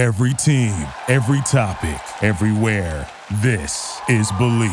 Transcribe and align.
Every 0.00 0.32
team, 0.32 0.72
every 1.08 1.42
topic, 1.42 2.00
everywhere. 2.22 3.06
This 3.42 4.00
is 4.08 4.32
Believe. 4.38 4.70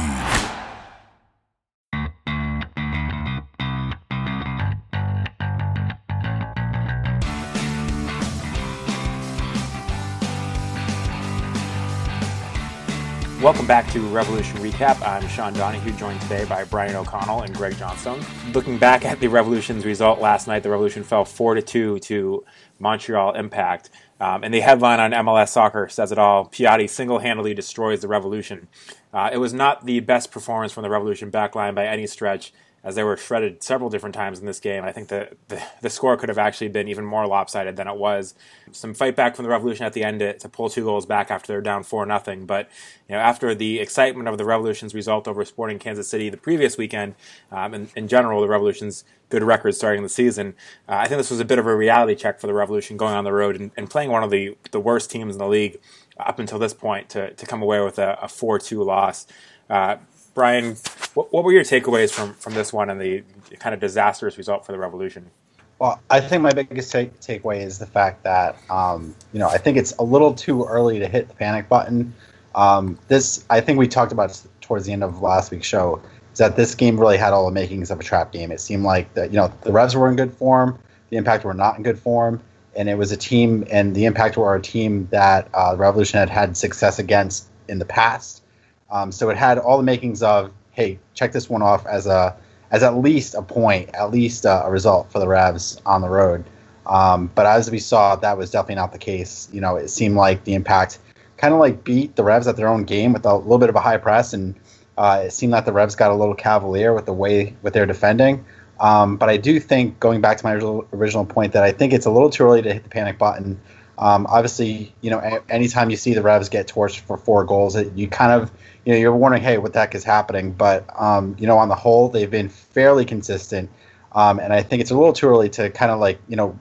Welcome 13.41 13.67
back 13.67 13.91
to 13.91 13.99
Revolution 14.07 14.59
Recap. 14.59 15.05
I'm 15.05 15.27
Sean 15.27 15.51
Donahue, 15.53 15.91
joined 15.91 16.21
today 16.21 16.45
by 16.45 16.63
Brian 16.63 16.95
O'Connell 16.95 17.41
and 17.41 17.53
Greg 17.53 17.75
Johnstone. 17.77 18.21
Looking 18.53 18.77
back 18.77 19.03
at 19.03 19.19
the 19.19 19.27
Revolution's 19.27 19.85
result 19.85 20.21
last 20.21 20.47
night, 20.47 20.63
the 20.63 20.69
Revolution 20.69 21.03
fell 21.03 21.25
4 21.25 21.55
to 21.55 21.61
2 21.61 21.99
to 21.99 22.45
Montreal 22.79 23.35
Impact. 23.35 23.89
Um, 24.19 24.43
and 24.43 24.53
the 24.53 24.61
headline 24.61 24.99
on 24.99 25.11
MLS 25.11 25.49
Soccer 25.49 25.87
says 25.87 26.11
it 26.11 26.17
all 26.17 26.47
Piatti 26.47 26.89
single 26.89 27.19
handedly 27.19 27.53
destroys 27.53 28.01
the 28.01 28.07
Revolution. 28.07 28.67
Uh, 29.13 29.29
it 29.31 29.37
was 29.37 29.53
not 29.53 29.85
the 29.85 29.99
best 29.99 30.31
performance 30.31 30.71
from 30.71 30.83
the 30.83 30.89
Revolution 30.89 31.31
backline 31.31 31.75
by 31.75 31.85
any 31.85 32.07
stretch 32.07 32.51
as 32.87 32.95
they 32.95 33.03
were 33.03 33.17
shredded 33.17 33.61
several 33.61 33.89
different 33.89 34.15
times 34.15 34.39
in 34.39 34.45
this 34.45 34.61
game. 34.61 34.85
I 34.85 34.93
think 34.93 35.09
the, 35.09 35.35
the, 35.49 35.61
the, 35.81 35.89
score 35.89 36.15
could 36.15 36.29
have 36.29 36.37
actually 36.37 36.69
been 36.69 36.87
even 36.87 37.03
more 37.03 37.27
lopsided 37.27 37.75
than 37.75 37.85
it 37.85 37.97
was. 37.97 38.33
Some 38.71 38.93
fight 38.93 39.13
back 39.13 39.35
from 39.35 39.43
the 39.43 39.49
Revolution 39.49 39.85
at 39.85 39.91
the 39.91 40.05
end 40.05 40.19
to, 40.19 40.37
to 40.37 40.47
pull 40.47 40.69
two 40.69 40.85
goals 40.85 41.05
back 41.05 41.29
after 41.29 41.47
they're 41.51 41.59
down 41.59 41.83
four 41.83 42.05
nothing. 42.05 42.45
But 42.45 42.69
you 43.09 43.15
know, 43.15 43.19
after 43.19 43.53
the 43.53 43.79
excitement 43.79 44.29
of 44.29 44.37
the 44.37 44.45
Revolution's 44.45 44.95
result 44.95 45.27
over 45.27 45.43
Sporting 45.43 45.79
Kansas 45.79 46.07
City 46.07 46.29
the 46.29 46.37
previous 46.37 46.77
weekend, 46.77 47.15
um, 47.51 47.73
and 47.73 47.89
in 47.97 48.07
general 48.07 48.39
the 48.39 48.47
Revolution's 48.47 49.03
good 49.29 49.43
record 49.43 49.75
starting 49.75 50.01
the 50.01 50.07
season, 50.07 50.55
uh, 50.87 50.93
I 50.93 51.09
think 51.09 51.17
this 51.17 51.29
was 51.29 51.41
a 51.41 51.45
bit 51.45 51.59
of 51.59 51.67
a 51.67 51.75
reality 51.75 52.15
check 52.15 52.39
for 52.39 52.47
the 52.47 52.53
Revolution 52.53 52.95
going 52.95 53.15
on 53.15 53.25
the 53.25 53.33
road 53.33 53.59
and, 53.59 53.71
and 53.75 53.89
playing 53.89 54.11
one 54.11 54.23
of 54.23 54.31
the 54.31 54.55
the 54.71 54.79
worst 54.79 55.11
teams 55.11 55.35
in 55.35 55.39
the 55.39 55.47
league 55.49 55.77
up 56.21 56.39
until 56.39 56.57
this 56.57 56.73
point 56.73 57.09
to 57.09 57.33
to 57.33 57.45
come 57.45 57.61
away 57.61 57.81
with 57.81 57.99
a 57.99 58.29
four 58.29 58.59
two 58.59 58.81
loss. 58.81 59.27
Uh, 59.69 59.97
Brian, 60.37 60.75
what, 61.15 61.33
what 61.33 61.43
were 61.43 61.51
your 61.51 61.63
takeaways 61.63 62.11
from, 62.11 62.35
from 62.35 62.53
this 62.53 62.71
one 62.71 62.91
and 62.91 63.01
the 63.01 63.23
kind 63.57 63.73
of 63.73 63.81
disastrous 63.81 64.37
result 64.37 64.63
for 64.63 64.71
the 64.71 64.77
Revolution? 64.77 65.31
Well, 65.79 65.99
I 66.11 66.21
think 66.21 66.43
my 66.43 66.51
biggest 66.51 66.91
take, 66.91 67.19
takeaway 67.21 67.61
is 67.65 67.79
the 67.79 67.87
fact 67.87 68.21
that 68.21 68.55
um, 68.69 69.15
you 69.33 69.39
know 69.39 69.49
I 69.49 69.57
think 69.57 69.77
it's 69.77 69.93
a 69.97 70.03
little 70.03 70.35
too 70.35 70.63
early 70.65 70.99
to 70.99 71.07
hit 71.07 71.27
the 71.27 71.33
panic 71.33 71.67
button. 71.67 72.13
Um, 72.53 72.99
this 73.07 73.45
I 73.49 73.61
think 73.61 73.79
we 73.79 73.87
talked 73.87 74.11
about 74.11 74.39
towards 74.61 74.85
the 74.85 74.93
end 74.93 75.03
of 75.03 75.23
last 75.23 75.49
week's 75.49 75.65
show 75.65 75.99
is 76.31 76.37
that 76.37 76.55
this 76.55 76.75
game 76.75 76.99
really 76.99 77.17
had 77.17 77.33
all 77.33 77.47
the 77.47 77.51
makings 77.51 77.89
of 77.89 77.99
a 77.99 78.03
trap 78.03 78.31
game. 78.31 78.51
It 78.51 78.61
seemed 78.61 78.83
like 78.83 79.11
that 79.15 79.31
you 79.31 79.37
know 79.37 79.51
the 79.61 79.71
Revs 79.71 79.95
were 79.95 80.07
in 80.07 80.17
good 80.17 80.33
form, 80.33 80.77
the 81.09 81.17
Impact 81.17 81.45
were 81.45 81.55
not 81.55 81.77
in 81.77 81.83
good 81.83 81.97
form, 81.97 82.43
and 82.75 82.87
it 82.87 82.95
was 82.95 83.11
a 83.11 83.17
team 83.17 83.65
and 83.71 83.95
the 83.95 84.05
Impact 84.05 84.37
were 84.37 84.53
a 84.53 84.61
team 84.61 85.07
that 85.09 85.49
uh, 85.55 85.73
Revolution 85.75 86.19
had 86.19 86.29
had 86.29 86.55
success 86.55 86.99
against 86.99 87.47
in 87.67 87.79
the 87.79 87.85
past. 87.85 88.43
Um, 88.89 89.11
so 89.11 89.29
it 89.29 89.37
had 89.37 89.57
all 89.57 89.77
the 89.77 89.83
makings 89.83 90.23
of, 90.23 90.51
hey, 90.71 90.99
check 91.13 91.31
this 91.31 91.49
one 91.49 91.61
off 91.61 91.85
as 91.85 92.07
a 92.07 92.35
as 92.69 92.83
at 92.83 92.97
least 92.97 93.33
a 93.33 93.41
point, 93.41 93.89
at 93.93 94.11
least 94.11 94.45
a, 94.45 94.65
a 94.65 94.71
result 94.71 95.11
for 95.11 95.19
the 95.19 95.27
Revs 95.27 95.81
on 95.85 96.01
the 96.01 96.09
road. 96.09 96.43
Um, 96.85 97.31
but 97.33 97.45
as 97.45 97.71
we 97.71 97.79
saw, 97.79 98.15
that 98.17 98.37
was 98.37 98.51
definitely 98.51 98.75
not 98.75 98.91
the 98.91 98.97
case. 98.97 99.49
You 99.51 99.61
know, 99.61 99.75
it 99.75 99.89
seemed 99.89 100.15
like 100.15 100.43
the 100.43 100.53
Impact 100.53 100.99
kind 101.37 101.53
of 101.53 101.59
like 101.59 101.83
beat 101.83 102.15
the 102.15 102.23
Revs 102.23 102.47
at 102.47 102.57
their 102.57 102.67
own 102.67 102.83
game 102.83 103.13
with 103.13 103.25
a 103.25 103.35
little 103.35 103.57
bit 103.57 103.69
of 103.69 103.75
a 103.75 103.79
high 103.79 103.97
press, 103.97 104.33
and 104.33 104.55
uh, 104.97 105.23
it 105.25 105.31
seemed 105.31 105.51
like 105.51 105.65
the 105.65 105.73
Revs 105.73 105.95
got 105.95 106.11
a 106.11 106.15
little 106.15 106.35
cavalier 106.35 106.93
with 106.93 107.05
the 107.05 107.13
way 107.13 107.55
with 107.61 107.73
their 107.73 107.85
defending. 107.85 108.43
Um, 108.79 109.17
but 109.17 109.29
I 109.29 109.37
do 109.37 109.59
think, 109.59 109.99
going 109.99 110.21
back 110.21 110.37
to 110.37 110.45
my 110.45 110.53
original, 110.53 110.87
original 110.93 111.25
point, 111.25 111.53
that 111.53 111.63
I 111.63 111.71
think 111.71 111.93
it's 111.93 112.05
a 112.05 112.11
little 112.11 112.29
too 112.29 112.43
early 112.43 112.61
to 112.61 112.73
hit 112.73 112.83
the 112.83 112.89
panic 112.89 113.17
button. 113.17 113.59
Um, 113.97 114.27
obviously, 114.29 114.93
you 115.01 115.09
know, 115.09 115.19
a- 115.19 115.41
anytime 115.51 115.89
you 115.89 115.97
see 115.97 116.13
the 116.13 116.21
Revs 116.21 116.49
get 116.49 116.67
torched 116.67 116.99
for 116.99 117.17
four 117.17 117.43
goals, 117.43 117.75
it, 117.75 117.93
you 117.95 118.07
kind 118.07 118.31
of 118.31 118.51
you 118.85 118.93
know, 118.93 118.99
you're 118.99 119.15
wondering, 119.15 119.43
hey, 119.43 119.57
what 119.57 119.73
the 119.73 119.79
heck 119.79 119.95
is 119.95 120.03
happening? 120.03 120.51
But 120.51 120.85
um, 120.99 121.35
you 121.39 121.47
know, 121.47 121.57
on 121.57 121.69
the 121.69 121.75
whole, 121.75 122.09
they've 122.09 122.29
been 122.29 122.49
fairly 122.49 123.05
consistent, 123.05 123.69
um, 124.13 124.39
and 124.39 124.53
I 124.53 124.61
think 124.61 124.81
it's 124.81 124.91
a 124.91 124.95
little 124.95 125.13
too 125.13 125.27
early 125.27 125.49
to 125.49 125.69
kind 125.69 125.91
of 125.91 125.99
like 125.99 126.19
you 126.27 126.35
know, 126.35 126.57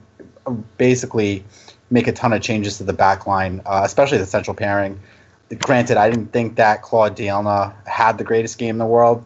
basically 0.77 1.43
make 1.89 2.07
a 2.07 2.11
ton 2.11 2.33
of 2.33 2.41
changes 2.41 2.77
to 2.77 2.83
the 2.83 2.93
back 2.93 3.27
line, 3.27 3.61
uh, 3.65 3.81
especially 3.83 4.17
the 4.17 4.25
central 4.25 4.55
pairing. 4.55 4.99
Granted, 5.59 5.95
I 5.95 6.09
didn't 6.09 6.33
think 6.33 6.57
that 6.57 6.81
Claude 6.81 7.15
Dielna 7.15 7.73
had 7.87 8.17
the 8.17 8.23
greatest 8.25 8.57
game 8.57 8.71
in 8.71 8.79
the 8.79 8.85
world, 8.85 9.23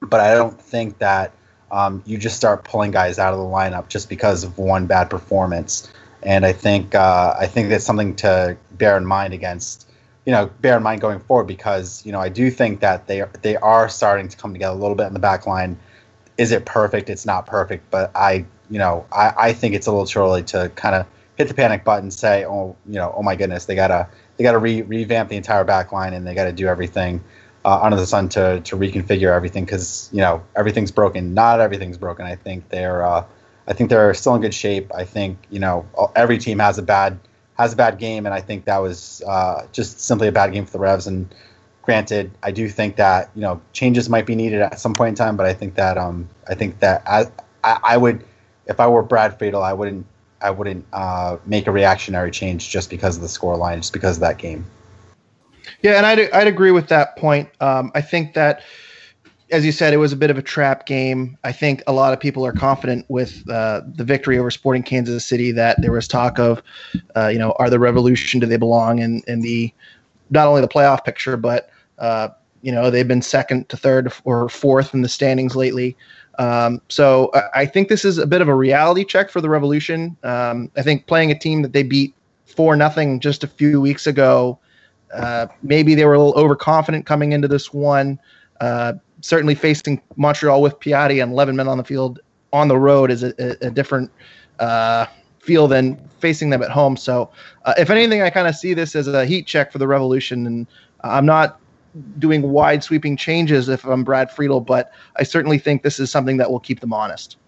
but 0.00 0.20
I 0.20 0.34
don't 0.34 0.58
think 0.58 0.98
that 0.98 1.32
um, 1.70 2.02
you 2.06 2.16
just 2.16 2.36
start 2.36 2.64
pulling 2.64 2.92
guys 2.92 3.18
out 3.18 3.34
of 3.34 3.40
the 3.40 3.44
lineup 3.44 3.88
just 3.88 4.08
because 4.08 4.44
of 4.44 4.56
one 4.56 4.86
bad 4.86 5.10
performance. 5.10 5.90
And 6.24 6.44
I 6.46 6.52
think 6.52 6.94
uh, 6.94 7.34
I 7.38 7.46
think 7.46 7.68
that's 7.68 7.84
something 7.84 8.16
to 8.16 8.56
bear 8.72 8.96
in 8.96 9.06
mind 9.06 9.34
against 9.34 9.88
you 10.26 10.32
know 10.32 10.50
bear 10.60 10.76
in 10.76 10.82
mind 10.82 11.00
going 11.00 11.20
forward 11.20 11.46
because 11.46 12.04
you 12.06 12.12
know 12.12 12.20
I 12.20 12.28
do 12.28 12.50
think 12.50 12.80
that 12.80 13.06
they 13.06 13.24
they 13.42 13.56
are 13.56 13.88
starting 13.88 14.28
to 14.28 14.36
come 14.36 14.52
together 14.52 14.76
a 14.76 14.80
little 14.80 14.96
bit 14.96 15.06
in 15.06 15.12
the 15.12 15.18
back 15.20 15.46
line. 15.46 15.78
Is 16.38 16.50
it 16.50 16.64
perfect? 16.64 17.10
It's 17.10 17.26
not 17.26 17.46
perfect, 17.46 17.90
but 17.90 18.10
I 18.14 18.44
you 18.70 18.78
know 18.78 19.06
I, 19.12 19.32
I 19.36 19.52
think 19.52 19.74
it's 19.74 19.86
a 19.86 19.90
little 19.90 20.06
too 20.06 20.20
early 20.20 20.42
to 20.44 20.70
kind 20.76 20.94
of 20.94 21.06
hit 21.36 21.48
the 21.48 21.54
panic 21.54 21.84
button, 21.84 22.04
and 22.04 22.14
say 22.14 22.44
oh 22.44 22.76
you 22.86 22.94
know 22.94 23.12
oh 23.16 23.22
my 23.22 23.36
goodness 23.36 23.66
they 23.66 23.74
gotta 23.74 24.08
they 24.36 24.44
gotta 24.44 24.58
re- 24.58 24.82
revamp 24.82 25.28
the 25.28 25.36
entire 25.36 25.64
back 25.64 25.92
line 25.92 26.14
and 26.14 26.26
they 26.26 26.34
gotta 26.34 26.52
do 26.52 26.66
everything 26.66 27.22
uh, 27.64 27.80
under 27.82 27.96
the 27.96 28.06
sun 28.06 28.28
to 28.30 28.60
to 28.60 28.76
reconfigure 28.76 29.34
everything 29.34 29.64
because 29.64 30.08
you 30.12 30.20
know 30.20 30.42
everything's 30.56 30.90
broken. 30.90 31.34
Not 31.34 31.60
everything's 31.60 31.98
broken. 31.98 32.26
I 32.26 32.36
think 32.36 32.68
they're 32.70 33.04
uh, 33.04 33.24
I 33.66 33.72
think 33.72 33.90
they're 33.90 34.14
still 34.14 34.34
in 34.34 34.42
good 34.42 34.54
shape. 34.54 34.92
I 34.94 35.04
think 35.04 35.38
you 35.50 35.58
know 35.58 35.86
every 36.14 36.38
team 36.38 36.58
has 36.58 36.78
a 36.78 36.82
bad 36.82 37.18
has 37.58 37.72
a 37.72 37.76
bad 37.76 37.98
game, 37.98 38.26
and 38.26 38.34
I 38.34 38.40
think 38.40 38.64
that 38.64 38.78
was 38.78 39.22
uh, 39.26 39.66
just 39.72 40.00
simply 40.00 40.28
a 40.28 40.32
bad 40.32 40.52
game 40.52 40.66
for 40.66 40.72
the 40.72 40.78
Revs. 40.78 41.06
And 41.06 41.32
granted, 41.82 42.30
I 42.42 42.50
do 42.50 42.68
think 42.68 42.96
that 42.96 43.30
you 43.34 43.42
know 43.42 43.60
changes 43.72 44.08
might 44.08 44.26
be 44.26 44.34
needed 44.34 44.60
at 44.60 44.78
some 44.78 44.92
point 44.92 45.10
in 45.10 45.14
time, 45.14 45.36
but 45.36 45.46
I 45.46 45.54
think 45.54 45.74
that 45.76 45.96
um, 45.96 46.28
I 46.48 46.54
think 46.54 46.80
that 46.80 47.02
I, 47.06 47.26
I, 47.62 47.78
I 47.82 47.96
would, 47.96 48.24
if 48.66 48.80
I 48.80 48.86
were 48.86 49.02
Brad 49.02 49.38
Friedel, 49.38 49.62
I 49.62 49.72
wouldn't 49.72 50.06
I 50.40 50.50
wouldn't 50.50 50.84
uh, 50.92 51.38
make 51.46 51.66
a 51.66 51.70
reactionary 51.70 52.30
change 52.30 52.70
just 52.70 52.90
because 52.90 53.16
of 53.16 53.22
the 53.22 53.28
score 53.28 53.56
line, 53.56 53.80
just 53.80 53.92
because 53.92 54.18
of 54.18 54.20
that 54.20 54.38
game. 54.38 54.66
Yeah, 55.82 55.92
and 55.92 56.06
I'd 56.06 56.30
I'd 56.32 56.48
agree 56.48 56.70
with 56.70 56.88
that 56.88 57.16
point. 57.16 57.48
Um, 57.60 57.92
I 57.94 58.00
think 58.00 58.34
that 58.34 58.62
as 59.50 59.64
you 59.64 59.72
said, 59.72 59.92
it 59.92 59.98
was 59.98 60.12
a 60.12 60.16
bit 60.16 60.30
of 60.30 60.38
a 60.38 60.42
trap 60.42 60.86
game. 60.86 61.36
I 61.44 61.52
think 61.52 61.82
a 61.86 61.92
lot 61.92 62.12
of 62.12 62.20
people 62.20 62.46
are 62.46 62.52
confident 62.52 63.04
with 63.08 63.48
uh, 63.50 63.82
the 63.94 64.04
victory 64.04 64.38
over 64.38 64.50
Sporting 64.50 64.82
Kansas 64.82 65.24
City 65.24 65.52
that 65.52 65.80
there 65.82 65.92
was 65.92 66.08
talk 66.08 66.38
of, 66.38 66.62
uh, 67.16 67.28
you 67.28 67.38
know, 67.38 67.54
are 67.58 67.68
the 67.68 67.78
Revolution 67.78 68.40
do 68.40 68.46
they 68.46 68.56
belong 68.56 69.00
in 69.00 69.22
in 69.26 69.40
the 69.40 69.72
not 70.30 70.46
only 70.46 70.60
the 70.60 70.68
playoff 70.68 71.04
picture, 71.04 71.36
but 71.36 71.68
uh, 71.98 72.28
you 72.62 72.72
know 72.72 72.90
they've 72.90 73.06
been 73.06 73.22
second 73.22 73.68
to 73.68 73.76
third 73.76 74.12
or 74.24 74.48
fourth 74.48 74.94
in 74.94 75.02
the 75.02 75.08
standings 75.08 75.54
lately. 75.54 75.96
Um, 76.38 76.80
so 76.88 77.30
I 77.54 77.64
think 77.66 77.88
this 77.88 78.04
is 78.04 78.18
a 78.18 78.26
bit 78.26 78.40
of 78.40 78.48
a 78.48 78.54
reality 78.54 79.04
check 79.04 79.30
for 79.30 79.40
the 79.40 79.48
Revolution. 79.48 80.16
Um, 80.24 80.70
I 80.76 80.82
think 80.82 81.06
playing 81.06 81.30
a 81.30 81.38
team 81.38 81.62
that 81.62 81.72
they 81.72 81.84
beat 81.84 82.14
four 82.46 82.74
nothing 82.76 83.20
just 83.20 83.44
a 83.44 83.46
few 83.46 83.80
weeks 83.80 84.06
ago, 84.06 84.58
uh, 85.14 85.46
maybe 85.62 85.94
they 85.94 86.04
were 86.04 86.14
a 86.14 86.18
little 86.18 86.40
overconfident 86.40 87.06
coming 87.06 87.32
into 87.32 87.46
this 87.46 87.72
one. 87.72 88.18
Uh, 88.60 88.94
certainly 89.24 89.54
facing 89.54 90.02
Montreal 90.16 90.60
with 90.60 90.78
Piatti 90.80 91.22
and 91.22 91.32
11 91.32 91.56
men 91.56 91.66
on 91.66 91.78
the 91.78 91.84
field 91.84 92.20
on 92.52 92.68
the 92.68 92.76
road 92.76 93.10
is 93.10 93.22
a, 93.22 93.32
a, 93.38 93.68
a 93.68 93.70
different 93.70 94.10
uh, 94.58 95.06
feel 95.40 95.66
than 95.66 95.96
facing 96.20 96.50
them 96.50 96.62
at 96.62 96.70
home. 96.70 96.94
So, 96.94 97.30
uh, 97.64 97.72
if 97.78 97.88
anything, 97.88 98.20
I 98.20 98.28
kind 98.28 98.46
of 98.46 98.54
see 98.54 98.74
this 98.74 98.94
as 98.94 99.08
a 99.08 99.24
heat 99.24 99.46
check 99.46 99.72
for 99.72 99.78
the 99.78 99.88
Revolution, 99.88 100.46
and 100.46 100.66
I'm 101.00 101.24
not 101.24 101.58
doing 102.18 102.42
wide 102.42 102.84
sweeping 102.84 103.16
changes 103.16 103.70
if 103.70 103.82
I'm 103.84 104.04
Brad 104.04 104.30
Friedel, 104.30 104.60
but 104.60 104.92
I 105.16 105.22
certainly 105.22 105.58
think 105.58 105.82
this 105.82 105.98
is 105.98 106.10
something 106.10 106.36
that 106.36 106.50
will 106.50 106.60
keep 106.60 106.80
them 106.80 106.92
honest. 106.92 107.38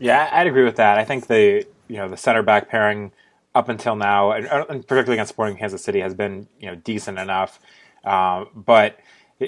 Yeah, 0.00 0.28
I'd 0.32 0.48
agree 0.48 0.64
with 0.64 0.76
that. 0.76 0.98
I 0.98 1.04
think 1.04 1.28
the 1.28 1.64
you 1.86 1.96
know 1.96 2.08
the 2.08 2.16
center 2.16 2.42
back 2.42 2.68
pairing 2.68 3.12
up 3.54 3.68
until 3.68 3.94
now, 3.94 4.32
and, 4.32 4.46
particularly 4.66 5.14
against 5.14 5.30
Sporting 5.30 5.56
Kansas 5.56 5.82
City, 5.82 6.00
has 6.00 6.12
been 6.12 6.48
you 6.58 6.66
know 6.66 6.74
decent 6.74 7.18
enough, 7.18 7.60
uh, 8.04 8.46
but 8.54 8.98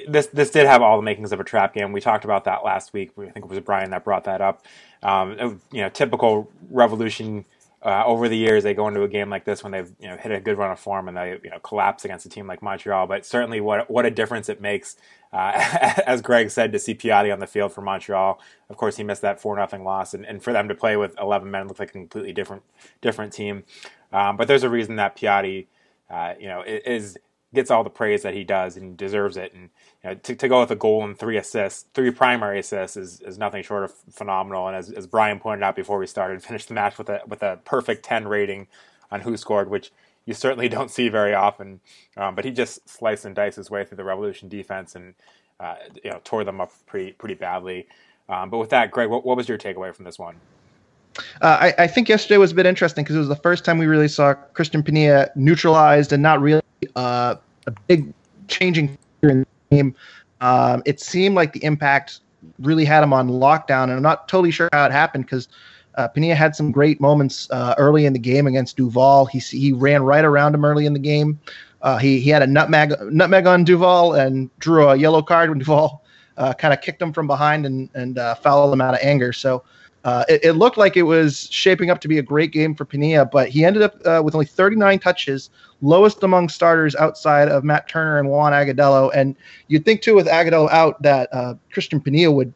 this 0.08 0.26
this 0.28 0.50
did 0.50 0.66
have 0.66 0.82
all 0.82 0.96
the 0.96 1.02
makings 1.02 1.32
of 1.32 1.40
a 1.40 1.44
trap 1.44 1.75
game. 1.75 1.92
We 1.92 2.00
talked 2.00 2.25
about 2.25 2.44
that 2.44 2.64
last 2.64 2.92
week. 2.92 3.12
I 3.19 3.31
think 3.31 3.44
it 3.44 3.48
was 3.48 3.60
Brian 3.60 3.90
that 3.90 4.04
brought 4.04 4.25
that 4.25 4.40
up. 4.40 4.64
Um, 5.02 5.60
you 5.72 5.82
know, 5.82 5.88
typical 5.88 6.50
revolution. 6.70 7.44
Uh, 7.82 8.04
over 8.04 8.28
the 8.28 8.37
years, 8.37 8.62
they 8.62 8.75
go 8.75 8.88
into 8.88 9.02
a 9.04 9.08
game 9.08 9.31
like 9.31 9.46
this 9.46 9.62
when 9.62 9.72
they've 9.72 9.90
you 9.98 10.06
know 10.06 10.14
hit 10.19 10.31
a 10.31 10.38
good 10.38 10.58
run 10.58 10.70
of 10.70 10.78
form 10.78 11.08
and 11.08 11.16
they 11.16 11.38
you 11.42 11.48
know 11.48 11.58
collapse 11.60 12.04
against 12.04 12.26
a 12.26 12.28
team 12.28 12.46
like 12.46 12.60
Montreal. 12.60 13.06
But 13.06 13.25
certainly, 13.25 13.58
what 13.60 13.90
what 13.90 14.04
a 14.04 14.10
difference 14.10 14.50
it 14.50 14.60
makes, 14.60 14.96
uh, 15.32 15.52
as 16.06 16.20
Greg 16.20 16.50
said, 16.50 16.72
to 16.72 16.78
see 16.78 16.94
Piatti 16.94 17.32
on 17.32 17.40
the 17.40 17.46
field 17.46 17.72
for 17.72 17.81
Montreal. 17.81 18.38
Of 18.69 18.76
course, 18.76 18.98
he 18.98 19.02
missed 19.02 19.22
that 19.22 19.40
four 19.40 19.56
nothing 19.56 19.82
loss, 19.82 20.12
and, 20.12 20.26
and 20.26 20.43
for 20.43 20.52
them 20.52 20.69
to 20.69 20.75
play 20.75 20.98
with 20.98 21.19
eleven 21.19 21.50
men 21.50 21.69
looked 21.69 21.81
like 21.81 21.88
a 21.88 21.93
completely 21.93 22.34
different 22.34 22.62
different 23.00 23.32
team. 23.32 23.64
Um, 24.12 24.36
but 24.36 24.46
there's 24.46 24.62
a 24.62 24.69
reason 24.69 24.96
that 24.96 25.16
Piatti, 25.16 25.66
uh, 26.10 26.34
you 26.38 26.48
know, 26.48 26.62
is 26.66 27.16
gets 27.55 27.70
all 27.70 27.82
the 27.82 27.91
praise 27.91 28.23
that 28.23 28.35
he 28.35 28.44
does 28.44 28.76
and 28.76 28.97
deserves 28.97 29.37
it. 29.37 29.52
And 29.52 29.70
you 30.02 30.11
know, 30.11 30.14
to, 30.14 30.35
to 30.35 30.49
go 30.49 30.61
with 30.61 30.70
a 30.70 30.76
goal 30.76 31.05
and 31.05 31.19
three 31.19 31.37
assists, 31.37 31.87
three 31.94 32.11
primary 32.11 32.61
assists 32.61 32.97
is, 32.97 33.20
is 33.23 33.38
nothing 33.38 33.62
short 33.62 33.85
of 33.85 33.93
phenomenal. 34.12 34.69
And 34.69 34.76
as, 34.76 34.91
as 34.91 35.06
Brian 35.06 35.41
pointed 35.41 35.64
out 35.64 35.76
before 35.76 35.99
we 35.99 36.06
started, 36.06 36.43
finished 36.44 36.69
the 36.69 36.75
match 36.75 36.99
with 36.99 37.08
a 37.08 37.23
with 37.26 37.43
a 37.43 37.58
perfect 37.64 38.05
ten 38.05 38.29
rating 38.29 38.69
on 39.11 39.23
WhoScored, 39.23 39.69
which 39.69 39.93
you 40.26 40.35
certainly 40.35 40.69
don't 40.69 40.91
see 40.91 41.08
very 41.08 41.35
often. 41.35 41.81
Um, 42.17 42.35
but 42.35 42.44
he 42.44 42.50
just 42.50 42.88
sliced 42.88 43.25
and 43.25 43.35
diced 43.35 43.56
his 43.56 43.70
way 43.70 43.85
through 43.85 43.96
the 43.96 44.05
Revolution 44.05 44.49
defense 44.49 44.94
and 44.94 45.14
uh, 45.58 45.76
you 46.03 46.11
know 46.11 46.20
tore 46.25 46.44
them 46.44 46.61
up 46.61 46.73
pretty 46.87 47.12
pretty 47.12 47.35
badly. 47.35 47.87
Um, 48.29 48.49
but 48.49 48.58
with 48.58 48.70
that, 48.70 48.93
Greg, 48.93 49.11
what, 49.11 49.25
what 49.26 49.37
was 49.37 49.49
your 49.49 49.58
takeaway 49.58 49.93
from 49.93 50.05
this 50.05 50.19
one? 50.19 50.37
Uh, 51.41 51.58
I, 51.61 51.75
I, 51.79 51.87
think 51.88 52.08
yesterday 52.08 52.37
was 52.37 52.53
a 52.53 52.55
bit 52.55 52.64
interesting 52.64 53.03
because 53.03 53.17
it 53.17 53.19
was 53.19 53.29
the 53.29 53.35
first 53.35 53.64
time 53.64 53.79
we 53.79 53.87
really 53.87 54.06
saw 54.06 54.35
Christian 54.35 54.85
Penilla 54.85 55.29
neutralized 55.35 56.12
and 56.12 56.23
not 56.23 56.41
really 56.41 56.62
uh, 56.97 57.37
a 57.67 57.71
big 57.87 58.12
changing 58.49 58.97
in 59.23 59.41
the 59.41 59.77
game. 59.77 59.94
Um, 60.41 60.82
it 60.87 61.00
seemed 61.00 61.35
like 61.35 61.53
the 61.53 61.62
impact 61.65 62.21
really 62.59 62.85
had 62.85 63.03
him 63.03 63.12
on 63.12 63.29
lockdown, 63.29 63.85
and 63.85 63.93
I'm 63.93 64.03
not 64.03 64.29
totally 64.29 64.50
sure 64.50 64.69
how 64.73 64.87
it 64.87 64.93
happened 64.93 65.27
because 65.27 65.49
uh, 65.97 66.09
had 66.35 66.56
some 66.56 66.71
great 66.71 67.00
moments 67.00 67.49
uh, 67.50 67.75
early 67.77 68.06
in 68.06 68.12
the 68.12 68.19
game 68.19 68.47
against 68.47 68.77
Duvall. 68.77 69.27
He 69.27 69.38
he 69.38 69.73
ran 69.73 70.03
right 70.03 70.25
around 70.25 70.55
him 70.55 70.65
early 70.65 70.87
in 70.87 70.93
the 70.93 70.99
game. 71.00 71.38
Uh, 71.82 71.99
he 71.99 72.21
he 72.21 72.31
had 72.31 72.43
a 72.43 72.47
nutmeg 72.47 72.94
nutmeg 73.11 73.47
on 73.47 73.65
Duvall 73.65 74.15
and 74.15 74.50
drew 74.59 74.88
a 74.88 74.97
yellow 74.97 75.23
card 75.23 75.50
when 75.50 75.59
Duvall 75.61 76.05
uh, 76.37 76.55
kind 76.55 76.73
of 76.73 76.81
kicked 76.81 77.03
him 77.03 77.12
from 77.12 77.27
behind 77.27 77.67
and 77.67 77.91
and 77.94 78.19
uh, 78.19 78.35
fouled 78.37 78.73
him 78.73 78.81
out 78.81 78.94
of 78.94 79.00
anger. 79.03 79.32
So. 79.32 79.65
Uh, 80.05 80.25
it, 80.29 80.44
it, 80.44 80.52
looked 80.52 80.79
like 80.79 80.97
it 80.97 81.02
was 81.02 81.47
shaping 81.50 81.91
up 81.91 82.00
to 82.00 82.08
be 82.08 82.17
a 82.17 82.23
great 82.23 82.52
game 82.52 82.75
for 82.75 82.87
Penilla, 82.87 83.31
but 83.31 83.50
he 83.50 83.67
ended 83.67 83.82
up 83.82 84.25
with 84.25 84.35
only 84.35 84.47
39 84.47 84.99
touches, 84.99 85.50
lowest 85.82 86.23
among 86.23 86.49
starters 86.49 86.97
outside 86.97 87.49
of 87.49 87.64
Matt 87.64 87.87
Turner 87.87 88.19
and 88.19 88.31
Juan 88.31 88.52
Agudelo. 88.52 89.11
And 89.14 89.37
you'd 89.69 89.85
think 89.85 90.00
too, 90.00 90.14
with 90.14 90.26
Agudelo 90.26 90.70
out, 90.70 91.02
that 91.02 91.29
Christian 91.70 92.00
Penilla 92.00 92.32
would, 92.35 92.55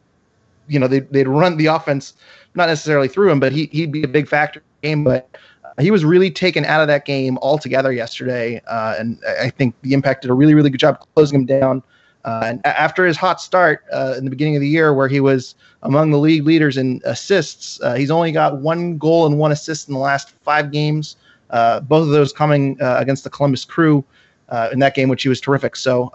you 0.69 0.79
know, 0.79 0.89
they'd, 0.89 1.07
they'd 1.13 1.29
run 1.29 1.59
the 1.59 1.67
offense 1.67 2.15
not 2.55 2.69
necessarily 2.69 3.09
through 3.09 3.31
him, 3.31 3.41
but 3.41 3.53
he 3.53 3.67
he'd 3.73 3.93
be 3.93 4.03
a 4.03 4.09
big 4.09 4.29
factor 4.29 4.61
in 4.61 4.65
the 4.83 4.89
game. 4.89 5.05
But 5.05 5.37
uh, 5.65 5.83
he 5.83 5.91
was 5.91 6.05
really 6.05 6.31
taken 6.31 6.65
out 6.65 6.81
of 6.81 6.89
that 6.89 7.05
game 7.05 7.39
altogether 7.39 7.93
yesterday, 7.93 8.63
uh, 8.67 8.95
and 8.99 9.19
I 9.41 9.51
think 9.51 9.75
the 9.83 9.93
impact 9.93 10.23
did 10.23 10.31
a 10.31 10.35
really 10.35 10.55
really 10.55 10.71
good 10.71 10.81
job 10.81 11.05
closing 11.15 11.41
him 11.41 11.47
down. 11.47 11.83
Uh, 12.25 12.43
and 12.45 12.67
after 12.67 13.05
his 13.05 13.17
hot 13.17 13.41
start 13.41 13.85
uh, 13.93 14.15
in 14.17 14.25
the 14.25 14.31
beginning 14.31 14.57
of 14.57 14.61
the 14.61 14.69
year, 14.69 14.95
where 14.95 15.09
he 15.09 15.21
was 15.21 15.55
among 15.83 16.11
the 16.11 16.19
league 16.19 16.45
leaders 16.45 16.77
in 16.77 17.01
assists, 17.05 17.81
uh, 17.83 17.95
he's 17.95 18.11
only 18.11 18.33
got 18.33 18.59
one 18.59 18.97
goal 18.97 19.27
and 19.27 19.39
one 19.39 19.53
assist 19.53 19.89
in 19.89 19.95
the 19.95 20.01
last 20.01 20.31
five 20.43 20.71
games. 20.71 21.17
Uh, 21.51 21.81
both 21.81 22.03
of 22.03 22.09
those 22.09 22.33
coming 22.33 22.77
against 22.81 23.23
the 23.25 23.31
Columbus 23.31 23.65
Crew 23.65 24.03
in 24.73 24.79
that 24.79 24.95
game, 24.95 25.09
which 25.09 25.23
he 25.23 25.29
was 25.29 25.41
terrific. 25.41 25.77
So 25.77 26.11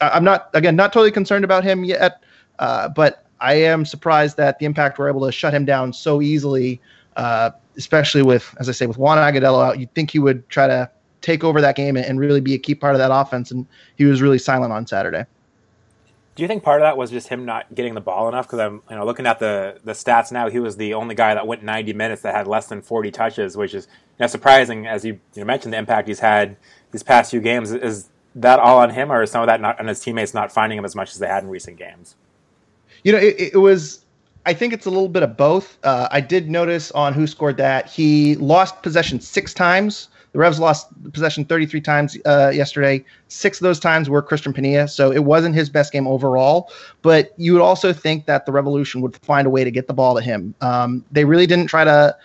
I'm 0.00 0.24
not 0.24 0.48
again 0.54 0.74
not 0.74 0.92
totally 0.92 1.12
concerned 1.12 1.44
about 1.44 1.62
him 1.62 1.84
yet, 1.84 2.22
but 2.58 3.26
I 3.40 3.54
am 3.54 3.84
surprised 3.84 4.36
that 4.36 4.58
the 4.58 4.66
Impact 4.66 4.98
were 4.98 5.08
able 5.08 5.24
to 5.26 5.32
shut 5.32 5.54
him 5.54 5.64
down 5.64 5.92
so 5.92 6.20
easily, 6.20 6.80
uh, 7.16 7.50
especially 7.76 8.22
with, 8.22 8.54
as 8.58 8.68
I 8.68 8.72
say, 8.72 8.86
with 8.86 8.98
Juan 8.98 9.18
Agudelo 9.18 9.64
out. 9.64 9.78
You'd 9.78 9.92
think 9.94 10.10
he 10.10 10.18
would 10.18 10.48
try 10.48 10.66
to 10.66 10.90
take 11.22 11.42
over 11.42 11.60
that 11.60 11.76
game 11.76 11.96
and 11.96 12.18
really 12.18 12.40
be 12.40 12.54
a 12.54 12.58
key 12.58 12.74
part 12.74 12.94
of 12.94 12.98
that 12.98 13.10
offense, 13.12 13.50
and 13.50 13.66
he 13.96 14.04
was 14.04 14.20
really 14.20 14.38
silent 14.38 14.72
on 14.72 14.86
Saturday. 14.86 15.24
Do 16.36 16.42
you 16.42 16.48
think 16.48 16.62
part 16.62 16.80
of 16.80 16.86
that 16.86 16.96
was 16.96 17.10
just 17.10 17.28
him 17.28 17.44
not 17.44 17.74
getting 17.74 17.94
the 17.94 18.00
ball 18.00 18.28
enough? 18.28 18.46
Because 18.46 18.60
I'm, 18.60 18.82
you 18.88 18.96
know, 18.96 19.04
looking 19.04 19.26
at 19.26 19.38
the 19.38 19.78
the 19.84 19.92
stats 19.92 20.30
now, 20.30 20.48
he 20.48 20.60
was 20.60 20.76
the 20.76 20.94
only 20.94 21.14
guy 21.14 21.34
that 21.34 21.46
went 21.46 21.62
90 21.62 21.92
minutes 21.92 22.22
that 22.22 22.34
had 22.34 22.46
less 22.46 22.66
than 22.68 22.82
40 22.82 23.10
touches, 23.10 23.56
which 23.56 23.74
is 23.74 23.86
you 24.18 24.22
know, 24.24 24.26
surprising. 24.26 24.86
As 24.86 25.04
you, 25.04 25.18
you 25.34 25.44
mentioned, 25.44 25.72
the 25.72 25.78
impact 25.78 26.08
he's 26.08 26.20
had 26.20 26.56
these 26.92 27.02
past 27.02 27.30
few 27.30 27.40
games 27.40 27.72
is 27.72 28.08
that 28.36 28.60
all 28.60 28.78
on 28.78 28.90
him, 28.90 29.10
or 29.10 29.22
is 29.22 29.30
some 29.30 29.42
of 29.42 29.48
that 29.48 29.60
not 29.60 29.80
on 29.80 29.88
his 29.88 30.00
teammates 30.00 30.32
not 30.32 30.52
finding 30.52 30.78
him 30.78 30.84
as 30.84 30.94
much 30.94 31.10
as 31.10 31.18
they 31.18 31.26
had 31.26 31.42
in 31.42 31.48
recent 31.48 31.76
games? 31.78 32.14
You 33.02 33.12
know, 33.12 33.18
it, 33.18 33.54
it 33.54 33.58
was. 33.58 34.04
I 34.46 34.54
think 34.54 34.72
it's 34.72 34.86
a 34.86 34.90
little 34.90 35.08
bit 35.08 35.22
of 35.22 35.36
both. 35.36 35.78
Uh, 35.82 36.08
I 36.10 36.20
did 36.20 36.48
notice 36.48 36.90
on 36.92 37.12
WhoScored 37.12 37.56
that 37.58 37.90
he 37.90 38.36
lost 38.36 38.82
possession 38.82 39.20
six 39.20 39.52
times. 39.52 40.08
The 40.32 40.38
Revs 40.38 40.60
lost 40.60 40.88
possession 41.12 41.44
33 41.44 41.80
times 41.80 42.16
uh, 42.24 42.50
yesterday. 42.54 43.04
Six 43.28 43.58
of 43.58 43.64
those 43.64 43.80
times 43.80 44.08
were 44.08 44.22
Christian 44.22 44.52
Penilla, 44.52 44.88
so 44.88 45.10
it 45.10 45.24
wasn't 45.24 45.54
his 45.54 45.68
best 45.68 45.92
game 45.92 46.06
overall. 46.06 46.70
But 47.02 47.32
you 47.36 47.52
would 47.52 47.62
also 47.62 47.92
think 47.92 48.26
that 48.26 48.46
the 48.46 48.52
Revolution 48.52 49.00
would 49.00 49.16
find 49.16 49.46
a 49.46 49.50
way 49.50 49.64
to 49.64 49.70
get 49.70 49.88
the 49.88 49.94
ball 49.94 50.14
to 50.14 50.22
him. 50.22 50.54
Um, 50.60 51.04
they 51.10 51.24
really 51.24 51.46
didn't 51.46 51.66
try 51.66 51.84
to 51.84 52.16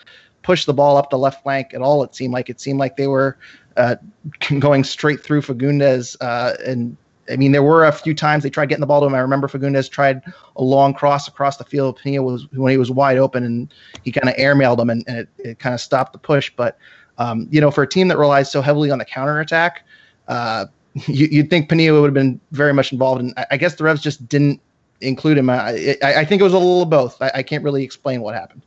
push 0.43 0.65
the 0.65 0.73
ball 0.73 0.97
up 0.97 1.09
the 1.09 1.17
left 1.17 1.41
flank 1.41 1.73
at 1.73 1.81
all. 1.81 2.03
It 2.03 2.13
seemed 2.13 2.33
like 2.33 2.49
it 2.49 2.61
seemed 2.61 2.79
like 2.79 2.97
they 2.97 3.07
were 3.07 3.37
uh, 3.77 3.95
going 4.59 4.83
straight 4.83 5.21
through 5.21 5.41
Fagundez 5.41 6.15
uh, 6.21 6.53
and 6.65 6.95
I 7.29 7.37
mean, 7.37 7.51
there 7.51 7.63
were 7.63 7.85
a 7.85 7.91
few 7.91 8.13
times 8.13 8.43
they 8.43 8.49
tried 8.49 8.69
getting 8.69 8.81
the 8.81 8.87
ball 8.87 9.01
to 9.01 9.07
him. 9.07 9.15
I 9.15 9.19
remember 9.19 9.47
Fagundez 9.47 9.89
tried 9.89 10.21
a 10.55 10.63
long 10.63 10.93
cross 10.93 11.27
across 11.27 11.57
the 11.57 11.63
field. 11.63 11.99
Penilla 11.99 12.23
was 12.23 12.51
when 12.51 12.71
he 12.71 12.77
was 12.77 12.91
wide 12.91 13.17
open, 13.17 13.43
and 13.43 13.73
he 14.03 14.11
kind 14.11 14.29
of 14.29 14.35
airmailed 14.35 14.79
him, 14.79 14.89
and, 14.89 15.03
and 15.07 15.17
it, 15.17 15.29
it 15.37 15.59
kind 15.59 15.73
of 15.73 15.81
stopped 15.81 16.13
the 16.13 16.19
push. 16.19 16.51
But 16.55 16.77
um, 17.17 17.47
you 17.49 17.61
know, 17.61 17.71
for 17.71 17.83
a 17.83 17.87
team 17.87 18.07
that 18.09 18.17
relies 18.17 18.51
so 18.51 18.61
heavily 18.61 18.91
on 18.91 18.99
the 18.99 19.05
counterattack, 19.05 19.85
uh, 20.27 20.65
you, 21.07 21.41
would 21.41 21.49
think 21.49 21.69
Penilla 21.69 22.01
would 22.01 22.07
have 22.07 22.13
been 22.13 22.39
very 22.51 22.73
much 22.73 22.91
involved. 22.91 23.21
And 23.21 23.33
I, 23.37 23.45
I 23.51 23.57
guess 23.57 23.75
the 23.75 23.83
Revs 23.83 24.01
just 24.01 24.27
didn't 24.27 24.61
include 25.01 25.37
him. 25.37 25.49
I, 25.49 25.97
I, 26.03 26.15
I 26.21 26.25
think 26.25 26.39
it 26.39 26.43
was 26.43 26.53
a 26.53 26.57
little 26.57 26.83
of 26.83 26.89
both. 26.89 27.21
I, 27.21 27.31
I 27.35 27.43
can't 27.43 27.63
really 27.63 27.83
explain 27.83 28.21
what 28.21 28.35
happened. 28.35 28.61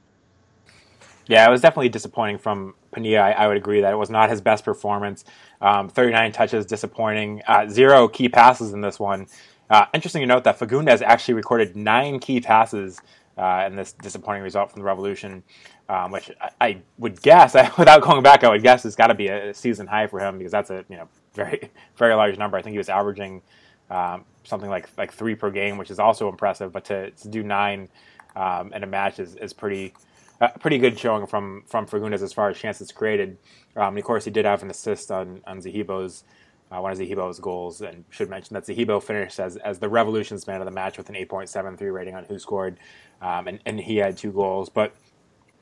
Yeah, 1.27 1.47
it 1.47 1.51
was 1.51 1.61
definitely 1.61 1.91
disappointing 1.91 2.39
from 2.39 2.75
Penilla. 2.93 3.37
I, 3.37 3.47
would 3.47 3.57
agree 3.57 3.83
that 3.83 3.93
it 3.93 3.97
was 3.97 4.09
not 4.09 4.31
his 4.31 4.41
best 4.41 4.65
performance. 4.65 5.25
Um, 5.61 5.89
39 5.89 6.33
touches, 6.33 6.65
disappointing. 6.65 7.43
Uh, 7.47 7.69
zero 7.69 8.09
key 8.09 8.29
passes 8.29 8.73
in 8.73 8.81
this 8.81 8.99
one. 8.99 9.27
Uh, 9.69 9.85
interesting 9.93 10.21
to 10.21 10.27
note 10.27 10.45
that 10.45 10.59
Fagundez 10.59 11.03
actually 11.03 11.35
recorded 11.35 11.77
nine 11.77 12.19
key 12.19 12.41
passes 12.41 13.01
uh, 13.39 13.65
in 13.67 13.77
this 13.77 13.93
disappointing 13.93 14.43
result 14.43 14.71
from 14.73 14.81
the 14.81 14.85
Revolution, 14.85 15.43
um, 15.89 16.11
which 16.11 16.31
I, 16.41 16.51
I, 16.61 16.83
would 16.99 17.23
guess, 17.23 17.55
without 17.79 18.03
going 18.03 18.23
back, 18.23 18.45
I 18.45 18.51
would 18.51 18.63
guess 18.63 18.85
it's 18.85 18.97
got 18.97 19.07
to 19.07 19.15
be 19.15 19.29
a 19.29 19.55
season 19.55 19.87
high 19.87 20.07
for 20.09 20.19
him 20.21 20.39
because 20.39 20.53
that's 20.53 20.71
a 20.71 20.85
you 20.89 20.97
know 20.97 21.09
very 21.35 21.71
very 21.97 22.15
large 22.15 22.37
number. 22.37 22.57
I 22.59 22.63
think 22.63 22.73
he 22.73 22.79
was 22.79 22.89
averaging 22.89 23.43
um, 23.91 24.25
something 24.45 24.69
like 24.69 24.89
like 24.99 25.13
three 25.13 25.35
per 25.35 25.51
game, 25.51 25.79
which 25.79 25.91
is 25.91 25.99
also 25.99 26.29
impressive. 26.29 26.73
But 26.73 26.85
to, 26.87 27.11
to 27.13 27.29
do 27.29 27.43
nine 27.43 27.89
um, 28.35 28.73
in 28.73 28.83
a 28.83 28.87
match 28.87 29.19
is, 29.19 29.37
is 29.37 29.53
pretty 29.53 29.95
a 30.41 30.59
pretty 30.59 30.79
good 30.79 30.99
showing 30.99 31.27
from 31.27 31.63
from 31.67 31.87
Fagundez 31.87 32.23
as 32.23 32.33
far 32.33 32.51
as 32.51 32.59
chances 32.59 32.91
created. 32.93 33.39
Um, 33.77 33.89
and 33.89 33.99
of 33.99 34.05
course, 34.05 34.25
he 34.25 34.31
did 34.31 34.45
have 34.45 34.63
an 34.63 34.71
assist 34.71 35.11
on 35.11 35.41
on 35.47 35.61
Zahibo's 35.61 36.25
uh, 36.71 36.81
one 36.81 36.93
of 36.93 36.99
Zahibo's 36.99 37.39
goals, 37.41 37.81
and 37.81 38.05
should 38.11 38.29
mention 38.29 38.55
that 38.55 38.65
Zahibo 38.65 39.03
finished 39.03 39.41
as 39.41 39.57
as 39.57 39.79
the 39.79 39.89
Revolution's 39.89 40.47
man 40.47 40.61
of 40.61 40.67
the 40.67 40.73
match 40.73 40.99
with 40.99 41.09
an 41.09 41.15
8.73 41.15 41.93
rating 41.93 42.15
on 42.15 42.25
WhoScored, 42.25 42.77
um, 43.23 43.49
and 43.49 43.61
and 43.65 43.81
he 43.81 43.97
had 43.97 44.17
two 44.17 44.33
goals. 44.33 44.69
But 44.69 44.95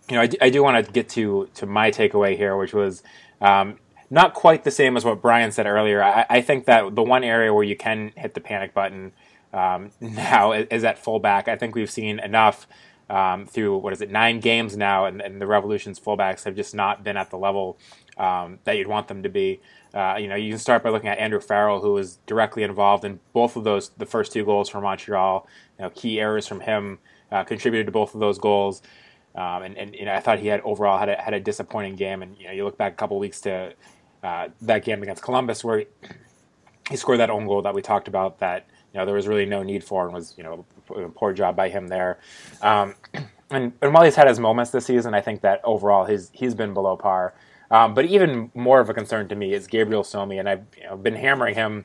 you 0.08 0.16
know, 0.16 0.22
I 0.22 0.30
I 0.40 0.50
do 0.50 0.62
want 0.62 0.84
to 0.84 0.92
get 0.92 1.08
to 1.10 1.48
to 1.54 1.66
my 1.66 1.90
takeaway 1.90 2.36
here, 2.36 2.56
which 2.56 2.74
was. 2.74 3.02
Um, 3.40 3.78
not 4.08 4.34
quite 4.34 4.62
the 4.62 4.70
same 4.70 4.96
as 4.96 5.04
what 5.04 5.20
Brian 5.20 5.50
said 5.50 5.66
earlier. 5.66 6.02
I, 6.02 6.24
I, 6.30 6.40
think 6.40 6.66
that 6.66 6.94
the 6.94 7.02
one 7.02 7.24
area 7.24 7.52
where 7.52 7.64
you 7.64 7.76
can 7.76 8.12
hit 8.14 8.34
the 8.34 8.40
panic 8.40 8.72
button 8.72 9.10
um, 9.52 9.90
now 10.00 10.52
is, 10.52 10.68
is 10.70 10.84
at 10.84 10.96
fullback. 10.98 11.48
I 11.48 11.56
think 11.56 11.74
we've 11.74 11.90
seen 11.90 12.20
enough 12.20 12.68
um, 13.08 13.46
through 13.46 13.78
what 13.78 13.92
is 13.92 14.00
it 14.00 14.10
nine 14.10 14.40
games 14.40 14.76
now, 14.76 15.06
and, 15.06 15.20
and, 15.20 15.40
the 15.40 15.46
Revolution's 15.46 16.00
fullbacks 16.00 16.44
have 16.44 16.56
just 16.56 16.74
not 16.74 17.04
been 17.04 17.16
at 17.16 17.30
the 17.30 17.38
level 17.38 17.78
um, 18.16 18.58
that 18.64 18.76
you'd 18.76 18.88
want 18.88 19.08
them 19.08 19.22
to 19.22 19.28
be. 19.28 19.60
Uh, 19.96 20.18
you 20.18 20.28
know, 20.28 20.34
you 20.34 20.50
can 20.50 20.58
start 20.58 20.82
by 20.82 20.90
looking 20.90 21.08
at 21.08 21.18
Andrew 21.18 21.40
Farrell, 21.40 21.80
who 21.80 21.94
was 21.94 22.16
directly 22.26 22.62
involved 22.62 23.02
in 23.02 23.18
both 23.32 23.56
of 23.56 23.64
those, 23.64 23.88
the 23.96 24.04
first 24.04 24.30
two 24.30 24.44
goals 24.44 24.68
for 24.68 24.78
Montreal. 24.78 25.48
You 25.78 25.84
know, 25.84 25.90
key 25.90 26.20
errors 26.20 26.46
from 26.46 26.60
him 26.60 26.98
uh, 27.32 27.44
contributed 27.44 27.86
to 27.86 27.92
both 27.92 28.12
of 28.12 28.20
those 28.20 28.38
goals. 28.38 28.82
Um, 29.34 29.62
and, 29.62 29.78
and 29.78 29.94
you 29.94 30.04
know, 30.04 30.12
I 30.12 30.20
thought 30.20 30.38
he 30.38 30.48
had 30.48 30.60
overall 30.60 30.98
had 30.98 31.08
a, 31.08 31.16
had 31.16 31.32
a 31.32 31.40
disappointing 31.40 31.96
game. 31.96 32.22
And 32.22 32.36
you 32.36 32.46
know, 32.46 32.52
you 32.52 32.64
look 32.64 32.76
back 32.76 32.92
a 32.92 32.96
couple 32.96 33.18
weeks 33.18 33.40
to 33.42 33.72
uh, 34.22 34.48
that 34.60 34.84
game 34.84 35.02
against 35.02 35.22
Columbus, 35.22 35.64
where 35.64 35.78
he, 35.78 35.86
he 36.90 36.96
scored 36.96 37.20
that 37.20 37.30
own 37.30 37.46
goal 37.46 37.62
that 37.62 37.74
we 37.74 37.80
talked 37.80 38.06
about. 38.06 38.40
That 38.40 38.66
you 38.92 39.00
know 39.00 39.06
there 39.06 39.14
was 39.14 39.26
really 39.26 39.46
no 39.46 39.62
need 39.62 39.82
for, 39.82 40.04
and 40.04 40.12
was 40.12 40.34
you 40.36 40.44
know 40.44 40.66
a 40.94 41.08
poor 41.08 41.32
job 41.32 41.56
by 41.56 41.70
him 41.70 41.88
there. 41.88 42.18
Um, 42.60 42.96
and, 43.50 43.72
and 43.80 43.94
while 43.94 44.04
he's 44.04 44.16
had 44.16 44.28
his 44.28 44.38
moments 44.38 44.72
this 44.72 44.84
season, 44.84 45.14
I 45.14 45.22
think 45.22 45.40
that 45.40 45.62
overall 45.64 46.04
he's 46.04 46.30
he's 46.34 46.54
been 46.54 46.74
below 46.74 46.98
par. 46.98 47.32
Um, 47.70 47.94
but 47.94 48.04
even 48.06 48.50
more 48.54 48.80
of 48.80 48.88
a 48.88 48.94
concern 48.94 49.28
to 49.28 49.34
me 49.34 49.52
is 49.52 49.66
Gabriel 49.66 50.02
Somi, 50.02 50.38
and 50.38 50.48
I've 50.48 50.64
you 50.76 50.84
know, 50.84 50.96
been 50.96 51.16
hammering 51.16 51.54
him 51.54 51.84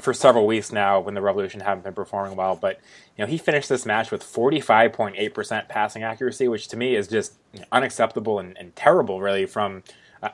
for 0.00 0.14
several 0.14 0.46
weeks 0.46 0.72
now 0.72 1.00
when 1.00 1.14
the 1.14 1.20
Revolution 1.20 1.60
haven't 1.60 1.84
been 1.84 1.94
performing 1.94 2.36
well. 2.36 2.56
But 2.56 2.80
you 3.16 3.24
know, 3.24 3.30
he 3.30 3.38
finished 3.38 3.68
this 3.68 3.84
match 3.84 4.10
with 4.10 4.22
45.8% 4.22 5.68
passing 5.68 6.02
accuracy, 6.02 6.48
which 6.48 6.68
to 6.68 6.76
me 6.76 6.94
is 6.94 7.08
just 7.08 7.34
unacceptable 7.70 8.38
and, 8.38 8.56
and 8.58 8.74
terrible, 8.74 9.20
really, 9.20 9.46
from 9.46 9.82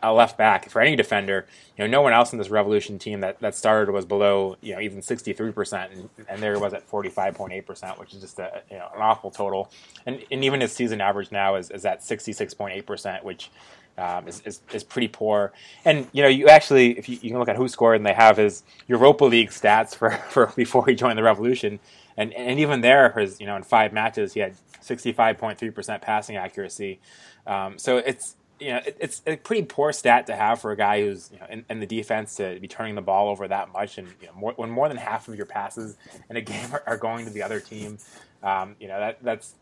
a 0.02 0.12
left 0.12 0.36
back 0.36 0.68
for 0.68 0.82
any 0.82 0.94
defender. 0.96 1.46
You 1.76 1.84
know, 1.84 1.90
no 1.90 2.02
one 2.02 2.12
else 2.12 2.32
in 2.32 2.38
this 2.38 2.50
Revolution 2.50 2.98
team 2.98 3.20
that, 3.20 3.40
that 3.40 3.54
started 3.54 3.90
was 3.90 4.04
below 4.04 4.56
you 4.60 4.74
know 4.74 4.80
even 4.80 5.00
63 5.00 5.52
percent, 5.52 5.92
and, 5.92 6.10
and 6.28 6.42
there 6.42 6.58
was 6.58 6.74
at 6.74 6.88
45.8 6.88 7.64
percent, 7.64 7.98
which 7.98 8.12
is 8.12 8.20
just 8.20 8.38
a 8.38 8.62
you 8.70 8.76
know 8.76 8.88
an 8.94 9.00
awful 9.00 9.30
total. 9.30 9.70
And 10.06 10.22
and 10.30 10.44
even 10.44 10.60
his 10.60 10.72
season 10.72 11.00
average 11.00 11.32
now 11.32 11.56
is 11.56 11.70
is 11.70 11.84
at 11.86 12.00
66.8 12.00 12.84
percent, 12.84 13.24
which 13.24 13.50
um, 13.98 14.28
is, 14.28 14.40
is, 14.44 14.60
is 14.72 14.84
pretty 14.84 15.08
poor. 15.08 15.52
And 15.84 16.06
you 16.12 16.22
know, 16.22 16.28
you 16.28 16.48
actually, 16.48 16.98
if 16.98 17.08
you, 17.08 17.18
you, 17.20 17.30
can 17.30 17.38
look 17.38 17.48
at 17.48 17.56
WhoScored, 17.56 17.96
and 17.96 18.06
they 18.06 18.14
have 18.14 18.36
his 18.36 18.62
Europa 18.86 19.24
League 19.24 19.50
stats 19.50 19.94
for, 19.94 20.10
for 20.30 20.52
before 20.56 20.86
he 20.86 20.94
joined 20.94 21.18
the 21.18 21.22
Revolution, 21.22 21.80
and 22.16 22.32
and 22.32 22.58
even 22.60 22.80
there, 22.80 23.10
his 23.10 23.40
you 23.40 23.46
know 23.46 23.56
in 23.56 23.62
five 23.62 23.92
matches 23.92 24.32
he 24.34 24.40
had 24.40 24.54
65.3 24.82 25.74
percent 25.74 26.02
passing 26.02 26.36
accuracy. 26.36 27.00
Um, 27.46 27.78
so 27.78 27.98
it's 27.98 28.36
you 28.60 28.70
know, 28.70 28.80
it, 28.84 28.96
it's 29.00 29.22
a 29.26 29.36
pretty 29.36 29.62
poor 29.62 29.92
stat 29.92 30.26
to 30.26 30.34
have 30.34 30.60
for 30.60 30.72
a 30.72 30.76
guy 30.76 31.02
who's 31.02 31.30
you 31.32 31.38
know 31.38 31.46
in, 31.50 31.64
in, 31.70 31.80
the 31.80 31.86
defense 31.86 32.36
to 32.36 32.58
be 32.60 32.68
turning 32.68 32.94
the 32.94 33.02
ball 33.02 33.28
over 33.28 33.46
that 33.48 33.72
much, 33.72 33.98
and 33.98 34.08
you 34.20 34.26
know, 34.26 34.34
more, 34.34 34.52
when 34.56 34.70
more 34.70 34.88
than 34.88 34.96
half 34.96 35.28
of 35.28 35.36
your 35.36 35.46
passes 35.46 35.96
in 36.28 36.36
a 36.36 36.40
game 36.42 36.72
are, 36.72 36.82
are 36.86 36.96
going 36.96 37.24
to 37.26 37.32
the 37.32 37.42
other 37.42 37.60
team, 37.60 37.98
um, 38.42 38.76
you 38.80 38.88
know 38.88 38.98
that 38.98 39.22
that's 39.22 39.54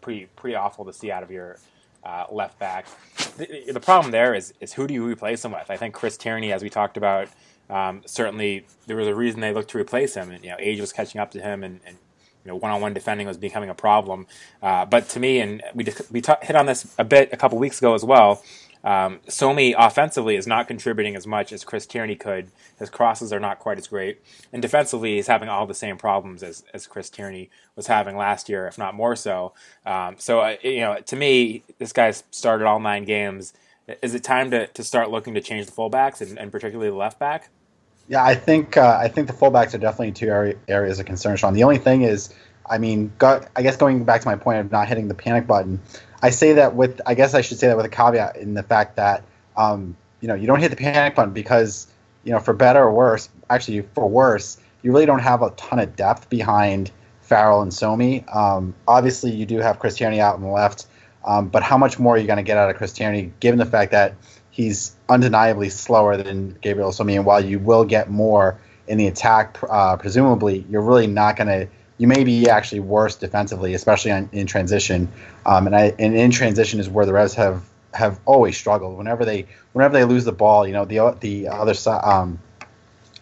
pretty 0.00 0.26
pretty 0.36 0.56
awful 0.56 0.84
to 0.84 0.92
see 0.92 1.10
out 1.10 1.22
of 1.22 1.30
your 1.30 1.58
uh, 2.04 2.26
left 2.30 2.58
back. 2.58 2.86
The, 3.36 3.72
the, 3.72 3.80
problem 3.80 4.12
there 4.12 4.34
is 4.34 4.52
is 4.60 4.72
who 4.72 4.86
do 4.86 4.94
you 4.94 5.04
replace 5.04 5.44
him 5.44 5.52
with? 5.52 5.70
I 5.70 5.76
think 5.76 5.94
Chris 5.94 6.16
Tierney, 6.16 6.52
as 6.52 6.62
we 6.62 6.70
talked 6.70 6.96
about, 6.96 7.28
um, 7.70 8.02
certainly 8.04 8.66
there 8.86 8.96
was 8.96 9.06
a 9.06 9.14
reason 9.14 9.40
they 9.40 9.52
looked 9.52 9.70
to 9.70 9.78
replace 9.78 10.14
him, 10.14 10.30
and 10.30 10.42
you 10.44 10.50
know 10.50 10.56
age 10.58 10.80
was 10.80 10.92
catching 10.92 11.20
up 11.20 11.30
to 11.32 11.40
him, 11.40 11.62
and, 11.62 11.80
and 11.86 11.96
you 12.44 12.50
know 12.50 12.56
one-on-one 12.56 12.92
defending 12.92 13.26
was 13.26 13.38
becoming 13.38 13.70
a 13.70 13.74
problem. 13.74 14.26
Uh, 14.62 14.84
but 14.84 15.08
to 15.10 15.20
me, 15.20 15.40
and 15.40 15.62
we 15.74 15.86
we 16.10 16.20
t- 16.20 16.32
hit 16.42 16.56
on 16.56 16.66
this 16.66 16.92
a 16.98 17.04
bit 17.04 17.32
a 17.32 17.36
couple 17.36 17.58
weeks 17.58 17.78
ago 17.78 17.94
as 17.94 18.04
well. 18.04 18.42
Um, 18.84 19.20
Somi 19.28 19.74
offensively 19.76 20.36
is 20.36 20.46
not 20.46 20.66
contributing 20.66 21.14
as 21.14 21.26
much 21.26 21.52
as 21.52 21.64
Chris 21.64 21.86
Tierney 21.86 22.16
could. 22.16 22.48
His 22.78 22.90
crosses 22.90 23.32
are 23.32 23.40
not 23.40 23.58
quite 23.58 23.78
as 23.78 23.86
great, 23.86 24.20
and 24.52 24.60
defensively 24.60 25.16
he's 25.16 25.28
having 25.28 25.48
all 25.48 25.66
the 25.66 25.74
same 25.74 25.96
problems 25.96 26.42
as, 26.42 26.64
as 26.74 26.86
Chris 26.86 27.08
Tierney 27.08 27.50
was 27.76 27.86
having 27.86 28.16
last 28.16 28.48
year, 28.48 28.66
if 28.66 28.78
not 28.78 28.94
more 28.94 29.14
so. 29.14 29.52
Um, 29.86 30.16
so 30.18 30.40
uh, 30.40 30.56
you 30.62 30.80
know, 30.80 30.98
to 31.06 31.16
me, 31.16 31.62
this 31.78 31.92
guy's 31.92 32.24
started 32.30 32.66
all 32.66 32.80
nine 32.80 33.04
games. 33.04 33.52
Is 34.00 34.14
it 34.14 34.24
time 34.24 34.50
to, 34.50 34.66
to 34.68 34.84
start 34.84 35.10
looking 35.10 35.34
to 35.34 35.40
change 35.40 35.66
the 35.66 35.72
fullbacks 35.72 36.20
and, 36.20 36.38
and 36.38 36.50
particularly 36.50 36.90
the 36.90 36.96
left 36.96 37.18
back? 37.18 37.50
Yeah, 38.08 38.24
I 38.24 38.34
think 38.34 38.76
uh, 38.76 38.98
I 39.00 39.08
think 39.08 39.28
the 39.28 39.32
fullbacks 39.32 39.74
are 39.74 39.78
definitely 39.78 40.12
two 40.12 40.28
area, 40.28 40.56
areas 40.68 40.98
of 40.98 41.06
concern, 41.06 41.36
Sean. 41.36 41.54
The 41.54 41.62
only 41.62 41.78
thing 41.78 42.02
is, 42.02 42.34
I 42.68 42.78
mean, 42.78 43.12
I 43.20 43.62
guess 43.62 43.76
going 43.76 44.04
back 44.04 44.22
to 44.22 44.28
my 44.28 44.36
point 44.36 44.58
of 44.58 44.72
not 44.72 44.88
hitting 44.88 45.08
the 45.08 45.14
panic 45.14 45.46
button, 45.46 45.80
I 46.22 46.30
say 46.30 46.54
that 46.54 46.76
with 46.76 47.00
I 47.04 47.14
guess 47.14 47.34
I 47.34 47.40
should 47.40 47.58
say 47.58 47.66
that 47.66 47.76
with 47.76 47.86
a 47.86 47.90
caveat 47.90 48.36
in 48.36 48.54
the 48.54 48.62
fact 48.62 48.96
that 48.96 49.24
um, 49.56 49.96
you 50.20 50.28
know 50.28 50.34
you 50.34 50.46
don't 50.46 50.60
hit 50.60 50.70
the 50.70 50.76
panic 50.76 51.16
button 51.16 51.34
because 51.34 51.88
you 52.22 52.30
know 52.30 52.38
for 52.38 52.54
better 52.54 52.80
or 52.80 52.92
worse, 52.92 53.28
actually 53.50 53.82
for 53.94 54.08
worse, 54.08 54.58
you 54.82 54.92
really 54.92 55.06
don't 55.06 55.18
have 55.18 55.42
a 55.42 55.50
ton 55.50 55.80
of 55.80 55.96
depth 55.96 56.30
behind 56.30 56.92
Farrell 57.22 57.60
and 57.60 57.72
Somi. 57.72 58.24
Um, 58.34 58.74
obviously, 58.86 59.32
you 59.32 59.44
do 59.46 59.58
have 59.58 59.80
Chris 59.80 59.96
Tierney 59.96 60.20
out 60.20 60.36
on 60.36 60.42
the 60.42 60.48
left, 60.48 60.86
um, 61.24 61.48
but 61.48 61.64
how 61.64 61.76
much 61.76 61.98
more 61.98 62.14
are 62.14 62.18
you 62.18 62.26
going 62.26 62.36
to 62.36 62.44
get 62.44 62.56
out 62.56 62.70
of 62.70 62.76
Chris 62.76 62.92
Tierney 62.92 63.32
given 63.40 63.58
the 63.58 63.66
fact 63.66 63.90
that 63.90 64.14
he's 64.50 64.94
undeniably 65.08 65.70
slower 65.70 66.16
than 66.16 66.56
Gabriel 66.60 66.90
Somi, 66.90 67.16
and 67.16 67.26
while 67.26 67.44
you 67.44 67.58
will 67.58 67.84
get 67.84 68.08
more 68.08 68.60
in 68.86 68.96
the 68.96 69.08
attack, 69.08 69.58
uh, 69.68 69.96
presumably 69.96 70.64
you're 70.70 70.82
really 70.82 71.08
not 71.08 71.36
going 71.36 71.48
to. 71.48 71.68
You 71.98 72.08
may 72.08 72.24
be 72.24 72.48
actually 72.48 72.80
worse 72.80 73.16
defensively, 73.16 73.74
especially 73.74 74.10
on, 74.10 74.28
in 74.32 74.46
transition. 74.46 75.08
Um, 75.46 75.66
and 75.66 75.76
I 75.76 75.94
and 75.98 76.16
in 76.16 76.30
transition 76.30 76.80
is 76.80 76.88
where 76.88 77.06
the 77.06 77.12
Revs 77.12 77.34
have 77.34 77.64
have 77.94 78.18
always 78.24 78.56
struggled. 78.56 78.96
Whenever 78.96 79.24
they 79.24 79.46
whenever 79.72 79.94
they 79.94 80.04
lose 80.04 80.24
the 80.24 80.32
ball, 80.32 80.66
you 80.66 80.72
know 80.72 80.84
the 80.84 81.16
the 81.20 81.48
other 81.48 81.74
side. 81.74 82.02
Um, 82.04 82.38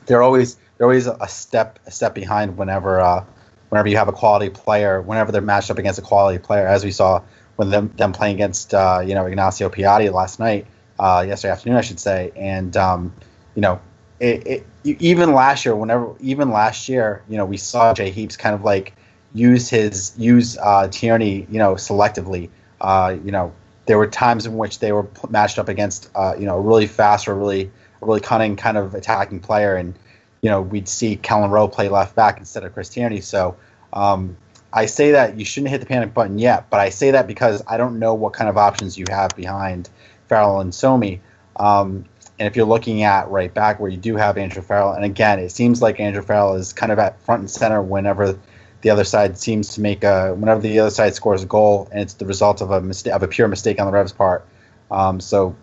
they're 0.07 0.23
always 0.23 0.57
they're 0.77 0.87
always 0.87 1.07
a 1.07 1.29
step 1.29 1.79
a 1.87 1.91
step 1.91 2.15
behind 2.15 2.57
whenever 2.57 3.01
uh, 3.01 3.25
whenever 3.69 3.89
you 3.89 3.97
have 3.97 4.09
a 4.09 4.13
quality 4.13 4.51
player. 4.51 5.01
Whenever 5.01 5.33
they're 5.33 5.43
matched 5.43 5.71
up 5.71 5.79
against 5.79 5.99
a 5.99 6.03
quality 6.03 6.39
player, 6.39 6.67
as 6.67 6.85
we 6.85 6.91
saw 6.91 7.23
when 7.57 7.71
them 7.71 7.93
them 7.97 8.13
playing 8.13 8.35
against 8.35 8.73
uh, 8.73 9.03
you 9.05 9.15
know 9.15 9.27
Ignacio 9.27 9.69
Piatti 9.69 10.13
last 10.13 10.39
night 10.39 10.67
uh, 10.99 11.25
yesterday 11.27 11.53
afternoon, 11.53 11.79
I 11.79 11.83
should 11.83 12.01
say. 12.01 12.33
And 12.37 12.77
um, 12.77 13.15
you 13.55 13.63
know, 13.63 13.81
it, 14.21 14.47
it, 14.85 15.01
even 15.01 15.33
last 15.33 15.65
year, 15.65 15.75
whenever 15.75 16.15
even 16.21 16.51
last 16.51 16.89
year, 16.89 17.23
you 17.29 17.37
know, 17.37 17.47
we 17.47 17.57
saw 17.57 17.95
Jay 17.95 18.11
Heaps 18.11 18.37
kind 18.37 18.55
of 18.55 18.63
like 18.63 18.95
use 19.35 19.69
his 19.71 20.13
use 20.19 20.59
uh, 20.59 20.89
Tierney, 20.89 21.47
you 21.51 21.59
know, 21.59 21.75
selectively. 21.75 22.51
Uh, 22.81 23.17
you 23.25 23.33
know, 23.33 23.53
there 23.87 23.99
were 23.99 24.07
times 24.07 24.47
in 24.47 24.57
which 24.57 24.79
they 24.79 24.93
were 24.93 25.07
matched 25.31 25.59
up 25.59 25.69
against, 25.69 26.11
uh, 26.15 26.35
you 26.39 26.45
know, 26.45 26.57
a 26.57 26.61
really 26.61 26.87
fast 26.87 27.29
or 27.29 27.35
really 27.35 27.71
a 28.03 28.07
really 28.07 28.21
cunning 28.21 28.57
kind 28.57 28.77
of 28.77 28.95
attacking 28.95 29.41
player, 29.41 29.75
and 29.75 29.95
you 30.43 30.51
know, 30.51 30.61
we'd 30.61 30.89
see 30.89 31.17
Kelyn 31.17 31.51
Rowe 31.51 31.69
play 31.69 31.89
left 31.89 32.15
back 32.15 32.39
instead 32.39 32.63
of 32.65 32.73
Chris 32.75 32.89
Tierney. 32.91 33.21
So. 33.21 33.57
Um, 33.93 34.37
I 34.73 34.87
say 34.87 35.11
that 35.11 35.37
you 35.37 35.45
shouldn't 35.45 35.71
hit 35.71 35.81
the 35.81 35.87
panic 35.87 36.15
button 36.15 36.39
yet, 36.39 36.71
but 36.71 36.79
I 36.79 36.91
say 36.91 37.11
that 37.11 37.27
because 37.27 37.61
I 37.67 37.77
don't 37.77 37.99
know 37.99 38.15
what 38.15 38.35
kind 38.35 38.49
of 38.49 38.57
options 38.57 38.97
you 38.97 39.05
have 39.11 39.35
behind 39.35 39.89
Farrell 40.29 40.61
and 40.61 40.71
Somi. 40.71 41.19
Um, 41.57 42.05
and 42.41 42.47
if 42.47 42.57
you're 42.57 42.67
looking 42.67 43.03
at 43.03 43.29
right 43.29 43.53
back 43.53 43.79
where 43.79 43.91
you 43.91 43.99
do 43.99 44.17
have 44.17 44.39
Andrew 44.39 44.63
Farrell, 44.63 44.95
and 44.95 45.05
again, 45.05 45.39
it 45.39 45.51
seems 45.51 45.83
like 45.83 46.01
Andrew 46.01 46.23
Farrell 46.23 46.55
is 46.55 46.73
kind 46.73 46.91
of 46.91 46.99
at 46.99 47.21
front 47.21 47.41
and 47.41 47.51
center 47.51 47.83
whenever 47.83 48.37
the 48.81 48.89
other 48.89 49.05
side 49.05 49.37
seems 49.37 49.75
to 49.75 49.83
make 49.83 50.03
a 50.03 50.35
whenever 50.35 50.59
the 50.59 50.79
other 50.79 50.91
side 50.91 51.15
scores 51.15 51.43
a 51.43 51.47
goal, 51.47 51.87
and 51.93 52.01
it's 52.01 52.15
the 52.15 52.25
result 52.25 52.63
of 52.63 52.71
a 52.71 52.81
mistake 52.81 53.13
of 53.13 53.23
a 53.23 53.29
pure 53.29 53.47
mistake 53.47 53.79
on 53.79 53.85
the 53.85 53.93
Revs' 53.93 54.13
part. 54.13 54.47
Um, 54.91 55.21
so, 55.21 55.55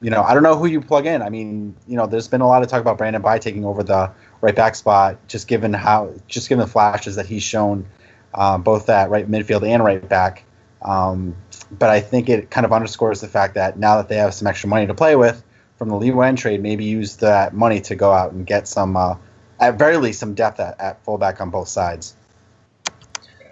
you 0.00 0.08
know, 0.08 0.22
I 0.22 0.32
don't 0.32 0.42
know 0.42 0.56
who 0.56 0.64
you 0.64 0.80
plug 0.80 1.04
in. 1.04 1.20
I 1.20 1.28
mean, 1.28 1.76
you 1.86 1.94
know, 1.94 2.06
there's 2.06 2.26
been 2.26 2.40
a 2.40 2.48
lot 2.48 2.62
of 2.62 2.70
talk 2.70 2.80
about 2.80 2.96
Brandon 2.96 3.20
By 3.20 3.38
taking 3.38 3.66
over 3.66 3.82
the 3.82 4.10
right 4.40 4.56
back 4.56 4.76
spot, 4.76 5.18
just 5.28 5.46
given 5.46 5.74
how, 5.74 6.10
just 6.26 6.48
given 6.48 6.64
the 6.64 6.72
flashes 6.72 7.16
that 7.16 7.26
he's 7.26 7.42
shown, 7.42 7.84
um, 8.32 8.62
both 8.62 8.88
at 8.88 9.10
right 9.10 9.30
midfield 9.30 9.68
and 9.68 9.84
right 9.84 10.08
back. 10.08 10.44
Um, 10.80 11.36
but 11.70 11.90
I 11.90 12.00
think 12.00 12.30
it 12.30 12.50
kind 12.50 12.64
of 12.64 12.72
underscores 12.72 13.20
the 13.20 13.28
fact 13.28 13.54
that 13.56 13.78
now 13.78 13.98
that 13.98 14.08
they 14.08 14.16
have 14.16 14.32
some 14.32 14.46
extra 14.46 14.70
money 14.70 14.86
to 14.86 14.94
play 14.94 15.16
with 15.16 15.44
from 15.84 16.00
the 16.00 16.10
Nguyen 16.10 16.36
trade, 16.36 16.62
maybe 16.62 16.84
use 16.84 17.16
that 17.16 17.54
money 17.54 17.80
to 17.82 17.94
go 17.94 18.12
out 18.12 18.32
and 18.32 18.46
get 18.46 18.66
some, 18.66 18.96
uh, 18.96 19.16
at 19.60 19.78
very 19.78 19.96
least, 19.96 20.20
some 20.20 20.34
depth 20.34 20.60
at, 20.60 20.80
at 20.80 21.04
fullback 21.04 21.40
on 21.40 21.50
both 21.50 21.68
sides. 21.68 22.16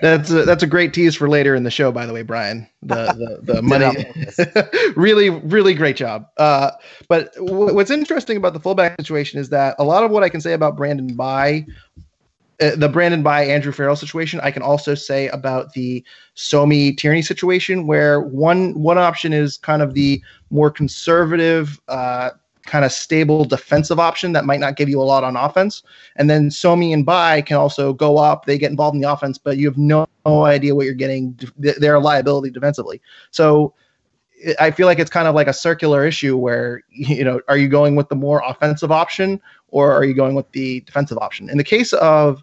That's 0.00 0.30
a, 0.30 0.44
that's 0.44 0.64
a 0.64 0.66
great 0.66 0.92
tease 0.92 1.14
for 1.14 1.28
later 1.28 1.54
in 1.54 1.62
the 1.62 1.70
show, 1.70 1.92
by 1.92 2.06
the 2.06 2.12
way, 2.12 2.22
Brian. 2.22 2.68
The 2.82 3.38
the, 3.44 3.54
the 3.54 3.62
money, 4.82 4.92
really 4.96 5.30
really 5.30 5.74
great 5.74 5.94
job. 5.94 6.26
Uh, 6.36 6.72
but 7.06 7.32
w- 7.34 7.72
what's 7.72 7.90
interesting 7.90 8.36
about 8.36 8.52
the 8.52 8.58
fullback 8.58 9.00
situation 9.00 9.38
is 9.38 9.50
that 9.50 9.76
a 9.78 9.84
lot 9.84 10.02
of 10.02 10.10
what 10.10 10.24
I 10.24 10.28
can 10.28 10.40
say 10.40 10.54
about 10.54 10.76
Brandon 10.76 11.14
Bye 11.14 11.66
uh, 12.62 12.76
the 12.76 12.88
Brandon 12.88 13.22
Bye 13.22 13.44
Andrew 13.44 13.72
Farrell 13.72 13.96
situation, 13.96 14.40
I 14.42 14.50
can 14.50 14.62
also 14.62 14.94
say 14.94 15.28
about 15.28 15.72
the 15.72 16.04
Somi 16.36 16.96
Tierney 16.96 17.22
situation, 17.22 17.86
where 17.86 18.20
one 18.20 18.74
one 18.74 18.98
option 18.98 19.32
is 19.32 19.56
kind 19.58 19.82
of 19.82 19.94
the 19.94 20.22
more 20.50 20.70
conservative, 20.70 21.80
uh, 21.88 22.30
kind 22.64 22.84
of 22.84 22.92
stable 22.92 23.44
defensive 23.44 23.98
option 23.98 24.32
that 24.32 24.44
might 24.44 24.60
not 24.60 24.76
give 24.76 24.88
you 24.88 25.00
a 25.00 25.04
lot 25.04 25.24
on 25.24 25.36
offense, 25.36 25.82
and 26.16 26.30
then 26.30 26.48
Somi 26.48 26.92
and 26.92 27.04
Bye 27.04 27.42
can 27.42 27.56
also 27.56 27.92
go 27.92 28.18
up. 28.18 28.46
They 28.46 28.58
get 28.58 28.70
involved 28.70 28.94
in 28.94 29.00
the 29.00 29.12
offense, 29.12 29.36
but 29.36 29.58
you 29.58 29.66
have 29.66 29.78
no, 29.78 30.06
no 30.24 30.44
idea 30.44 30.74
what 30.74 30.86
you're 30.86 30.94
getting. 30.94 31.38
They're 31.56 31.96
a 31.96 32.00
liability 32.00 32.50
defensively. 32.50 33.00
So 33.30 33.74
I 34.58 34.70
feel 34.70 34.86
like 34.86 34.98
it's 34.98 35.10
kind 35.10 35.28
of 35.28 35.34
like 35.34 35.46
a 35.46 35.52
circular 35.52 36.06
issue 36.06 36.36
where 36.36 36.82
you 36.90 37.24
know, 37.24 37.40
are 37.48 37.56
you 37.56 37.68
going 37.68 37.96
with 37.96 38.08
the 38.08 38.16
more 38.16 38.42
offensive 38.46 38.90
option 38.90 39.40
or 39.68 39.92
are 39.92 40.04
you 40.04 40.14
going 40.14 40.34
with 40.34 40.50
the 40.52 40.80
defensive 40.80 41.18
option? 41.18 41.50
In 41.50 41.58
the 41.58 41.64
case 41.64 41.92
of 41.94 42.42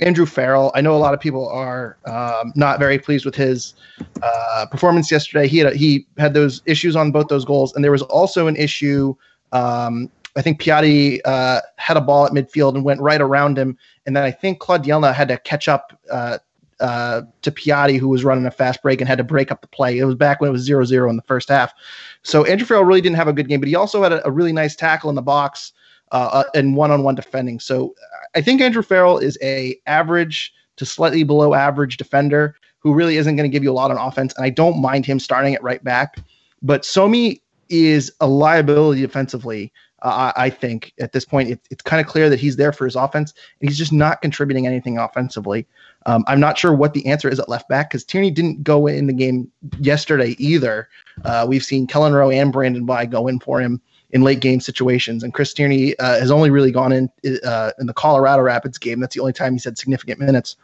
Andrew 0.00 0.26
Farrell, 0.26 0.72
I 0.74 0.80
know 0.80 0.94
a 0.94 0.98
lot 0.98 1.14
of 1.14 1.20
people 1.20 1.48
are 1.48 1.98
um, 2.06 2.52
not 2.56 2.78
very 2.78 2.98
pleased 2.98 3.24
with 3.24 3.34
his 3.34 3.74
uh, 4.22 4.66
performance 4.70 5.10
yesterday. 5.10 5.46
He 5.46 5.58
had 5.58 5.72
a, 5.72 5.76
he 5.76 6.06
had 6.18 6.34
those 6.34 6.62
issues 6.66 6.96
on 6.96 7.12
both 7.12 7.28
those 7.28 7.44
goals, 7.44 7.74
and 7.74 7.84
there 7.84 7.92
was 7.92 8.02
also 8.02 8.46
an 8.46 8.56
issue. 8.56 9.14
Um, 9.52 10.10
I 10.36 10.42
think 10.42 10.60
Piatti 10.60 11.20
uh, 11.24 11.60
had 11.76 11.96
a 11.96 12.00
ball 12.00 12.26
at 12.26 12.32
midfield 12.32 12.74
and 12.74 12.84
went 12.84 13.00
right 13.00 13.20
around 13.20 13.58
him, 13.58 13.76
and 14.06 14.16
then 14.16 14.24
I 14.24 14.30
think 14.30 14.58
Claude 14.60 14.84
Dielna 14.84 15.14
had 15.14 15.28
to 15.28 15.38
catch 15.38 15.68
up 15.68 15.98
uh, 16.10 16.38
uh, 16.80 17.22
to 17.42 17.50
Piatti, 17.50 17.98
who 17.98 18.08
was 18.08 18.24
running 18.24 18.46
a 18.46 18.50
fast 18.50 18.82
break 18.82 19.00
and 19.00 19.08
had 19.08 19.18
to 19.18 19.24
break 19.24 19.52
up 19.52 19.60
the 19.60 19.66
play. 19.66 19.98
It 19.98 20.04
was 20.04 20.14
back 20.14 20.40
when 20.40 20.48
it 20.48 20.52
was 20.52 20.68
0-0 20.68 21.10
in 21.10 21.16
the 21.16 21.22
first 21.22 21.48
half. 21.48 21.74
So 22.22 22.44
Andrew 22.44 22.66
Farrell 22.66 22.84
really 22.84 23.02
didn't 23.02 23.16
have 23.16 23.28
a 23.28 23.32
good 23.32 23.48
game, 23.48 23.60
but 23.60 23.68
he 23.68 23.74
also 23.74 24.02
had 24.02 24.12
a, 24.12 24.26
a 24.26 24.30
really 24.30 24.52
nice 24.52 24.74
tackle 24.74 25.10
in 25.10 25.16
the 25.16 25.22
box 25.22 25.72
uh, 26.12 26.44
and 26.54 26.76
one-on-one 26.76 27.14
defending. 27.14 27.60
So 27.60 27.94
I 28.34 28.40
think 28.40 28.60
Andrew 28.60 28.82
Farrell 28.82 29.18
is 29.18 29.38
a 29.42 29.76
average 29.86 30.52
to 30.76 30.86
slightly 30.86 31.24
below 31.24 31.54
average 31.54 31.96
defender 31.96 32.56
who 32.78 32.94
really 32.94 33.16
isn't 33.16 33.36
going 33.36 33.48
to 33.48 33.52
give 33.52 33.62
you 33.62 33.70
a 33.70 33.74
lot 33.74 33.90
on 33.90 33.98
offense, 33.98 34.34
and 34.36 34.44
I 34.44 34.50
don't 34.50 34.80
mind 34.80 35.04
him 35.04 35.20
starting 35.20 35.54
at 35.54 35.62
right 35.62 35.82
back. 35.84 36.16
But 36.62 36.82
Somi 36.82 37.40
is 37.68 38.12
a 38.20 38.26
liability 38.26 39.02
defensively. 39.02 39.72
Uh, 40.02 40.32
I 40.34 40.48
think 40.48 40.94
at 40.98 41.12
this 41.12 41.26
point 41.26 41.50
it, 41.50 41.60
it's 41.70 41.82
kind 41.82 42.00
of 42.00 42.06
clear 42.06 42.30
that 42.30 42.40
he's 42.40 42.56
there 42.56 42.72
for 42.72 42.86
his 42.86 42.96
offense, 42.96 43.34
and 43.60 43.68
he's 43.68 43.76
just 43.76 43.92
not 43.92 44.22
contributing 44.22 44.66
anything 44.66 44.96
offensively. 44.96 45.66
Um, 46.06 46.24
I'm 46.26 46.40
not 46.40 46.56
sure 46.56 46.72
what 46.72 46.94
the 46.94 47.06
answer 47.06 47.28
is 47.28 47.38
at 47.38 47.50
left 47.50 47.68
back 47.68 47.90
because 47.90 48.04
Tierney 48.04 48.30
didn't 48.30 48.64
go 48.64 48.86
in 48.86 49.06
the 49.06 49.12
game 49.12 49.50
yesterday 49.78 50.34
either. 50.38 50.88
Uh, 51.24 51.44
we've 51.46 51.64
seen 51.64 51.86
Kelyn 51.86 52.14
Rowe 52.14 52.30
and 52.30 52.50
Brandon 52.50 52.86
Bye 52.86 53.04
go 53.04 53.28
in 53.28 53.38
for 53.40 53.60
him 53.60 53.82
in 54.12 54.22
late 54.22 54.40
game 54.40 54.60
situations. 54.60 55.22
And 55.22 55.32
Chris 55.32 55.52
Tierney 55.54 55.98
uh, 55.98 56.18
has 56.18 56.30
only 56.30 56.50
really 56.50 56.72
gone 56.72 56.92
in 56.92 57.10
uh, 57.44 57.72
in 57.78 57.86
the 57.86 57.94
Colorado 57.94 58.42
Rapids 58.42 58.78
game. 58.78 59.00
That's 59.00 59.14
the 59.14 59.20
only 59.20 59.32
time 59.32 59.52
he's 59.52 59.64
had 59.64 59.78
significant 59.78 60.20
minutes. 60.20 60.56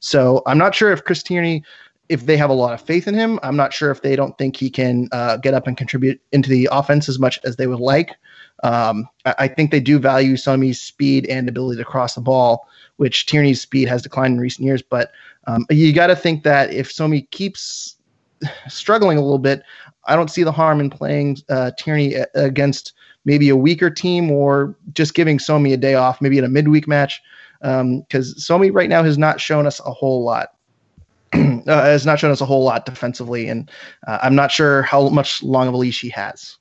So 0.00 0.42
I'm 0.46 0.58
not 0.58 0.74
sure 0.74 0.92
if 0.92 1.04
Chris 1.04 1.22
Tierney, 1.22 1.62
if 2.08 2.26
they 2.26 2.36
have 2.36 2.50
a 2.50 2.54
lot 2.54 2.72
of 2.72 2.80
faith 2.80 3.06
in 3.06 3.14
him, 3.14 3.38
I'm 3.42 3.56
not 3.56 3.72
sure 3.72 3.90
if 3.90 4.02
they 4.02 4.16
don't 4.16 4.36
think 4.38 4.56
he 4.56 4.70
can 4.70 5.08
uh, 5.12 5.36
get 5.36 5.54
up 5.54 5.66
and 5.66 5.76
contribute 5.76 6.20
into 6.32 6.48
the 6.48 6.68
offense 6.72 7.08
as 7.08 7.18
much 7.18 7.38
as 7.44 7.56
they 7.56 7.66
would 7.66 7.80
like. 7.80 8.16
Um, 8.62 9.08
I, 9.24 9.48
think 9.48 9.70
they 9.70 9.80
do 9.80 9.98
value 9.98 10.34
Somi's 10.34 10.80
speed 10.80 11.26
and 11.26 11.48
ability 11.48 11.78
to 11.78 11.84
cross 11.84 12.14
the 12.14 12.20
ball, 12.20 12.68
which 12.96 13.24
Tierney's 13.24 13.60
speed 13.60 13.88
has 13.88 14.02
declined 14.02 14.34
in 14.34 14.40
recent 14.40 14.66
years. 14.66 14.82
But 14.82 15.12
um, 15.46 15.64
you 15.70 15.94
got 15.94 16.08
to 16.08 16.16
think 16.16 16.42
that 16.42 16.70
if 16.70 16.90
Somi 16.90 17.30
keeps 17.30 17.96
struggling 18.68 19.16
a 19.16 19.22
little 19.22 19.38
bit, 19.38 19.62
I 20.04 20.16
don't 20.16 20.30
see 20.30 20.42
the 20.42 20.52
harm 20.52 20.80
in 20.80 20.90
playing 20.90 21.38
uh, 21.48 21.72
Tierney 21.78 22.14
against 22.34 22.94
maybe 23.24 23.48
a 23.48 23.56
weaker 23.56 23.90
team 23.90 24.30
or 24.30 24.74
just 24.92 25.14
giving 25.14 25.38
Somi 25.38 25.72
a 25.72 25.76
day 25.76 25.94
off, 25.94 26.20
maybe 26.20 26.38
in 26.38 26.44
a 26.44 26.48
midweek 26.48 26.88
match, 26.88 27.20
because 27.60 27.80
um, 27.80 28.04
Somi 28.10 28.72
right 28.72 28.88
now 28.88 29.02
has 29.02 29.18
not 29.18 29.40
shown 29.40 29.66
us 29.66 29.80
a 29.80 29.92
whole 29.92 30.24
lot. 30.24 30.54
uh, 31.32 31.60
has 31.66 32.04
not 32.04 32.18
shown 32.18 32.32
us 32.32 32.40
a 32.40 32.46
whole 32.46 32.64
lot 32.64 32.86
defensively, 32.86 33.48
and 33.48 33.70
uh, 34.06 34.18
I'm 34.22 34.34
not 34.34 34.50
sure 34.50 34.82
how 34.82 35.08
much 35.10 35.42
long 35.44 35.68
of 35.68 35.74
a 35.74 35.76
leash 35.76 36.00
he 36.00 36.08
has. 36.08 36.56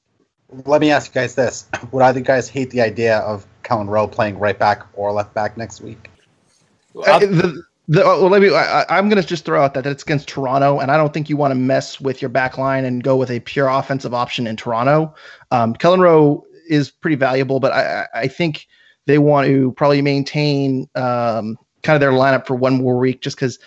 Let 0.65 0.81
me 0.81 0.91
ask 0.91 1.13
you 1.13 1.21
guys 1.21 1.33
this: 1.33 1.67
Would 1.91 2.03
either 2.03 2.19
guys 2.19 2.49
hate 2.49 2.69
the 2.69 2.81
idea 2.81 3.19
of 3.19 3.47
Kelyn 3.63 3.87
Rowe 3.87 4.07
playing 4.07 4.37
right 4.37 4.59
back 4.59 4.85
or 4.93 5.11
left 5.11 5.33
back 5.33 5.57
next 5.57 5.81
week? 5.81 6.11
Uh, 7.07 7.19
the, 7.19 7.63
the, 7.89 8.05
uh, 8.05 8.19
well, 8.19 8.29
let 8.29 8.41
me. 8.43 8.53
I, 8.53 8.99
am 8.99 9.09
going 9.09 9.21
to 9.21 9.27
just 9.27 9.45
throw 9.45 9.63
out 9.63 9.73
that 9.73 9.85
it's 9.87 10.03
against 10.03 10.27
Toronto, 10.27 10.79
and 10.79 10.91
I 10.91 10.97
don't 10.97 11.11
think 11.11 11.27
you 11.27 11.35
want 11.35 11.51
to 11.51 11.55
mess 11.55 11.99
with 11.99 12.21
your 12.21 12.29
back 12.29 12.59
line 12.59 12.85
and 12.85 13.03
go 13.03 13.17
with 13.17 13.31
a 13.31 13.39
pure 13.39 13.67
offensive 13.67 14.13
option 14.13 14.45
in 14.45 14.55
Toronto. 14.55 15.13
Um, 15.49 15.73
Kelyn 15.73 15.99
Rowe 15.99 16.45
is 16.69 16.91
pretty 16.91 17.15
valuable, 17.15 17.59
but 17.59 17.71
I, 17.71 18.07
I 18.13 18.27
think 18.27 18.67
they 19.07 19.17
want 19.17 19.47
to 19.47 19.71
probably 19.71 20.03
maintain 20.03 20.87
um, 20.93 21.57
kind 21.81 21.95
of 21.95 21.99
their 21.99 22.11
lineup 22.11 22.45
for 22.45 22.53
one 22.53 22.77
more 22.77 22.99
week, 22.99 23.21
just 23.21 23.35
because 23.35 23.57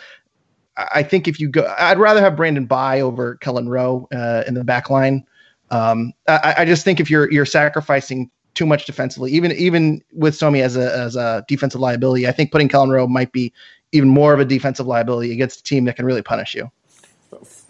I 0.77 1.03
think 1.03 1.27
if 1.27 1.41
you 1.41 1.49
go, 1.49 1.75
I'd 1.77 1.99
rather 1.99 2.21
have 2.21 2.37
Brandon 2.37 2.65
Bye 2.65 3.01
over 3.01 3.39
Kelyn 3.39 3.69
Rowe 3.69 4.07
uh, 4.15 4.45
in 4.47 4.55
the 4.55 4.63
back 4.63 4.89
line. 4.89 5.27
Um, 5.73 6.13
I, 6.29 6.55
I, 6.59 6.65
just 6.65 6.85
think 6.85 7.01
if 7.01 7.11
you're 7.11 7.29
you're 7.33 7.47
sacrificing 7.47 8.31
too 8.55 8.67
much 8.67 8.85
defensively, 8.85 9.33
even 9.33 9.51
even 9.53 10.01
with 10.13 10.35
Somi 10.35 10.63
as 10.63 10.77
a 10.77 10.97
as 10.97 11.17
a 11.17 11.45
defensive 11.49 11.81
liability, 11.81 12.29
I 12.29 12.33
think 12.33 12.53
putting 12.53 12.69
Kelyn 12.69 12.91
Rowe 12.91 13.09
might 13.09 13.33
be 13.33 13.53
even 13.93 14.09
more 14.09 14.33
of 14.35 14.41
a 14.41 14.45
defensive 14.45 14.87
liability 14.87 15.33
against 15.33 15.61
a 15.61 15.63
team 15.63 15.85
that 15.85 15.97
can 15.97 16.07
really 16.07 16.23
punish 16.23 16.55
you. 16.55 16.71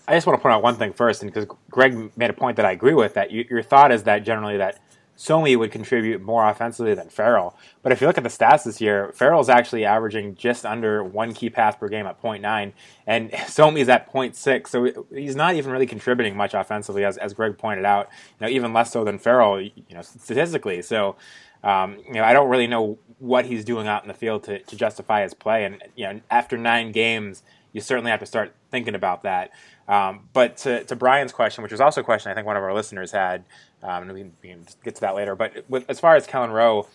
I 0.08 0.14
just 0.14 0.26
want 0.26 0.38
to 0.38 0.42
point 0.42 0.54
out 0.54 0.62
one 0.62 0.76
thing 0.76 0.92
first, 0.92 1.22
and 1.22 1.32
because 1.32 1.48
Greg 1.70 2.16
made 2.16 2.30
a 2.30 2.32
point 2.32 2.56
that 2.56 2.66
I 2.66 2.72
agree 2.72 2.94
with, 2.94 3.14
that 3.14 3.30
you, 3.30 3.46
your 3.48 3.62
thought 3.62 3.92
is 3.92 4.02
that 4.04 4.24
generally 4.24 4.56
that 4.56 4.80
Somi 5.16 5.56
would 5.56 5.70
contribute 5.70 6.20
more 6.20 6.48
offensively 6.48 6.94
than 6.94 7.08
Farrell. 7.08 7.56
But 7.82 7.92
if 7.92 8.00
you 8.00 8.06
look 8.06 8.18
at 8.18 8.24
the 8.24 8.30
stats 8.30 8.64
this 8.64 8.80
year, 8.80 9.12
Farrell's 9.14 9.48
actually 9.48 9.84
averaging 9.84 10.34
just 10.34 10.66
under 10.66 11.04
one 11.04 11.32
key 11.34 11.50
pass 11.50 11.76
per 11.76 11.88
game 11.88 12.06
at 12.06 12.20
0.9, 12.20 12.72
and 13.06 13.30
Somi's 13.32 13.88
at 13.88 14.12
0.6. 14.12 14.66
So 14.66 15.06
he's 15.14 15.36
not 15.36 15.54
even 15.54 15.70
really 15.70 15.86
contributing 15.86 16.36
much 16.36 16.54
offensively, 16.54 17.04
as, 17.04 17.18
as 17.18 17.34
Greg 17.34 17.56
pointed 17.56 17.84
out. 17.84 18.08
You 18.40 18.46
know, 18.46 18.52
even 18.52 18.72
less 18.72 18.90
so 18.90 19.04
than 19.04 19.18
Farrell, 19.18 19.60
you 19.60 19.72
know, 19.90 20.02
statistically. 20.02 20.82
So, 20.82 21.16
um, 21.62 21.98
you 22.06 22.14
know, 22.14 22.24
I 22.24 22.32
don't 22.32 22.48
really 22.48 22.66
know 22.66 22.98
what 23.22 23.46
he's 23.46 23.64
doing 23.64 23.86
out 23.86 24.02
in 24.02 24.08
the 24.08 24.14
field 24.14 24.42
to, 24.42 24.58
to 24.58 24.74
justify 24.74 25.22
his 25.22 25.32
play. 25.32 25.64
And 25.64 25.80
you 25.94 26.06
know, 26.06 26.20
after 26.28 26.58
nine 26.58 26.90
games, 26.90 27.44
you 27.72 27.80
certainly 27.80 28.10
have 28.10 28.18
to 28.18 28.26
start 28.26 28.52
thinking 28.72 28.96
about 28.96 29.22
that. 29.22 29.52
Um, 29.86 30.28
but 30.32 30.56
to, 30.58 30.82
to 30.84 30.96
Brian's 30.96 31.30
question, 31.30 31.62
which 31.62 31.70
was 31.70 31.80
also 31.80 32.00
a 32.00 32.04
question 32.04 32.32
I 32.32 32.34
think 32.34 32.48
one 32.48 32.56
of 32.56 32.64
our 32.64 32.74
listeners 32.74 33.12
had, 33.12 33.44
um, 33.80 34.02
and 34.02 34.12
we 34.12 34.20
can, 34.20 34.32
we 34.42 34.48
can, 34.48 34.66
get 34.82 34.96
to 34.96 35.00
that 35.02 35.14
later. 35.14 35.36
But 35.36 35.64
with, 35.68 35.88
as 35.88 36.00
far 36.00 36.16
as 36.16 36.26
Kelyn 36.26 36.52
Rowe, 36.52 36.88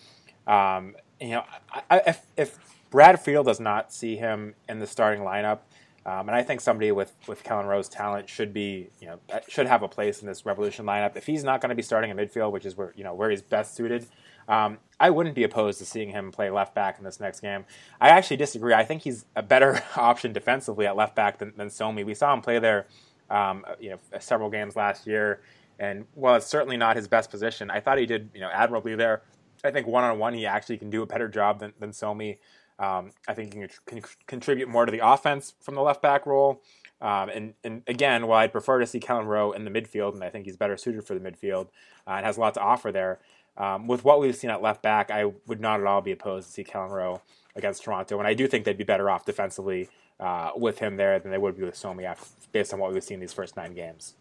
um, 0.46 0.96
you 1.18 1.30
know, 1.30 1.44
I, 1.90 2.02
if, 2.06 2.26
if 2.36 2.58
Brad 2.90 3.22
Friedel 3.22 3.42
does 3.42 3.58
not 3.58 3.90
see 3.90 4.16
him 4.16 4.54
in 4.68 4.80
the 4.80 4.86
starting 4.86 5.22
lineup, 5.22 5.60
um, 6.04 6.28
and 6.28 6.30
I 6.30 6.42
think 6.42 6.60
somebody 6.62 6.90
with 6.90 7.12
with 7.26 7.44
Kelyn 7.44 7.66
Rowe's 7.66 7.88
talent 7.88 8.30
should 8.30 8.54
be, 8.54 8.88
you 8.98 9.08
know, 9.08 9.18
should 9.46 9.66
have 9.66 9.82
a 9.82 9.88
place 9.88 10.22
in 10.22 10.26
this 10.26 10.46
Revolution 10.46 10.86
lineup. 10.86 11.16
If 11.16 11.26
he's 11.26 11.44
not 11.44 11.60
going 11.60 11.68
to 11.68 11.74
be 11.74 11.82
starting 11.82 12.10
in 12.10 12.16
midfield, 12.16 12.50
which 12.50 12.64
is 12.64 12.76
where 12.76 12.94
you 12.96 13.04
know 13.04 13.12
where 13.12 13.28
he's 13.28 13.42
best 13.42 13.74
suited, 13.74 14.06
um, 14.48 14.78
I 14.98 15.10
wouldn't 15.10 15.34
be 15.34 15.44
opposed 15.44 15.78
to 15.78 15.84
seeing 15.84 16.10
him 16.10 16.32
play 16.32 16.50
left 16.50 16.74
back 16.74 16.98
in 16.98 17.04
this 17.04 17.20
next 17.20 17.40
game. 17.40 17.64
I 18.00 18.08
actually 18.08 18.38
disagree. 18.38 18.74
I 18.74 18.84
think 18.84 19.02
he's 19.02 19.26
a 19.36 19.42
better 19.42 19.82
option 19.96 20.32
defensively 20.32 20.86
at 20.86 20.96
left 20.96 21.14
back 21.14 21.38
than, 21.38 21.52
than 21.56 21.68
Somi. 21.68 22.04
We 22.04 22.14
saw 22.14 22.32
him 22.34 22.40
play 22.40 22.58
there, 22.58 22.86
um, 23.30 23.64
you 23.78 23.90
know, 23.90 23.98
several 24.18 24.50
games 24.50 24.74
last 24.74 25.06
year. 25.06 25.40
And 25.78 26.06
while 26.14 26.34
it's 26.34 26.46
certainly 26.46 26.76
not 26.76 26.96
his 26.96 27.06
best 27.06 27.30
position, 27.30 27.70
I 27.70 27.80
thought 27.80 27.98
he 27.98 28.06
did 28.06 28.30
you 28.34 28.40
know 28.40 28.50
admirably 28.52 28.96
there. 28.96 29.22
I 29.64 29.70
think 29.70 29.86
one 29.86 30.04
on 30.04 30.18
one 30.18 30.34
he 30.34 30.46
actually 30.46 30.78
can 30.78 30.90
do 30.90 31.02
a 31.02 31.06
better 31.06 31.28
job 31.28 31.60
than, 31.60 31.72
than 31.78 31.90
Somi. 31.90 32.38
Um, 32.78 33.10
I 33.26 33.34
think 33.34 33.52
he 33.52 33.60
can, 33.60 33.68
can, 33.86 34.02
contribute 34.26 34.68
more 34.68 34.86
to 34.86 34.92
the 34.92 35.04
offense 35.04 35.54
from 35.60 35.74
the 35.74 35.82
left 35.82 36.00
back 36.00 36.26
role. 36.26 36.62
Um, 37.00 37.28
and, 37.28 37.54
and 37.62 37.82
again, 37.86 38.26
while 38.26 38.40
I'd 38.40 38.52
prefer 38.52 38.80
to 38.80 38.86
see 38.86 38.98
Kelyn 38.98 39.26
Rowe 39.26 39.52
in 39.52 39.64
the 39.64 39.70
midfield, 39.70 40.14
and 40.14 40.24
I 40.24 40.30
think 40.30 40.46
he's 40.46 40.56
better 40.56 40.76
suited 40.76 41.04
for 41.04 41.14
the 41.14 41.20
midfield 41.20 41.66
uh, 42.06 42.12
and 42.12 42.26
has 42.26 42.36
a 42.36 42.40
lot 42.40 42.54
to 42.54 42.60
offer 42.60 42.90
there, 42.90 43.18
um, 43.56 43.86
with 43.86 44.04
what 44.04 44.20
we've 44.20 44.36
seen 44.36 44.50
at 44.50 44.62
left 44.62 44.82
back, 44.82 45.10
I 45.10 45.26
would 45.46 45.60
not 45.60 45.80
at 45.80 45.86
all 45.86 46.00
be 46.00 46.12
opposed 46.12 46.48
to 46.48 46.52
see 46.52 46.64
Kelyn 46.64 46.90
Rowe 46.90 47.20
against 47.54 47.84
Toronto. 47.84 48.18
And 48.18 48.26
I 48.26 48.34
do 48.34 48.46
think 48.46 48.64
they'd 48.64 48.78
be 48.78 48.84
better 48.84 49.10
off 49.10 49.24
defensively 49.24 49.88
uh, 50.20 50.50
with 50.56 50.78
him 50.78 50.96
there 50.96 51.18
than 51.18 51.30
they 51.30 51.38
would 51.38 51.56
be 51.56 51.64
with 51.64 51.74
Somi 51.74 52.12
based 52.52 52.72
on 52.72 52.80
what 52.80 52.92
we've 52.92 53.04
seen 53.04 53.20
these 53.20 53.32
first 53.32 53.56
nine 53.56 53.74
games. 53.74 54.14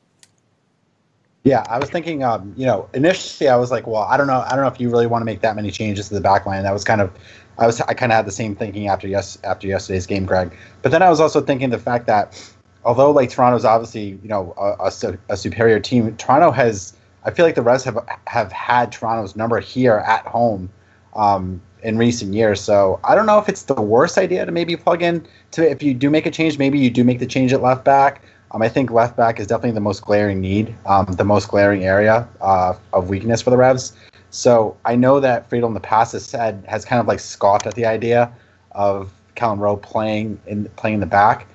Yeah, 1.43 1.63
I 1.69 1.79
was 1.79 1.89
thinking, 1.89 2.23
um, 2.23 2.53
you 2.57 2.65
know, 2.65 2.89
initially 2.93 3.47
I 3.47 3.55
was 3.55 3.71
like, 3.71 3.87
well, 3.87 4.01
I 4.01 4.17
don't 4.17 4.27
know, 4.27 4.43
I 4.45 4.49
don't 4.49 4.61
know 4.61 4.67
if 4.67 4.81
you 4.81 4.89
really 4.89 5.07
want 5.07 5.21
to 5.21 5.25
make 5.25 5.39
that 5.41 5.55
many 5.55 5.71
changes 5.71 6.09
to 6.09 6.13
the 6.13 6.21
back 6.21 6.45
line. 6.45 6.63
That 6.63 6.73
was 6.73 6.83
kind 6.83 6.99
of, 6.99 7.11
I 7.57 7.65
was, 7.65 7.79
I 7.81 7.93
kind 7.93 8.11
of 8.11 8.17
had 8.17 8.25
the 8.25 8.31
same 8.31 8.53
thinking 8.53 8.89
after 8.89 9.07
yes, 9.07 9.37
after 9.43 9.65
yesterday's 9.65 10.05
game, 10.05 10.25
Greg. 10.25 10.55
But 10.81 10.91
then 10.91 11.01
I 11.01 11.09
was 11.09 11.21
also 11.21 11.39
thinking 11.39 11.69
the 11.69 11.79
fact 11.79 12.05
that, 12.07 12.53
although 12.83 13.11
like 13.11 13.29
Toronto's 13.29 13.65
obviously, 13.65 14.19
you 14.21 14.29
know, 14.29 14.53
a, 14.57 14.89
a, 14.89 15.17
a 15.29 15.37
superior 15.37 15.79
team, 15.79 16.15
Toronto 16.17 16.51
has, 16.51 16.93
I 17.23 17.31
feel 17.31 17.45
like 17.45 17.55
the 17.55 17.61
Revs 17.61 17.83
have 17.83 17.97
have 18.27 18.51
had 18.51 18.91
Toronto's 18.91 19.35
number 19.35 19.59
here 19.59 19.97
at 20.07 20.25
home 20.25 20.69
um, 21.15 21.61
in 21.83 21.97
recent 21.97 22.33
years. 22.33 22.61
So 22.61 22.99
I 23.03 23.15
don't 23.15 23.25
know 23.25 23.39
if 23.39 23.49
it's 23.49 23.63
the 23.63 23.81
worst 23.81 24.17
idea 24.17 24.45
to 24.45 24.51
maybe 24.51 24.75
plug 24.75 25.01
in 25.01 25.25
to 25.51 25.69
if 25.69 25.83
you 25.83 25.93
do 25.93 26.09
make 26.09 26.25
a 26.25 26.31
change, 26.31 26.57
maybe 26.57 26.79
you 26.79 26.89
do 26.89 27.03
make 27.03 27.19
the 27.19 27.25
change 27.25 27.53
at 27.53 27.61
left 27.61 27.83
back. 27.83 28.21
Um, 28.51 28.61
I 28.61 28.69
think 28.69 28.91
left 28.91 29.17
back 29.17 29.39
is 29.39 29.47
definitely 29.47 29.71
the 29.71 29.81
most 29.81 30.03
glaring 30.03 30.39
need, 30.39 30.73
um, 30.85 31.05
the 31.05 31.25
most 31.25 31.49
glaring 31.49 31.83
area 31.83 32.27
uh, 32.39 32.75
of 32.93 33.09
weakness 33.09 33.41
for 33.41 33.49
the 33.49 33.57
Revs. 33.57 33.93
So 34.29 34.77
I 34.85 34.95
know 34.95 35.19
that 35.19 35.49
Friedel 35.49 35.67
in 35.67 35.73
the 35.73 35.79
past 35.79 36.13
has 36.13 36.25
said 36.25 36.63
has 36.67 36.85
kind 36.85 36.99
of 36.99 37.07
like 37.07 37.19
scoffed 37.19 37.65
at 37.65 37.75
the 37.75 37.85
idea 37.85 38.31
of 38.71 39.11
Kelyn 39.35 39.59
Rowe 39.59 39.77
playing 39.77 40.39
in 40.47 40.65
playing 40.75 40.95
in 40.95 40.99
the 40.99 41.05
back. 41.05 41.47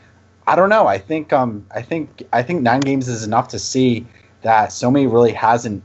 I 0.46 0.56
don't 0.56 0.68
know. 0.68 0.86
I 0.86 0.98
think 0.98 1.32
um, 1.32 1.66
I 1.74 1.82
think 1.82 2.22
I 2.32 2.42
think 2.42 2.62
nine 2.62 2.80
games 2.80 3.08
is 3.08 3.24
enough 3.24 3.48
to 3.48 3.58
see 3.58 4.06
that 4.42 4.70
Somi 4.70 5.10
really 5.10 5.32
hasn't 5.32 5.82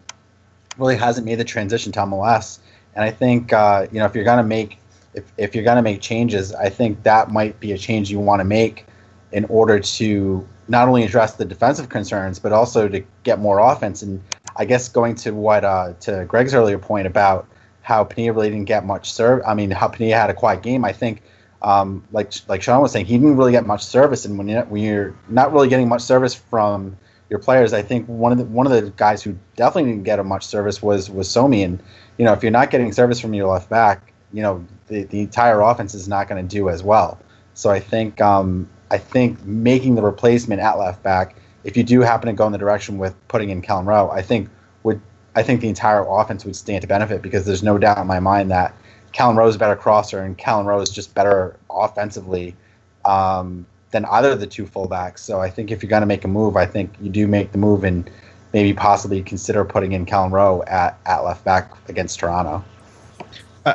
really 0.78 0.96
hasn't 0.96 1.26
made 1.26 1.36
the 1.36 1.44
transition 1.44 1.92
to 1.94 2.00
MLS. 2.02 2.60
And 2.96 3.04
I 3.04 3.12
think 3.12 3.54
uh, 3.54 3.88
you 3.92 4.00
know 4.00 4.06
if 4.06 4.16
you're 4.16 4.24
gonna 4.24 4.44
make 4.44 4.80
if, 5.14 5.26
if 5.38 5.56
you're 5.56 5.64
gonna 5.64 5.82
make 5.82 6.02
changes, 6.02 6.54
I 6.54 6.70
think 6.70 7.04
that 7.04 7.32
might 7.32 7.60
be 7.60 7.72
a 7.72 7.78
change 7.78 8.10
you 8.10 8.20
want 8.20 8.40
to 8.40 8.46
make 8.46 8.86
in 9.32 9.46
order 9.46 9.80
to 9.80 10.48
not 10.68 10.88
only 10.88 11.04
address 11.04 11.34
the 11.36 11.46
defensive 11.46 11.90
concerns, 11.90 12.40
but 12.40 12.52
also 12.52 12.88
to 12.88 13.04
get 13.24 13.40
more 13.40 13.60
offense. 13.60 14.02
And 14.02 14.22
I 14.56 14.66
guess 14.66 14.90
going 14.90 15.16
to 15.16 15.32
what 15.32 15.64
uh, 15.64 15.94
to 16.02 16.26
Greg's 16.26 16.54
earlier 16.54 16.78
point 16.78 17.08
about 17.08 17.48
how 17.82 18.04
Penilla 18.04 18.36
really 18.36 18.50
didn't 18.50 18.66
get 18.66 18.86
much 18.86 19.12
serve. 19.12 19.42
I 19.48 19.54
mean, 19.54 19.72
how 19.72 19.88
Penilla 19.88 20.16
had 20.16 20.30
a 20.30 20.34
quiet 20.34 20.62
game. 20.62 20.84
I 20.84 20.92
think, 20.92 21.22
um, 21.62 22.04
like 22.12 22.34
like 22.48 22.62
Sean 22.62 22.82
was 22.82 22.92
saying, 22.92 23.06
he 23.06 23.18
didn't 23.18 23.38
really 23.38 23.52
get 23.52 23.66
much 23.66 23.84
service. 23.84 24.26
And 24.26 24.38
when 24.38 24.48
you're, 24.48 24.66
when 24.66 24.84
you're 24.84 25.16
not 25.30 25.52
really 25.54 25.68
getting 25.68 25.90
much 25.90 26.02
service 26.02 26.34
from 26.34 26.98
your 27.30 27.40
players, 27.40 27.74
I 27.74 27.82
think 27.82 28.06
one 28.08 28.32
of 28.32 28.38
the 28.38 28.46
one 28.46 28.68
of 28.68 28.74
the 28.74 28.92
guys 28.92 29.24
who 29.24 29.38
definitely 29.56 29.92
didn't 29.92 30.04
get 30.04 30.24
much 30.26 30.46
service 30.46 30.82
was 30.82 31.10
was 31.10 31.28
Somi. 31.28 31.64
And 31.64 31.82
you 32.18 32.26
know, 32.26 32.34
if 32.34 32.44
you're 32.44 32.52
not 32.52 32.70
getting 32.70 32.92
service 32.92 33.20
from 33.20 33.34
your 33.34 33.48
left 33.48 33.70
back, 33.70 34.14
you 34.34 34.42
know, 34.42 34.66
the, 34.88 35.04
the 35.04 35.22
entire 35.22 35.62
offense 35.62 35.94
is 35.94 36.08
not 36.08 36.28
going 36.28 36.46
to 36.46 36.56
do 36.56 36.70
as 36.70 36.84
well. 36.84 37.20
So 37.54 37.70
I 37.70 37.80
think 37.80 38.22
um, 38.22 38.70
I 38.92 38.98
think 38.98 39.44
making 39.46 39.96
the 39.96 40.02
replacement 40.02 40.62
at 40.62 40.78
left 40.78 41.02
back, 41.04 41.36
if 41.64 41.76
you 41.76 41.84
do 41.84 42.02
happen 42.02 42.28
to 42.28 42.34
go 42.34 42.46
in 42.46 42.52
the 42.52 42.58
direction 42.58 42.98
with 42.98 43.16
putting 43.28 43.50
in 43.50 43.62
Kelyn 43.62 43.86
Rowe, 43.86 44.10
I 44.12 44.22
think 44.22 44.50
would 44.84 45.02
I 45.36 45.44
think 45.44 45.62
the 45.62 45.70
entire 45.70 46.06
offense 46.08 46.46
would 46.46 46.56
stand 46.56 46.82
to 46.82 46.88
benefit 46.88 47.22
because 47.22 47.46
there's 47.46 47.64
no 47.64 47.78
doubt 47.78 47.98
in 47.98 48.08
my 48.08 48.20
mind 48.20 48.52
that 48.52 48.74
Is 49.20 49.56
a 49.56 49.60
better 49.60 49.76
crosser 49.76 50.22
and 50.22 50.40
Rowe 50.46 50.80
is 50.80 50.90
just 50.90 51.14
better 51.16 51.58
offensively 51.70 52.56
um, 53.04 53.66
than 53.92 54.06
either 54.06 54.32
of 54.32 54.40
the 54.40 54.48
two 54.48 54.66
fullbacks. 54.66 55.20
So 55.20 55.40
I 55.40 55.50
think 55.50 55.72
if 55.72 55.82
you're 55.82 55.90
going 55.90 56.02
to 56.02 56.08
make 56.08 56.24
a 56.24 56.28
move, 56.28 56.56
I 56.56 56.66
think 56.66 56.94
you 57.02 57.10
do 57.10 57.28
make 57.28 57.52
the 57.52 57.58
move 57.58 57.84
and 57.84 58.10
maybe 58.54 58.74
possibly 58.74 59.24
consider 59.24 59.66
putting 59.66 59.94
in 59.94 60.06
Kelyn 60.06 60.32
Rowe 60.32 60.64
at, 60.68 61.00
at 61.06 61.20
left 61.22 61.44
back 61.44 61.72
against 61.90 62.20
Toronto. 62.20 62.64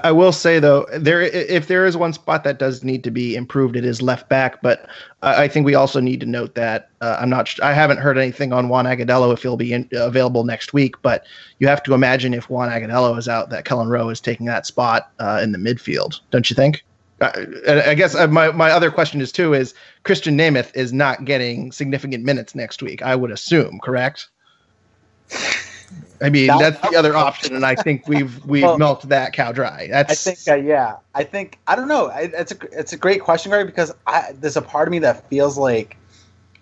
I 0.04 0.12
will 0.12 0.32
say 0.32 0.58
though, 0.58 0.86
there 0.92 1.20
if 1.20 1.66
there 1.66 1.84
is 1.84 1.96
one 1.96 2.12
spot 2.12 2.44
that 2.44 2.58
does 2.58 2.82
need 2.82 3.04
to 3.04 3.10
be 3.10 3.34
improved, 3.34 3.76
it 3.76 3.84
is 3.84 4.00
left 4.00 4.28
back. 4.28 4.62
But 4.62 4.86
I 5.22 5.48
think 5.48 5.66
we 5.66 5.74
also 5.74 6.00
need 6.00 6.20
to 6.20 6.26
note 6.26 6.54
that 6.54 6.90
uh, 7.00 7.18
I'm 7.20 7.28
not. 7.28 7.58
I 7.62 7.72
haven't 7.72 7.98
heard 7.98 8.16
anything 8.16 8.52
on 8.52 8.68
Juan 8.68 8.86
Agudelo 8.86 9.32
if 9.32 9.42
he'll 9.42 9.56
be 9.56 9.72
in, 9.72 9.88
available 9.92 10.44
next 10.44 10.72
week. 10.72 11.00
But 11.02 11.24
you 11.58 11.68
have 11.68 11.82
to 11.82 11.94
imagine 11.94 12.32
if 12.32 12.48
Juan 12.48 12.70
Agudelo 12.70 13.18
is 13.18 13.28
out, 13.28 13.50
that 13.50 13.64
Kelyn 13.64 13.88
Rowe 13.88 14.08
is 14.08 14.20
taking 14.20 14.46
that 14.46 14.66
spot 14.66 15.10
uh, 15.18 15.40
in 15.42 15.52
the 15.52 15.58
midfield. 15.58 16.20
Don't 16.30 16.48
you 16.48 16.56
think? 16.56 16.84
I 17.20 17.94
guess 17.94 18.14
uh, 18.14 18.26
my 18.26 18.50
my 18.50 18.70
other 18.70 18.90
question 18.90 19.20
is 19.20 19.30
too 19.30 19.54
is 19.54 19.74
Christian 20.02 20.36
Nemeth 20.36 20.74
is 20.74 20.92
not 20.92 21.24
getting 21.24 21.70
significant 21.70 22.24
minutes 22.24 22.54
next 22.54 22.82
week. 22.82 23.02
I 23.02 23.14
would 23.14 23.30
assume, 23.30 23.78
correct? 23.82 24.28
I 26.22 26.30
mean, 26.30 26.46
that, 26.46 26.58
that's 26.58 26.90
the 26.90 26.96
other 26.96 27.16
option, 27.28 27.56
and 27.56 27.66
I 27.66 27.74
think 27.74 28.06
we've 28.06 28.44
we've 28.44 28.62
well, 28.62 28.78
milked 28.78 29.08
that 29.08 29.32
cow 29.32 29.52
dry. 29.52 29.88
That's. 29.90 30.26
I 30.26 30.34
think, 30.34 30.48
uh, 30.48 30.54
yeah, 30.62 30.96
I 31.14 31.24
think 31.24 31.58
I 31.66 31.74
don't 31.74 31.88
know. 31.88 32.12
It's 32.14 32.52
a 32.52 32.56
it's 32.78 32.92
a 32.92 32.96
great 32.96 33.22
question, 33.22 33.50
Gary, 33.50 33.64
because 33.64 33.92
I, 34.06 34.32
there's 34.38 34.56
a 34.56 34.62
part 34.62 34.86
of 34.86 34.92
me 34.92 35.00
that 35.00 35.28
feels 35.28 35.58
like 35.58 35.96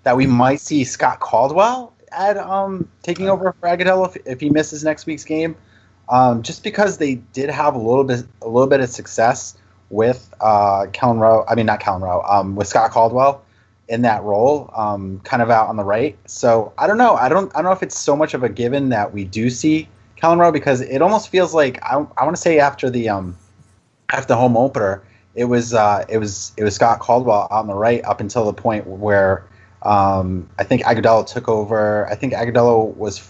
that 0.03 0.16
we 0.16 0.27
might 0.27 0.61
see 0.61 0.85
Scott 0.85 1.21
Caldwell 1.21 1.95
at 2.11 2.38
um, 2.38 2.88
taking 3.03 3.29
over 3.29 3.53
for 3.53 3.69
Agudelo 3.69 4.09
if, 4.09 4.27
if 4.27 4.40
he 4.40 4.49
misses 4.49 4.83
next 4.83 5.07
week's 5.07 5.25
game, 5.25 5.55
um, 6.09 6.43
just 6.43 6.64
because 6.64 6.97
they 6.97 7.16
did 7.16 7.51
have 7.51 7.75
a 7.75 7.79
little 7.79 8.05
bit 8.05 8.25
a 8.40 8.49
little 8.49 8.69
bit 8.69 8.81
of 8.81 8.88
success 8.88 9.57
with 9.90 10.33
uh, 10.40 10.87
Kelyn 10.93 11.19
Rowe. 11.19 11.45
I 11.49 11.55
mean, 11.55 11.66
not 11.66 11.81
Kelyn 11.81 12.01
Rowe. 12.01 12.23
Um, 12.23 12.57
with 12.57 12.66
Scott 12.66 12.93
Caldwell 12.93 13.45
in 13.90 14.03
that 14.03 14.22
role, 14.22 14.70
um, 14.74 15.20
kind 15.24 15.42
of 15.42 15.50
out 15.50 15.68
on 15.68 15.76
the 15.76 15.85
right. 15.85 16.16
So 16.26 16.72
I 16.79 16.87
don't 16.87 16.96
know. 16.96 17.16
I 17.16 17.29
don't. 17.29 17.50
I 17.55 17.57
don't 17.57 17.64
know 17.64 17.72
if 17.72 17.83
it's 17.83 17.98
so 17.98 18.16
much 18.16 18.33
of 18.33 18.42
a 18.42 18.48
given 18.48 18.88
that 18.90 19.12
we 19.12 19.24
do 19.24 19.50
see 19.50 19.88
Kelyn 20.16 20.38
Rowe 20.38 20.53
because 20.53 20.81
it 20.81 21.03
almost 21.03 21.29
feels 21.29 21.53
like 21.53 21.83
I, 21.83 21.96
I 22.16 22.24
want 22.24 22.37
to 22.37 22.40
say 22.40 22.61
after 22.61 22.88
the 22.88 23.09
um, 23.09 23.37
after 24.12 24.29
the 24.29 24.37
home 24.37 24.57
opener, 24.57 25.03
it 25.35 25.46
was 25.46 25.74
uh, 25.74 26.05
it 26.09 26.18
was 26.18 26.53
it 26.57 26.62
was 26.62 26.76
Scott 26.76 27.00
Caldwell 27.00 27.48
on 27.50 27.66
the 27.66 27.74
right 27.74 28.03
up 28.05 28.20
until 28.20 28.44
the 28.44 28.53
point 28.53 28.87
where 28.87 29.44
um, 29.83 30.48
I 30.59 30.64
think 30.64 30.83
Agudelo 30.83 31.26
took 31.26 31.48
over. 31.48 32.09
I 32.09 32.14
think 32.14 32.33
Agudelo 32.33 32.96
was 32.96 33.29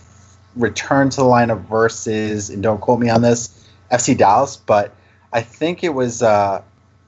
returned 0.57 1.13
to 1.13 1.23
the 1.23 1.27
line 1.27 1.49
of 1.49 1.63
versus, 1.63 2.51
and 2.51 2.63
don't 2.63 2.83
quote 2.83 3.01
me 3.01 3.09
on 3.09 3.23
this, 3.23 3.67
FC 3.91 4.17
Dallas, 4.17 4.57
but 4.59 4.95
I 5.33 5.41
think 5.41 5.83
it 5.83 5.95
was. 5.95 6.23
Uh, 6.23 6.63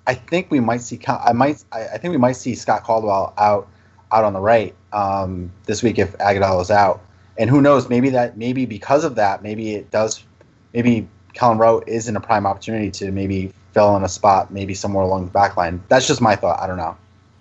I 0.07 0.15
think 0.15 0.51
we 0.51 0.61
might 0.61 0.81
see. 0.81 1.01
I 1.07 1.33
might. 1.33 1.65
I, 1.73 1.99
think 1.99 2.13
we 2.13 2.19
might 2.19 2.37
see 2.37 2.55
Scott 2.55 2.83
Caldwell 2.83 3.33
out 3.39 3.69
out 4.11 4.25
on 4.25 4.33
the 4.33 4.41
right 4.41 4.75
um, 4.93 5.53
this 5.67 5.83
week 5.83 5.99
if 5.99 6.17
Agudelo 6.19 6.61
is 6.61 6.71
out. 6.71 7.03
And 7.39 7.49
who 7.49 7.61
knows? 7.61 7.89
Maybe 7.89 8.11
that. 8.11 8.37
Maybe 8.37 8.67
because 8.67 9.05
of 9.05 9.15
that, 9.17 9.43
maybe 9.43 9.75
it 9.75 9.91
does. 9.91 10.25
Maybe 10.75 11.09
Kelyn 11.35 11.59
Rowe 11.59 11.83
is 11.87 12.09
in 12.09 12.17
a 12.17 12.21
prime 12.21 12.47
opportunity 12.47 12.91
to 12.93 13.11
maybe 13.13 13.53
fill 13.73 13.97
in 13.97 14.03
a 14.03 14.09
spot, 14.09 14.53
maybe 14.53 14.75
somewhere 14.75 15.05
along 15.05 15.27
the 15.27 15.31
back 15.31 15.57
line. 15.57 15.83
That's 15.89 16.07
just 16.07 16.21
my 16.21 16.37
thought. 16.37 16.61
I 16.61 16.67
don't 16.67 16.77
know. 16.77 16.97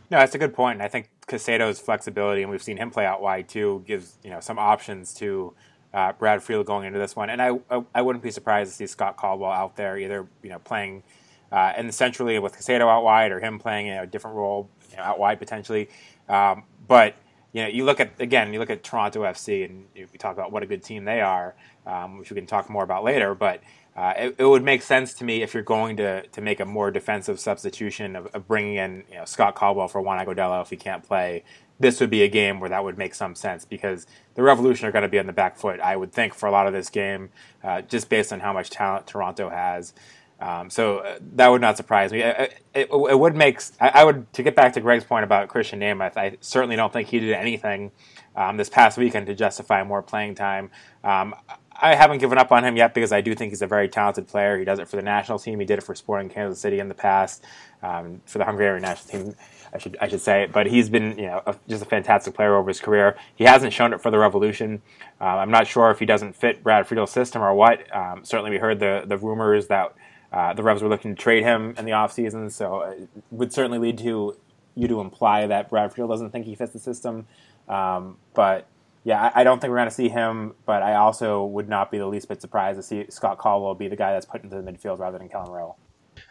No, 0.10 0.20
that's 0.20 0.36
a 0.36 0.38
good 0.38 0.54
point. 0.54 0.82
I 0.82 0.88
think 0.88 1.10
Caicedo's 1.28 1.80
flexibility, 1.80 2.42
and 2.42 2.52
we've 2.52 2.62
seen 2.62 2.78
him 2.78 2.92
play 2.92 3.06
out 3.06 3.22
wide 3.22 3.48
too, 3.48 3.84
gives 3.88 4.18
you 4.24 4.30
know 4.30 4.40
some 4.40 4.60
options 4.60 5.14
to 5.16 5.54
uh, 5.94 6.14
Brad 6.14 6.44
Friedel 6.44 6.64
going 6.64 6.86
into 6.86 7.00
this 7.00 7.16
one. 7.16 7.30
And 7.30 7.42
I, 7.42 7.58
I 7.96 8.02
wouldn't 8.02 8.24
be 8.24 8.32
surprised 8.32 8.72
to 8.72 8.78
see 8.78 8.88
Scott 8.88 9.18
Caldwell 9.18 9.52
out 9.52 9.76
there 9.76 9.98
either 9.98 10.28
you 10.44 10.50
know 10.50 10.60
playing 10.60 11.04
uh, 11.52 11.74
in 11.78 11.92
centrally 11.92 12.40
with 12.40 12.58
Caicedo 12.58 12.90
out 12.90 13.04
wide 13.04 13.32
or 13.32 13.40
him 13.40 13.60
playing 13.60 13.88
you 13.88 13.96
know, 13.96 14.04
a 14.04 14.08
different 14.08 14.38
role 14.38 14.70
you 14.90 14.98
know, 14.98 15.04
out 15.04 15.20
wide 15.20 15.40
potentially. 15.40 15.90
Um, 16.30 16.64
but 16.88 17.16
you 17.54 17.64
know, 17.64 17.68
you 17.68 17.84
look 17.84 18.00
at 18.00 18.20
again, 18.20 18.54
you 18.54 18.60
look 18.60 18.70
at 18.70 18.84
Toronto 18.84 19.24
FC, 19.24 19.66
and 19.66 19.86
we 19.96 20.18
talk 20.18 20.34
about 20.34 20.52
what 20.52 20.64
a 20.64 20.66
good 20.66 20.84
team 20.84 21.04
they 21.04 21.22
are, 21.22 21.56
um, 21.86 22.18
which 22.18 22.30
we 22.30 22.36
can 22.36 22.46
talk 22.46 22.70
more 22.70 22.84
about 22.84 23.04
later. 23.04 23.36
But 23.36 23.62
uh, 23.96 24.14
it, 24.16 24.36
it, 24.38 24.46
would 24.46 24.64
make 24.64 24.82
sense 24.82 25.14
to 25.16 25.26
me 25.26 25.42
if 25.42 25.54
you're 25.54 25.64
going 25.64 25.98
to, 25.98 26.26
to 26.28 26.40
make 26.40 26.62
a 26.62 26.66
more 26.66 26.92
defensive 26.92 27.40
substitution 27.42 28.16
of, 28.16 28.28
of 28.28 28.48
bringing 28.48 28.76
in 28.76 29.04
you 29.10 29.18
know, 29.18 29.26
Scott 29.26 29.54
Caldwell 29.54 29.90
for 29.90 30.02
Juan 30.02 30.26
Agudelo 30.26 30.62
if 30.62 30.70
he 30.70 30.78
can't 30.78 31.04
play. 31.04 31.44
This 31.78 32.00
would 32.00 32.10
be 32.10 32.22
a 32.22 32.30
game 32.30 32.62
where 32.62 32.70
that 32.70 32.84
would 32.84 32.98
make 32.98 33.14
some 33.14 33.36
sense 33.36 33.66
because 33.66 34.08
the 34.36 34.44
Revolution 34.44 34.88
are 34.88 34.92
going 34.94 35.02
to 35.02 35.10
be 35.10 35.20
on 35.20 35.26
the 35.26 35.34
back 35.34 35.58
foot, 35.58 35.80
I 35.82 35.98
would 35.98 36.14
think, 36.14 36.34
for 36.34 36.48
a 36.48 36.52
lot 36.52 36.68
of 36.68 36.74
this 36.74 36.90
game, 36.90 37.32
uh, 37.64 37.82
just 37.82 38.08
based 38.08 38.32
on 38.32 38.40
how 38.40 38.54
much 38.54 38.70
talent 38.70 39.08
Toronto 39.08 39.50
has. 39.50 39.94
Um, 40.42 40.72
so 40.72 41.00
uh, 41.00 41.20
that 41.36 41.48
would 41.50 41.62
not 41.62 41.78
surprise 41.78 42.12
me. 42.12 42.22
It, 42.22 42.64
it, 42.74 42.90
it 42.92 43.20
would 43.20 43.36
make 43.36 43.62
I, 43.80 43.90
I, 43.90 44.04
would 44.04 44.32
to 44.34 44.44
get 44.44 44.56
back 44.56 44.74
to 44.74 44.82
Greg's 44.82 45.04
point 45.04 45.24
about 45.24 45.50
Christian 45.50 45.80
Nemeth. 45.80 46.18
I 46.18 46.38
certainly 46.42 46.76
don't 46.76 46.92
think 46.92 47.10
he 47.10 47.20
did 47.20 47.34
anything 47.34 47.92
um, 48.36 48.58
this 48.58 48.68
past 48.68 48.98
weekend 48.98 49.28
to 49.28 49.36
justify 49.36 49.84
more 49.84 50.02
playing 50.02 50.36
time. 50.36 50.72
Um, 51.04 51.36
I 51.80 51.96
haven't 51.96 52.20
given 52.20 52.38
up 52.38 52.52
on 52.52 52.64
him 52.64 52.76
yet 52.76 52.94
because 52.94 53.12
I 53.12 53.22
do 53.22 53.36
think 53.36 53.52
he's 53.52 53.62
a 53.62 53.68
very 53.68 53.88
talented 53.88 54.28
player. 54.28 54.58
He 54.58 54.66
does 54.66 54.80
it 54.80 54.88
for 54.88 54.96
the 54.96 55.02
national 55.04 55.40
team. 55.40 55.60
He 55.60 55.66
did 55.66 55.80
it 55.80 55.84
for 55.84 55.96
Sporting 55.96 56.30
Kansas 56.30 56.60
City 56.60 56.80
in 56.80 56.90
the 56.90 56.96
past, 56.96 57.44
um, 57.84 58.22
for 58.26 58.40
the 58.40 58.46
Hungarian 58.46 58.82
national 58.82 59.24
team. 59.24 59.36
I 59.74 59.78
should 59.78 59.98
I 60.02 60.08
should 60.08 60.22
say, 60.22 60.50
but 60.52 60.68
he's 60.68 60.90
been 60.90 61.18
you 61.18 61.28
know 61.28 61.42
a, 61.46 61.56
just 61.68 61.82
a 61.82 61.86
fantastic 61.86 62.34
player 62.34 62.56
over 62.56 62.68
his 62.68 62.80
career. 62.80 63.16
He 63.36 63.46
hasn't 63.46 63.74
shown 63.74 63.94
it 63.94 64.02
for 64.02 64.12
the 64.12 64.18
Revolution. 64.18 64.82
Uh, 65.20 65.26
I'm 65.26 65.52
not 65.52 65.66
sure 65.66 65.92
if 65.92 66.00
he 66.00 66.06
doesn't 66.06 66.36
fit 66.36 66.64
Brad 66.64 66.88
Friedel's 66.88 67.12
system 67.12 67.42
or 67.42 67.54
what. 67.54 67.94
Um, 67.96 68.26
certainly, 68.26 68.52
we 68.52 68.58
heard 68.58 68.80
the 68.80 69.04
the 69.06 69.18
rumors 69.18 69.68
that 69.68 69.94
uh, 70.32 70.54
the 70.54 70.64
Revs 70.64 70.82
were 70.82 70.90
looking 70.90 71.16
to 71.16 71.22
trade 71.22 71.44
him 71.44 71.76
in 71.78 71.86
the 71.86 71.92
offseason, 71.92 72.52
so 72.52 72.82
it 72.82 73.10
would 73.32 73.52
certainly 73.52 73.80
lead 73.80 73.98
to 74.00 74.38
you 74.76 74.88
to 74.88 75.02
imply 75.02 75.48
that 75.48 75.70
Brad 75.70 75.92
Friedel 75.92 76.08
doesn't 76.08 76.32
think 76.32 76.46
he 76.46 76.56
fits 76.56 76.74
the 76.74 76.80
system. 76.80 77.28
Um, 77.68 78.18
but 78.34 78.68
yeah, 79.04 79.32
I, 79.36 79.42
I, 79.42 79.44
don't 79.44 79.60
think 79.60 79.72
we're 79.72 79.78
going 79.78 79.90
to 79.90 79.96
see 79.96 80.10
him, 80.10 80.54
but 80.66 80.84
I 80.84 80.96
also 80.96 81.46
would 81.46 81.68
not 81.68 81.92
be 81.92 81.98
the 81.98 82.08
least 82.08 82.30
bit 82.30 82.42
surprised 82.42 82.78
to 82.80 82.84
see 82.84 83.06
Scott 83.10 83.38
Caldwell 83.38 83.76
be 83.76 83.88
the 83.88 83.96
guy 83.96 84.14
that's 84.14 84.26
put 84.26 84.44
into 84.44 84.62
the 84.62 84.72
midfield 84.72 85.00
rather 85.00 85.18
than 85.18 85.28
Kelyn 85.28 85.50
Rowe. 85.50 85.76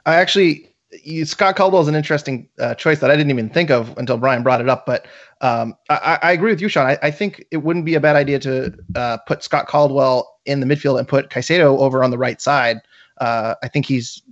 I 0.06 0.16
actually, 0.16 0.72
you, 1.02 1.24
Scott 1.24 1.56
Caldwell 1.56 1.82
is 1.82 1.88
an 1.88 1.94
interesting 1.94 2.48
uh, 2.58 2.74
choice 2.74 3.00
that 3.00 3.10
I 3.10 3.16
didn't 3.16 3.30
even 3.30 3.48
think 3.48 3.70
of 3.70 3.96
until 3.98 4.18
Brian 4.18 4.42
brought 4.42 4.60
it 4.60 4.68
up. 4.68 4.86
But 4.86 5.06
um, 5.40 5.74
I, 5.88 6.18
I, 6.22 6.32
agree 6.32 6.52
with 6.52 6.60
you, 6.60 6.68
Sean. 6.68 6.86
I, 6.86 6.98
I, 7.02 7.10
think 7.10 7.44
it 7.50 7.58
wouldn't 7.58 7.84
be 7.84 7.94
a 7.94 8.00
bad 8.00 8.16
idea 8.16 8.38
to 8.40 8.74
uh, 8.94 9.16
put 9.18 9.42
Scott 9.42 9.66
Caldwell 9.66 10.38
in 10.46 10.60
the 10.60 10.66
midfield 10.66 10.98
and 10.98 11.08
put 11.08 11.30
Caicedo 11.30 11.78
over 11.78 12.04
on 12.04 12.10
the 12.10 12.18
right 12.18 12.40
side. 12.40 12.80
Uh, 13.20 13.54
I 13.62 13.68
think 13.68 13.86
he's 13.86 14.22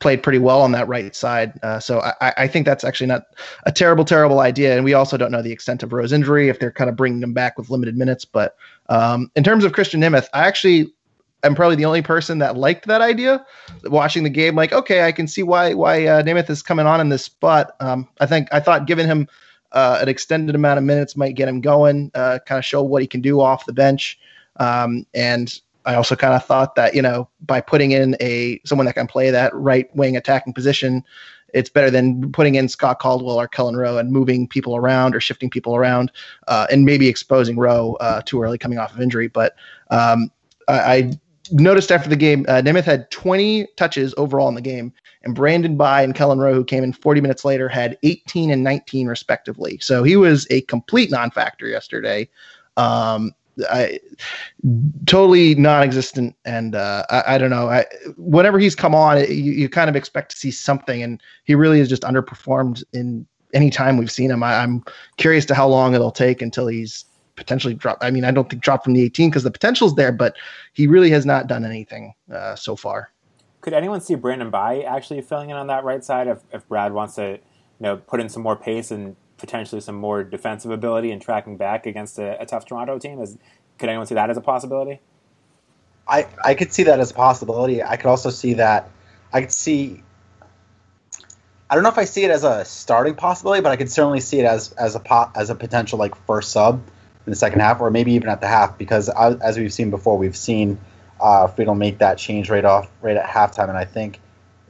played 0.00 0.22
pretty 0.22 0.38
well 0.38 0.60
on 0.60 0.72
that 0.72 0.86
right 0.88 1.14
side. 1.14 1.58
Uh, 1.62 1.80
so 1.80 2.00
I, 2.00 2.34
I, 2.36 2.48
think 2.48 2.66
that's 2.66 2.84
actually 2.84 3.06
not 3.06 3.26
a 3.64 3.72
terrible, 3.72 4.04
terrible 4.04 4.40
idea. 4.40 4.74
And 4.74 4.84
we 4.84 4.92
also 4.92 5.16
don't 5.16 5.30
know 5.30 5.40
the 5.40 5.52
extent 5.52 5.82
of 5.82 5.92
Rowe's 5.92 6.12
injury 6.12 6.48
if 6.48 6.58
they're 6.58 6.72
kind 6.72 6.90
of 6.90 6.96
bringing 6.96 7.22
him 7.22 7.32
back 7.32 7.56
with 7.56 7.70
limited 7.70 7.96
minutes. 7.96 8.24
But 8.24 8.56
um, 8.88 9.30
in 9.34 9.44
terms 9.44 9.64
of 9.64 9.72
Christian 9.72 10.00
Nemeth, 10.00 10.26
I 10.34 10.46
actually 10.46 10.92
am 11.42 11.54
probably 11.54 11.76
the 11.76 11.84
only 11.84 12.02
person 12.02 12.38
that 12.38 12.56
liked 12.56 12.86
that 12.86 13.00
idea. 13.00 13.46
Watching 13.84 14.24
the 14.24 14.30
game, 14.30 14.56
like, 14.56 14.72
okay, 14.72 15.06
I 15.06 15.12
can 15.12 15.28
see 15.28 15.42
why 15.42 15.74
why 15.74 16.06
uh, 16.06 16.22
Nemeth 16.22 16.50
is 16.50 16.62
coming 16.62 16.86
on 16.86 17.00
in 17.00 17.08
this 17.08 17.24
spot. 17.24 17.76
Um, 17.80 18.08
I 18.20 18.26
think 18.26 18.48
I 18.52 18.60
thought 18.60 18.86
giving 18.86 19.06
him 19.06 19.28
uh, 19.72 19.98
an 20.02 20.08
extended 20.08 20.54
amount 20.54 20.78
of 20.78 20.84
minutes 20.84 21.16
might 21.16 21.34
get 21.34 21.48
him 21.48 21.60
going, 21.60 22.10
uh, 22.14 22.40
kind 22.46 22.58
of 22.58 22.64
show 22.64 22.82
what 22.82 23.02
he 23.02 23.08
can 23.08 23.20
do 23.20 23.40
off 23.40 23.66
the 23.66 23.72
bench. 23.72 24.18
Um, 24.56 25.06
and 25.14 25.60
I 25.84 25.94
also 25.94 26.16
kind 26.16 26.34
of 26.34 26.44
thought 26.44 26.74
that 26.76 26.94
you 26.94 27.02
know 27.02 27.28
by 27.40 27.60
putting 27.60 27.92
in 27.92 28.16
a 28.20 28.60
someone 28.64 28.86
that 28.86 28.94
can 28.94 29.06
play 29.06 29.30
that 29.30 29.54
right 29.54 29.94
wing 29.94 30.16
attacking 30.16 30.52
position, 30.52 31.04
it's 31.54 31.70
better 31.70 31.90
than 31.90 32.32
putting 32.32 32.56
in 32.56 32.68
Scott 32.68 32.98
Caldwell 32.98 33.40
or 33.40 33.48
Kelyn 33.48 33.76
Rowe 33.76 33.96
and 33.96 34.10
moving 34.10 34.46
people 34.48 34.76
around 34.76 35.14
or 35.14 35.20
shifting 35.20 35.48
people 35.48 35.76
around 35.76 36.10
uh, 36.48 36.66
and 36.70 36.84
maybe 36.84 37.08
exposing 37.08 37.56
Rowe 37.56 37.94
uh, 38.00 38.20
too 38.22 38.42
early 38.42 38.58
coming 38.58 38.78
off 38.78 38.92
of 38.92 39.00
injury. 39.00 39.28
But 39.28 39.54
um, 39.90 40.30
I, 40.68 40.78
I, 40.78 41.12
noticed 41.50 41.92
after 41.92 42.08
the 42.08 42.16
game, 42.16 42.46
uh, 42.48 42.62
Nemeth 42.64 42.84
had 42.84 43.10
20 43.10 43.68
touches 43.76 44.14
overall 44.16 44.48
in 44.48 44.54
the 44.54 44.62
game, 44.62 44.94
and 45.24 45.34
Brandon 45.34 45.76
Bye 45.76 46.02
and 46.02 46.14
Kelyn 46.14 46.38
Rowe, 46.38 46.54
who 46.54 46.64
came 46.64 46.82
in 46.82 46.94
40 46.94 47.20
minutes 47.20 47.44
later, 47.44 47.68
had 47.68 47.98
18 48.02 48.50
and 48.50 48.64
19 48.64 49.06
respectively. 49.06 49.78
So 49.80 50.02
he 50.02 50.16
was 50.16 50.46
a 50.50 50.62
complete 50.62 51.10
non-factor 51.10 51.66
yesterday. 51.66 52.30
Um, 52.78 53.34
I 53.70 54.00
totally 55.06 55.54
non-existent, 55.54 56.36
and 56.44 56.74
uh, 56.74 57.04
I, 57.10 57.34
I, 57.34 57.38
don't 57.38 57.50
know. 57.50 57.68
I, 57.68 57.86
whenever 58.16 58.58
he's 58.58 58.74
come 58.74 58.94
on, 58.94 59.18
you, 59.20 59.52
you, 59.52 59.68
kind 59.68 59.88
of 59.88 59.96
expect 59.96 60.30
to 60.32 60.36
see 60.36 60.50
something, 60.50 61.02
and 61.02 61.22
he 61.44 61.54
really 61.54 61.78
has 61.78 61.88
just 61.88 62.02
underperformed 62.02 62.82
in 62.92 63.26
any 63.52 63.70
time 63.70 63.96
we've 63.96 64.10
seen 64.10 64.30
him. 64.30 64.42
I, 64.42 64.62
am 64.62 64.84
curious 65.16 65.44
to 65.46 65.54
how 65.54 65.68
long 65.68 65.94
it'll 65.94 66.10
take 66.10 66.42
until 66.42 66.66
he's 66.66 67.04
potentially 67.36 67.74
dropped. 67.74 68.02
I 68.02 68.10
mean, 68.10 68.24
I 68.24 68.30
don't 68.30 68.48
think 68.48 68.62
dropped 68.62 68.84
from 68.84 68.94
the 68.94 69.02
18 69.02 69.30
because 69.30 69.44
the 69.44 69.50
potential's 69.50 69.94
there, 69.94 70.12
but 70.12 70.36
he 70.72 70.86
really 70.86 71.10
has 71.10 71.24
not 71.24 71.46
done 71.46 71.64
anything 71.64 72.14
uh, 72.32 72.56
so 72.56 72.76
far. 72.76 73.10
Could 73.60 73.72
anyone 73.72 74.00
see 74.00 74.14
Brandon 74.14 74.50
Bye 74.50 74.82
actually 74.82 75.22
filling 75.22 75.50
in 75.50 75.56
on 75.56 75.68
that 75.68 75.84
right 75.84 76.04
side 76.04 76.28
if, 76.28 76.40
if 76.52 76.68
Brad 76.68 76.92
wants 76.92 77.14
to, 77.14 77.32
you 77.32 77.38
know, 77.80 77.96
put 77.96 78.20
in 78.20 78.28
some 78.28 78.42
more 78.42 78.56
pace 78.56 78.90
and 78.90 79.16
potentially 79.44 79.80
some 79.80 79.94
more 79.94 80.24
defensive 80.24 80.70
ability 80.70 81.10
and 81.10 81.20
tracking 81.20 81.58
back 81.58 81.84
against 81.84 82.18
a, 82.18 82.40
a 82.40 82.46
tough 82.46 82.64
Toronto 82.64 82.98
team? 82.98 83.20
Is 83.20 83.36
could 83.78 83.90
anyone 83.90 84.06
see 84.06 84.14
that 84.14 84.30
as 84.30 84.38
a 84.38 84.40
possibility? 84.40 85.00
I 86.08 86.26
I 86.42 86.54
could 86.54 86.72
see 86.72 86.84
that 86.84 86.98
as 86.98 87.10
a 87.10 87.14
possibility. 87.14 87.82
I 87.82 87.96
could 87.96 88.06
also 88.06 88.30
see 88.30 88.54
that. 88.54 88.88
I 89.32 89.42
could 89.42 89.52
see. 89.52 90.02
I 91.68 91.74
don't 91.74 91.82
know 91.82 91.90
if 91.90 91.98
I 91.98 92.04
see 92.04 92.24
it 92.24 92.30
as 92.30 92.44
a 92.44 92.64
starting 92.64 93.14
possibility, 93.14 93.60
but 93.62 93.72
I 93.72 93.76
could 93.76 93.90
certainly 93.90 94.20
see 94.20 94.40
it 94.40 94.46
as 94.46 94.72
as 94.72 94.94
a 94.94 95.00
pot, 95.00 95.32
as 95.34 95.50
a 95.50 95.54
potential 95.54 95.98
like 95.98 96.14
first 96.26 96.50
sub 96.50 96.76
in 97.26 97.30
the 97.30 97.36
second 97.36 97.60
half, 97.60 97.80
or 97.80 97.90
maybe 97.90 98.12
even 98.12 98.28
at 98.28 98.40
the 98.40 98.46
half, 98.46 98.78
because 98.78 99.08
as 99.08 99.58
we've 99.58 99.72
seen 99.72 99.90
before, 99.90 100.16
we've 100.16 100.36
seen 100.36 100.78
uh, 101.20 101.46
Friedel 101.48 101.74
make 101.74 101.98
that 101.98 102.18
change 102.18 102.50
right 102.50 102.64
off 102.64 102.88
right 103.02 103.16
at 103.16 103.26
halftime, 103.26 103.68
and 103.68 103.78
I 103.78 103.84
think 103.84 104.20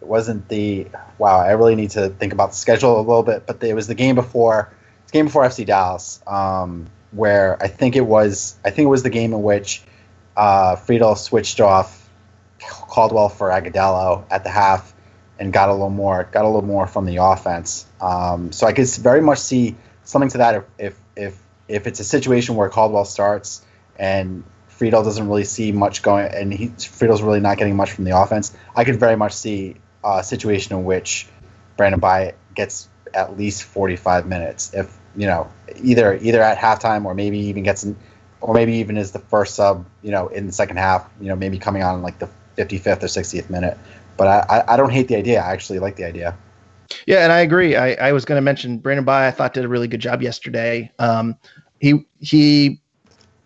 it 0.05 0.09
wasn't 0.09 0.47
the 0.49 0.87
wow. 1.17 1.39
I 1.39 1.53
really 1.53 1.75
need 1.75 1.91
to 1.91 2.11
think 2.11 2.35
about 2.35 2.51
the 2.51 2.57
schedule 2.57 2.99
a 2.99 3.01
little 3.01 3.23
bit, 3.23 3.47
but 3.47 3.63
it 3.65 3.75
was 3.75 3.87
the 3.87 3.95
game 3.95 4.15
before. 4.15 4.71
The 5.07 5.13
game 5.13 5.27
before 5.27 5.45
FC 5.45 5.65
Dallas, 5.65 6.21
um, 6.27 6.87
where 7.13 7.57
I 7.63 7.69
think 7.69 7.97
it 7.97 8.03
was. 8.03 8.57
I 8.65 8.71
think 8.71 8.85
it 8.85 8.91
was 8.91 9.03
the 9.03 9.11
game 9.11 9.33
in 9.33 9.43
which 9.43 9.83
uh, 10.37 10.77
Friedel 10.77 11.17
switched 11.17 11.59
off 11.61 12.07
Caldwell 12.61 13.31
for 13.31 13.49
Agudelo 13.49 14.25
at 14.31 14.45
the 14.45 14.51
half 14.51 14.95
and 15.39 15.53
got 15.53 15.71
a 15.71 15.73
little 15.73 15.89
more 15.89 16.29
got 16.31 16.45
a 16.45 16.49
little 16.49 16.63
more 16.63 16.87
from 16.87 17.07
the 17.07 17.17
offense. 17.17 17.87
Um, 18.01 18.53
so 18.53 18.67
I 18.67 18.75
could 18.75 18.89
very 18.89 19.23
much 19.23 19.39
see 19.39 19.75
something 20.05 20.29
to 20.31 20.39
that 20.39 20.55
if, 20.55 20.65
if 20.79 21.01
if 21.17 21.39
if 21.67 21.87
it's 21.87 22.01
a 22.01 22.05
situation 22.05 22.57
where 22.57 22.69
Caldwell 22.69 23.07
starts 23.07 23.65
and 23.99 24.45
Friedel 24.69 25.03
doesn't 25.03 25.29
really 25.29 25.45
see 25.45 25.73
much 25.73 26.03
going, 26.03 26.27
and 26.27 26.53
he, 26.53 26.67
Friedel's 26.67 27.23
really 27.23 27.41
not 27.41 27.57
getting 27.57 27.77
much 27.77 27.93
from 27.93 28.05
the 28.05 28.19
offense. 28.19 28.55
I 28.77 28.85
could 28.85 29.01
very 29.01 29.17
much 29.17 29.33
see 29.33 29.77
uh, 30.05 30.23
situation 30.23 30.77
in 30.77 30.85
which 30.85 31.27
Brandon 31.77 31.99
Bye 31.99 32.35
gets 32.55 32.89
at 33.13 33.37
least 33.37 33.65
45 33.65 34.27
minutes. 34.27 34.73
If 34.75 34.97
you 35.17 35.27
know, 35.27 35.51
either 35.83 36.15
either 36.17 36.43
at 36.43 36.59
halftime 36.59 37.05
or 37.05 37.15
maybe 37.15 37.39
even 37.39 37.63
gets 37.63 37.87
or 38.41 38.55
maybe 38.55 38.75
even 38.75 38.97
is 38.97 39.13
the 39.13 39.19
first 39.19 39.55
sub, 39.55 39.87
you 40.03 40.11
know, 40.11 40.29
in 40.29 40.47
the 40.47 40.53
second 40.53 40.77
half, 40.77 41.09
you 41.21 41.29
know, 41.29 41.37
maybe 41.37 41.59
coming 41.59 41.83
on 41.83 42.03
like 42.03 42.19
the 42.19 42.29
55th 42.59 43.03
or 43.03 43.07
60th 43.07 43.49
minute. 43.49 43.79
But 44.17 44.29
I, 44.29 44.65
I, 44.69 44.77
don't 44.77 44.91
hate 44.93 45.09
the 45.09 45.17
idea. 45.17 45.41
I 45.41 45.53
actually 45.53 45.79
like 45.81 45.97
the 45.97 46.05
idea. 46.05 46.37
Yeah, 47.07 47.25
and 47.25 47.33
I 47.33 47.41
agree. 47.41 47.75
I, 47.75 47.95
I 47.95 48.13
was 48.13 48.25
going 48.25 48.37
to 48.37 48.43
mention 48.43 48.79
Brandon 48.79 49.05
Bye. 49.05 49.27
I 49.27 49.31
thought 49.31 49.55
did 49.55 49.65
a 49.65 49.69
really 49.69 49.89
good 49.89 50.01
job 50.01 50.23
yesterday. 50.23 50.93
Um, 50.99 51.37
he 51.81 52.05
he, 52.21 52.81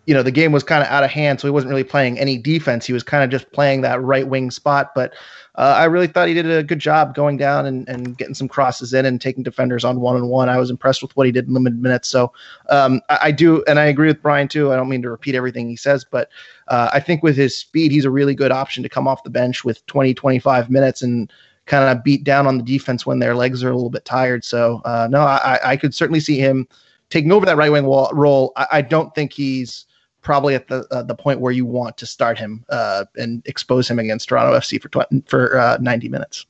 you 0.09 0.15
know, 0.15 0.23
the 0.23 0.31
game 0.31 0.51
was 0.51 0.63
kind 0.63 0.81
of 0.81 0.89
out 0.89 1.03
of 1.03 1.11
hand, 1.11 1.39
so 1.39 1.45
he 1.45 1.51
wasn't 1.51 1.69
really 1.69 1.83
playing 1.83 2.17
any 2.17 2.35
defense. 2.35 2.83
He 2.83 2.93
was 2.93 3.03
kind 3.03 3.23
of 3.23 3.29
just 3.29 3.51
playing 3.51 3.81
that 3.81 4.01
right 4.01 4.27
wing 4.27 4.49
spot. 4.49 4.89
But 4.95 5.13
uh, 5.53 5.75
I 5.77 5.83
really 5.83 6.07
thought 6.07 6.27
he 6.27 6.33
did 6.33 6.49
a 6.49 6.63
good 6.63 6.79
job 6.79 7.13
going 7.13 7.37
down 7.37 7.67
and, 7.67 7.87
and 7.87 8.17
getting 8.17 8.33
some 8.33 8.47
crosses 8.47 8.91
in 8.91 9.05
and 9.05 9.21
taking 9.21 9.43
defenders 9.43 9.85
on 9.85 9.99
one 9.99 10.15
on 10.15 10.27
one. 10.27 10.49
I 10.49 10.57
was 10.57 10.71
impressed 10.71 11.03
with 11.03 11.15
what 11.15 11.27
he 11.27 11.31
did 11.31 11.47
in 11.47 11.53
limited 11.53 11.79
minutes. 11.79 12.07
So 12.07 12.33
um, 12.71 13.01
I, 13.09 13.19
I, 13.21 13.31
do, 13.31 13.63
and 13.67 13.77
I 13.77 13.85
agree 13.85 14.07
with 14.07 14.19
Brian 14.19 14.47
too. 14.47 14.73
I 14.73 14.77
don't 14.77 14.89
mean 14.89 15.03
to 15.03 15.11
repeat 15.11 15.35
everything 15.35 15.69
he 15.69 15.75
says, 15.75 16.03
but 16.03 16.31
uh, 16.69 16.89
I 16.91 16.99
think 16.99 17.21
with 17.21 17.37
his 17.37 17.55
speed, 17.55 17.91
he's 17.91 18.05
a 18.05 18.09
really 18.09 18.33
good 18.33 18.51
option 18.51 18.81
to 18.81 18.89
come 18.89 19.07
off 19.07 19.21
the 19.21 19.29
bench 19.29 19.63
with 19.63 19.85
20, 19.85 20.15
25 20.15 20.71
minutes 20.71 21.03
and 21.03 21.31
kind 21.67 21.95
of 21.95 22.03
beat 22.03 22.23
down 22.23 22.47
on 22.47 22.57
the 22.57 22.63
defense 22.63 23.05
when 23.05 23.19
their 23.19 23.35
legs 23.35 23.63
are 23.63 23.69
a 23.69 23.75
little 23.75 23.91
bit 23.91 24.05
tired. 24.05 24.43
So 24.43 24.81
uh, 24.85 25.07
no, 25.11 25.21
I, 25.21 25.59
I 25.63 25.77
could 25.77 25.93
certainly 25.93 26.19
see 26.19 26.39
him 26.39 26.67
taking 27.11 27.31
over 27.31 27.45
that 27.45 27.57
right 27.57 27.71
wing 27.71 27.85
role. 27.85 28.53
I, 28.55 28.67
I, 28.71 28.81
don't 28.81 29.13
think 29.13 29.33
he's 29.33 29.85
probably 30.29 30.53
at 30.53 30.67
the 30.67 30.85
uh, 30.91 31.01
the 31.01 31.15
point 31.15 31.39
where 31.39 31.51
you 31.51 31.65
want 31.65 31.97
to 31.97 32.05
start 32.05 32.37
him 32.37 32.63
uh, 32.69 33.03
and 33.15 33.41
expose 33.47 33.89
him 33.89 33.97
against 33.97 34.29
Toronto 34.29 34.55
FC 34.55 34.79
for 34.79 35.07
for 35.25 35.57
uh, 35.57 35.79
90 35.81 36.07
minutes. 36.07 36.45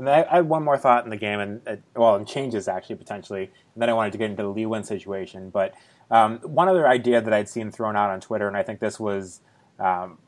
And 0.00 0.10
I, 0.10 0.26
I, 0.28 0.36
had 0.36 0.48
one 0.48 0.64
more 0.64 0.76
thought 0.76 1.04
in 1.04 1.10
the 1.10 1.16
game, 1.16 1.38
and 1.38 1.60
uh, 1.68 1.76
well, 1.94 2.16
and 2.16 2.26
changes 2.26 2.66
actually 2.66 2.96
potentially. 2.96 3.44
And 3.44 3.82
then 3.82 3.88
I 3.88 3.92
wanted 3.92 4.10
to 4.14 4.18
get 4.18 4.32
into 4.32 4.42
the 4.42 4.48
Lee 4.48 4.64
Nguyen 4.64 4.84
situation. 4.84 5.50
But 5.50 5.74
um, 6.10 6.38
one 6.38 6.68
other 6.68 6.88
idea 6.88 7.20
that 7.20 7.32
I'd 7.32 7.48
seen 7.48 7.70
thrown 7.70 7.94
out 7.94 8.10
on 8.10 8.20
Twitter, 8.20 8.48
and 8.48 8.56
I 8.56 8.64
think 8.64 8.80
this 8.80 8.98
was 8.98 9.42
um, 9.78 10.18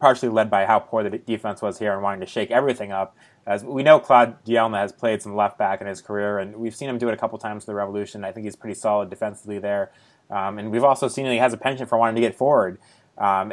partially 0.00 0.28
led 0.28 0.50
by 0.50 0.66
how 0.66 0.80
poor 0.80 1.04
the 1.04 1.18
defense 1.18 1.62
was 1.62 1.78
here 1.78 1.92
and 1.92 2.02
wanting 2.02 2.18
to 2.18 2.26
shake 2.26 2.50
everything 2.50 2.90
up, 2.90 3.16
as 3.48 3.64
we 3.64 3.82
know, 3.82 3.98
Claude 3.98 4.44
Dielna 4.44 4.78
has 4.78 4.92
played 4.92 5.22
some 5.22 5.34
left 5.34 5.56
back 5.56 5.80
in 5.80 5.86
his 5.86 6.02
career, 6.02 6.38
and 6.38 6.56
we've 6.56 6.76
seen 6.76 6.88
him 6.88 6.98
do 6.98 7.08
it 7.08 7.14
a 7.14 7.16
couple 7.16 7.38
times 7.38 7.64
for 7.64 7.70
the 7.70 7.76
Revolution. 7.76 8.22
I 8.24 8.30
think 8.30 8.44
he's 8.44 8.56
pretty 8.56 8.74
solid 8.74 9.08
defensively 9.08 9.58
there, 9.58 9.90
um, 10.30 10.58
and 10.58 10.70
we've 10.70 10.84
also 10.84 11.08
seen 11.08 11.26
he 11.26 11.36
has 11.38 11.52
a 11.52 11.56
penchant 11.56 11.88
for 11.88 11.98
wanting 11.98 12.16
to 12.16 12.20
get 12.20 12.34
forward. 12.34 12.78
Um, 13.16 13.52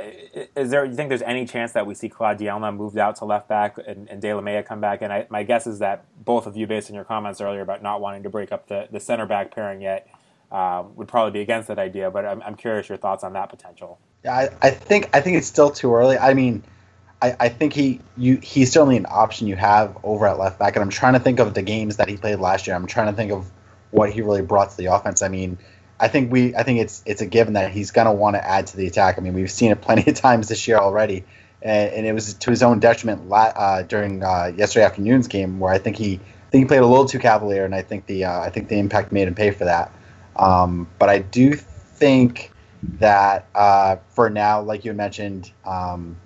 is 0.56 0.70
there? 0.70 0.86
You 0.86 0.94
think 0.94 1.10
there's 1.10 1.24
any 1.24 1.46
chance 1.46 1.72
that 1.72 1.88
we 1.88 1.96
see 1.96 2.08
Claude 2.08 2.38
Dielna 2.38 2.76
moved 2.76 2.98
out 2.98 3.16
to 3.18 3.26
left 3.26 3.48
back 3.48 3.78
and, 3.86 4.08
and 4.10 4.22
Delamea 4.22 4.64
come 4.64 4.80
back? 4.80 5.02
And 5.02 5.12
I, 5.12 5.26
my 5.30 5.44
guess 5.44 5.66
is 5.66 5.80
that 5.80 6.06
both 6.24 6.46
of 6.46 6.56
you, 6.56 6.68
based 6.68 6.90
on 6.92 6.96
your 6.96 7.04
comments 7.04 7.42
earlier 7.42 7.62
about 7.62 7.82
not 7.82 8.00
wanting 8.00 8.24
to 8.24 8.30
break 8.30 8.52
up 8.52 8.68
the, 8.68 8.88
the 8.92 9.00
center 9.00 9.26
back 9.26 9.56
pairing 9.56 9.82
yet, 9.82 10.08
uh, 10.52 10.84
would 10.96 11.08
probably 11.08 11.32
be 11.32 11.42
against 11.42 11.68
that 11.70 11.80
idea. 11.80 12.12
But 12.12 12.26
I'm, 12.26 12.44
I'm 12.44 12.56
curious 12.56 12.90
your 12.90 13.00
thoughts 13.00 13.24
on 13.24 13.34
that 13.34 13.50
potential. 13.50 14.00
Yeah, 14.24 14.34
I, 14.34 14.50
I 14.62 14.70
think 14.70 15.10
I 15.14 15.22
think 15.22 15.38
it's 15.38 15.48
still 15.48 15.72
too 15.72 15.96
early. 15.96 16.18
I 16.18 16.36
mean 16.36 16.64
I, 17.22 17.36
I 17.40 17.50
think 17.50 17.74
he 17.74 18.02
you 18.18 18.38
he's 18.38 18.72
certainly 18.72 18.98
an 18.98 19.08
option 19.10 19.48
you 19.48 19.56
have 19.56 19.98
over 20.04 20.28
at 20.28 20.38
left 20.38 20.60
back, 20.60 20.76
and 20.76 20.84
I'm 20.84 20.90
trying 20.90 21.14
to 21.14 21.20
think 21.20 21.40
of 21.40 21.54
the 21.54 21.62
games 21.62 21.98
that 21.98 22.08
he 22.08 22.18
played 22.18 22.40
last 22.40 22.68
year. 22.68 22.76
I'm 22.76 22.88
trying 22.88 23.08
to 23.08 23.14
think 23.14 23.32
of 23.32 23.50
what 23.92 24.12
he 24.12 24.22
really 24.22 24.42
brought 24.42 24.72
to 24.72 24.78
the 24.78 24.88
offense. 24.88 25.22
I 25.22 25.30
mean, 25.30 25.58
I 26.00 26.08
think 26.08 26.32
we 26.32 26.56
I 26.56 26.64
think 26.64 26.80
it's 26.80 27.02
it's 27.06 27.22
a 27.22 27.26
given 27.26 27.54
that 27.54 27.72
he's 27.72 27.92
going 27.92 28.06
to 28.06 28.12
want 28.12 28.36
to 28.36 28.46
add 28.46 28.68
to 28.68 28.78
the 28.78 28.88
attack. 28.88 29.18
I 29.18 29.22
mean, 29.22 29.34
we've 29.34 29.52
seen 29.52 29.72
it 29.72 29.82
plenty 29.82 30.10
of 30.10 30.16
times 30.22 30.48
this 30.48 30.68
year 30.68 30.78
already, 30.78 31.24
and, 31.62 31.94
and 31.94 32.06
it 32.06 32.14
was 32.14 32.34
to 32.34 32.50
his 32.50 32.64
own 32.64 32.80
detriment 32.80 33.22
uh, 33.32 33.84
during 33.84 34.24
uh, 34.24 34.52
yesterday 34.56 34.86
afternoon's 34.86 35.28
game 35.28 35.60
where 35.60 35.72
I 35.72 35.78
think 35.78 35.96
he 35.98 36.16
I 36.16 36.50
think 36.52 36.64
he 36.64 36.66
played 36.66 36.82
a 36.82 36.86
little 36.86 37.06
too 37.06 37.20
cavalier, 37.20 37.66
and 37.66 37.74
I 37.74 37.82
think 37.82 38.06
the 38.08 38.26
uh, 38.26 38.40
I 38.40 38.50
think 38.50 38.68
the 38.68 38.78
impact 38.78 39.12
made 39.12 39.28
him 39.28 39.36
pay 39.36 39.52
for 39.52 39.66
that. 39.66 39.92
Um, 40.36 40.88
but 41.00 41.10
I 41.10 41.20
do 41.20 41.54
think 41.54 42.52
that 43.00 43.48
uh, 43.56 43.98
for 44.10 44.30
now, 44.30 44.62
like 44.62 44.86
you 44.86 44.94
mentioned. 44.94 45.52
Um, 45.66 46.18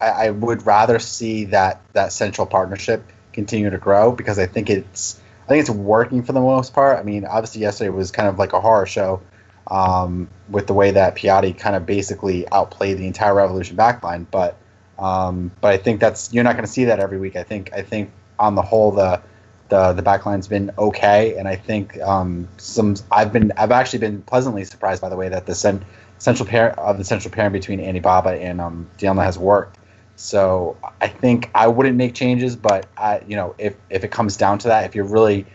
I, 0.00 0.26
I 0.26 0.30
would 0.30 0.66
rather 0.66 0.98
see 0.98 1.46
that 1.46 1.80
that 1.94 2.12
central 2.12 2.46
partnership 2.46 3.02
continue 3.32 3.70
to 3.70 3.78
grow 3.78 4.12
because 4.12 4.38
I 4.38 4.46
think 4.46 4.70
it's 4.70 5.20
I 5.46 5.48
think 5.48 5.60
it's 5.60 5.70
working 5.70 6.24
for 6.24 6.32
the 6.32 6.40
most 6.40 6.74
part. 6.74 6.98
I 6.98 7.04
mean, 7.04 7.24
obviously 7.24 7.60
yesterday 7.60 7.90
was 7.90 8.10
kind 8.10 8.28
of 8.28 8.36
like 8.36 8.52
a 8.52 8.60
horror 8.60 8.86
show 8.86 9.22
um, 9.68 10.28
with 10.48 10.66
the 10.66 10.74
way 10.74 10.90
that 10.90 11.14
Piatti 11.14 11.56
kind 11.56 11.76
of 11.76 11.86
basically 11.86 12.50
outplayed 12.50 12.98
the 12.98 13.06
entire 13.06 13.34
Revolution 13.34 13.76
backline. 13.76 14.26
But 14.28 14.56
um, 14.98 15.52
but 15.60 15.72
I 15.72 15.76
think 15.76 16.00
that's 16.00 16.32
you're 16.32 16.42
not 16.42 16.54
going 16.54 16.64
to 16.64 16.70
see 16.70 16.86
that 16.86 16.98
every 16.98 17.18
week. 17.18 17.36
I 17.36 17.44
think 17.44 17.72
I 17.72 17.82
think 17.82 18.10
on 18.38 18.56
the 18.56 18.62
whole 18.62 18.90
the 18.90 19.22
the 19.68 19.92
the 19.92 20.02
backline's 20.02 20.48
been 20.48 20.72
okay, 20.78 21.36
and 21.36 21.46
I 21.46 21.54
think 21.54 22.00
um, 22.00 22.48
some 22.56 22.96
I've 23.12 23.32
been 23.32 23.52
I've 23.56 23.70
actually 23.70 24.00
been 24.00 24.22
pleasantly 24.22 24.64
surprised 24.64 25.00
by 25.00 25.08
the 25.08 25.16
way 25.16 25.28
that 25.28 25.46
the 25.46 25.54
cent, 25.54 25.82
central 26.18 26.48
pair 26.48 26.78
of 26.78 26.98
the 26.98 27.04
central 27.04 27.32
pairing 27.32 27.52
between 27.52 27.80
Anibaba 27.80 28.30
and 28.30 28.60
um, 28.60 28.88
has 29.00 29.38
worked. 29.38 29.78
So 30.16 30.78
I 31.00 31.08
think 31.08 31.50
I 31.54 31.68
wouldn't 31.68 31.96
make 31.96 32.14
changes, 32.14 32.56
but 32.56 32.86
I, 32.96 33.22
you 33.28 33.36
know, 33.36 33.54
if 33.58 33.76
if 33.90 34.02
it 34.02 34.10
comes 34.10 34.36
down 34.38 34.58
to 34.60 34.68
that, 34.68 34.84
if 34.84 34.94
you 34.94 35.04
really 35.04 35.46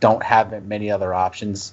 don't 0.00 0.22
have 0.22 0.64
many 0.66 0.90
other 0.90 1.14
options 1.14 1.72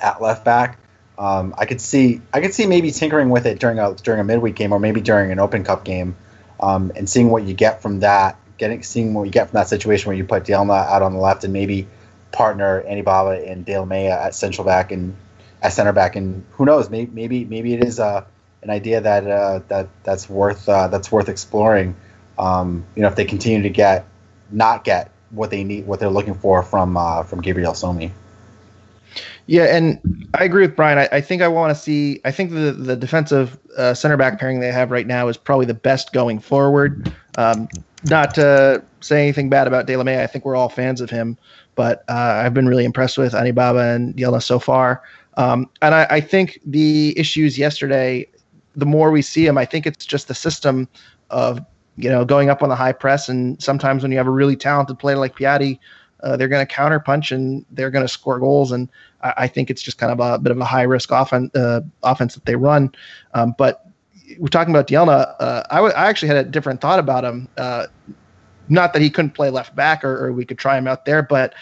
at 0.00 0.20
left 0.20 0.44
back, 0.44 0.78
um, 1.16 1.54
I 1.56 1.66
could 1.66 1.80
see 1.80 2.20
I 2.32 2.40
could 2.40 2.52
see 2.52 2.66
maybe 2.66 2.90
tinkering 2.90 3.30
with 3.30 3.46
it 3.46 3.60
during 3.60 3.78
a 3.78 3.94
during 3.94 4.20
a 4.20 4.24
midweek 4.24 4.56
game 4.56 4.72
or 4.72 4.80
maybe 4.80 5.00
during 5.00 5.30
an 5.30 5.38
Open 5.38 5.62
Cup 5.62 5.84
game, 5.84 6.16
um, 6.58 6.90
and 6.96 7.08
seeing 7.08 7.30
what 7.30 7.44
you 7.44 7.54
get 7.54 7.80
from 7.80 8.00
that, 8.00 8.36
getting 8.58 8.82
seeing 8.82 9.14
what 9.14 9.22
you 9.22 9.30
get 9.30 9.50
from 9.50 9.58
that 9.58 9.68
situation 9.68 10.08
where 10.08 10.16
you 10.16 10.24
put 10.24 10.42
Dielna 10.42 10.86
out 10.88 11.02
on 11.02 11.12
the 11.12 11.20
left 11.20 11.44
and 11.44 11.52
maybe 11.52 11.86
partner 12.32 12.82
Anibaba 12.82 13.48
and 13.48 13.64
Delamea 13.64 14.10
at 14.10 14.34
central 14.34 14.66
back 14.66 14.90
and 14.90 15.16
at 15.62 15.72
center 15.72 15.92
back, 15.92 16.16
and 16.16 16.44
who 16.50 16.64
knows, 16.64 16.90
maybe 16.90 17.10
maybe 17.12 17.44
maybe 17.44 17.74
it 17.74 17.84
is 17.84 18.00
a 18.00 18.26
an 18.64 18.70
idea 18.70 19.00
that 19.00 19.26
uh, 19.26 19.60
that 19.68 19.88
that's 20.02 20.28
worth 20.28 20.68
uh, 20.68 20.88
that's 20.88 21.12
worth 21.12 21.28
exploring. 21.28 21.94
Um, 22.38 22.84
you 22.96 23.02
know, 23.02 23.08
if 23.08 23.14
they 23.14 23.24
continue 23.24 23.62
to 23.62 23.70
get 23.70 24.06
not 24.50 24.84
get 24.84 25.10
what 25.30 25.50
they 25.50 25.62
need, 25.62 25.86
what 25.86 26.00
they're 26.00 26.08
looking 26.08 26.34
for 26.34 26.62
from 26.62 26.96
uh, 26.96 27.22
from 27.22 27.40
Gabriel 27.40 27.72
Somi. 27.72 28.10
Yeah, 29.46 29.64
and 29.64 30.28
I 30.32 30.44
agree 30.44 30.62
with 30.62 30.74
Brian. 30.74 30.98
I, 30.98 31.08
I 31.12 31.20
think 31.20 31.42
I 31.42 31.48
want 31.48 31.76
to 31.76 31.80
see. 31.80 32.20
I 32.24 32.32
think 32.32 32.50
the 32.50 32.72
the 32.72 32.96
defensive 32.96 33.58
uh, 33.76 33.92
center 33.92 34.16
back 34.16 34.40
pairing 34.40 34.60
they 34.60 34.72
have 34.72 34.90
right 34.90 35.06
now 35.06 35.28
is 35.28 35.36
probably 35.36 35.66
the 35.66 35.74
best 35.74 36.12
going 36.12 36.38
forward. 36.38 37.12
Um, 37.36 37.68
not 38.08 38.34
to 38.34 38.82
say 39.00 39.22
anything 39.22 39.50
bad 39.50 39.66
about 39.66 39.86
Delamea. 39.86 40.20
I 40.20 40.26
think 40.26 40.44
we're 40.44 40.56
all 40.56 40.70
fans 40.70 41.00
of 41.02 41.10
him, 41.10 41.36
but 41.74 42.04
uh, 42.08 42.42
I've 42.44 42.54
been 42.54 42.66
really 42.66 42.84
impressed 42.84 43.18
with 43.18 43.34
Anibaba 43.34 43.94
and 43.94 44.14
Dielna 44.14 44.42
so 44.42 44.58
far. 44.58 45.02
Um, 45.36 45.68
and 45.82 45.94
I, 45.94 46.06
I, 46.10 46.20
think 46.20 46.60
the 46.64 47.12
issues 47.18 47.58
yesterday 47.58 48.28
the 48.76 48.86
more 48.86 49.10
we 49.10 49.22
see 49.22 49.46
him, 49.46 49.58
I 49.58 49.64
think 49.64 49.86
it's 49.86 50.04
just 50.04 50.28
the 50.28 50.34
system 50.34 50.88
of 51.30 51.60
you 51.96 52.10
know 52.10 52.24
going 52.24 52.50
up 52.50 52.62
on 52.62 52.68
the 52.68 52.76
high 52.76 52.92
press, 52.92 53.28
and 53.28 53.62
sometimes 53.62 54.02
when 54.02 54.12
you 54.12 54.18
have 54.18 54.26
a 54.26 54.32
really 54.32 54.56
talented 54.56 54.98
player 54.98 55.16
like 55.16 55.36
Piatti, 55.36 55.78
uh, 56.22 56.36
they're 56.36 56.48
going 56.48 56.66
to 56.66 56.72
counter 56.72 56.98
punch 56.98 57.30
and 57.30 57.64
they're 57.70 57.90
going 57.90 58.04
to 58.04 58.08
score 58.08 58.38
goals. 58.38 58.72
And 58.72 58.88
I, 59.22 59.34
I, 59.36 59.48
think 59.48 59.70
it's 59.70 59.82
just 59.82 59.98
kind 59.98 60.10
of 60.10 60.20
a 60.20 60.38
bit 60.38 60.50
of 60.52 60.58
a 60.58 60.64
high 60.64 60.82
risk 60.82 61.10
offense 61.10 61.54
uh, 61.54 61.82
offense 62.02 62.34
that 62.34 62.46
they 62.46 62.56
run. 62.56 62.92
Um, 63.34 63.54
but 63.58 63.86
we're 64.38 64.48
talking 64.48 64.74
about 64.74 64.88
Dielna. 64.88 65.34
Uh, 65.38 65.62
I, 65.70 65.76
w- 65.76 65.94
I 65.94 66.06
actually 66.06 66.28
had 66.28 66.38
a 66.38 66.44
different 66.44 66.80
thought 66.80 66.98
about 66.98 67.24
him. 67.24 67.48
Uh, 67.58 67.86
not 68.70 68.94
that 68.94 69.02
he 69.02 69.10
couldn't 69.10 69.32
play 69.32 69.50
left 69.50 69.76
back 69.76 70.02
or, 70.02 70.26
or 70.26 70.32
we 70.32 70.46
could 70.46 70.58
try 70.58 70.78
him 70.78 70.88
out 70.88 71.04
there, 71.04 71.22
but 71.22 71.54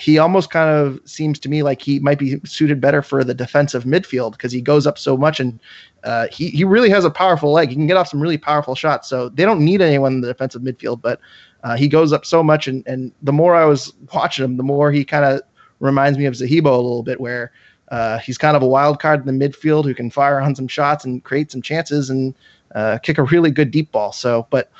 he 0.00 0.16
almost 0.16 0.50
kind 0.50 0.70
of 0.70 0.98
seems 1.04 1.38
to 1.38 1.48
me 1.50 1.62
like 1.62 1.82
he 1.82 1.98
might 1.98 2.18
be 2.18 2.40
suited 2.44 2.80
better 2.80 3.02
for 3.02 3.22
the 3.22 3.34
defensive 3.34 3.84
midfield 3.84 4.32
because 4.32 4.50
he 4.50 4.62
goes 4.62 4.86
up 4.86 4.96
so 4.96 5.14
much 5.14 5.40
and 5.40 5.60
uh, 6.04 6.26
he 6.32 6.48
he 6.48 6.64
really 6.64 6.88
has 6.88 7.04
a 7.04 7.10
powerful 7.10 7.52
leg. 7.52 7.68
He 7.68 7.74
can 7.74 7.86
get 7.86 7.98
off 7.98 8.08
some 8.08 8.20
really 8.20 8.38
powerful 8.38 8.74
shots. 8.74 9.08
So 9.08 9.28
they 9.28 9.44
don't 9.44 9.62
need 9.62 9.82
anyone 9.82 10.14
in 10.14 10.20
the 10.22 10.28
defensive 10.28 10.62
midfield, 10.62 11.02
but 11.02 11.20
uh, 11.64 11.76
he 11.76 11.86
goes 11.86 12.14
up 12.14 12.24
so 12.24 12.42
much. 12.42 12.66
And 12.66 12.82
and 12.86 13.12
the 13.22 13.32
more 13.32 13.54
I 13.54 13.66
was 13.66 13.92
watching 14.14 14.42
him, 14.42 14.56
the 14.56 14.62
more 14.62 14.90
he 14.90 15.04
kind 15.04 15.26
of 15.26 15.42
reminds 15.80 16.16
me 16.16 16.24
of 16.24 16.32
Zahibo 16.32 16.72
a 16.72 16.76
little 16.76 17.02
bit, 17.02 17.20
where 17.20 17.52
uh, 17.88 18.18
he's 18.20 18.38
kind 18.38 18.56
of 18.56 18.62
a 18.62 18.66
wild 18.66 19.00
card 19.00 19.20
in 19.20 19.38
the 19.38 19.48
midfield 19.48 19.84
who 19.84 19.94
can 19.94 20.10
fire 20.10 20.40
on 20.40 20.54
some 20.54 20.68
shots 20.68 21.04
and 21.04 21.22
create 21.24 21.52
some 21.52 21.60
chances 21.60 22.08
and 22.08 22.34
uh, 22.74 22.96
kick 23.02 23.18
a 23.18 23.24
really 23.24 23.50
good 23.50 23.70
deep 23.70 23.92
ball. 23.92 24.12
So, 24.12 24.46
but 24.48 24.70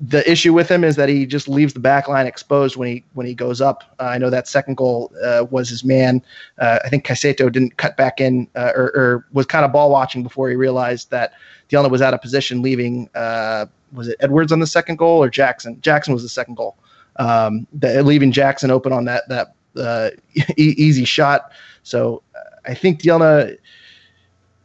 the 0.00 0.30
issue 0.30 0.52
with 0.52 0.70
him 0.70 0.84
is 0.84 0.96
that 0.96 1.08
he 1.08 1.24
just 1.24 1.48
leaves 1.48 1.72
the 1.72 1.80
back 1.80 2.06
line 2.06 2.26
exposed 2.26 2.76
when 2.76 2.88
he 2.88 3.04
when 3.14 3.26
he 3.26 3.34
goes 3.34 3.60
up. 3.60 3.84
Uh, 3.98 4.04
I 4.04 4.18
know 4.18 4.28
that 4.28 4.46
second 4.46 4.76
goal 4.76 5.10
uh, 5.24 5.46
was 5.50 5.68
his 5.68 5.84
man. 5.84 6.22
Uh, 6.58 6.78
I 6.84 6.88
think 6.88 7.06
Caicedo 7.06 7.50
didn't 7.50 7.76
cut 7.78 7.96
back 7.96 8.20
in 8.20 8.46
uh, 8.54 8.72
or, 8.74 8.84
or, 8.94 9.26
was 9.32 9.46
kind 9.46 9.64
of 9.64 9.72
ball 9.72 9.90
watching 9.90 10.22
before 10.22 10.50
he 10.50 10.56
realized 10.56 11.10
that 11.10 11.32
Dielna 11.70 11.90
was 11.90 12.02
out 12.02 12.12
of 12.12 12.20
position, 12.20 12.60
leaving. 12.60 13.08
Uh, 13.14 13.66
was 13.92 14.08
it 14.08 14.16
Edwards 14.20 14.52
on 14.52 14.60
the 14.60 14.66
second 14.66 14.96
goal 14.96 15.22
or 15.22 15.30
Jackson? 15.30 15.80
Jackson 15.80 16.12
was 16.12 16.22
the 16.22 16.28
second 16.28 16.56
goal, 16.56 16.76
um, 17.16 17.66
leaving 17.80 18.32
Jackson 18.32 18.70
open 18.70 18.92
on 18.92 19.06
that 19.06 19.26
that 19.28 19.54
uh, 19.78 20.10
e- 20.58 20.74
easy 20.76 21.06
shot. 21.06 21.52
So 21.84 22.22
I 22.66 22.74
think 22.74 23.00
Dielna. 23.00 23.56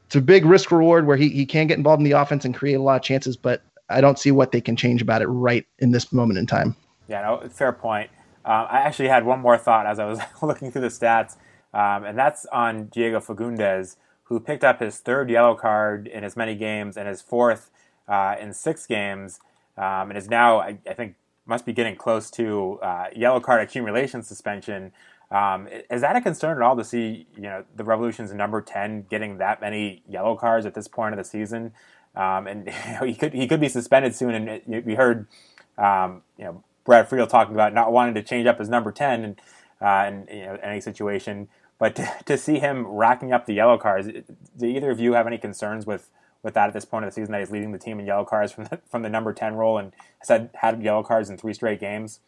It's 0.08 0.18
a 0.18 0.22
big 0.22 0.44
risk 0.44 0.72
reward 0.72 1.08
where 1.08 1.16
he, 1.16 1.30
he 1.30 1.46
can 1.46 1.68
get 1.68 1.78
involved 1.78 2.02
in 2.02 2.04
the 2.04 2.12
offense 2.12 2.44
and 2.44 2.54
create 2.54 2.74
a 2.74 2.82
lot 2.82 2.98
of 2.98 3.02
chances, 3.02 3.38
but 3.38 3.62
I 3.92 4.02
don't 4.02 4.20
see 4.20 4.32
what 4.32 4.52
they 4.52 4.62
can 4.62 4.76
change 4.76 5.02
about 5.02 5.22
it 5.22 5.28
right 5.28 5.66
in 5.80 5.92
this 5.92 6.12
moment 6.12 6.40
in 6.40 6.46
time. 6.46 6.76
Yeah, 7.08 7.22
no, 7.22 7.50
fair 7.50 7.72
point. 7.72 8.10
Um, 8.44 8.68
I 8.70 8.80
actually 8.80 9.10
had 9.10 9.26
one 9.26 9.40
more 9.40 9.58
thought 9.58 9.86
as 9.86 10.00
I 10.00 10.06
was 10.06 10.20
looking 10.42 10.72
through 10.72 10.82
the 10.82 10.88
stats, 10.88 11.36
um, 11.74 12.04
and 12.04 12.18
that's 12.18 12.46
on 12.48 12.86
Diego 12.86 13.20
Fagundez, 13.20 13.98
who 14.24 14.40
picked 14.40 14.64
up 14.64 14.80
his 14.80 14.98
third 14.98 15.30
yellow 15.30 15.56
card 15.56 16.08
in 16.08 16.24
as 16.24 16.36
many 16.36 16.56
games 16.56 16.98
and 16.98 17.08
his 17.08 17.22
fourth 17.22 17.70
uh, 18.08 18.36
in 18.40 18.54
six 18.54 18.88
games, 18.88 19.40
um, 19.78 20.10
and 20.10 20.18
is 20.18 20.30
now, 20.30 20.60
I, 20.60 20.78
I, 20.90 20.94
think, 20.94 21.16
must 21.46 21.66
be 21.66 21.74
getting 21.74 21.96
close 21.96 22.32
to 22.32 22.80
uh, 22.82 23.08
yellow 23.16 23.40
card 23.40 23.62
accumulation 23.62 24.24
suspension. 24.24 24.92
Um, 25.30 25.68
is 25.90 26.02
that 26.02 26.16
a 26.16 26.22
concern 26.22 26.58
at 26.58 26.64
all 26.64 26.76
to 26.76 26.84
see, 26.84 27.28
you 27.36 27.44
know, 27.44 27.64
the 27.76 27.84
Revolution's 27.84 28.34
number 28.34 28.62
ten 28.62 29.06
getting 29.10 29.38
that 29.38 29.62
many 29.62 30.04
yellow 30.08 30.36
cards 30.36 30.66
at 30.66 30.74
this 30.74 30.88
point 30.88 31.14
of 31.14 31.18
the 31.18 31.24
season? 31.24 31.74
Um, 32.16 32.48
and 32.48 32.68
you 32.68 32.74
know, 33.00 33.06
he 33.06 33.16
could 33.16 33.34
he 33.34 33.48
could 33.48 33.62
be 33.62 33.70
suspended 33.70 34.16
soon. 34.16 34.36
And 34.36 34.86
we 34.86 34.96
heard, 34.96 35.28
um, 35.78 36.22
you 36.38 36.46
know, 36.46 36.64
Brad 36.86 37.08
Friedel 37.08 37.28
talking 37.28 37.54
about 37.54 37.74
not 37.74 37.92
wanting 37.92 38.14
to 38.16 38.24
change 38.24 38.48
up 38.48 38.60
his 38.60 38.70
number 38.70 38.92
ten 38.92 39.24
and 39.24 39.42
uh, 39.82 40.06
in 40.08 40.38
you 40.38 40.46
know, 40.46 40.58
any 40.62 40.82
situation. 40.82 41.48
But 41.80 41.96
to, 41.98 42.12
to, 42.26 42.38
see 42.38 42.60
him 42.60 42.86
racking 42.86 43.34
up 43.34 43.46
the 43.46 43.54
yellow 43.54 43.78
cards, 43.78 44.08
do 44.08 44.66
either 44.66 44.92
of 44.92 45.00
you 45.00 45.14
have 45.14 45.26
any 45.26 45.38
concerns 45.38 45.86
with, 45.86 46.10
with 46.44 46.54
that 46.54 46.68
at 46.68 46.74
this 46.74 46.86
point 46.86 47.06
of 47.06 47.12
the 47.12 47.16
season 47.16 47.32
that 47.32 47.40
he's 47.40 47.50
leading 47.50 47.72
the 47.72 47.80
team 47.80 48.00
in 48.00 48.06
yellow 48.06 48.24
cards 48.24 48.52
from 48.52 48.66
the, 48.66 48.80
from 48.90 49.02
the 49.02 49.10
number 49.10 49.34
ten 49.34 49.56
role 49.56 49.78
and 49.78 49.92
has 50.20 50.28
had, 50.30 50.50
had 50.54 50.82
yellow 50.84 51.02
cards 51.02 51.30
in 51.30 51.38
three 51.38 51.54
straight 51.54 51.80
games? 51.80 52.20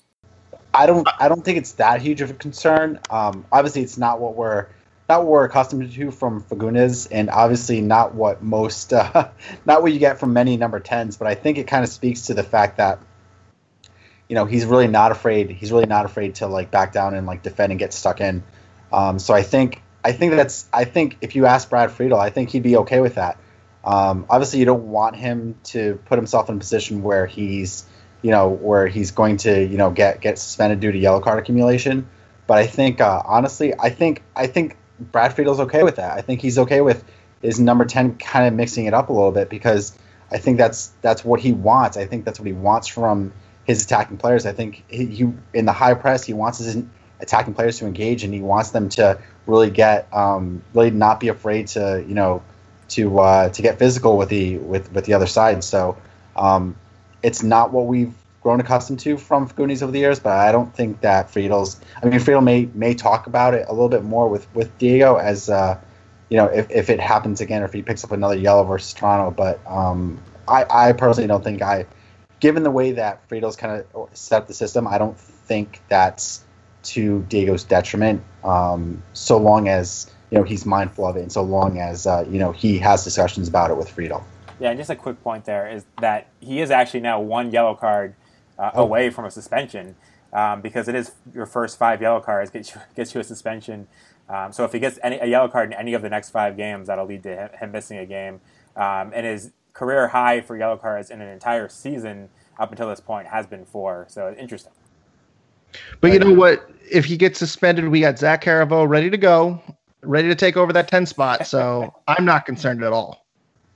I 0.74 0.86
don't 0.86 1.08
I 1.20 1.28
don't 1.28 1.46
think 1.46 1.58
it's 1.58 1.74
that 1.74 2.02
huge 2.02 2.22
of 2.22 2.32
a 2.32 2.34
concern. 2.34 3.00
Um, 3.10 3.46
obviously, 3.52 3.82
it's 3.82 3.98
not 3.98 4.20
what 4.20 4.36
we're 4.36 4.68
not 5.14 5.26
what 5.26 5.30
we're 5.30 5.46
accustomed 5.46 5.92
to 5.92 6.12
from 6.12 6.42
Fagundez, 6.42 7.08
and 7.12 7.30
obviously 7.30 7.82
not 7.82 8.16
what 8.16 8.42
most 8.42 8.94
uh, 8.94 9.30
not 9.66 9.84
what 9.84 9.94
you 9.94 10.00
get 10.00 10.20
from 10.20 10.34
many 10.34 10.58
number 10.58 10.80
tens. 10.80 11.18
But 11.18 11.28
I 11.28 11.36
think 11.36 11.60
it 11.60 11.68
kind 11.68 11.84
of 11.84 11.90
speaks 11.90 12.28
to 12.28 12.34
the 12.34 12.44
fact 12.44 12.78
that 12.78 13.00
you 14.28 14.36
know 14.36 14.46
he's 14.46 14.66
really 14.66 14.88
not 14.88 15.12
afraid. 15.12 15.52
He's 15.52 15.72
really 15.72 15.86
not 15.86 16.06
afraid 16.06 16.36
to 16.36 16.48
like 16.48 16.72
back 16.72 16.94
down 16.94 17.14
and 17.14 17.28
like 17.28 17.44
defend 17.44 17.72
and 17.72 17.80
get 17.80 17.94
stuck 17.94 18.22
in. 18.22 18.44
Um, 18.92 19.20
so 19.20 19.36
I 19.36 19.44
think 19.44 19.84
I 20.04 20.14
think 20.14 20.34
that's 20.34 20.68
I 20.74 20.86
think 20.86 21.18
if 21.22 21.36
you 21.36 21.46
ask 21.46 21.70
Brad 21.70 21.92
Friedel, 21.92 22.20
I 22.20 22.32
think 22.32 22.50
he'd 22.50 22.64
be 22.64 22.78
okay 22.78 23.00
with 23.00 23.16
that. 23.16 23.38
Um, 23.84 24.26
obviously, 24.30 24.60
you 24.60 24.66
don't 24.66 24.90
want 24.90 25.16
him 25.16 25.60
to 25.66 26.00
put 26.06 26.18
himself 26.18 26.50
in 26.50 26.56
a 26.56 26.60
position 26.60 27.04
where 27.04 27.28
he's 27.28 27.86
you 28.24 28.32
know 28.32 28.50
where 28.50 28.88
he's 28.88 29.12
going 29.12 29.38
to 29.38 29.64
you 29.64 29.78
know 29.78 29.92
get 29.92 30.22
get 30.22 30.40
suspended 30.40 30.80
due 30.80 30.92
to 30.92 30.98
yellow 30.98 31.20
card 31.20 31.38
accumulation. 31.38 32.10
But 32.48 32.58
I 32.58 32.66
think 32.66 33.00
uh, 33.00 33.22
honestly, 33.24 33.74
I 33.80 33.92
think 33.92 34.24
I 34.36 34.48
think 34.48 34.76
Brad 35.00 35.36
Friedel's 35.36 35.60
okay 35.62 35.84
with 35.84 35.98
that. 35.98 36.18
I 36.18 36.22
think 36.22 36.42
he's 36.42 36.58
okay 36.60 36.82
with 36.82 37.04
his 37.42 37.60
number 37.60 37.86
ten 37.86 38.16
kind 38.16 38.48
of 38.48 38.54
mixing 38.54 38.86
it 38.86 38.94
up 38.94 39.10
a 39.10 39.14
little 39.14 39.32
bit 39.32 39.50
because 39.50 39.98
I 40.32 40.38
think 40.38 40.58
that's 40.58 40.92
that's 41.02 41.24
what 41.24 41.40
he 41.40 41.52
wants. 41.52 41.98
I 41.98 42.06
think 42.06 42.26
that's 42.26 42.40
what 42.40 42.48
he 42.48 42.54
wants 42.54 42.88
from 42.88 43.34
his 43.66 43.84
attacking 43.84 44.18
players. 44.18 44.46
I 44.46 44.54
think 44.54 44.84
he, 44.88 45.06
he 45.06 45.34
in 45.54 45.66
the 45.66 45.72
high 45.72 45.94
press 45.94 46.24
he 46.24 46.34
wants 46.34 46.60
his 46.60 46.84
attacking 47.20 47.54
players 47.54 47.80
to 47.80 47.86
engage 47.86 48.24
and 48.24 48.34
he 48.34 48.42
wants 48.42 48.72
them 48.72 48.90
to 48.90 49.20
really 49.46 49.70
get 49.70 50.08
um, 50.14 50.64
really 50.74 50.92
not 50.92 51.20
be 51.20 51.30
afraid 51.30 51.68
to 51.68 52.04
you 52.08 52.16
know 52.16 52.44
to 52.90 53.20
uh, 53.20 53.50
to 53.50 53.62
get 53.62 53.80
physical 53.80 54.18
with 54.18 54.30
the 54.30 54.58
with 54.58 54.92
with 54.92 55.06
the 55.06 55.14
other 55.14 55.28
side. 55.28 55.64
So 55.64 55.98
um, 56.36 56.76
it's 57.22 57.44
not 57.44 57.72
what 57.72 57.88
we've 57.88 58.14
grown 58.44 58.60
accustomed 58.60 59.00
to 59.00 59.18
from 59.18 59.48
Goonies 59.48 59.82
over 59.82 59.92
the 59.92 60.00
years, 60.00 60.20
but 60.20 60.34
I 60.34 60.52
don't 60.52 60.76
think 60.76 61.02
that 61.02 61.32
Friedel's. 61.32 61.80
I 62.02 62.08
mean, 62.08 62.20
Friedel 62.20 62.42
may 62.42 62.70
may 62.74 62.94
talk 62.94 63.26
about 63.26 63.54
it 63.54 63.66
a 63.68 63.72
little 63.72 63.90
bit 63.90 64.04
more 64.04 64.28
with 64.28 64.54
with 64.54 64.78
Diego 64.78 65.16
as 65.16 65.50
uh, 65.50 65.80
you 66.30 66.38
know 66.38 66.46
if, 66.46 66.70
if 66.70 66.90
it 66.90 67.00
happens 67.00 67.42
again 67.42 67.62
or 67.62 67.66
if 67.66 67.74
he 67.74 67.82
picks 67.82 68.04
up 68.04 68.12
another 68.12 68.36
yellow 68.36 68.64
versus 68.66 68.94
Toronto. 68.94 69.32
But 69.32 69.60
um, 69.66 70.22
I 70.48 70.66
I 70.70 70.92
personally 70.92 71.28
don't 71.28 71.44
think 71.44 71.62
I 71.62 71.86
given 72.42 72.64
the 72.64 72.72
way 72.72 72.92
that 72.92 73.28
Friedel's 73.30 73.56
kind 73.56 73.82
of 73.94 74.10
set 74.12 74.42
up 74.42 74.48
the 74.48 74.54
system, 74.54 74.86
I 74.86 74.98
don't 74.98 75.18
think 75.18 75.82
that's 75.88 76.44
to 76.84 77.26
Diego's 77.30 77.64
detriment. 77.64 78.22
Um, 78.44 79.02
so 79.14 79.38
long 79.38 79.70
as 79.70 80.12
you 80.30 80.38
know 80.38 80.44
he's 80.44 80.66
mindful 80.66 81.08
of 81.08 81.16
it, 81.16 81.22
and 81.22 81.32
so 81.32 81.42
long 81.42 81.80
as 81.80 82.06
uh, 82.06 82.26
you 82.30 82.40
know 82.40 82.52
he 82.52 82.78
has 82.80 83.06
discussions 83.06 83.48
about 83.48 83.72
it 83.72 83.78
with 83.78 83.90
Friedel. 83.90 84.24
Yeah, 84.60 84.70
and 84.70 84.78
just 84.78 84.90
a 84.90 84.96
quick 84.96 85.24
point 85.24 85.46
there 85.46 85.70
is 85.70 85.86
that 86.02 86.28
he 86.42 86.60
is 86.60 86.70
actually 86.70 87.00
now 87.00 87.22
one 87.22 87.52
yellow 87.52 87.76
card 87.76 88.16
uh, 88.58 88.72
oh. 88.74 88.84
away 88.84 89.10
from 89.10 89.26
a 89.26 89.32
suspension 89.32 89.96
um, 90.34 90.62
because 90.62 90.88
it 90.88 90.96
is 90.96 91.12
your 91.34 91.46
first 91.46 91.78
five 91.78 92.02
yellow 92.02 92.20
cards 92.20 92.50
gets 92.50 92.74
you, 92.74 92.82
gets 92.96 93.14
you 93.14 93.22
a 93.22 93.24
suspension. 93.24 93.88
Um, 94.30 94.52
so 94.52 94.64
if 94.64 94.72
he 94.72 94.80
gets 94.80 95.00
any, 95.04 95.20
a 95.20 95.26
yellow 95.26 95.48
card 95.48 95.72
in 95.72 95.78
any 95.78 95.94
of 95.94 96.02
the 96.02 96.10
next 96.10 96.30
five 96.30 96.58
games, 96.58 96.88
that'll 96.88 97.06
lead 97.06 97.24
to 97.24 97.36
him, 97.36 97.50
him 97.60 97.72
missing 97.72 97.98
a 97.98 98.06
game. 98.06 98.42
Um, 98.76 99.12
and 99.14 99.26
his 99.26 99.52
career 99.74 100.08
high 100.08 100.42
for 100.42 100.58
yellow 100.58 100.78
cards 100.78 101.10
in 101.10 101.22
an 101.22 101.28
entire 101.28 101.68
season 101.68 102.30
up 102.60 102.72
until 102.72 102.90
this 102.90 103.00
point 103.00 103.28
has 103.28 103.46
been 103.46 103.66
four. 103.66 104.06
So 104.10 104.34
interesting. 104.38 104.72
But 106.02 106.14
you 106.14 106.20
know 106.20 106.34
what? 106.34 106.70
If 106.90 107.06
he 107.06 107.18
gets 107.18 107.40
suspended, 107.40 107.88
we 107.88 108.02
got 108.02 108.20
Zach 108.20 108.44
Herivaux 108.44 108.88
ready 108.88 109.10
to 109.10 109.18
go, 109.18 109.62
ready 110.02 110.28
to 110.28 110.36
take 110.36 110.56
over 110.56 110.72
that 110.74 110.88
10 110.88 111.06
spot. 111.06 111.48
So 111.48 111.94
I'm 112.08 112.26
not 112.26 112.46
concerned 112.46 112.84
at 112.84 112.94
all. 112.94 113.26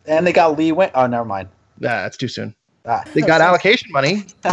And 0.05 0.25
they 0.25 0.33
got 0.33 0.57
Lee 0.57 0.71
Nguyen. 0.71 0.91
Oh, 0.93 1.07
never 1.07 1.25
mind. 1.25 1.49
Yeah, 1.79 2.03
that's 2.03 2.17
too 2.17 2.27
soon. 2.27 2.55
Ah. 2.87 3.03
They 3.13 3.21
got 3.21 3.41
allocation 3.49 3.91
money. 3.91 4.25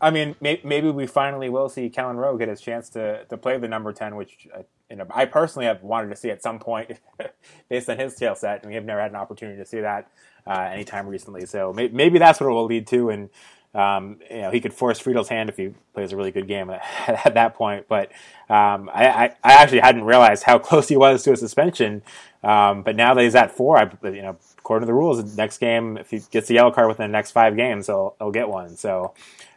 I 0.00 0.10
mean, 0.12 0.36
may, 0.40 0.60
maybe 0.62 0.90
we 0.90 1.06
finally 1.06 1.48
will 1.48 1.68
see 1.68 1.90
Kelyn 1.90 2.16
Rowe 2.16 2.36
get 2.36 2.48
his 2.48 2.60
chance 2.60 2.88
to, 2.90 3.24
to 3.24 3.36
play 3.36 3.58
the 3.58 3.66
number 3.66 3.92
10, 3.92 4.14
which 4.14 4.46
uh, 4.56 4.62
you 4.90 4.96
know, 4.96 5.06
I 5.10 5.24
personally 5.24 5.66
have 5.66 5.82
wanted 5.82 6.10
to 6.10 6.16
see 6.16 6.30
at 6.30 6.42
some 6.42 6.58
point 6.58 6.92
based 7.68 7.88
on 7.90 7.98
his 7.98 8.14
skill 8.14 8.34
set, 8.34 8.62
and 8.62 8.68
we 8.68 8.74
have 8.74 8.84
never 8.84 9.00
had 9.00 9.10
an 9.10 9.16
opportunity 9.16 9.58
to 9.58 9.66
see 9.66 9.80
that 9.80 10.08
uh, 10.46 10.68
anytime 10.72 11.06
recently. 11.06 11.46
So 11.46 11.72
may, 11.72 11.88
maybe 11.88 12.18
that's 12.18 12.40
what 12.40 12.48
it 12.48 12.52
will 12.52 12.64
lead 12.64 12.86
to, 12.88 13.10
and 13.10 13.28
um, 13.74 14.18
you 14.30 14.38
know, 14.38 14.50
he 14.50 14.60
could 14.60 14.72
force 14.72 14.98
Friedel's 14.98 15.28
hand 15.28 15.50
if 15.50 15.56
he 15.56 15.74
plays 15.92 16.12
a 16.12 16.16
really 16.16 16.30
good 16.30 16.48
game 16.48 16.70
at, 16.70 16.82
at 17.26 17.34
that 17.34 17.54
point. 17.54 17.86
But 17.86 18.10
um, 18.48 18.88
I, 18.92 19.08
I, 19.08 19.24
I, 19.44 19.52
actually 19.62 19.80
hadn't 19.80 20.04
realized 20.04 20.42
how 20.42 20.58
close 20.58 20.88
he 20.88 20.96
was 20.96 21.22
to 21.24 21.32
a 21.32 21.36
suspension. 21.36 22.02
Um, 22.42 22.82
but 22.82 22.96
now 22.96 23.12
that 23.12 23.22
he's 23.22 23.34
at 23.34 23.50
four, 23.50 23.76
I, 23.76 23.90
you 24.08 24.22
know, 24.22 24.38
according 24.68 24.82
to 24.82 24.86
the 24.86 24.94
rules, 24.94 25.34
next 25.38 25.56
game, 25.56 25.96
if 25.96 26.10
he 26.10 26.20
gets 26.30 26.50
a 26.50 26.52
yellow 26.52 26.70
card 26.70 26.88
within 26.88 27.10
the 27.10 27.16
next 27.16 27.30
five 27.30 27.56
games, 27.56 27.86
he'll, 27.86 28.14
he'll 28.18 28.30
get 28.30 28.50
one. 28.50 28.76
So 28.76 29.14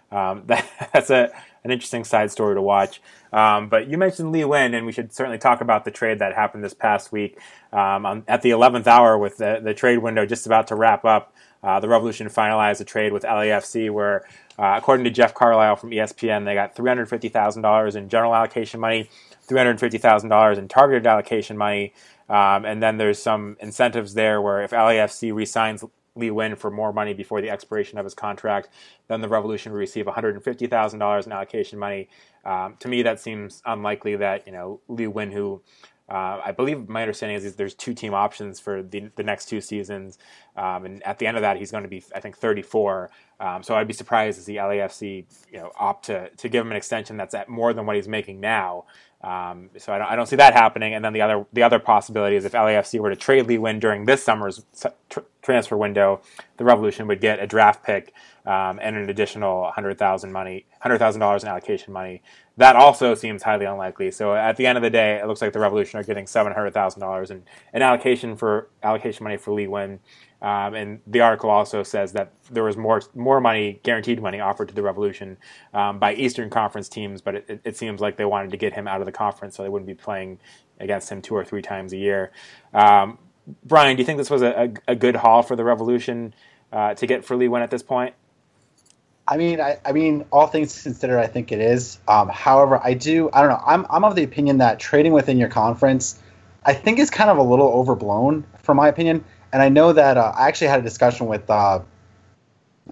um, 0.10 0.44
that, 0.48 0.66
that's 0.94 1.10
a, 1.10 1.30
an 1.66 1.72
interesting 1.72 2.06
side 2.06 2.32
story 2.32 2.56
to 2.56 2.62
watch. 2.62 3.02
Um, 3.34 3.68
but 3.68 3.90
you 3.90 3.98
mentioned 3.98 4.32
Lee 4.32 4.40
Nguyen, 4.40 4.74
and 4.74 4.86
we 4.86 4.94
should 4.94 5.12
certainly 5.12 5.38
talk 5.38 5.60
about 5.60 5.84
the 5.84 5.92
trade 5.92 6.20
that 6.20 6.34
happened 6.34 6.64
this 6.64 6.74
past 6.74 7.12
week. 7.12 7.38
Um, 7.74 8.06
on, 8.06 8.24
at 8.26 8.42
the 8.42 8.52
11th 8.52 8.88
hour, 8.88 9.18
with 9.18 9.36
the, 9.36 9.60
the 9.62 9.74
trade 9.74 9.98
window 9.98 10.26
just 10.26 10.46
about 10.46 10.68
to 10.68 10.76
wrap 10.76 11.04
up, 11.04 11.34
uh, 11.62 11.82
the 11.82 11.90
Revolution 11.90 12.28
finalized 12.28 12.80
a 12.80 12.86
trade 12.86 13.12
with 13.12 13.24
LAFC 13.24 13.92
where, 13.92 14.26
uh, 14.58 14.76
according 14.78 15.04
to 15.04 15.12
Jeff 15.12 15.34
Carlisle 15.34 15.76
from 15.76 15.92
ESPN, 15.92 16.46
they 16.46 16.54
got 16.54 16.74
$350,000 16.74 17.96
in 17.98 18.08
general 18.08 18.34
allocation 18.34 18.80
money, 18.80 19.10
$350,000 19.50 20.58
in 20.58 20.70
targeted 20.70 21.06
allocation 21.06 21.58
money, 21.58 21.94
um, 22.32 22.64
and 22.64 22.82
then 22.82 22.96
there's 22.96 23.22
some 23.22 23.58
incentives 23.60 24.14
there 24.14 24.42
where 24.42 24.62
if 24.62 24.72
LAFC 24.72 25.34
resigns 25.34 25.84
Lee 26.16 26.30
Nguyen 26.30 26.58
for 26.58 26.72
more 26.72 26.94
money 26.94 27.14
before 27.14 27.42
the 27.42 27.50
expiration 27.50 27.98
of 27.98 28.06
his 28.06 28.14
contract, 28.14 28.70
then 29.10 29.20
the 29.20 29.28
Revolution 29.28 29.74
will 29.74 29.80
receive 29.80 30.06
$150,000 30.06 31.26
in 31.26 31.32
allocation 31.32 31.78
money. 31.78 32.08
Um, 32.46 32.78
to 32.80 32.88
me, 32.88 33.02
that 33.04 33.20
seems 33.20 33.62
unlikely 33.66 34.16
that 34.16 34.48
you 34.48 34.54
know 34.54 34.80
Lee 34.88 35.06
Nguyen, 35.06 35.34
who 35.34 35.62
uh, 36.10 36.42
I 36.44 36.52
believe 36.52 36.88
my 36.88 37.02
understanding 37.02 37.38
is 37.38 37.56
there's 37.56 37.74
two 37.74 37.94
team 37.94 38.14
options 38.14 38.60
for 38.60 38.82
the, 38.82 39.10
the 39.16 39.24
next 39.24 39.48
two 39.48 39.62
seasons, 39.62 40.18
um, 40.58 40.86
and 40.86 41.04
at 41.04 41.20
the 41.20 41.28
end 41.28 41.38
of 41.38 41.42
that, 41.42 41.58
he's 41.58 41.72
going 41.72 41.84
to 41.84 41.90
be 41.90 42.04
I 42.16 42.22
think 42.22 42.38
34. 42.38 43.10
Um, 43.40 43.64
so 43.64 43.76
I'd 43.76 43.88
be 43.88 43.94
surprised 43.94 44.38
to 44.38 44.44
see 44.44 44.56
LAFC 44.56 45.26
you 45.52 45.60
know 45.60 45.72
opt 45.78 46.06
to 46.06 46.30
to 46.30 46.50
give 46.50 46.66
him 46.66 46.72
an 46.72 46.78
extension 46.78 47.18
that's 47.18 47.34
at 47.34 47.50
more 47.50 47.74
than 47.74 47.86
what 47.86 47.98
he's 47.98 48.08
making 48.08 48.40
now. 48.40 48.86
Um, 49.24 49.70
so 49.78 49.94
I 49.94 50.00
don't, 50.00 50.08
I 50.08 50.16
don't, 50.16 50.26
see 50.26 50.36
that 50.38 50.54
happening. 50.54 50.96
And 50.96 51.06
then 51.06 51.14
the 51.14 51.22
other 51.22 51.46
the 51.54 51.62
other 51.62 51.78
possibility 51.78 52.36
is 52.36 52.46
if 52.46 52.54
LAFC 52.54 53.00
were 53.00 53.12
to 53.12 53.16
trade 53.16 53.46
Lee 53.46 53.58
Nguyen 53.58 53.80
during 53.80 54.06
this 54.06 54.24
summer's 54.24 54.66
tr- 55.10 55.20
transfer 55.44 55.78
window, 55.78 56.22
the 56.58 56.64
Revolution 56.64 57.06
would 57.08 57.22
get 57.22 57.40
a 57.40 57.46
draft 57.46 57.84
pick 57.84 58.14
um, 58.48 58.80
and 58.82 58.96
an 58.96 59.10
additional 59.10 59.72
hundred 59.72 60.00
thousand 60.00 60.32
money, 60.32 60.66
hundred 60.80 60.98
thousand 60.98 61.20
dollars 61.20 61.44
in 61.44 61.50
allocation 61.50 61.94
money. 61.94 62.24
That 62.58 62.76
also 62.76 63.14
seems 63.14 63.44
highly 63.44 63.66
unlikely. 63.66 64.10
So 64.10 64.34
at 64.34 64.58
the 64.58 64.66
end 64.66 64.78
of 64.78 64.82
the 64.82 64.90
day, 64.90 65.20
it 65.22 65.28
looks 65.28 65.42
like 65.42 65.54
the 65.54 65.60
Revolution 65.60 66.00
are 66.00 66.04
getting 66.04 66.26
seven 66.26 66.52
hundred 66.52 66.74
thousand 66.74 67.02
dollars 67.02 67.30
in 67.30 67.44
an 67.74 67.84
allocation 67.84 68.36
for 68.36 68.70
allocation 68.82 69.24
money 69.24 69.38
for 69.38 69.54
Lee 69.54 69.68
Nguyen. 69.68 70.00
Um, 70.42 70.74
and 70.74 71.00
the 71.06 71.22
article 71.22 71.52
also 71.52 71.84
says 71.84 72.14
that 72.14 72.34
there 72.50 72.64
was 72.64 72.76
more 72.76 73.02
more 73.14 73.40
money, 73.40 73.80
guaranteed 73.84 74.22
money, 74.22 74.40
offered 74.40 74.70
to 74.70 74.74
the 74.74 74.82
Revolution 74.82 75.38
um, 75.74 76.00
by 76.00 76.16
Eastern 76.16 76.50
Conference 76.50 76.90
teams, 76.90 77.22
but 77.22 77.36
it, 77.36 77.62
it, 77.64 77.78
seems 77.78 78.02
like 78.02 78.18
they 78.18 78.26
wanted 78.26 78.50
to 78.52 78.58
get 78.58 78.74
him 78.74 78.88
out 78.88 79.02
of 79.02 79.06
the 79.06 79.12
conference 79.12 79.56
so 79.56 79.62
they 79.62 79.70
wouldn't 79.70 79.88
be 79.88 79.94
playing 79.94 80.40
against 80.80 81.12
him 81.12 81.22
two 81.22 81.36
or 81.36 81.46
three 81.46 81.62
times 81.62 81.94
a 81.94 81.98
year. 81.98 82.32
Um, 82.74 83.20
Brian, 83.64 83.96
do 83.96 84.02
you 84.02 84.06
think 84.06 84.18
this 84.18 84.32
was 84.32 84.42
a, 84.42 84.74
a, 84.88 84.92
a 84.94 84.96
good 84.96 85.16
haul 85.16 85.44
for 85.44 85.56
the 85.56 85.64
Revolution 85.64 86.34
uh, 86.72 86.96
to 86.96 87.06
get 87.06 87.24
for 87.24 87.36
Lee 87.36 87.48
Nguyen 87.48 87.62
at 87.62 87.70
this 87.70 87.84
point? 87.84 88.16
I 89.28 89.38
mean, 89.38 89.62
I, 89.62 89.78
I, 89.86 89.92
mean, 89.92 90.26
all 90.32 90.48
things 90.48 90.82
considered, 90.82 91.20
I 91.20 91.28
think 91.28 91.52
it 91.52 91.60
is. 91.60 92.00
Um, 92.08 92.30
however, 92.30 92.82
I 92.84 92.96
do. 92.96 93.30
I 93.32 93.42
don't 93.42 93.50
know. 93.50 93.62
I'm 93.64 93.86
I'm 93.92 94.04
of 94.04 94.16
the 94.16 94.24
opinion 94.24 94.58
that 94.58 94.80
trading 94.80 95.14
within 95.14 95.38
your 95.38 95.50
conference, 95.50 96.20
I 96.66 96.74
think, 96.74 96.98
is 96.98 97.12
kind 97.12 97.30
of 97.30 97.38
a 97.38 97.44
little 97.44 97.68
overblown, 97.68 98.44
from 98.64 98.78
my 98.78 98.88
opinion 98.88 99.24
and 99.54 99.62
I 99.62 99.70
know 99.70 99.94
that 99.94 100.18
uh, 100.18 100.34
I 100.36 100.48
actually 100.48 100.68
had 100.68 100.80
a 100.80 100.84
discussion 100.84 101.28
with 101.28 101.50
uh, 101.50 101.82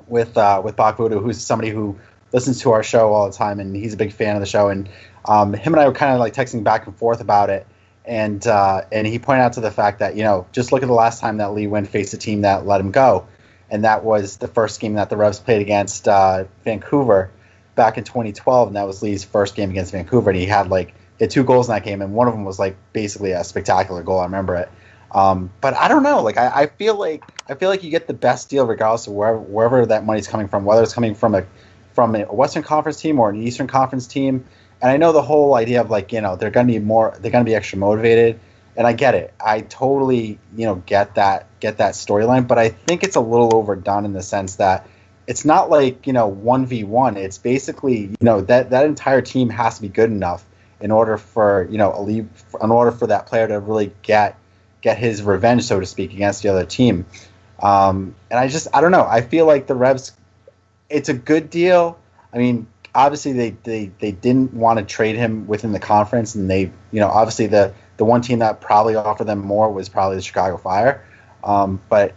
with 0.08 0.38
uh, 0.38 0.62
with 0.64 0.76
Bach 0.76 0.98
Voodoo, 0.98 1.20
who's 1.20 1.40
somebody 1.40 1.70
who 1.72 1.98
listens 2.32 2.62
to 2.62 2.72
our 2.72 2.84
show 2.84 3.14
all 3.14 3.30
the 3.30 3.36
time, 3.36 3.60
and 3.60 3.76
he's 3.76 3.94
a 3.94 3.98
big 3.98 4.14
fan 4.14 4.36
of 4.36 4.42
the 4.42 4.46
show. 4.46 4.70
And 4.70 4.90
um, 5.26 5.54
him 5.54 5.74
and 5.74 5.82
I 5.82 5.88
were 5.88 5.94
kind 5.94 6.14
of 6.14 6.20
like 6.20 6.34
texting 6.34 6.64
back 6.64 6.86
and 6.86 6.96
forth 6.96 7.22
about 7.22 7.50
it. 7.50 7.66
and 8.06 8.46
uh, 8.48 8.82
and 8.92 9.06
he 9.06 9.20
pointed 9.20 9.44
out 9.44 9.54
to 9.54 9.62
the 9.62 9.72
fact 9.72 10.00
that 10.00 10.16
you 10.16 10.24
know 10.24 10.48
just 10.52 10.72
look 10.72 10.82
at 10.82 10.88
the 10.88 10.94
last 10.94 11.22
time 11.22 11.38
that 11.38 11.54
Lee 11.54 11.68
Nguyen 11.68 11.88
faced 11.88 12.14
a 12.14 12.18
team 12.18 12.42
that 12.42 12.66
let 12.66 12.82
him 12.82 12.92
go, 12.92 13.28
and 13.70 13.84
that 13.84 14.04
was 14.04 14.38
the 14.38 14.48
first 14.48 14.80
game 14.80 14.94
that 14.96 15.10
the 15.10 15.18
Revs 15.18 15.40
played 15.40 15.62
against 15.62 16.08
uh, 16.08 16.46
Vancouver 16.64 17.30
back 17.76 17.98
in 17.98 18.04
2012, 18.04 18.68
and 18.68 18.76
that 18.76 18.88
was 18.88 19.02
Lee's 19.02 19.24
first 19.24 19.56
game 19.56 19.70
against 19.70 19.92
Vancouver, 19.92 20.32
and 20.32 20.40
he 20.40 20.46
had 20.46 20.70
like 20.70 20.94
had 21.20 21.30
two 21.30 21.44
goals 21.44 21.70
in 21.70 21.76
that 21.76 21.84
game, 21.84 22.02
and 22.02 22.14
one 22.14 22.28
of 22.28 22.34
them 22.34 22.46
was 22.46 22.58
like 22.58 22.76
basically 22.94 23.32
a 23.32 23.44
spectacular 23.44 24.02
goal. 24.04 24.20
I 24.20 24.26
remember 24.26 24.56
it. 24.56 24.70
Um, 25.12 25.50
but 25.62 25.74
I 25.74 25.88
don't 25.88 26.04
know. 26.04 26.22
Like 26.22 26.38
I, 26.38 26.62
I, 26.64 26.66
feel 26.68 26.96
like 26.96 27.24
I 27.50 27.56
feel 27.56 27.70
like 27.70 27.84
you 27.84 27.90
get 27.90 28.08
the 28.08 28.14
best 28.14 28.50
deal 28.50 28.66
regardless 28.66 29.08
of 29.08 29.14
wherever 29.14 29.40
wherever 29.40 29.86
that 29.86 30.06
money's 30.06 30.28
coming 30.28 30.48
from, 30.48 30.66
whether 30.66 30.84
it's 30.84 30.94
coming 30.94 31.16
from 31.16 31.36
a 31.36 31.46
from 31.94 32.16
a 32.16 32.24
Western 32.26 32.64
Conference 32.64 33.02
team 33.02 33.20
or 33.20 33.30
an 33.30 33.42
Eastern 33.42 33.68
Conference 33.68 34.08
team. 34.08 34.46
And 34.82 34.92
I 34.92 34.98
know 34.98 35.12
the 35.12 35.22
whole 35.22 35.56
idea 35.56 35.82
of 35.82 35.90
like 35.90 36.12
you 36.12 36.22
know 36.22 36.36
they're 36.36 36.52
going 36.52 36.68
to 36.68 36.74
be 36.74 36.80
more 36.80 37.18
they're 37.20 37.32
to 37.32 37.44
be 37.44 37.56
extra 37.56 37.80
motivated, 37.80 38.40
and 38.76 38.86
I 38.86 38.94
get 38.94 39.16
it. 39.16 39.34
I 39.44 39.62
totally 39.62 40.40
you 40.56 40.66
know 40.66 40.76
get 40.76 41.16
that 41.16 41.48
get 41.60 41.78
that 41.78 41.96
storyline, 41.96 42.48
but 42.48 42.60
I 42.60 42.70
think 42.70 43.04
it's 43.04 43.16
a 43.16 43.22
little 43.22 43.56
overdone 43.56 44.06
in 44.06 44.14
the 44.14 44.22
sense 44.24 44.58
that 44.58 44.88
it's 45.26 45.44
not 45.44 45.70
like 45.70 46.06
you 46.06 46.14
know 46.14 46.28
one 46.28 46.68
v 46.68 46.84
one. 46.84 47.18
It's 47.18 47.40
basically 47.40 48.02
you 48.02 48.16
know 48.22 48.42
that 48.42 48.70
that 48.70 48.86
entire 48.86 49.22
team 49.22 49.50
has 49.50 49.78
to 49.78 49.82
be 49.82 49.90
good 49.90 50.12
enough 50.12 50.46
in 50.80 50.92
order 50.92 51.18
for 51.18 51.68
you 51.70 51.78
know 51.78 51.94
a 51.94 52.02
lead, 52.02 52.30
in 52.62 52.72
order 52.72 52.92
for 52.92 53.08
that 53.08 53.26
player 53.26 53.48
to 53.48 53.60
really 53.60 53.92
get 54.04 54.38
get 54.82 54.98
his 54.98 55.22
revenge, 55.22 55.64
so 55.64 55.80
to 55.80 55.86
speak, 55.86 56.14
against 56.14 56.44
the 56.44 56.50
other 56.50 56.66
team. 56.66 57.06
Um, 57.62 58.16
and 58.32 58.40
I 58.40 58.48
just 58.48 58.68
I 58.74 58.82
don't 58.82 58.92
know. 58.92 59.06
I 59.06 59.22
feel 59.22 59.46
like 59.46 59.68
the 59.68 59.76
Revs, 59.76 60.14
it's 60.90 61.10
a 61.10 61.14
good 61.14 61.50
deal. 61.50 62.00
I 62.34 62.38
mean, 62.38 62.68
obviously 62.96 63.34
they, 63.34 63.50
they, 63.64 63.92
they 64.00 64.12
didn't 64.12 64.54
want 64.54 64.80
to 64.80 64.86
trade 64.86 65.16
him 65.16 65.48
within 65.48 65.72
the 65.72 65.80
conference, 65.80 66.36
and 66.36 66.50
they 66.50 66.72
you 66.92 67.00
know 67.00 67.10
obviously 67.10 67.48
the 67.48 67.74
the 67.98 68.06
one 68.06 68.22
team 68.22 68.40
that 68.40 68.62
probably 68.62 68.96
offered 68.96 69.28
them 69.28 69.40
more 69.40 69.72
was 69.72 69.90
probably 69.90 70.16
the 70.16 70.22
Chicago 70.22 70.58
Fire. 70.58 71.06
Um, 71.44 71.82
but 71.90 72.16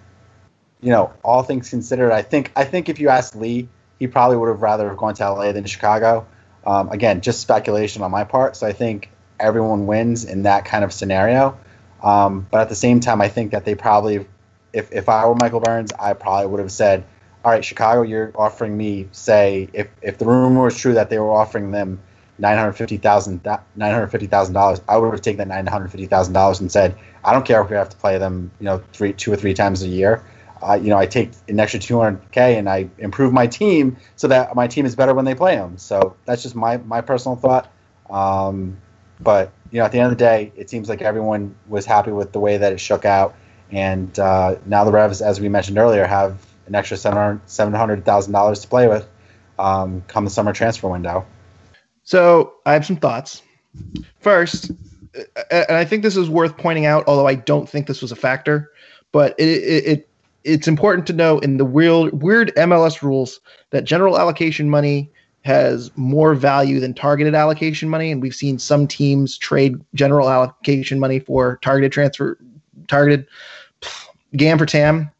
you 0.80 0.90
know, 0.90 1.12
all 1.22 1.42
things 1.42 1.70
considered, 1.70 2.12
I 2.12 2.22
think 2.22 2.52
I 2.56 2.64
think 2.64 2.88
if 2.88 2.98
you 3.00 3.08
asked 3.08 3.36
Lee, 3.36 3.68
he 3.98 4.06
probably 4.06 4.36
would 4.36 4.48
have 4.48 4.62
rather 4.62 4.88
have 4.88 4.98
gone 4.98 5.14
to 5.14 5.30
LA 5.30 5.52
than 5.52 5.64
Chicago. 5.64 6.26
Um, 6.66 6.90
again, 6.90 7.20
just 7.20 7.40
speculation 7.40 8.02
on 8.02 8.10
my 8.10 8.24
part. 8.24 8.56
So 8.56 8.66
I 8.66 8.72
think 8.72 9.10
everyone 9.38 9.86
wins 9.86 10.24
in 10.24 10.42
that 10.42 10.64
kind 10.64 10.84
of 10.84 10.92
scenario. 10.92 11.58
Um, 12.02 12.46
but 12.50 12.60
at 12.60 12.68
the 12.68 12.74
same 12.74 13.00
time, 13.00 13.20
I 13.20 13.28
think 13.28 13.52
that 13.52 13.64
they 13.64 13.74
probably, 13.74 14.26
if, 14.72 14.92
if 14.92 15.08
I 15.08 15.26
were 15.26 15.34
Michael 15.34 15.60
Burns, 15.60 15.92
I 15.92 16.12
probably 16.14 16.46
would 16.46 16.60
have 16.60 16.72
said, 16.72 17.04
all 17.44 17.52
right, 17.52 17.64
Chicago, 17.64 18.02
you're 18.02 18.32
offering 18.34 18.76
me, 18.76 19.08
say, 19.12 19.68
if, 19.72 19.88
if 20.00 20.18
the 20.18 20.24
rumor 20.24 20.64
was 20.64 20.76
true 20.76 20.94
that 20.94 21.10
they 21.10 21.18
were 21.18 21.30
offering 21.32 21.70
them 21.70 22.00
$950,000, 22.40 23.40
$950,000, 23.78 24.80
I 24.88 24.96
would 24.96 25.12
have 25.12 25.22
taken 25.22 25.48
that 25.48 25.64
$950,000 25.64 26.60
and 26.60 26.72
said, 26.72 26.96
I 27.24 27.32
don't 27.32 27.44
care 27.44 27.62
if 27.62 27.70
we 27.70 27.76
have 27.76 27.88
to 27.90 27.96
play 27.96 28.18
them, 28.18 28.50
you 28.58 28.64
know, 28.64 28.82
three, 28.92 29.12
two 29.12 29.32
or 29.32 29.36
three 29.36 29.54
times 29.54 29.82
a 29.82 29.88
year. 29.88 30.24
Uh, 30.62 30.74
you 30.74 30.90
know, 30.90 30.98
I 30.98 31.06
take 31.06 31.32
an 31.48 31.58
extra 31.58 31.80
200k 31.80 32.36
and 32.58 32.68
I 32.68 32.88
improve 32.98 33.32
my 33.32 33.48
team 33.48 33.96
so 34.14 34.28
that 34.28 34.54
my 34.54 34.68
team 34.68 34.86
is 34.86 34.94
better 34.94 35.12
when 35.12 35.24
they 35.24 35.34
play 35.34 35.56
them. 35.56 35.76
So 35.76 36.16
that's 36.24 36.42
just 36.42 36.54
my 36.54 36.76
my 36.76 37.00
personal 37.00 37.34
thought. 37.34 37.72
Um, 38.08 38.76
but 39.22 39.52
you 39.70 39.78
know, 39.78 39.84
at 39.84 39.92
the 39.92 39.98
end 39.98 40.12
of 40.12 40.18
the 40.18 40.24
day, 40.24 40.52
it 40.56 40.68
seems 40.68 40.88
like 40.88 41.02
everyone 41.02 41.54
was 41.68 41.86
happy 41.86 42.10
with 42.10 42.32
the 42.32 42.40
way 42.40 42.56
that 42.56 42.72
it 42.72 42.78
shook 42.78 43.04
out, 43.04 43.34
and 43.70 44.18
uh, 44.18 44.56
now 44.66 44.84
the 44.84 44.92
Revs, 44.92 45.22
as 45.22 45.40
we 45.40 45.48
mentioned 45.48 45.78
earlier, 45.78 46.06
have 46.06 46.44
an 46.66 46.74
extra 46.74 46.96
seven 46.96 47.40
hundred 47.74 48.04
thousand 48.04 48.32
dollars 48.32 48.60
to 48.60 48.68
play 48.68 48.88
with 48.88 49.08
um, 49.58 50.02
come 50.08 50.24
the 50.24 50.30
summer 50.30 50.52
transfer 50.52 50.88
window. 50.88 51.24
So 52.04 52.54
I 52.66 52.72
have 52.72 52.84
some 52.84 52.96
thoughts. 52.96 53.42
First, 54.20 54.70
and 55.50 55.76
I 55.76 55.84
think 55.84 56.02
this 56.02 56.16
is 56.16 56.28
worth 56.28 56.56
pointing 56.56 56.86
out, 56.86 57.04
although 57.06 57.26
I 57.26 57.34
don't 57.34 57.68
think 57.68 57.86
this 57.86 58.02
was 58.02 58.12
a 58.12 58.16
factor, 58.16 58.70
but 59.12 59.38
it, 59.38 59.48
it, 59.48 59.86
it 59.86 60.08
it's 60.44 60.66
important 60.66 61.06
to 61.06 61.12
know 61.12 61.38
in 61.38 61.56
the 61.56 61.64
weird, 61.64 62.22
weird 62.22 62.52
MLS 62.56 63.02
rules 63.02 63.40
that 63.70 63.84
general 63.84 64.18
allocation 64.18 64.68
money 64.68 65.11
has 65.42 65.90
more 65.96 66.34
value 66.34 66.78
than 66.80 66.94
targeted 66.94 67.34
allocation 67.34 67.88
money, 67.88 68.10
and 68.10 68.22
we've 68.22 68.34
seen 68.34 68.58
some 68.58 68.86
teams 68.86 69.36
trade 69.36 69.76
general 69.94 70.30
allocation 70.30 71.00
money 71.00 71.18
for 71.18 71.58
targeted 71.62 71.92
transfer, 71.92 72.38
targeted 72.86 73.26
GAM 74.36 74.58
for 74.58 74.66
TAM, 74.66 75.10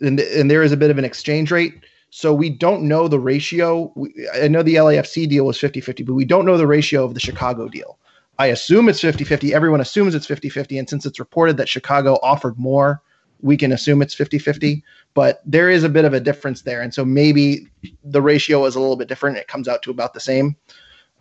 and 0.00 0.20
and 0.20 0.50
there 0.50 0.62
is 0.62 0.72
a 0.72 0.76
bit 0.76 0.90
of 0.90 0.98
an 0.98 1.04
exchange 1.04 1.50
rate. 1.50 1.74
So 2.10 2.34
we 2.34 2.50
don't 2.50 2.82
know 2.82 3.06
the 3.08 3.20
ratio. 3.20 3.92
We, 3.94 4.12
I 4.34 4.48
know 4.48 4.62
the 4.62 4.76
LAFC 4.76 5.28
deal 5.28 5.46
was 5.46 5.58
50-50, 5.58 6.04
but 6.04 6.14
we 6.14 6.24
don't 6.24 6.44
know 6.44 6.56
the 6.56 6.66
ratio 6.66 7.04
of 7.04 7.14
the 7.14 7.20
Chicago 7.20 7.68
deal. 7.68 7.98
I 8.36 8.46
assume 8.46 8.88
it's 8.88 9.00
50-50. 9.00 9.52
Everyone 9.52 9.80
assumes 9.80 10.16
it's 10.16 10.26
50-50, 10.26 10.78
and 10.78 10.88
since 10.88 11.06
it's 11.06 11.20
reported 11.20 11.56
that 11.58 11.68
Chicago 11.68 12.18
offered 12.22 12.58
more 12.58 13.00
we 13.42 13.56
can 13.56 13.72
assume 13.72 14.02
it's 14.02 14.14
50 14.14 14.38
50, 14.38 14.84
but 15.14 15.42
there 15.44 15.70
is 15.70 15.84
a 15.84 15.88
bit 15.88 16.04
of 16.04 16.14
a 16.14 16.20
difference 16.20 16.62
there. 16.62 16.80
And 16.80 16.94
so 16.94 17.04
maybe 17.04 17.66
the 18.04 18.22
ratio 18.22 18.64
is 18.66 18.76
a 18.76 18.80
little 18.80 18.96
bit 18.96 19.08
different. 19.08 19.36
It 19.36 19.48
comes 19.48 19.68
out 19.68 19.82
to 19.82 19.90
about 19.90 20.14
the 20.14 20.20
same. 20.20 20.56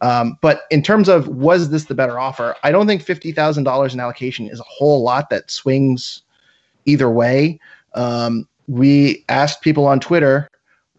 Um, 0.01 0.37
but 0.41 0.61
in 0.71 0.81
terms 0.81 1.09
of 1.09 1.27
was 1.27 1.69
this 1.69 1.85
the 1.85 1.95
better 1.95 2.19
offer, 2.19 2.55
I 2.63 2.71
don't 2.71 2.87
think 2.87 3.03
$50,000 3.03 3.93
in 3.93 3.99
allocation 3.99 4.47
is 4.47 4.59
a 4.59 4.63
whole 4.63 5.03
lot 5.03 5.29
that 5.29 5.51
swings 5.51 6.21
either 6.85 7.09
way. 7.09 7.59
Um, 7.95 8.47
we 8.67 9.25
asked 9.29 9.61
people 9.61 9.87
on 9.87 9.99
Twitter 9.99 10.49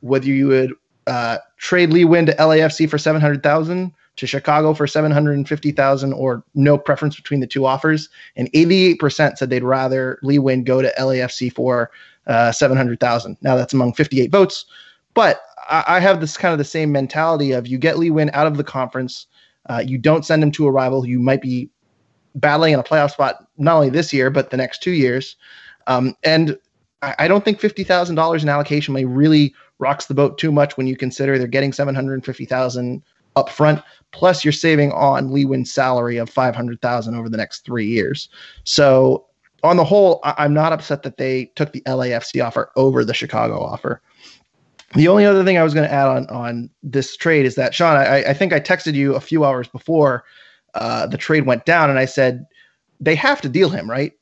whether 0.01 0.27
you 0.27 0.49
would 0.49 0.75
uh, 1.07 1.39
trade 1.57 1.91
Lee 1.91 2.05
Nguyen 2.05 2.27
to 2.27 2.35
LAFC 2.35 2.89
for 2.89 2.99
700,000 2.99 3.93
to 4.17 4.27
Chicago 4.27 4.75
for 4.75 4.87
750,000 4.87 6.13
or 6.13 6.45
no 6.55 6.77
preference 6.77 7.17
between 7.17 7.41
the 7.41 7.47
two 7.47 7.65
offers. 7.65 8.09
And 8.37 8.53
88% 8.53 9.39
said 9.39 9.49
they'd 9.49 9.63
rather 9.63 10.19
Lee 10.23 10.39
Nguyen 10.39 10.65
go 10.65 10.83
to 10.83 10.93
LAFC 10.99 11.53
for 11.53 11.91
uh, 12.27 12.53
700,000. 12.53 13.37
Now 13.43 13.57
that's 13.57 13.73
among 13.73 13.95
58 13.95 14.31
votes. 14.31 14.67
But 15.15 15.43
I, 15.69 15.85
I, 15.87 16.01
have 16.01 16.21
this 16.21 16.37
kind 16.37 16.53
of 16.53 16.59
the 16.59 16.65
same 16.65 16.93
mentality 16.93 17.53
of 17.53 17.67
you 17.67 17.79
get 17.79 17.99
Lee 17.99 18.11
Nguyen 18.11 18.31
out 18.33 18.47
of 18.47 18.57
the 18.57 18.65
conference, 18.65 19.27
uh, 19.69 19.83
you 19.85 19.99
don't 19.99 20.25
send 20.25 20.43
him 20.43 20.53
to 20.53 20.67
a 20.67 20.71
rival 20.71 21.03
who 21.03 21.19
might 21.19 21.43
be 21.43 21.69
battling 22.37 22.73
in 22.73 22.79
a 22.79 22.85
playoff 22.85 23.11
spot 23.11 23.47
not 23.59 23.75
only 23.75 23.91
this 23.91 24.13
year 24.13 24.31
but 24.31 24.51
the 24.51 24.57
next 24.57 24.83
two 24.83 24.93
years. 24.93 25.37
Um, 25.87 26.15
and 26.23 26.57
I, 27.03 27.15
I 27.21 27.29
don't 27.29 27.45
think 27.45 27.61
fifty 27.61 27.83
thousand 27.83 28.15
dollars 28.15 28.43
in 28.43 28.49
allocation 28.49 28.93
money 28.93 29.05
really 29.05 29.55
rocks 29.79 30.07
the 30.07 30.15
boat 30.15 30.39
too 30.39 30.53
much 30.53 30.77
when 30.77 30.87
you 30.87 30.97
consider 30.97 31.39
they're 31.39 31.49
getting 31.49 31.73
seven 31.73 31.95
hundred 31.95 32.25
fifty 32.25 32.45
thousand 32.45 33.03
up 33.37 33.49
front 33.49 33.83
plus 34.13 34.45
you're 34.45 34.53
saving 34.53 34.93
on 34.93 35.33
Lee 35.33 35.45
Nguyen's 35.45 35.73
salary 35.73 36.17
of 36.17 36.29
500,000 36.29 37.15
over 37.15 37.29
the 37.29 37.37
next 37.37 37.65
3 37.65 37.87
years. 37.87 38.29
So 38.65 39.27
on 39.63 39.77
the 39.77 39.85
whole, 39.85 40.21
I- 40.25 40.45
am 40.45 40.55
not 40.55 40.73
upset 40.73 41.03
that 41.03 41.17
they 41.17 41.47
took 41.57 41.73
the 41.73 41.83
LAFC 41.83 42.45
offer 42.45 42.71
over 42.77 43.05
the 43.05 43.15
Chicago 43.15 43.63
offer. 43.63 44.01
The 44.95 45.09
only 45.09 45.25
other 45.25 45.45
thing 45.45 45.57
I 45.57 45.63
was 45.63 45.75
going 45.75 45.89
to 45.89 45.95
add 45.95 46.09
on 46.09 46.27
on 46.31 46.71
this 46.83 47.17
trade 47.17 47.47
is 47.47 47.55
that 47.55 47.75
Sean, 47.75 47.97
I, 47.97 48.25
I 48.25 48.35
think 48.35 48.53
I 48.53 48.59
texted 48.59 48.95
you 48.95 49.15
a 49.15 49.21
few 49.21 49.45
hours 49.45 49.69
before 49.69 50.25
uh, 50.75 51.07
the 51.07 51.17
trade 51.17 51.47
went 51.47 51.65
down, 51.65 51.91
and 51.91 51.99
I 51.99 52.07
said 52.07 52.45
they 52.99 53.15
have 53.15 53.41
to 53.43 53.49
deal 53.49 53.69
him, 53.69 53.89
right? 53.89 54.13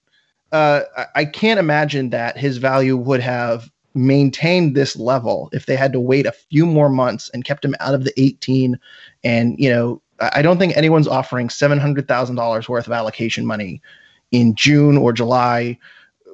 Uh, 0.52 0.82
I, 0.96 1.06
I 1.14 1.24
can't 1.24 1.58
imagine 1.58 2.10
that 2.10 2.36
his 2.36 2.58
value 2.58 2.96
would 2.96 3.20
have 3.20 3.70
maintained 3.94 4.76
this 4.76 4.96
level 4.96 5.48
if 5.52 5.66
they 5.66 5.76
had 5.76 5.92
to 5.92 6.00
wait 6.00 6.26
a 6.26 6.32
few 6.32 6.66
more 6.66 6.88
months 6.88 7.30
and 7.32 7.44
kept 7.44 7.64
him 7.64 7.74
out 7.80 7.94
of 7.94 8.04
the 8.04 8.12
18 8.20 8.78
and 9.24 9.58
you 9.58 9.68
know 9.68 10.00
i 10.20 10.40
don't 10.40 10.58
think 10.58 10.76
anyone's 10.76 11.08
offering 11.08 11.48
$700000 11.48 12.68
worth 12.68 12.86
of 12.86 12.92
allocation 12.92 13.44
money 13.44 13.82
in 14.32 14.54
june 14.54 14.96
or 14.96 15.12
july 15.12 15.78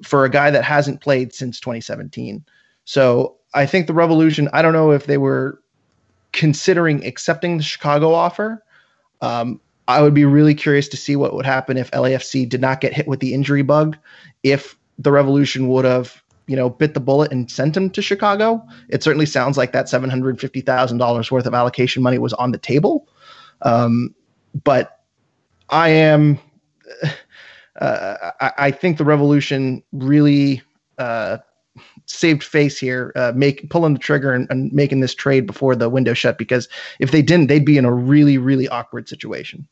for 0.03 0.25
a 0.25 0.31
guy 0.31 0.51
that 0.51 0.65
hasn't 0.65 1.01
played 1.01 1.35
since 1.35 1.61
2017 1.61 2.45
so 2.85 3.37
i 3.55 3.65
think 3.67 3.87
the 3.87 3.95
revolution 3.95 4.49
i 4.53 4.63
don't 4.63 4.73
know 4.73 4.91
if 4.91 5.07
they 5.07 5.19
were 5.19 5.61
considering 6.33 7.05
accepting 7.05 7.57
the 7.57 7.63
chicago 7.63 8.13
offer 8.13 8.63
um, 9.21 9.61
i 9.89 10.03
would 10.03 10.15
be 10.15 10.25
really 10.25 10.55
curious 10.55 10.89
to 10.89 10.97
see 10.97 11.17
what 11.17 11.35
would 11.35 11.47
happen 11.47 11.77
if 11.77 11.91
lafc 11.93 12.49
did 12.49 12.61
not 12.61 12.81
get 12.81 12.93
hit 12.93 13.07
with 13.07 13.21
the 13.21 13.35
injury 13.35 13.63
bug 13.63 13.97
if 14.43 14.77
the 14.99 15.11
revolution 15.11 15.69
would 15.69 15.85
have 15.85 16.23
you 16.47 16.57
know, 16.57 16.69
bit 16.69 16.95
the 16.95 17.01
bullet 17.01 17.33
and 17.33 17.51
sent 17.51 17.77
him 17.77 17.91
to 17.91 18.03
Chicago. 18.03 18.63
It 18.89 19.03
certainly 19.03 19.27
sounds 19.27 19.57
like 19.57 19.73
that 19.73 19.89
seven 19.89 20.11
hundred 20.11 20.41
fifty 20.41 20.61
thousand 20.61 20.99
dollars 20.99 21.31
worth 21.31 21.47
of 21.47 21.55
allocation 21.55 22.03
money 22.03 22.19
was 22.19 22.33
on 22.35 22.53
the 22.53 22.59
table. 22.59 23.09
Um, 23.63 24.15
but 24.63 25.01
I 25.71 25.89
am, 25.89 26.39
uh, 27.81 28.31
I, 28.41 28.53
I, 28.59 28.70
think 28.70 28.99
the 28.99 29.05
Revolution 29.05 29.83
really 29.93 30.62
uh, 30.99 31.39
saved 32.07 32.43
face 32.43 32.79
here, 32.79 33.12
uh, 33.16 33.33
make 33.35 33.68
pulling 33.70 33.95
the 33.95 33.99
trigger 33.99 34.33
and, 34.33 34.47
and, 34.51 34.72
making 34.72 35.01
this 35.01 35.14
trade 35.14 35.47
before 35.47 35.75
the 35.75 35.89
window 35.89 36.14
shut. 36.14 36.39
Because 36.39 36.68
if 37.01 37.11
they 37.11 37.22
didn't, 37.22 37.49
they'd 37.49 37.64
be 37.64 37.77
in 37.77 37.85
a 37.85 37.93
really, 37.93 38.39
really 38.39 38.68
awkward 38.68 39.09
situation. 39.09 39.66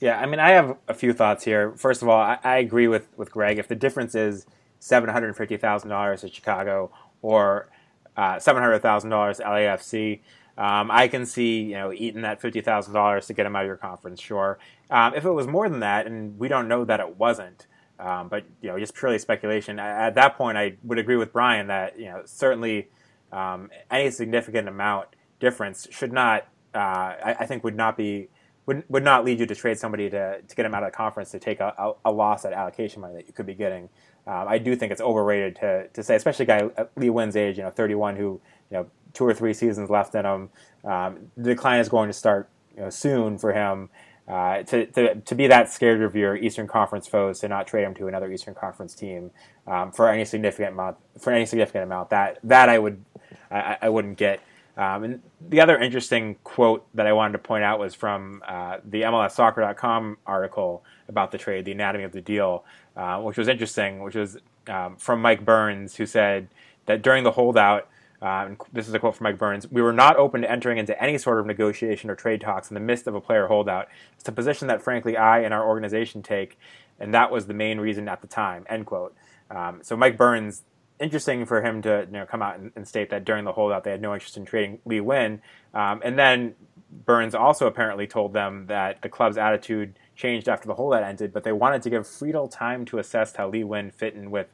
Yeah, 0.00 0.18
I 0.18 0.26
mean, 0.26 0.40
I 0.40 0.50
have 0.50 0.76
a 0.86 0.94
few 0.94 1.12
thoughts 1.12 1.44
here. 1.44 1.72
First 1.72 2.02
of 2.02 2.08
all, 2.08 2.20
I, 2.20 2.38
I 2.44 2.58
agree 2.58 2.88
with 2.88 3.08
with 3.16 3.30
Greg. 3.32 3.58
If 3.58 3.68
the 3.68 3.74
difference 3.74 4.14
is 4.14 4.46
seven 4.78 5.10
hundred 5.10 5.36
fifty 5.36 5.56
thousand 5.56 5.90
dollars 5.90 6.20
to 6.22 6.28
Chicago 6.28 6.90
or 7.20 7.68
uh, 8.16 8.38
seven 8.38 8.62
hundred 8.62 8.80
thousand 8.80 9.10
dollars 9.10 9.40
LAFC. 9.40 10.20
Um, 10.58 10.90
I 10.90 11.06
can 11.06 11.24
see 11.24 11.62
you 11.62 11.74
know 11.74 11.92
eating 11.92 12.22
that 12.22 12.40
fifty 12.40 12.60
thousand 12.60 12.92
dollars 12.92 13.28
to 13.28 13.32
get 13.32 13.46
him 13.46 13.54
out 13.54 13.62
of 13.62 13.68
your 13.68 13.76
conference. 13.76 14.20
Sure, 14.20 14.58
um, 14.90 15.14
if 15.14 15.24
it 15.24 15.30
was 15.30 15.46
more 15.46 15.68
than 15.68 15.80
that, 15.80 16.06
and 16.06 16.36
we 16.36 16.48
don't 16.48 16.66
know 16.66 16.84
that 16.84 16.98
it 16.98 17.16
wasn't, 17.16 17.68
um, 18.00 18.28
but 18.28 18.44
you 18.60 18.68
know 18.68 18.78
just 18.78 18.94
purely 18.94 19.20
speculation. 19.20 19.78
At 19.78 20.16
that 20.16 20.36
point, 20.36 20.58
I 20.58 20.76
would 20.82 20.98
agree 20.98 21.16
with 21.16 21.32
Brian 21.32 21.68
that 21.68 21.96
you 21.96 22.06
know 22.06 22.22
certainly 22.24 22.88
um, 23.30 23.70
any 23.88 24.10
significant 24.10 24.68
amount 24.68 25.08
difference 25.38 25.86
should 25.92 26.12
not. 26.12 26.48
Uh, 26.74 26.78
I, 26.78 27.36
I, 27.40 27.46
think 27.46 27.64
would 27.64 27.76
not 27.76 27.96
be 27.96 28.28
would, 28.66 28.84
would 28.88 29.02
not 29.02 29.24
lead 29.24 29.40
you 29.40 29.46
to 29.46 29.54
trade 29.54 29.78
somebody 29.78 30.10
to, 30.10 30.42
to 30.42 30.56
get 30.56 30.66
him 30.66 30.74
out 30.74 30.82
of 30.82 30.92
the 30.92 30.96
conference 30.96 31.30
to 31.30 31.38
take 31.38 31.60
a, 31.60 31.72
a, 31.78 31.92
a 32.04 32.12
loss 32.12 32.44
at 32.44 32.52
allocation 32.52 33.00
money 33.00 33.14
that 33.14 33.26
you 33.26 33.32
could 33.32 33.46
be 33.46 33.54
getting. 33.54 33.88
Um, 34.26 34.46
I 34.46 34.58
do 34.58 34.76
think 34.76 34.92
it's 34.92 35.00
overrated 35.00 35.56
to, 35.56 35.88
to 35.88 36.02
say, 36.02 36.14
especially 36.14 36.42
a 36.42 36.46
guy 36.46 36.70
at 36.76 36.90
Lee 36.94 37.08
Nguyen's 37.08 37.34
age, 37.34 37.56
you 37.56 37.62
know, 37.62 37.70
31, 37.70 38.16
who 38.16 38.40
you 38.70 38.76
know 38.76 38.86
two 39.12 39.24
or 39.24 39.34
three 39.34 39.54
seasons 39.54 39.90
left 39.90 40.14
in 40.14 40.24
him. 40.24 40.50
Um, 40.84 41.30
the 41.36 41.50
decline 41.50 41.80
is 41.80 41.88
going 41.88 42.08
to 42.08 42.12
start 42.12 42.48
you 42.76 42.82
know, 42.82 42.90
soon 42.90 43.38
for 43.38 43.52
him. 43.52 43.90
Uh, 44.26 44.62
to, 44.62 44.84
to, 44.86 45.14
to 45.14 45.34
be 45.34 45.46
that 45.46 45.72
scared 45.72 46.02
of 46.02 46.14
your 46.14 46.36
Eastern 46.36 46.66
Conference 46.66 47.06
foes, 47.06 47.38
to 47.40 47.48
not 47.48 47.66
trade 47.66 47.84
him 47.84 47.94
to 47.94 48.08
another 48.08 48.30
Eastern 48.30 48.54
Conference 48.54 48.94
team 48.94 49.30
um, 49.66 49.90
for 49.90 50.06
any 50.06 50.26
significant 50.26 50.74
amount, 50.74 50.98
for 51.18 51.32
any 51.32 51.46
significant 51.46 51.84
amount, 51.84 52.10
that 52.10 52.38
that 52.44 52.68
I 52.68 52.78
would 52.78 53.02
I, 53.50 53.78
I 53.82 53.88
wouldn't 53.88 54.18
get. 54.18 54.40
Um, 54.76 55.02
and 55.02 55.22
the 55.40 55.60
other 55.60 55.76
interesting 55.76 56.36
quote 56.44 56.86
that 56.94 57.06
I 57.06 57.12
wanted 57.12 57.32
to 57.32 57.38
point 57.38 57.64
out 57.64 57.80
was 57.80 57.94
from 57.94 58.42
uh, 58.46 58.78
the 58.84 59.02
MLSsoccer.com 59.02 60.18
article 60.24 60.84
about 61.08 61.32
the 61.32 61.38
trade, 61.38 61.64
the 61.64 61.72
anatomy 61.72 62.04
of 62.04 62.12
the 62.12 62.20
deal, 62.20 62.64
uh, 62.96 63.20
which 63.20 63.36
was 63.36 63.48
interesting, 63.48 64.02
which 64.02 64.14
was 64.14 64.36
um, 64.68 64.96
from 64.96 65.20
Mike 65.20 65.44
Burns, 65.44 65.96
who 65.96 66.06
said 66.06 66.48
that 66.86 67.02
during 67.02 67.24
the 67.24 67.32
holdout, 67.32 67.88
uh, 68.20 68.50
this 68.72 68.88
is 68.88 68.94
a 68.94 68.98
quote 68.98 69.14
from 69.14 69.24
Mike 69.24 69.38
Burns. 69.38 69.70
We 69.70 69.80
were 69.80 69.92
not 69.92 70.16
open 70.16 70.42
to 70.42 70.50
entering 70.50 70.78
into 70.78 71.00
any 71.02 71.18
sort 71.18 71.38
of 71.38 71.46
negotiation 71.46 72.10
or 72.10 72.16
trade 72.16 72.40
talks 72.40 72.70
in 72.70 72.74
the 72.74 72.80
midst 72.80 73.06
of 73.06 73.14
a 73.14 73.20
player 73.20 73.46
holdout. 73.46 73.88
It's 74.18 74.28
a 74.28 74.32
position 74.32 74.68
that, 74.68 74.82
frankly, 74.82 75.16
I 75.16 75.40
and 75.40 75.54
our 75.54 75.66
organization 75.66 76.22
take, 76.22 76.58
and 76.98 77.14
that 77.14 77.30
was 77.30 77.46
the 77.46 77.54
main 77.54 77.78
reason 77.78 78.08
at 78.08 78.20
the 78.20 78.26
time. 78.26 78.66
End 78.68 78.86
quote. 78.86 79.14
Um, 79.50 79.80
so 79.82 79.96
Mike 79.96 80.16
Burns, 80.16 80.62
interesting 80.98 81.46
for 81.46 81.62
him 81.62 81.80
to 81.82 82.06
you 82.06 82.12
know, 82.12 82.26
come 82.26 82.42
out 82.42 82.58
and, 82.58 82.72
and, 82.74 82.86
state 82.86 83.08
that 83.10 83.24
during 83.24 83.44
the 83.44 83.52
holdout 83.52 83.84
they 83.84 83.92
had 83.92 84.02
no 84.02 84.12
interest 84.12 84.36
in 84.36 84.44
trading 84.44 84.80
Lee 84.84 84.98
Nguyen, 84.98 85.40
um, 85.72 86.02
and 86.04 86.18
then 86.18 86.54
Burns 86.90 87.34
also 87.34 87.66
apparently 87.66 88.06
told 88.06 88.32
them 88.32 88.66
that 88.66 89.00
the 89.02 89.08
club's 89.08 89.38
attitude 89.38 89.98
changed 90.16 90.48
after 90.48 90.66
the 90.66 90.74
holdout 90.74 91.04
ended, 91.04 91.32
but 91.32 91.44
they 91.44 91.52
wanted 91.52 91.82
to 91.82 91.90
give 91.90 92.06
Friedel 92.06 92.48
time 92.48 92.84
to 92.86 92.98
assess 92.98 93.36
how 93.36 93.48
Lee 93.48 93.62
Nguyen 93.62 93.92
fit 93.92 94.14
in 94.14 94.30
with 94.30 94.48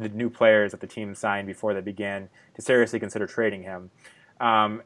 the 0.00 0.08
new 0.08 0.30
players 0.30 0.72
that 0.72 0.80
the 0.80 0.86
team 0.86 1.14
signed 1.14 1.46
before 1.46 1.74
they 1.74 1.80
began 1.80 2.28
to 2.54 2.62
seriously 2.62 2.98
consider 2.98 3.26
trading 3.26 3.62
him. 3.62 3.90
Um, 4.40 4.82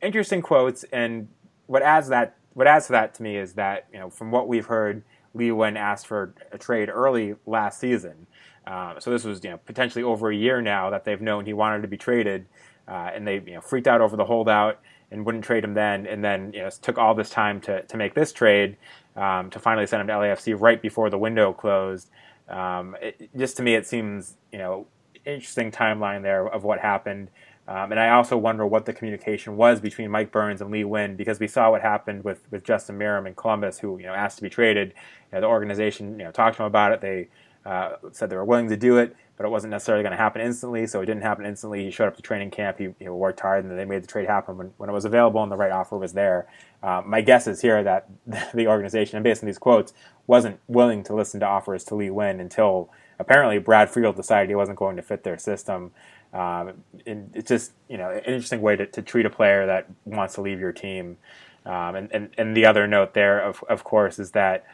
interesting 0.00 0.42
quotes, 0.42 0.84
and 0.84 1.28
what 1.66 1.82
adds 1.82 2.08
that 2.08 2.36
what 2.54 2.66
adds 2.66 2.86
to 2.86 2.92
that 2.92 3.14
to 3.14 3.22
me 3.22 3.36
is 3.36 3.54
that 3.54 3.86
you 3.92 3.98
know 3.98 4.10
from 4.10 4.30
what 4.30 4.48
we've 4.48 4.66
heard, 4.66 5.02
Lee 5.34 5.48
Nguyen 5.48 5.76
asked 5.76 6.06
for 6.06 6.34
a 6.52 6.58
trade 6.58 6.88
early 6.88 7.36
last 7.46 7.80
season. 7.80 8.26
Uh, 8.66 8.98
so 9.00 9.10
this 9.10 9.24
was 9.24 9.42
you 9.44 9.50
know 9.50 9.58
potentially 9.58 10.02
over 10.02 10.30
a 10.30 10.36
year 10.36 10.60
now 10.60 10.90
that 10.90 11.04
they've 11.04 11.20
known 11.20 11.46
he 11.46 11.52
wanted 11.52 11.82
to 11.82 11.88
be 11.88 11.96
traded, 11.96 12.46
uh, 12.86 13.10
and 13.14 13.26
they 13.26 13.34
you 13.34 13.54
know 13.54 13.60
freaked 13.60 13.86
out 13.86 14.00
over 14.00 14.16
the 14.16 14.24
holdout 14.24 14.80
and 15.10 15.24
wouldn't 15.24 15.44
trade 15.44 15.64
him 15.64 15.74
then, 15.74 16.06
and 16.06 16.22
then 16.22 16.52
you 16.52 16.60
know 16.60 16.70
took 16.82 16.98
all 16.98 17.14
this 17.14 17.30
time 17.30 17.60
to 17.60 17.82
to 17.82 17.96
make 17.96 18.14
this 18.14 18.32
trade 18.32 18.76
um, 19.16 19.50
to 19.50 19.58
finally 19.58 19.86
send 19.86 20.00
him 20.02 20.06
to 20.06 20.12
LAFC 20.12 20.58
right 20.58 20.80
before 20.80 21.10
the 21.10 21.18
window 21.18 21.52
closed. 21.52 22.10
Um, 22.48 22.96
it, 23.00 23.30
just 23.36 23.56
to 23.58 23.62
me, 23.62 23.74
it 23.74 23.86
seems 23.86 24.36
you 24.52 24.58
know 24.58 24.86
interesting 25.24 25.70
timeline 25.70 26.22
there 26.22 26.46
of 26.46 26.64
what 26.64 26.80
happened. 26.80 27.30
Um, 27.66 27.92
and 27.92 28.00
I 28.00 28.10
also 28.10 28.38
wonder 28.38 28.66
what 28.66 28.86
the 28.86 28.94
communication 28.94 29.56
was 29.56 29.78
between 29.78 30.10
Mike 30.10 30.32
Burns 30.32 30.62
and 30.62 30.70
Lee 30.70 30.84
Nguyen 30.84 31.18
because 31.18 31.38
we 31.38 31.46
saw 31.46 31.70
what 31.70 31.82
happened 31.82 32.24
with, 32.24 32.50
with 32.50 32.64
Justin 32.64 32.98
Meram 32.98 33.26
in 33.26 33.34
Columbus, 33.34 33.78
who 33.78 33.98
you 33.98 34.06
know 34.06 34.14
asked 34.14 34.38
to 34.38 34.42
be 34.42 34.48
traded. 34.48 34.94
You 35.30 35.36
know, 35.36 35.40
the 35.42 35.46
organization 35.48 36.18
you 36.18 36.24
know 36.24 36.32
talked 36.32 36.56
to 36.56 36.62
him 36.62 36.66
about 36.66 36.92
it. 36.92 37.00
They 37.02 37.28
uh, 37.66 37.96
said 38.12 38.30
they 38.30 38.36
were 38.36 38.44
willing 38.44 38.68
to 38.70 38.76
do 38.76 38.96
it, 38.96 39.14
but 39.38 39.46
it 39.46 39.50
wasn't 39.50 39.70
necessarily 39.70 40.02
going 40.02 40.10
to 40.10 40.18
happen 40.18 40.42
instantly. 40.42 40.84
So 40.88 41.00
it 41.00 41.06
didn't 41.06 41.22
happen 41.22 41.46
instantly. 41.46 41.84
He 41.84 41.90
showed 41.92 42.08
up 42.08 42.16
to 42.16 42.22
training 42.22 42.50
camp. 42.50 42.76
He, 42.76 42.88
he 42.98 43.08
worked 43.08 43.38
hard, 43.38 43.64
and 43.64 43.78
they 43.78 43.84
made 43.84 44.02
the 44.02 44.08
trade 44.08 44.26
happen 44.26 44.58
when, 44.58 44.72
when 44.78 44.90
it 44.90 44.92
was 44.92 45.04
available 45.04 45.40
and 45.42 45.50
the 45.50 45.56
right 45.56 45.70
offer 45.70 45.96
was 45.96 46.12
there. 46.12 46.48
Uh, 46.82 47.02
my 47.06 47.20
guess 47.20 47.46
is 47.46 47.62
here 47.62 47.82
that 47.84 48.08
the 48.52 48.66
organization, 48.66 49.16
and 49.16 49.22
based 49.22 49.42
on 49.42 49.46
these 49.46 49.56
quotes, 49.56 49.94
wasn't 50.26 50.58
willing 50.66 51.04
to 51.04 51.14
listen 51.14 51.38
to 51.38 51.46
offers 51.46 51.84
to 51.84 51.94
Lee 51.94 52.08
Nguyen 52.08 52.40
until 52.40 52.90
apparently 53.20 53.58
Brad 53.58 53.88
Friedel 53.88 54.12
decided 54.12 54.48
he 54.48 54.56
wasn't 54.56 54.76
going 54.76 54.96
to 54.96 55.02
fit 55.02 55.22
their 55.22 55.38
system. 55.38 55.92
Um, 56.34 56.84
and 57.06 57.30
it's 57.32 57.48
just 57.48 57.72
you 57.88 57.96
know 57.96 58.10
an 58.10 58.18
interesting 58.24 58.60
way 58.60 58.76
to, 58.76 58.84
to, 58.86 59.00
treat 59.00 59.24
a 59.24 59.30
player 59.30 59.64
that 59.64 59.86
wants 60.04 60.34
to 60.34 60.42
leave 60.42 60.60
your 60.60 60.72
team. 60.72 61.16
Um, 61.64 61.94
and, 61.94 62.12
and, 62.12 62.30
and 62.36 62.56
the 62.56 62.66
other 62.66 62.86
note 62.86 63.14
there, 63.14 63.40
of, 63.40 63.64
of 63.68 63.82
course, 63.82 64.18
is 64.18 64.32
that 64.32 64.66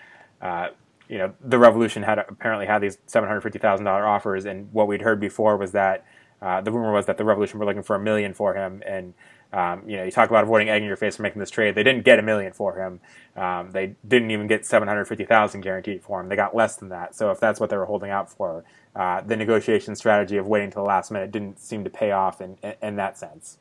uh, 0.42 0.68
you 1.08 1.18
know 1.18 1.34
the 1.40 1.58
Revolution 1.58 2.02
had 2.02 2.18
apparently 2.18 2.66
had 2.66 2.80
these 2.80 2.98
seven 3.06 3.28
hundred 3.28 3.42
fifty 3.42 3.58
thousand 3.58 3.84
dollar 3.84 4.06
offers, 4.06 4.44
and 4.44 4.72
what 4.72 4.88
we'd 4.88 5.02
heard 5.02 5.20
before 5.20 5.56
was 5.56 5.72
that 5.72 6.04
uh, 6.42 6.60
the 6.60 6.72
rumor 6.72 6.92
was 6.92 7.06
that 7.06 7.16
the 7.16 7.24
Revolution 7.24 7.58
were 7.58 7.66
looking 7.66 7.82
for 7.82 7.96
a 7.96 8.00
million 8.00 8.34
for 8.34 8.54
him, 8.54 8.82
and 8.86 9.14
um, 9.54 9.88
you 9.88 9.96
know, 9.96 10.02
you 10.02 10.10
talk 10.10 10.28
about 10.28 10.42
avoiding 10.42 10.68
egg 10.68 10.82
in 10.82 10.88
your 10.88 10.96
face 10.96 11.16
for 11.16 11.22
making 11.22 11.38
this 11.38 11.50
trade. 11.50 11.76
They 11.76 11.84
didn't 11.84 12.04
get 12.04 12.18
a 12.18 12.22
million 12.22 12.52
for 12.52 12.74
him. 12.74 13.00
Um, 13.40 13.70
they 13.70 13.94
didn't 14.06 14.32
even 14.32 14.48
get 14.48 14.66
seven 14.66 14.88
hundred 14.88 15.04
fifty 15.04 15.24
thousand 15.24 15.60
guaranteed 15.60 16.02
for 16.02 16.20
him. 16.20 16.28
They 16.28 16.36
got 16.36 16.56
less 16.56 16.76
than 16.76 16.88
that. 16.88 17.14
So 17.14 17.30
if 17.30 17.38
that's 17.38 17.60
what 17.60 17.70
they 17.70 17.76
were 17.76 17.84
holding 17.84 18.10
out 18.10 18.28
for, 18.28 18.64
uh, 18.96 19.20
the 19.20 19.36
negotiation 19.36 19.94
strategy 19.94 20.36
of 20.38 20.48
waiting 20.48 20.70
to 20.70 20.74
the 20.74 20.82
last 20.82 21.12
minute 21.12 21.30
didn't 21.30 21.60
seem 21.60 21.84
to 21.84 21.90
pay 21.90 22.10
off 22.10 22.40
in 22.40 22.58
in, 22.62 22.74
in 22.82 22.96
that 22.96 23.16
sense. 23.16 23.58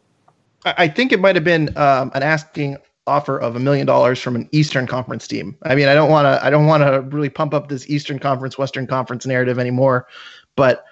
I 0.65 0.87
think 0.87 1.11
it 1.11 1.19
might 1.19 1.35
have 1.35 1.43
been 1.43 1.77
um, 1.77 2.11
an 2.15 2.23
asking 2.23 2.77
offer 3.05 3.37
of 3.37 3.55
a 3.55 3.59
million 3.59 3.85
dollars 3.85 4.19
from 4.21 4.35
an 4.35 4.47
Eastern 4.51 4.87
Conference 4.87 5.27
team. 5.27 5.57
I 5.63 5.75
mean, 5.75 5.87
I 5.87 5.93
don't 5.93 6.09
want 6.09 6.25
to 6.25 6.45
I 6.45 6.49
don't 6.49 6.65
want 6.65 6.83
to 6.83 7.01
really 7.15 7.29
pump 7.29 7.53
up 7.53 7.67
this 7.67 7.89
Eastern 7.89 8.19
Conference 8.19 8.57
Western 8.57 8.87
Conference 8.87 9.25
narrative 9.25 9.59
anymore, 9.59 10.07
but 10.55 10.85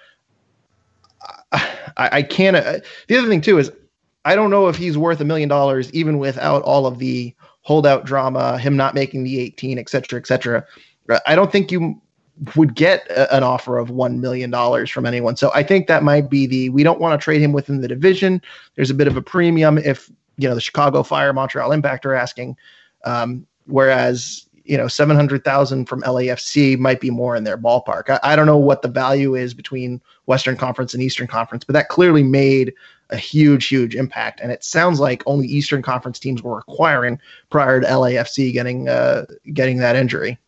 I, 1.52 1.68
I 1.96 2.22
can't. 2.22 2.56
Uh, 2.56 2.78
the 3.08 3.16
other 3.16 3.28
thing 3.28 3.40
too 3.40 3.58
is 3.58 3.72
I 4.24 4.34
don't 4.34 4.50
know 4.50 4.68
if 4.68 4.76
he's 4.76 4.96
worth 4.96 5.20
a 5.20 5.24
million 5.24 5.48
dollars 5.48 5.92
even 5.92 6.18
without 6.18 6.62
all 6.62 6.86
of 6.86 6.98
the 6.98 7.34
holdout 7.62 8.04
drama, 8.04 8.58
him 8.58 8.76
not 8.76 8.94
making 8.94 9.24
the 9.24 9.38
18, 9.40 9.78
et 9.78 9.88
cetera, 9.88 10.18
et 10.18 10.26
cetera. 10.26 10.64
I 11.26 11.34
don't 11.34 11.50
think 11.50 11.70
you 11.70 12.00
would 12.56 12.74
get 12.74 13.08
a, 13.08 13.34
an 13.34 13.42
offer 13.42 13.78
of 13.78 13.88
$1 13.88 14.18
million 14.18 14.86
from 14.86 15.06
anyone. 15.06 15.36
So 15.36 15.50
I 15.54 15.62
think 15.62 15.86
that 15.86 16.02
might 16.02 16.28
be 16.28 16.46
the, 16.46 16.70
we 16.70 16.82
don't 16.82 17.00
want 17.00 17.18
to 17.18 17.22
trade 17.22 17.40
him 17.40 17.52
within 17.52 17.80
the 17.80 17.88
division. 17.88 18.42
There's 18.74 18.90
a 18.90 18.94
bit 18.94 19.06
of 19.06 19.16
a 19.16 19.22
premium 19.22 19.78
if, 19.78 20.10
you 20.42 20.48
know, 20.48 20.54
the 20.54 20.60
Chicago 20.60 21.02
Fire, 21.02 21.32
Montreal 21.32 21.72
Impact 21.72 22.04
are 22.04 22.14
asking. 22.14 22.56
Um, 23.04 23.46
whereas, 23.66 24.46
you 24.64 24.76
know, 24.76 24.88
700,000 24.88 25.86
from 25.86 26.02
LAFC 26.02 26.78
might 26.78 27.00
be 27.00 27.10
more 27.10 27.36
in 27.36 27.44
their 27.44 27.58
ballpark. 27.58 28.10
I, 28.10 28.20
I 28.22 28.36
don't 28.36 28.46
know 28.46 28.58
what 28.58 28.82
the 28.82 28.88
value 28.88 29.34
is 29.34 29.54
between 29.54 30.00
Western 30.26 30.56
Conference 30.56 30.94
and 30.94 31.02
Eastern 31.02 31.26
Conference, 31.26 31.64
but 31.64 31.72
that 31.72 31.88
clearly 31.88 32.22
made 32.22 32.74
a 33.10 33.16
huge, 33.16 33.68
huge 33.68 33.94
impact. 33.94 34.40
And 34.40 34.50
it 34.50 34.64
sounds 34.64 35.00
like 35.00 35.22
only 35.26 35.46
Eastern 35.46 35.82
Conference 35.82 36.18
teams 36.18 36.42
were 36.42 36.58
acquiring 36.58 37.20
prior 37.50 37.80
to 37.80 37.86
LAFC 37.86 38.52
getting 38.52 38.88
uh, 38.88 39.26
getting 39.52 39.78
that 39.78 39.96
injury. 39.96 40.38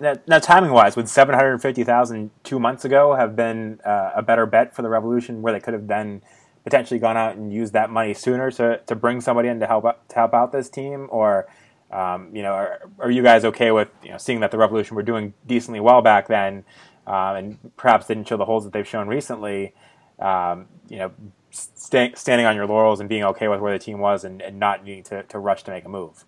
Now, 0.00 0.14
now 0.26 0.38
timing 0.38 0.72
wise, 0.72 0.96
would 0.96 1.08
seven 1.08 1.34
hundred 1.34 1.58
fifty 1.58 1.84
thousand 1.84 2.30
two 2.42 2.58
months 2.58 2.84
ago 2.84 3.14
have 3.14 3.36
been 3.36 3.80
uh, 3.84 4.12
a 4.16 4.22
better 4.22 4.46
bet 4.46 4.74
for 4.74 4.82
the 4.82 4.88
Revolution, 4.88 5.42
where 5.42 5.52
they 5.52 5.60
could 5.60 5.74
have 5.74 5.86
then 5.86 6.22
potentially 6.64 7.00
gone 7.00 7.16
out 7.16 7.36
and 7.36 7.52
used 7.52 7.72
that 7.72 7.90
money 7.90 8.14
sooner 8.14 8.50
to, 8.52 8.80
to 8.86 8.94
bring 8.94 9.20
somebody 9.20 9.48
in 9.48 9.60
to 9.60 9.66
help 9.66 9.84
to 9.84 10.14
help 10.14 10.34
out 10.34 10.52
this 10.52 10.68
team, 10.68 11.08
or 11.10 11.48
um, 11.90 12.34
you 12.34 12.42
know, 12.42 12.52
are, 12.52 12.80
are, 12.98 13.10
you 13.10 13.22
guys 13.22 13.44
okay 13.44 13.70
with 13.70 13.90
you 14.02 14.10
know 14.10 14.18
seeing 14.18 14.40
that 14.40 14.50
the 14.50 14.58
Revolution 14.58 14.96
were 14.96 15.02
doing 15.02 15.34
decently 15.46 15.80
well 15.80 16.02
back 16.02 16.28
then, 16.28 16.64
uh, 17.06 17.34
and 17.36 17.58
perhaps 17.76 18.06
didn't 18.06 18.28
show 18.28 18.36
the 18.36 18.44
holes 18.44 18.64
that 18.64 18.72
they've 18.72 18.86
shown 18.86 19.08
recently? 19.08 19.74
Um, 20.18 20.66
you 20.88 20.98
know, 20.98 21.12
st- 21.50 22.16
standing 22.16 22.46
on 22.46 22.54
your 22.56 22.66
laurels 22.66 23.00
and 23.00 23.08
being 23.08 23.24
okay 23.24 23.48
with 23.48 23.60
where 23.60 23.72
the 23.72 23.82
team 23.82 23.98
was 23.98 24.24
and, 24.24 24.42
and 24.42 24.58
not 24.58 24.84
needing 24.84 25.02
to, 25.04 25.22
to 25.24 25.38
rush 25.38 25.62
to 25.64 25.70
make 25.70 25.84
a 25.84 25.88
move. 25.88 26.24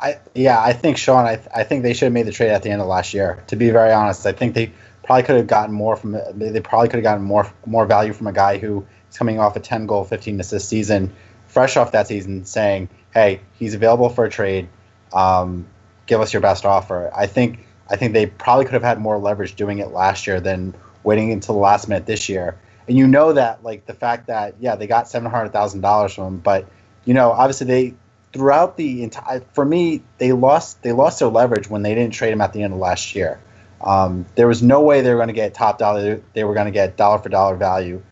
I 0.00 0.18
yeah, 0.34 0.60
I 0.60 0.72
think 0.72 0.96
Sean. 0.96 1.24
I, 1.24 1.40
I 1.54 1.62
think 1.62 1.82
they 1.82 1.94
should 1.94 2.06
have 2.06 2.12
made 2.12 2.26
the 2.26 2.32
trade 2.32 2.50
at 2.50 2.62
the 2.62 2.70
end 2.70 2.82
of 2.82 2.88
last 2.88 3.14
year. 3.14 3.44
To 3.48 3.56
be 3.56 3.70
very 3.70 3.92
honest, 3.92 4.26
I 4.26 4.32
think 4.32 4.54
they 4.54 4.72
probably 5.04 5.22
could 5.22 5.36
have 5.36 5.46
gotten 5.46 5.74
more 5.74 5.94
from. 5.96 6.16
They 6.34 6.60
probably 6.60 6.88
could 6.88 6.96
have 6.96 7.04
gotten 7.04 7.22
more 7.22 7.52
more 7.64 7.86
value 7.86 8.12
from 8.12 8.26
a 8.26 8.32
guy 8.32 8.58
who 8.58 8.84
coming 9.16 9.38
off 9.38 9.56
a 9.56 9.60
10 9.60 9.86
goal, 9.86 10.04
15 10.04 10.40
assist 10.40 10.68
season, 10.68 11.12
fresh 11.48 11.76
off 11.76 11.92
that 11.92 12.06
season, 12.08 12.44
saying, 12.44 12.88
"Hey, 13.12 13.40
he's 13.58 13.74
available 13.74 14.08
for 14.08 14.24
a 14.24 14.30
trade. 14.30 14.68
Um, 15.12 15.66
give 16.06 16.20
us 16.20 16.32
your 16.32 16.42
best 16.42 16.64
offer." 16.64 17.10
I 17.14 17.26
think 17.26 17.60
I 17.88 17.96
think 17.96 18.12
they 18.12 18.26
probably 18.26 18.64
could 18.64 18.74
have 18.74 18.82
had 18.82 19.00
more 19.00 19.18
leverage 19.18 19.54
doing 19.54 19.78
it 19.78 19.92
last 19.92 20.26
year 20.26 20.40
than 20.40 20.74
waiting 21.02 21.32
until 21.32 21.54
the 21.54 21.60
last 21.60 21.88
minute 21.88 22.06
this 22.06 22.28
year 22.28 22.56
and 22.88 22.96
you 22.96 23.06
know 23.06 23.32
that 23.32 23.62
like 23.62 23.86
the 23.86 23.94
fact 23.94 24.26
that 24.26 24.54
yeah 24.60 24.76
they 24.76 24.86
got 24.86 25.08
seven 25.08 25.30
hundred 25.30 25.52
thousand 25.52 25.80
dollars 25.80 26.14
from 26.14 26.24
him, 26.24 26.38
but 26.38 26.66
you 27.04 27.14
know 27.14 27.30
obviously 27.30 27.66
they 27.66 27.94
throughout 28.32 28.76
the 28.76 29.02
entire 29.02 29.40
for 29.52 29.64
me 29.64 30.02
they 30.18 30.32
lost 30.32 30.82
they 30.82 30.92
lost 30.92 31.18
their 31.20 31.28
leverage 31.28 31.68
when 31.68 31.82
they 31.82 31.94
didn't 31.94 32.12
trade 32.12 32.32
him 32.32 32.40
at 32.40 32.52
the 32.52 32.62
end 32.62 32.72
of 32.72 32.78
last 32.78 33.14
year. 33.14 33.40
Um, 33.80 34.24
there 34.34 34.48
was 34.48 34.62
no 34.62 34.80
way 34.80 35.02
they 35.02 35.10
were 35.10 35.16
going 35.16 35.28
to 35.28 35.34
get 35.34 35.52
top 35.52 35.78
dollar. 35.78 36.22
They 36.32 36.44
were 36.44 36.54
going 36.54 36.66
to 36.66 36.72
get 36.72 36.96
dollar 36.96 37.18
for 37.18 37.28
dollar 37.28 37.56
value, 37.56 38.02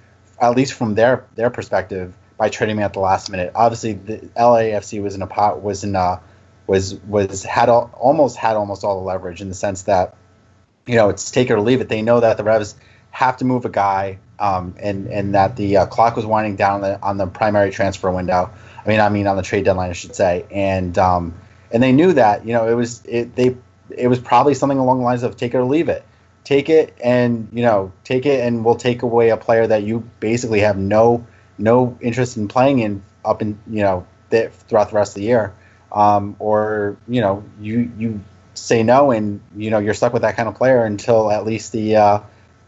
at 0.42 0.56
least 0.56 0.74
from 0.74 0.94
their 0.94 1.24
their 1.36 1.48
perspective, 1.48 2.14
by 2.36 2.48
trading 2.48 2.76
me 2.76 2.82
at 2.82 2.92
the 2.92 3.00
last 3.00 3.30
minute. 3.30 3.52
Obviously, 3.54 3.92
the 3.94 4.18
LAFC 4.36 5.00
was 5.00 5.14
in 5.14 5.22
a 5.22 5.26
pot 5.26 5.62
was 5.62 5.84
in 5.84 5.94
a 5.94 6.20
was 6.66 6.96
was 7.06 7.44
had 7.44 7.68
all, 7.68 7.90
almost 7.94 8.36
had 8.36 8.56
almost 8.56 8.84
all 8.84 9.00
the 9.00 9.06
leverage 9.06 9.40
in 9.40 9.48
the 9.48 9.54
sense 9.54 9.82
that 9.84 10.16
you 10.86 10.96
know 10.96 11.08
it's 11.08 11.30
take 11.30 11.48
it 11.48 11.52
or 11.54 11.60
leave 11.60 11.80
it. 11.80 11.88
They 11.88 12.02
know 12.02 12.20
that 12.20 12.36
the 12.36 12.44
Revs 12.44 12.74
have 13.12 13.36
to 13.36 13.44
move 13.44 13.64
a 13.64 13.70
guy, 13.70 14.18
um, 14.40 14.74
and 14.80 15.06
and 15.06 15.34
that 15.34 15.56
the 15.56 15.78
uh, 15.78 15.86
clock 15.86 16.16
was 16.16 16.26
winding 16.26 16.56
down 16.56 16.74
on 16.74 16.80
the, 16.80 17.00
on 17.02 17.16
the 17.18 17.26
primary 17.26 17.70
transfer 17.70 18.10
window. 18.10 18.50
I 18.84 18.88
mean, 18.88 19.00
I 19.00 19.08
mean 19.08 19.28
on 19.28 19.36
the 19.36 19.42
trade 19.42 19.64
deadline, 19.64 19.90
I 19.90 19.92
should 19.92 20.16
say, 20.16 20.44
and 20.50 20.98
um, 20.98 21.34
and 21.70 21.82
they 21.82 21.92
knew 21.92 22.12
that 22.14 22.44
you 22.44 22.52
know 22.52 22.68
it 22.68 22.74
was 22.74 23.04
it 23.06 23.36
they 23.36 23.56
it 23.90 24.08
was 24.08 24.18
probably 24.18 24.54
something 24.54 24.78
along 24.78 24.98
the 24.98 25.04
lines 25.04 25.22
of 25.22 25.36
take 25.36 25.54
it 25.54 25.58
or 25.58 25.64
leave 25.64 25.88
it. 25.88 26.04
Take 26.44 26.68
it 26.68 26.96
and 27.02 27.48
you 27.52 27.62
know 27.62 27.92
take 28.04 28.26
it 28.26 28.40
and 28.44 28.64
we'll 28.64 28.74
take 28.74 29.02
away 29.02 29.30
a 29.30 29.36
player 29.36 29.66
that 29.66 29.84
you 29.84 30.08
basically 30.18 30.60
have 30.60 30.76
no 30.76 31.24
no 31.56 31.96
interest 32.00 32.36
in 32.36 32.48
playing 32.48 32.80
in 32.80 33.02
up 33.24 33.42
in 33.42 33.58
you 33.68 33.82
know 33.82 34.06
th- 34.30 34.50
throughout 34.50 34.90
the 34.90 34.96
rest 34.96 35.12
of 35.12 35.14
the 35.16 35.22
year, 35.22 35.54
um, 35.92 36.36
or 36.38 36.96
you 37.06 37.20
know 37.20 37.44
you 37.60 37.92
you 37.96 38.20
say 38.54 38.82
no 38.82 39.10
and 39.10 39.40
you 39.56 39.70
know 39.70 39.78
you're 39.78 39.94
stuck 39.94 40.12
with 40.12 40.22
that 40.22 40.36
kind 40.36 40.48
of 40.48 40.54
player 40.56 40.84
until 40.84 41.30
at 41.30 41.44
least 41.46 41.72
the 41.72 41.96
uh, 41.96 42.20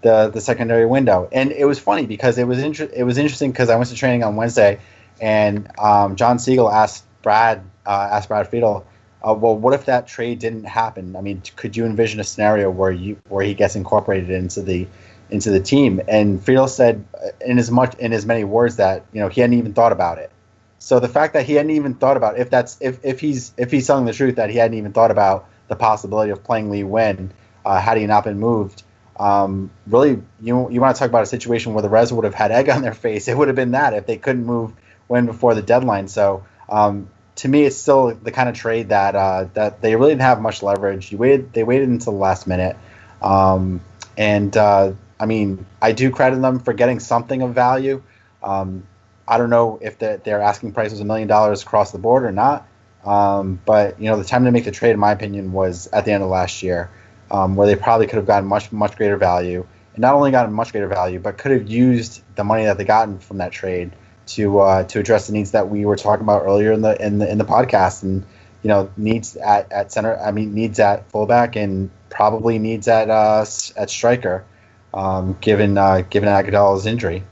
the 0.03 0.29
the 0.29 0.41
secondary 0.41 0.87
window. 0.87 1.29
And 1.33 1.51
it 1.51 1.65
was 1.65 1.79
funny 1.79 2.07
because 2.07 2.39
it 2.39 2.47
was 2.47 2.59
inter- 2.59 2.91
it 2.95 3.03
was 3.05 3.19
interesting 3.19 3.51
because 3.51 3.71
I 3.71 3.77
went 3.77 3.89
to 3.91 3.97
training 3.97 4.23
on 4.23 4.37
Wednesday, 4.37 4.81
and 5.21 5.69
um, 5.79 6.17
John 6.17 6.39
Siegel 6.39 6.71
asked 6.71 7.05
Brad 7.23 7.63
uh, 7.87 8.09
asked 8.13 8.29
Brad 8.29 8.49
Friedel. 8.49 8.87
Uh, 9.27 9.33
well, 9.33 9.57
what 9.57 9.73
if 9.73 9.87
that 9.87 10.07
trade 10.07 10.39
didn't 10.39 10.65
happen? 10.65 11.17
I 11.17 11.23
mean, 11.23 11.43
could 11.57 11.77
you 11.77 11.87
envision 11.87 12.21
a 12.21 12.25
scenario 12.25 12.71
where 12.71 12.91
you 12.91 13.17
where 13.29 13.45
he 13.45 13.55
gets 13.55 13.75
incorporated 13.75 14.31
into 14.31 14.61
the 14.61 14.87
into 15.31 15.51
the 15.51 15.61
team. 15.61 16.01
And 16.09 16.43
Friedel 16.43 16.69
said 16.69 17.05
uh, 17.15 17.29
in 17.41 17.59
as 17.59 17.71
much 17.71 17.95
in 17.97 18.13
as 18.13 18.27
many 18.27 18.45
words 18.45 18.77
that 18.77 19.05
you 19.13 19.21
know 19.21 19.29
he 19.29 19.41
hadn't 19.41 19.59
even 19.59 19.75
thought 19.75 19.93
about 19.93 20.19
it. 20.19 20.31
So 20.79 21.01
the 21.01 21.09
fact 21.09 21.33
that 21.35 21.47
he 21.47 21.55
hadn't 21.55 21.71
even 21.73 21.95
thought 21.95 22.17
about 22.17 22.39
if 22.39 22.51
that's 22.51 22.77
if, 22.81 23.05
if 23.05 23.21
he's 23.21 23.53
if 23.57 23.71
he's 23.71 23.87
telling 23.87 24.05
the 24.05 24.13
truth 24.13 24.37
that 24.37 24.51
he 24.51 24.57
hadn't 24.57 24.77
even 24.77 24.93
thought 24.93 25.11
about 25.11 25.49
the 25.69 25.77
possibility 25.77 26.31
of 26.31 26.45
playing 26.45 26.71
Lee 26.71 26.83
Nguyen 26.83 27.31
uh, 27.65 27.81
had 27.81 27.97
he 27.97 28.07
not 28.07 28.25
been 28.25 28.39
moved. 28.39 28.83
Um, 29.19 29.71
really, 29.87 30.23
you 30.41 30.71
you 30.71 30.81
want 30.81 30.95
to 30.97 30.99
talk 30.99 31.09
about 31.09 31.23
a 31.23 31.27
situation 31.27 31.73
where 31.73 31.83
the 31.83 31.89
Revs 31.89 32.13
would 32.13 32.25
have 32.25 32.35
had 32.35 32.51
egg 32.51 32.69
on 32.69 32.83
their 32.83 32.95
face? 33.07 33.29
It 33.29 33.37
would 33.37 33.49
have 33.49 33.57
been 33.57 33.73
that 33.73 33.95
if 33.95 34.07
they 34.07 34.19
couldn't 34.19 34.45
move 34.45 34.73
Nguyen 35.09 35.27
before 35.27 35.55
the 35.55 35.63
deadline. 35.63 36.09
So 36.09 36.45
um, 36.69 37.09
to 37.37 37.49
me, 37.49 37.65
it's 37.65 37.77
still 37.77 38.15
the 38.15 38.31
kind 38.31 38.49
of 38.49 38.55
trade 38.55 38.91
that 38.91 39.15
uh, 39.15 39.49
that 39.55 39.81
they 39.81 39.97
really 39.97 40.13
didn't 40.13 40.23
have 40.23 40.41
much 40.41 40.63
leverage. 40.63 41.11
You 41.11 41.19
waited, 41.19 41.53
they 41.53 41.65
waited 41.65 41.89
until 41.89 42.13
the 42.13 42.19
last 42.19 42.47
minute, 42.47 42.77
um, 43.23 43.81
and 44.17 44.57
uh, 44.57 44.93
I 45.19 45.27
mean, 45.27 45.67
I 45.83 45.93
do 45.93 46.11
credit 46.11 46.41
them 46.41 46.61
for 46.61 46.73
getting 46.73 47.01
something 47.01 47.43
of 47.43 47.55
value. 47.55 48.03
Um, 48.43 48.87
I 49.27 49.39
don't 49.39 49.51
know 49.51 49.79
if 49.83 49.99
the, 49.99 50.21
their 50.23 50.41
asking 50.41 50.73
price 50.73 50.91
was 50.91 51.01
a 51.01 51.05
million 51.05 51.29
dollars 51.29 51.63
across 51.63 51.93
the 51.93 51.99
board 51.99 52.25
or 52.25 52.33
not. 52.33 52.67
Um, 53.05 53.61
but 53.65 54.01
you 54.01 54.09
know, 54.11 54.17
the 54.17 54.25
time 54.25 54.45
to 54.45 54.51
make 54.51 54.65
the 54.65 54.71
trade, 54.71 54.93
in 54.93 54.99
my 54.99 55.13
opinion, 55.13 55.53
was 55.53 55.89
at 55.89 56.05
the 56.05 56.13
end 56.13 56.23
of 56.23 56.31
last 56.31 56.63
year, 56.63 56.91
um, 57.31 57.55
where 57.57 57.67
they 57.67 57.77
probably 57.77 58.07
could 58.07 58.17
have 58.17 58.27
gotten 58.27 58.49
much, 58.49 58.73
much 58.73 58.97
greater 58.97 59.17
value, 59.17 59.67
and 59.95 60.01
not 60.01 60.15
only 60.15 60.31
gotten 60.31 60.53
much 60.53 60.73
greater 60.73 60.89
value, 60.89 61.19
but 61.19 61.37
could 61.37 61.53
have 61.53 61.69
used 61.69 62.23
the 62.37 62.45
money 62.45 62.65
that 62.65 62.79
they 62.79 62.85
gotten 62.85 63.19
from 63.19 63.39
that 63.39 63.53
trade 63.53 63.93
to 64.27 64.61
uh, 64.61 64.85
to 64.85 65.01
address 65.01 65.27
the 65.27 65.33
needs 65.33 65.51
that 65.53 65.69
we 65.69 65.85
were 65.85 65.97
talking 65.97 66.25
about 66.25 66.43
earlier 66.45 66.73
in 66.73 66.83
the 66.83 67.01
in 67.05 67.19
the 67.19 67.31
in 67.31 67.39
the 67.39 67.45
podcast, 67.45 68.03
and 68.03 68.25
you 68.63 68.69
know, 68.69 68.91
needs 68.97 69.37
at, 69.37 69.71
at 69.71 69.93
center. 69.93 70.19
I 70.19 70.31
mean, 70.31 70.55
needs 70.55 70.79
at 70.81 71.09
fullback, 71.11 71.57
and 71.57 71.91
probably 72.11 72.59
needs 72.59 72.89
at 72.89 73.11
uh, 73.11 73.45
at 73.77 73.91
striker 73.91 74.45
um, 74.95 75.37
given 75.41 75.77
uh, 75.77 76.03
given 76.09 76.29
Agudelo's 76.29 76.87
injury. 76.87 77.23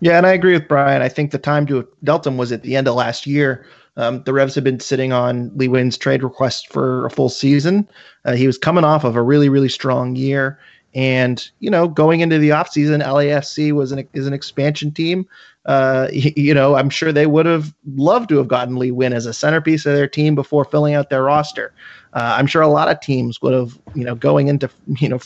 Yeah, 0.00 0.16
and 0.16 0.26
I 0.26 0.32
agree 0.32 0.52
with 0.52 0.68
Brian. 0.68 1.02
I 1.02 1.08
think 1.08 1.32
the 1.32 1.38
time 1.38 1.66
to 1.66 1.86
him 2.24 2.36
was 2.36 2.52
at 2.52 2.62
the 2.62 2.76
end 2.76 2.88
of 2.88 2.94
last 2.94 3.26
year. 3.26 3.66
Um, 3.96 4.22
the 4.22 4.32
Revs 4.32 4.54
had 4.54 4.62
been 4.62 4.78
sitting 4.78 5.12
on 5.12 5.50
Lee 5.56 5.66
Nguyen's 5.66 5.98
trade 5.98 6.22
request 6.22 6.72
for 6.72 7.04
a 7.04 7.10
full 7.10 7.28
season. 7.28 7.88
Uh, 8.24 8.34
he 8.34 8.46
was 8.46 8.56
coming 8.56 8.84
off 8.84 9.02
of 9.02 9.16
a 9.16 9.22
really, 9.22 9.48
really 9.48 9.68
strong 9.68 10.14
year. 10.14 10.56
And, 10.94 11.50
you 11.58 11.68
know, 11.68 11.88
going 11.88 12.20
into 12.20 12.38
the 12.38 12.50
offseason, 12.50 13.02
LAFC 13.02 13.72
was 13.72 13.90
an, 13.90 14.08
is 14.12 14.28
an 14.28 14.32
expansion 14.32 14.92
team. 14.92 15.26
Uh, 15.68 16.08
you 16.12 16.54
know, 16.54 16.74
I'm 16.76 16.88
sure 16.88 17.12
they 17.12 17.26
would 17.26 17.44
have 17.44 17.74
loved 17.94 18.30
to 18.30 18.38
have 18.38 18.48
gotten 18.48 18.76
Lee 18.76 18.90
Nguyen 18.90 19.12
as 19.12 19.26
a 19.26 19.34
centerpiece 19.34 19.84
of 19.84 19.94
their 19.94 20.08
team 20.08 20.34
before 20.34 20.64
filling 20.64 20.94
out 20.94 21.10
their 21.10 21.22
roster. 21.22 21.72
Uh, 22.14 22.36
I'm 22.38 22.46
sure 22.46 22.62
a 22.62 22.68
lot 22.68 22.88
of 22.88 23.00
teams 23.00 23.42
would 23.42 23.52
have, 23.52 23.78
you 23.94 24.02
know, 24.02 24.14
going 24.14 24.48
into, 24.48 24.70
you 24.98 25.10
know, 25.10 25.20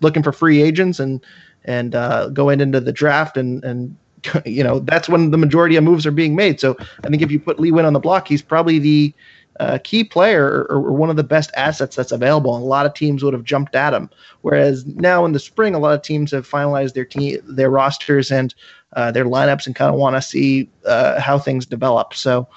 looking 0.00 0.22
for 0.22 0.30
free 0.30 0.62
agents 0.62 1.00
and 1.00 1.20
and 1.64 1.96
uh, 1.96 2.28
going 2.28 2.60
into 2.60 2.80
the 2.80 2.92
draft 2.92 3.36
and 3.36 3.64
and 3.64 3.96
you 4.44 4.64
know 4.64 4.78
that's 4.80 5.08
when 5.08 5.30
the 5.32 5.38
majority 5.38 5.74
of 5.74 5.82
moves 5.82 6.06
are 6.06 6.12
being 6.12 6.36
made. 6.36 6.60
So 6.60 6.76
I 7.04 7.08
think 7.08 7.20
if 7.22 7.32
you 7.32 7.40
put 7.40 7.58
Lee 7.58 7.72
Nguyen 7.72 7.84
on 7.84 7.92
the 7.92 8.00
block, 8.00 8.28
he's 8.28 8.42
probably 8.42 8.78
the 8.78 9.12
uh, 9.60 9.78
key 9.82 10.04
player 10.04 10.64
or, 10.70 10.76
or, 10.76 10.92
one 10.92 11.10
of 11.10 11.16
the 11.16 11.24
best 11.24 11.50
assets 11.56 11.96
that's 11.96 12.12
available. 12.12 12.54
And 12.54 12.62
a 12.62 12.68
lot 12.68 12.86
of 12.86 12.94
teams 12.94 13.24
would 13.24 13.34
have 13.34 13.42
jumped 13.42 13.74
at 13.74 13.92
him. 13.92 14.08
Whereas 14.42 14.86
now 14.86 15.24
in 15.24 15.32
the 15.32 15.40
spring, 15.40 15.74
a 15.74 15.80
lot 15.80 15.94
of 15.94 16.02
teams 16.02 16.30
have 16.30 16.48
finalized 16.48 16.94
their 16.94 17.04
team, 17.04 17.40
their 17.44 17.70
rosters 17.70 18.30
and 18.30 18.54
uh, 18.94 19.10
their 19.10 19.24
lineups, 19.24 19.66
and 19.66 19.74
kind 19.74 19.92
of 19.92 19.98
want 19.98 20.16
to 20.16 20.22
see 20.22 20.68
uh, 20.86 21.20
how 21.20 21.38
things 21.38 21.66
develop. 21.66 22.14
So 22.14 22.48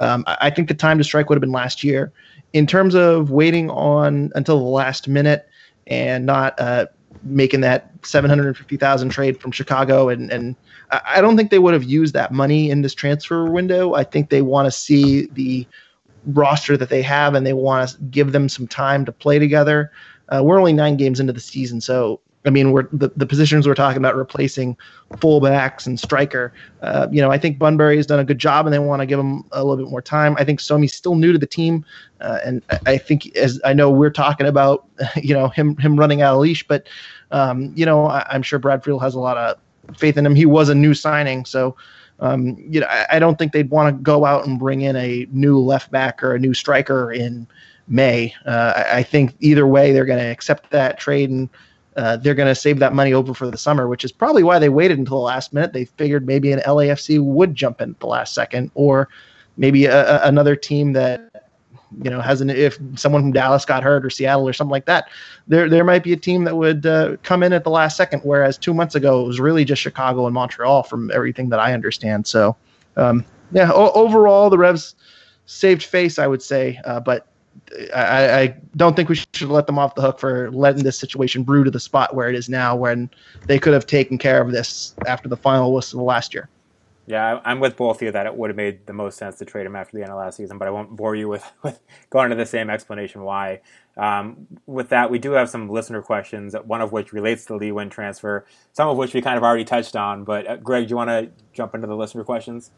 um, 0.00 0.24
I 0.26 0.50
think 0.50 0.68
the 0.68 0.74
time 0.74 0.98
to 0.98 1.04
strike 1.04 1.28
would 1.28 1.36
have 1.36 1.40
been 1.40 1.52
last 1.52 1.84
year. 1.84 2.12
In 2.52 2.66
terms 2.66 2.94
of 2.94 3.30
waiting 3.30 3.70
on 3.70 4.32
until 4.34 4.58
the 4.58 4.64
last 4.64 5.06
minute, 5.06 5.48
and 5.90 6.24
not 6.24 6.58
uh, 6.58 6.86
making 7.22 7.60
that 7.60 7.90
750,000 8.02 9.10
trade 9.10 9.40
from 9.40 9.50
Chicago. 9.50 10.08
And, 10.08 10.30
and 10.30 10.56
I 10.90 11.20
don't 11.20 11.36
think 11.36 11.50
they 11.50 11.58
would 11.58 11.74
have 11.74 11.84
used 11.84 12.14
that 12.14 12.32
money 12.32 12.70
in 12.70 12.82
this 12.82 12.94
transfer 12.94 13.50
window. 13.50 13.94
I 13.94 14.04
think 14.04 14.30
they 14.30 14.42
want 14.42 14.66
to 14.66 14.70
see 14.70 15.26
the 15.26 15.66
roster 16.26 16.76
that 16.76 16.88
they 16.88 17.02
have 17.02 17.34
and 17.34 17.46
they 17.46 17.52
want 17.52 17.90
to 17.90 17.98
give 18.04 18.32
them 18.32 18.48
some 18.48 18.66
time 18.66 19.04
to 19.04 19.12
play 19.12 19.38
together. 19.38 19.90
Uh, 20.28 20.42
we're 20.44 20.58
only 20.58 20.72
nine 20.72 20.96
games 20.96 21.18
into 21.18 21.32
the 21.32 21.40
season, 21.40 21.80
so 21.80 22.20
I 22.46 22.50
mean, 22.50 22.72
we're 22.72 22.88
the, 22.92 23.08
the 23.16 23.26
positions 23.26 23.66
we're 23.66 23.74
talking 23.74 23.98
about 23.98 24.16
replacing 24.16 24.76
fullbacks 25.14 25.86
and 25.86 26.00
striker. 26.00 26.52
Uh, 26.80 27.06
you 27.10 27.20
know, 27.20 27.30
I 27.30 27.36
think 27.36 27.58
Bunbury 27.58 27.96
has 27.96 28.06
done 28.06 28.18
a 28.18 28.24
good 28.24 28.38
job, 28.38 28.66
and 28.66 28.72
they 28.72 28.78
want 28.78 29.00
to 29.00 29.06
give 29.06 29.18
him 29.18 29.44
a 29.52 29.62
little 29.62 29.82
bit 29.82 29.90
more 29.90 30.00
time. 30.00 30.36
I 30.38 30.44
think 30.44 30.58
Somi's 30.60 30.94
still 30.94 31.16
new 31.16 31.32
to 31.32 31.38
the 31.38 31.46
team, 31.46 31.84
uh, 32.20 32.38
and 32.44 32.62
I 32.86 32.96
think 32.96 33.36
as 33.36 33.60
I 33.64 33.74
know 33.74 33.90
we're 33.90 34.10
talking 34.10 34.46
about, 34.46 34.86
you 35.16 35.34
know, 35.34 35.48
him 35.48 35.76
him 35.76 35.98
running 35.98 36.22
out 36.22 36.34
of 36.34 36.40
leash, 36.40 36.66
but 36.66 36.88
um, 37.30 37.72
you 37.76 37.84
know, 37.84 38.06
I, 38.06 38.34
am 38.34 38.42
sure 38.42 38.58
Brad 38.58 38.82
Friedel 38.82 39.00
has 39.00 39.14
a 39.14 39.20
lot 39.20 39.36
of 39.36 39.98
faith 39.98 40.16
in 40.16 40.24
him. 40.24 40.34
He 40.34 40.46
was 40.46 40.68
a 40.68 40.74
new 40.74 40.94
signing, 40.94 41.44
so. 41.44 41.76
Um, 42.22 42.58
you 42.58 42.80
know, 42.80 42.86
I, 42.86 43.06
I 43.12 43.18
don't 43.18 43.38
think 43.38 43.52
they'd 43.52 43.70
want 43.70 43.96
to 43.96 44.02
go 44.02 44.26
out 44.26 44.46
and 44.46 44.58
bring 44.58 44.82
in 44.82 44.94
a 44.94 45.26
new 45.32 45.58
left 45.58 45.90
back 45.90 46.22
or 46.22 46.34
a 46.34 46.38
new 46.38 46.52
striker 46.52 47.10
in 47.10 47.46
May. 47.88 48.34
Uh, 48.44 48.74
I, 48.76 48.98
I 48.98 49.02
think 49.02 49.34
either 49.40 49.66
way, 49.66 49.92
they're 49.92 50.04
going 50.04 50.18
to 50.18 50.30
accept 50.30 50.68
that 50.68 50.98
trade 50.98 51.30
and 51.30 51.48
uh, 51.96 52.16
they're 52.16 52.34
going 52.34 52.48
to 52.48 52.54
save 52.54 52.78
that 52.78 52.94
money 52.94 53.12
over 53.12 53.34
for 53.34 53.50
the 53.50 53.58
summer, 53.58 53.88
which 53.88 54.04
is 54.04 54.12
probably 54.12 54.42
why 54.42 54.58
they 54.58 54.68
waited 54.68 54.98
until 54.98 55.16
the 55.16 55.22
last 55.22 55.52
minute. 55.52 55.72
They 55.72 55.84
figured 55.84 56.26
maybe 56.26 56.52
an 56.52 56.60
LAFC 56.60 57.22
would 57.22 57.54
jump 57.54 57.80
in 57.80 57.90
at 57.90 58.00
the 58.00 58.06
last 58.06 58.34
second, 58.34 58.70
or 58.74 59.08
maybe 59.56 59.86
a, 59.86 60.22
a, 60.22 60.28
another 60.28 60.54
team 60.54 60.92
that 60.92 61.44
you 62.02 62.08
know 62.08 62.20
has 62.20 62.40
an 62.40 62.50
if 62.50 62.78
someone 62.94 63.22
from 63.22 63.32
Dallas 63.32 63.64
got 63.64 63.82
hurt 63.82 64.04
or 64.04 64.10
Seattle 64.10 64.48
or 64.48 64.52
something 64.52 64.70
like 64.70 64.86
that. 64.86 65.08
There 65.48 65.68
there 65.68 65.84
might 65.84 66.04
be 66.04 66.12
a 66.12 66.16
team 66.16 66.44
that 66.44 66.56
would 66.56 66.86
uh, 66.86 67.16
come 67.22 67.42
in 67.42 67.52
at 67.52 67.64
the 67.64 67.70
last 67.70 67.96
second, 67.96 68.20
whereas 68.20 68.56
two 68.56 68.72
months 68.72 68.94
ago 68.94 69.22
it 69.22 69.26
was 69.26 69.40
really 69.40 69.64
just 69.64 69.82
Chicago 69.82 70.26
and 70.26 70.34
Montreal, 70.34 70.84
from 70.84 71.10
everything 71.12 71.48
that 71.48 71.58
I 71.58 71.72
understand. 71.72 72.26
So 72.26 72.56
um, 72.96 73.24
yeah, 73.52 73.70
o- 73.72 73.92
overall 73.92 74.50
the 74.50 74.58
Revs 74.58 74.94
saved 75.46 75.82
face, 75.82 76.18
I 76.18 76.28
would 76.28 76.42
say, 76.42 76.80
uh, 76.84 77.00
but 77.00 77.26
I, 77.94 78.40
I, 78.40 78.56
don't 78.76 78.96
think 78.96 79.08
we 79.08 79.14
should 79.14 79.48
let 79.48 79.66
them 79.66 79.78
off 79.78 79.94
the 79.94 80.02
hook 80.02 80.18
for 80.18 80.50
letting 80.50 80.82
this 80.82 80.98
situation 80.98 81.44
brew 81.44 81.64
to 81.64 81.70
the 81.70 81.80
spot 81.80 82.14
where 82.14 82.28
it 82.28 82.34
is 82.34 82.48
now, 82.48 82.74
when 82.74 83.10
they 83.46 83.58
could 83.58 83.72
have 83.72 83.86
taken 83.86 84.18
care 84.18 84.40
of 84.40 84.50
this 84.50 84.94
after 85.06 85.28
the 85.28 85.36
final 85.36 85.72
whistle 85.72 86.04
last 86.04 86.34
year. 86.34 86.48
Yeah, 87.06 87.40
I'm 87.44 87.58
with 87.58 87.76
both 87.76 87.96
of 87.96 88.02
you 88.02 88.12
that 88.12 88.26
it 88.26 88.36
would 88.36 88.50
have 88.50 88.56
made 88.56 88.86
the 88.86 88.92
most 88.92 89.18
sense 89.18 89.38
to 89.38 89.44
trade 89.44 89.66
him 89.66 89.74
after 89.74 89.96
the 89.96 90.02
end 90.02 90.12
of 90.12 90.18
last 90.18 90.36
season, 90.36 90.58
but 90.58 90.68
I 90.68 90.70
won't 90.70 90.94
bore 90.94 91.16
you 91.16 91.28
with, 91.28 91.44
with 91.62 91.80
going 92.08 92.26
into 92.26 92.36
the 92.36 92.46
same 92.46 92.70
explanation 92.70 93.22
why. 93.22 93.60
Um, 93.96 94.46
with 94.66 94.90
that, 94.90 95.10
we 95.10 95.18
do 95.18 95.32
have 95.32 95.50
some 95.50 95.68
listener 95.68 96.02
questions, 96.02 96.54
one 96.64 96.80
of 96.80 96.92
which 96.92 97.12
relates 97.12 97.44
to 97.46 97.54
the 97.54 97.58
Lee 97.58 97.70
Nguyen 97.70 97.90
transfer, 97.90 98.46
some 98.72 98.88
of 98.88 98.96
which 98.96 99.12
we 99.12 99.22
kind 99.22 99.36
of 99.36 99.42
already 99.42 99.64
touched 99.64 99.96
on. 99.96 100.24
But 100.24 100.46
uh, 100.46 100.56
Greg, 100.56 100.86
do 100.86 100.90
you 100.90 100.96
want 100.96 101.10
to 101.10 101.30
jump 101.52 101.74
into 101.74 101.86
the 101.86 101.96
listener 101.96 102.22
questions? 102.22 102.70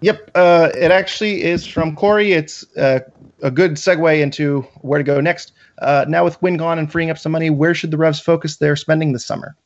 Yep, 0.00 0.30
uh, 0.34 0.70
it 0.76 0.90
actually 0.90 1.42
is 1.42 1.66
from 1.66 1.96
Corey. 1.96 2.32
It's 2.32 2.64
uh, 2.76 3.00
a 3.42 3.50
good 3.50 3.72
segue 3.72 4.20
into 4.20 4.62
where 4.82 4.98
to 4.98 5.04
go 5.04 5.20
next. 5.20 5.52
Uh, 5.80 6.04
now 6.08 6.24
with 6.24 6.40
Nguyen 6.40 6.58
gone 6.58 6.78
and 6.78 6.90
freeing 6.90 7.10
up 7.10 7.18
some 7.18 7.32
money, 7.32 7.50
where 7.50 7.74
should 7.74 7.90
the 7.90 7.96
Revs 7.96 8.20
focus 8.20 8.56
their 8.56 8.76
spending 8.76 9.12
this 9.12 9.24
summer? 9.24 9.56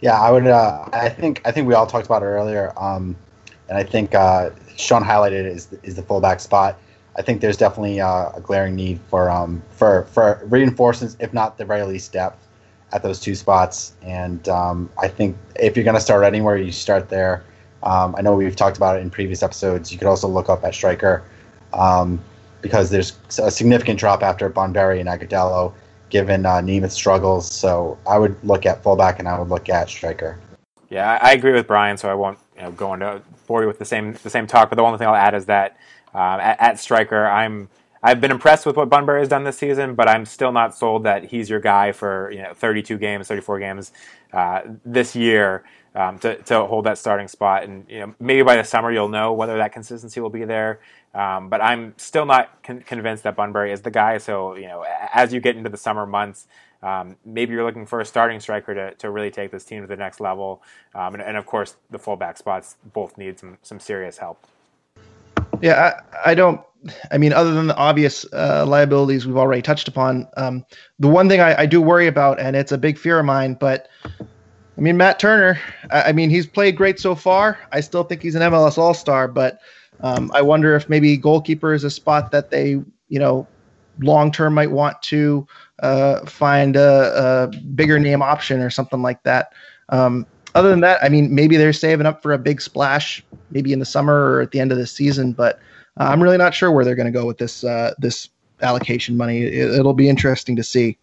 Yeah, 0.00 0.18
I 0.18 0.30
would. 0.30 0.46
Uh, 0.46 0.88
I 0.92 1.10
think. 1.10 1.42
I 1.44 1.52
think 1.52 1.68
we 1.68 1.74
all 1.74 1.86
talked 1.86 2.06
about 2.06 2.22
it 2.22 2.26
earlier, 2.26 2.72
um, 2.78 3.16
and 3.68 3.76
I 3.76 3.84
think 3.84 4.14
uh, 4.14 4.50
Sean 4.76 5.02
highlighted 5.02 5.44
is 5.44 5.68
is 5.82 5.96
the 5.96 6.02
fullback 6.02 6.40
spot. 6.40 6.78
I 7.16 7.22
think 7.22 7.42
there's 7.42 7.58
definitely 7.58 8.00
uh, 8.00 8.30
a 8.34 8.40
glaring 8.40 8.74
need 8.76 8.98
for 9.10 9.30
um, 9.30 9.62
for 9.70 10.04
for 10.04 10.40
reinforcements, 10.46 11.18
if 11.20 11.34
not 11.34 11.58
the 11.58 11.66
very 11.66 11.82
least 11.82 12.12
depth 12.12 12.48
at 12.92 13.02
those 13.02 13.20
two 13.20 13.34
spots. 13.34 13.92
And 14.00 14.48
um, 14.48 14.90
I 14.98 15.08
think 15.08 15.36
if 15.56 15.76
you're 15.76 15.84
going 15.84 15.96
to 15.96 16.00
start 16.00 16.24
anywhere, 16.24 16.56
you 16.56 16.72
start 16.72 17.10
there. 17.10 17.44
Um, 17.82 18.14
I 18.16 18.20
know 18.20 18.34
we've 18.34 18.56
talked 18.56 18.76
about 18.76 18.96
it 18.96 19.00
in 19.00 19.10
previous 19.10 19.42
episodes. 19.42 19.90
You 19.92 19.98
could 19.98 20.08
also 20.08 20.28
look 20.28 20.48
up 20.48 20.64
at 20.64 20.74
striker 20.74 21.24
um, 21.72 22.20
because 22.60 22.90
there's 22.90 23.16
a 23.38 23.50
significant 23.50 23.98
drop 23.98 24.22
after 24.22 24.48
Bunbury 24.48 25.00
and 25.00 25.08
Agudelo, 25.08 25.72
given 26.10 26.44
uh, 26.44 26.60
Nemeth's 26.60 26.94
struggles. 26.94 27.50
So 27.50 27.98
I 28.06 28.18
would 28.18 28.36
look 28.44 28.66
at 28.66 28.82
fullback 28.82 29.18
and 29.18 29.28
I 29.28 29.38
would 29.38 29.48
look 29.48 29.68
at 29.68 29.88
striker. 29.88 30.38
Yeah, 30.90 31.18
I 31.22 31.32
agree 31.32 31.52
with 31.52 31.66
Brian, 31.66 31.96
so 31.96 32.10
I 32.10 32.14
won't 32.14 32.38
you 32.56 32.62
know, 32.62 32.72
go 32.72 32.92
into 32.94 33.22
bore 33.46 33.62
you 33.62 33.68
with 33.68 33.78
the 33.78 33.84
same 33.84 34.12
the 34.22 34.30
same 34.30 34.46
talk. 34.46 34.68
But 34.70 34.76
the 34.76 34.82
only 34.82 34.98
thing 34.98 35.06
I'll 35.06 35.14
add 35.14 35.34
is 35.34 35.46
that 35.46 35.76
um, 36.12 36.40
at, 36.40 36.60
at, 36.60 36.78
striker, 36.80 37.26
I'm 37.26 37.68
I've 38.02 38.20
been 38.20 38.32
impressed 38.32 38.66
with 38.66 38.76
what 38.76 38.88
Bunbury 38.88 39.20
has 39.20 39.28
done 39.28 39.44
this 39.44 39.56
season, 39.56 39.94
but 39.94 40.08
I'm 40.08 40.24
still 40.24 40.50
not 40.50 40.74
sold 40.74 41.04
that 41.04 41.24
he's 41.24 41.48
your 41.48 41.60
guy 41.60 41.92
for 41.92 42.30
you 42.32 42.42
know 42.42 42.52
32 42.54 42.98
games, 42.98 43.28
34 43.28 43.60
games 43.60 43.92
uh, 44.32 44.62
this 44.84 45.14
year 45.14 45.64
um, 45.94 46.18
to 46.20 46.36
to 46.36 46.66
hold 46.66 46.86
that 46.86 46.98
starting 46.98 47.28
spot. 47.28 47.64
And 47.64 47.84
you 47.88 48.00
know 48.00 48.14
maybe 48.18 48.42
by 48.42 48.56
the 48.56 48.64
summer 48.64 48.92
you'll 48.92 49.08
know 49.08 49.32
whether 49.32 49.56
that 49.58 49.72
consistency 49.72 50.20
will 50.20 50.30
be 50.30 50.44
there. 50.44 50.80
Um, 51.14 51.48
but 51.48 51.60
I'm 51.60 51.94
still 51.96 52.26
not 52.26 52.62
con- 52.62 52.80
convinced 52.80 53.24
that 53.24 53.36
Bunbury 53.36 53.72
is 53.72 53.82
the 53.82 53.90
guy. 53.90 54.18
So 54.18 54.54
you 54.54 54.68
know 54.68 54.84
as 55.12 55.32
you 55.32 55.40
get 55.40 55.56
into 55.56 55.70
the 55.70 55.78
summer 55.78 56.06
months. 56.06 56.46
Um, 56.82 57.16
maybe 57.26 57.52
you're 57.52 57.64
looking 57.64 57.84
for 57.84 58.00
a 58.00 58.06
starting 58.06 58.40
striker 58.40 58.74
to, 58.74 58.94
to 58.94 59.10
really 59.10 59.30
take 59.30 59.50
this 59.50 59.64
team 59.64 59.82
to 59.82 59.86
the 59.86 59.96
next 59.96 60.18
level. 60.18 60.62
Um, 60.94 61.12
and, 61.12 61.22
and, 61.22 61.36
of 61.36 61.44
course, 61.44 61.76
the 61.90 61.98
fullback 61.98 62.38
spots 62.38 62.76
both 62.94 63.18
need 63.18 63.38
some, 63.38 63.58
some 63.62 63.78
serious 63.78 64.16
help. 64.16 64.46
Yeah, 65.60 65.92
I, 66.24 66.30
I 66.30 66.34
don't. 66.34 66.60
I 67.10 67.18
mean, 67.18 67.34
other 67.34 67.52
than 67.52 67.66
the 67.66 67.76
obvious 67.76 68.24
uh, 68.32 68.64
liabilities 68.66 69.26
we've 69.26 69.36
already 69.36 69.60
touched 69.60 69.88
upon, 69.88 70.26
um, 70.38 70.64
the 70.98 71.08
one 71.08 71.28
thing 71.28 71.40
I, 71.40 71.62
I, 71.62 71.66
do 71.66 71.82
worry 71.82 72.06
about, 72.06 72.40
and 72.40 72.56
it's 72.56 72.72
a 72.72 72.78
big 72.78 72.96
fear 72.96 73.18
of 73.18 73.26
mine, 73.26 73.52
but 73.52 73.88
I 74.80 74.82
mean, 74.82 74.96
Matt 74.96 75.18
Turner, 75.18 75.60
I, 75.90 76.10
mean, 76.12 76.30
he's 76.30 76.46
played 76.46 76.74
great 76.74 76.98
so 76.98 77.14
far. 77.14 77.58
I 77.70 77.80
still 77.80 78.02
think 78.02 78.22
he's 78.22 78.34
an 78.34 78.40
MLS 78.40 78.78
All 78.78 78.94
Star, 78.94 79.28
but 79.28 79.60
um, 80.00 80.32
I 80.34 80.40
wonder 80.40 80.74
if 80.74 80.88
maybe 80.88 81.18
goalkeeper 81.18 81.74
is 81.74 81.84
a 81.84 81.90
spot 81.90 82.30
that 82.32 82.50
they, 82.50 82.82
you 83.10 83.18
know, 83.18 83.46
long 83.98 84.32
term 84.32 84.54
might 84.54 84.70
want 84.70 85.02
to 85.02 85.46
uh, 85.80 86.24
find 86.24 86.76
a, 86.76 87.50
a, 87.52 87.56
bigger 87.74 87.98
name 87.98 88.22
option 88.22 88.60
or 88.62 88.70
something 88.70 89.02
like 89.02 89.22
that. 89.24 89.52
Um, 89.90 90.26
other 90.54 90.70
than 90.70 90.80
that, 90.80 91.04
I 91.04 91.10
mean, 91.10 91.34
maybe 91.34 91.58
they're 91.58 91.74
saving 91.74 92.06
up 92.06 92.22
for 92.22 92.32
a 92.32 92.38
big 92.38 92.62
splash, 92.62 93.22
maybe 93.50 93.74
in 93.74 93.80
the 93.80 93.84
summer 93.84 94.32
or 94.32 94.40
at 94.40 94.50
the 94.50 94.60
end 94.60 94.72
of 94.72 94.78
the 94.78 94.86
season. 94.86 95.32
But 95.32 95.60
uh, 95.98 96.04
I'm 96.04 96.22
really 96.22 96.38
not 96.38 96.54
sure 96.54 96.72
where 96.72 96.86
they're 96.86 96.94
going 96.94 97.12
to 97.12 97.18
go 97.18 97.26
with 97.26 97.36
this 97.36 97.64
uh, 97.64 97.92
this 97.98 98.30
allocation 98.62 99.18
money. 99.18 99.42
It, 99.42 99.84
will 99.84 99.92
be 99.92 100.08
interesting 100.08 100.56
to 100.56 100.62
see. 100.62 100.96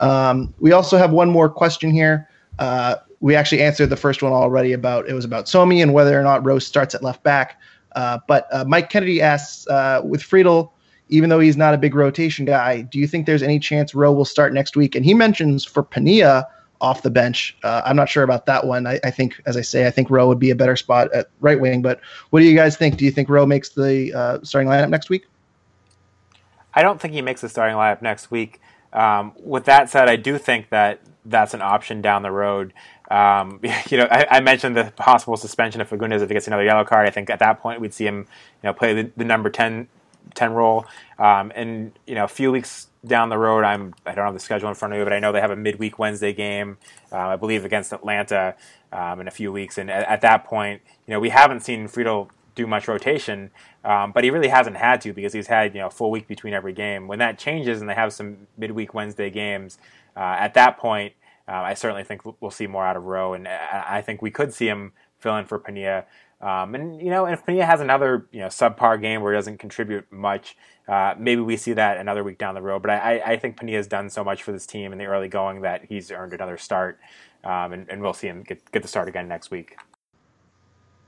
Um, 0.00 0.52
we 0.58 0.72
also 0.72 0.98
have 0.98 1.12
one 1.12 1.30
more 1.30 1.48
question 1.48 1.92
here. 1.92 2.28
Uh, 2.58 2.96
we 3.24 3.34
actually 3.34 3.62
answered 3.62 3.86
the 3.86 3.96
first 3.96 4.22
one 4.22 4.34
already 4.34 4.74
about 4.74 5.08
it 5.08 5.14
was 5.14 5.24
about 5.24 5.46
Somi 5.46 5.82
and 5.82 5.94
whether 5.94 6.20
or 6.20 6.22
not 6.22 6.44
Rose 6.44 6.66
starts 6.66 6.94
at 6.94 7.02
left 7.02 7.22
back. 7.22 7.58
Uh, 7.92 8.18
but 8.28 8.46
uh, 8.52 8.66
Mike 8.66 8.90
Kennedy 8.90 9.22
asks, 9.22 9.66
uh, 9.68 10.02
with 10.04 10.22
Friedel, 10.22 10.74
even 11.08 11.30
though 11.30 11.40
he's 11.40 11.56
not 11.56 11.72
a 11.72 11.78
big 11.78 11.94
rotation 11.94 12.44
guy, 12.44 12.82
do 12.82 12.98
you 12.98 13.06
think 13.06 13.24
there's 13.24 13.42
any 13.42 13.58
chance 13.58 13.94
Rowe 13.94 14.12
will 14.12 14.26
start 14.26 14.52
next 14.52 14.76
week? 14.76 14.94
And 14.94 15.06
he 15.06 15.14
mentions 15.14 15.64
for 15.64 15.82
Penilla 15.82 16.44
off 16.82 17.00
the 17.00 17.08
bench. 17.08 17.56
Uh, 17.64 17.80
I'm 17.86 17.96
not 17.96 18.10
sure 18.10 18.24
about 18.24 18.44
that 18.44 18.66
one. 18.66 18.86
I, 18.86 19.00
I, 19.02 19.10
think, 19.10 19.40
as 19.46 19.56
I 19.56 19.62
say, 19.62 19.86
I 19.86 19.90
think 19.90 20.10
Rowe 20.10 20.28
would 20.28 20.38
be 20.38 20.50
a 20.50 20.54
better 20.54 20.76
spot 20.76 21.10
at 21.14 21.28
right 21.40 21.58
wing. 21.58 21.80
But 21.80 22.00
what 22.28 22.40
do 22.40 22.44
you 22.44 22.54
guys 22.54 22.76
think? 22.76 22.98
Do 22.98 23.06
you 23.06 23.10
think 23.10 23.30
Rowe 23.30 23.46
makes 23.46 23.70
the 23.70 24.12
uh, 24.12 24.38
starting 24.42 24.68
lineup 24.68 24.90
next 24.90 25.08
week? 25.08 25.24
I 26.74 26.82
don't 26.82 27.00
think 27.00 27.14
he 27.14 27.22
makes 27.22 27.40
the 27.40 27.48
starting 27.48 27.78
lineup 27.78 28.02
next 28.02 28.30
week. 28.30 28.60
Um, 28.92 29.32
with 29.42 29.64
that 29.64 29.88
said, 29.88 30.10
I 30.10 30.16
do 30.16 30.36
think 30.36 30.68
that 30.68 31.00
that's 31.24 31.54
an 31.54 31.62
option 31.62 32.02
down 32.02 32.22
the 32.22 32.30
road. 32.30 32.72
Um, 33.10 33.60
you 33.90 33.98
know, 33.98 34.08
I, 34.10 34.26
I, 34.30 34.40
mentioned 34.40 34.76
the 34.76 34.92
possible 34.96 35.36
suspension 35.36 35.80
of 35.80 35.88
Fagundez 35.88 36.20
if 36.22 36.28
he 36.28 36.34
gets 36.34 36.46
another 36.46 36.64
yellow 36.64 36.84
card. 36.84 37.06
I 37.06 37.10
think 37.10 37.30
at 37.30 37.38
that 37.40 37.60
point 37.60 37.80
we'd 37.80 37.94
see 37.94 38.06
him, 38.06 38.18
you 38.18 38.26
know, 38.64 38.72
play 38.72 38.94
the, 38.94 39.10
the 39.16 39.24
number 39.24 39.50
10, 39.50 39.88
10 40.34 40.52
role. 40.52 40.86
Um, 41.18 41.52
and 41.54 41.92
you 42.06 42.14
know, 42.14 42.24
a 42.24 42.28
few 42.28 42.50
weeks 42.50 42.88
down 43.06 43.28
the 43.28 43.38
road. 43.38 43.64
I'm 43.64 43.94
I 44.06 44.14
don't 44.14 44.24
have 44.24 44.34
the 44.34 44.40
schedule 44.40 44.68
in 44.68 44.74
front 44.74 44.94
of 44.94 44.98
me, 44.98 45.04
but 45.04 45.12
I 45.12 45.18
know 45.18 45.32
they 45.32 45.40
have 45.40 45.50
a 45.50 45.56
midweek 45.56 45.98
Wednesday 45.98 46.32
game, 46.32 46.78
uh, 47.12 47.18
I 47.18 47.36
believe 47.36 47.64
against 47.64 47.92
Atlanta 47.92 48.54
um, 48.92 49.20
in 49.20 49.28
a 49.28 49.30
few 49.30 49.52
weeks. 49.52 49.78
And 49.78 49.90
at, 49.90 50.08
at, 50.08 50.20
that 50.22 50.44
point, 50.44 50.82
you 51.06 51.12
know, 51.12 51.20
we 51.20 51.30
haven't 51.30 51.60
seen 51.60 51.88
Friedel 51.88 52.30
do 52.54 52.66
much 52.66 52.88
rotation, 52.88 53.50
um, 53.84 54.12
but 54.12 54.24
he 54.24 54.30
really 54.30 54.48
hasn't 54.48 54.76
had 54.76 55.00
to 55.02 55.12
because 55.12 55.32
he's 55.32 55.48
had 55.48 55.74
you 55.74 55.80
know 55.80 55.88
a 55.88 55.90
full 55.90 56.10
week 56.10 56.28
between 56.28 56.54
every 56.54 56.72
game. 56.72 57.08
When 57.08 57.18
that 57.18 57.38
changes 57.38 57.80
and 57.80 57.90
they 57.90 57.94
have 57.94 58.12
some 58.12 58.46
midweek 58.56 58.94
Wednesday 58.94 59.30
games, 59.30 59.78
at 60.20 60.54
that 60.54 60.78
point, 60.78 61.14
uh, 61.46 61.52
I 61.52 61.74
certainly 61.74 62.04
think 62.04 62.22
we'll 62.40 62.50
see 62.50 62.66
more 62.66 62.86
out 62.86 62.96
of 62.96 63.04
Rowe, 63.04 63.34
and 63.34 63.46
I 63.46 64.00
think 64.00 64.22
we 64.22 64.30
could 64.30 64.54
see 64.54 64.66
him 64.66 64.92
fill 65.18 65.36
in 65.36 65.44
for 65.44 65.58
Penilla. 65.58 66.04
Um, 66.40 66.74
and 66.74 67.00
you 67.00 67.10
know, 67.10 67.26
if 67.26 67.44
Penilla 67.44 67.64
has 67.66 67.80
another 67.80 68.26
you 68.32 68.40
know 68.40 68.46
subpar 68.46 69.00
game 69.00 69.22
where 69.22 69.32
he 69.32 69.36
doesn't 69.36 69.58
contribute 69.58 70.10
much, 70.10 70.56
uh, 70.88 71.14
maybe 71.18 71.40
we 71.42 71.56
see 71.56 71.72
that 71.74 71.98
another 71.98 72.24
week 72.24 72.38
down 72.38 72.54
the 72.54 72.62
road. 72.62 72.82
But 72.82 72.92
I, 72.92 73.20
I 73.24 73.36
think 73.36 73.56
Penilla 73.58 73.76
has 73.76 73.86
done 73.86 74.08
so 74.08 74.24
much 74.24 74.42
for 74.42 74.52
this 74.52 74.66
team 74.66 74.92
in 74.92 74.98
the 74.98 75.04
early 75.04 75.28
going 75.28 75.62
that 75.62 75.84
he's 75.86 76.10
earned 76.10 76.32
another 76.32 76.56
start, 76.56 76.98
um, 77.44 77.72
and, 77.72 77.88
and, 77.88 78.02
we'll 78.02 78.12
see 78.14 78.26
him 78.26 78.42
get 78.42 78.70
get 78.72 78.82
the 78.82 78.88
start 78.88 79.08
again 79.08 79.28
next 79.28 79.50
week. 79.50 79.76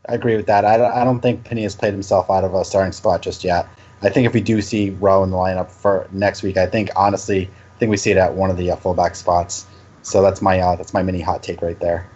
I 0.09 0.15
agree 0.15 0.37
with 0.37 0.47
that. 0.47 0.65
I 0.65 0.77
don't, 0.77 0.93
I 0.93 1.05
don't 1.05 1.21
think 1.21 1.45
Penilla 1.45 1.65
has 1.65 1.77
played 1.77 1.93
himself 1.93 2.31
out 2.31 2.45
of 2.45 2.55
a 2.55 2.65
starting 2.65 2.93
spot 2.93 3.23
just 3.23 3.43
yet. 3.43 3.69
I 4.03 4.11
think 4.11 4.27
if 4.27 4.35
we 4.35 4.41
do 4.41 4.61
see 4.61 4.91
Rowe 4.91 5.25
in 5.25 5.31
the 5.31 5.37
lineup 5.37 5.71
for 5.71 6.09
next 6.13 6.43
week, 6.43 6.57
I 6.57 6.67
think 6.67 6.91
honestly, 6.95 7.51
I 7.77 7.79
think 7.79 7.91
we 7.91 7.99
see 7.99 8.11
it 8.11 8.17
at 8.17 8.35
one 8.35 8.51
of 8.51 8.57
the 8.57 8.71
uh, 8.71 8.77
fullback 8.77 9.15
spots. 9.17 9.67
So 10.01 10.23
that's 10.23 10.41
my 10.41 10.61
uh, 10.61 10.77
that's 10.77 10.95
my 10.95 11.03
mini 11.03 11.21
hot 11.21 11.43
take 11.43 11.61
right 11.61 11.79
there. 11.79 12.09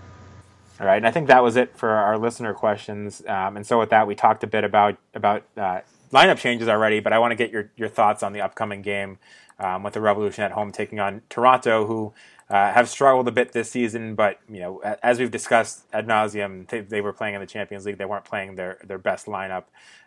All 0.81 0.87
right, 0.87 0.97
and 0.97 1.07
I 1.07 1.11
think 1.11 1.27
that 1.27 1.43
was 1.43 1.57
it 1.57 1.77
for 1.77 1.91
our 1.91 2.17
listener 2.17 2.55
questions. 2.55 3.23
Um, 3.27 3.57
and 3.59 3.67
so 3.67 3.79
with 3.79 3.91
that, 3.91 4.07
we 4.07 4.15
talked 4.15 4.43
a 4.43 4.47
bit 4.47 4.65
about 4.65 4.97
about 5.15 5.45
uh, 5.57 5.81
lineup 6.11 6.39
changes 6.39 6.69
already, 6.69 7.01
but 7.01 7.13
I 7.13 7.19
want 7.19 7.33
to 7.33 7.37
get 7.37 7.51
your 7.51 7.71
your 7.77 7.89
thoughts 7.89 8.23
on 8.23 8.33
the 8.33 8.41
upcoming 8.41 8.81
game 8.81 9.19
um, 9.59 9.83
with 9.83 9.93
the 9.93 10.01
Revolution 10.01 10.45
at 10.45 10.53
home 10.53 10.73
taking 10.73 10.99
on 10.99 11.21
Toronto, 11.29 11.87
who 11.87 12.15
uh, 12.51 12.73
have 12.73 12.89
struggled 12.89 13.29
a 13.29 13.31
bit 13.31 13.53
this 13.53 13.71
season. 13.71 14.17
But 14.17 14.41
you 14.51 14.59
know, 14.59 14.81
as 15.03 15.21
we've 15.21 15.31
discussed 15.31 15.85
ad 15.93 16.07
nauseum, 16.07 16.69
they, 16.69 16.81
they, 16.81 17.01
were 17.01 17.13
playing 17.13 17.35
in 17.35 17.41
the 17.41 17.47
Champions 17.47 17.87
League. 17.87 17.97
They 17.97 18.05
weren't 18.05 18.25
playing 18.25 18.57
their 18.57 18.79
their 18.85 18.99
best 18.99 19.27
lineup, 19.27 19.65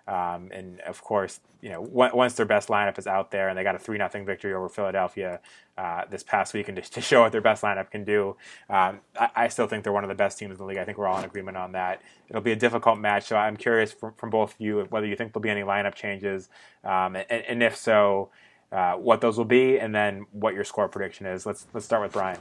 um, 0.08 0.52
and 0.52 0.82
of 0.82 1.02
course, 1.02 1.40
you 1.62 1.70
know, 1.70 1.80
once 1.82 2.34
their 2.34 2.46
best 2.46 2.68
lineup 2.68 3.00
is 3.00 3.08
out 3.08 3.32
there, 3.32 3.48
and 3.48 3.58
they 3.58 3.64
got 3.64 3.76
a 3.76 3.80
three 3.80 3.98
nothing 3.98 4.26
victory 4.26 4.54
over 4.54 4.68
Philadelphia 4.68 5.40
uh, 5.78 6.04
this 6.10 6.22
past 6.22 6.54
week, 6.54 6.68
and 6.68 6.76
to, 6.76 6.82
to, 6.82 7.00
show 7.00 7.22
what 7.22 7.32
their 7.32 7.40
best 7.40 7.64
lineup 7.64 7.90
can 7.90 8.04
do, 8.04 8.36
um, 8.70 9.00
I, 9.18 9.30
I, 9.36 9.48
still 9.48 9.68
think 9.68 9.86
they're 9.86 9.94
one 9.94 10.04
of 10.04 10.10
the 10.10 10.16
best 10.16 10.38
teams 10.38 10.52
in 10.52 10.58
the 10.58 10.66
league. 10.66 10.78
I 10.78 10.84
think 10.84 10.98
we're 10.98 11.08
all 11.08 11.20
in 11.20 11.24
agreement 11.24 11.56
on 11.56 11.72
that. 11.72 12.02
It'll 12.30 12.42
be 12.42 12.52
a 12.52 12.58
difficult 12.58 13.00
match, 13.00 13.28
so 13.28 13.38
I'm 13.38 13.56
curious 13.56 13.94
from, 13.94 14.14
from 14.16 14.30
both 14.30 14.56
of 14.56 14.60
you 14.60 14.86
whether 14.90 15.08
you 15.08 15.16
think 15.16 15.32
there'll 15.32 15.42
be 15.42 15.50
any 15.50 15.62
lineup 15.62 15.96
changes, 15.96 16.50
um, 16.84 17.16
and, 17.16 17.32
and 17.32 17.64
if 17.64 17.78
so. 17.78 18.30
Uh, 18.74 18.96
what 18.96 19.22
those 19.22 19.38
will 19.38 19.46
be, 19.46 19.78
and 19.80 19.94
then 19.94 20.26
what 20.32 20.56
your 20.56 20.64
score 20.64 20.88
prediction 20.88 21.28
is. 21.28 21.46
Let's 21.46 21.68
let's 21.74 21.86
start 21.86 22.02
with 22.02 22.12
Brian. 22.12 22.40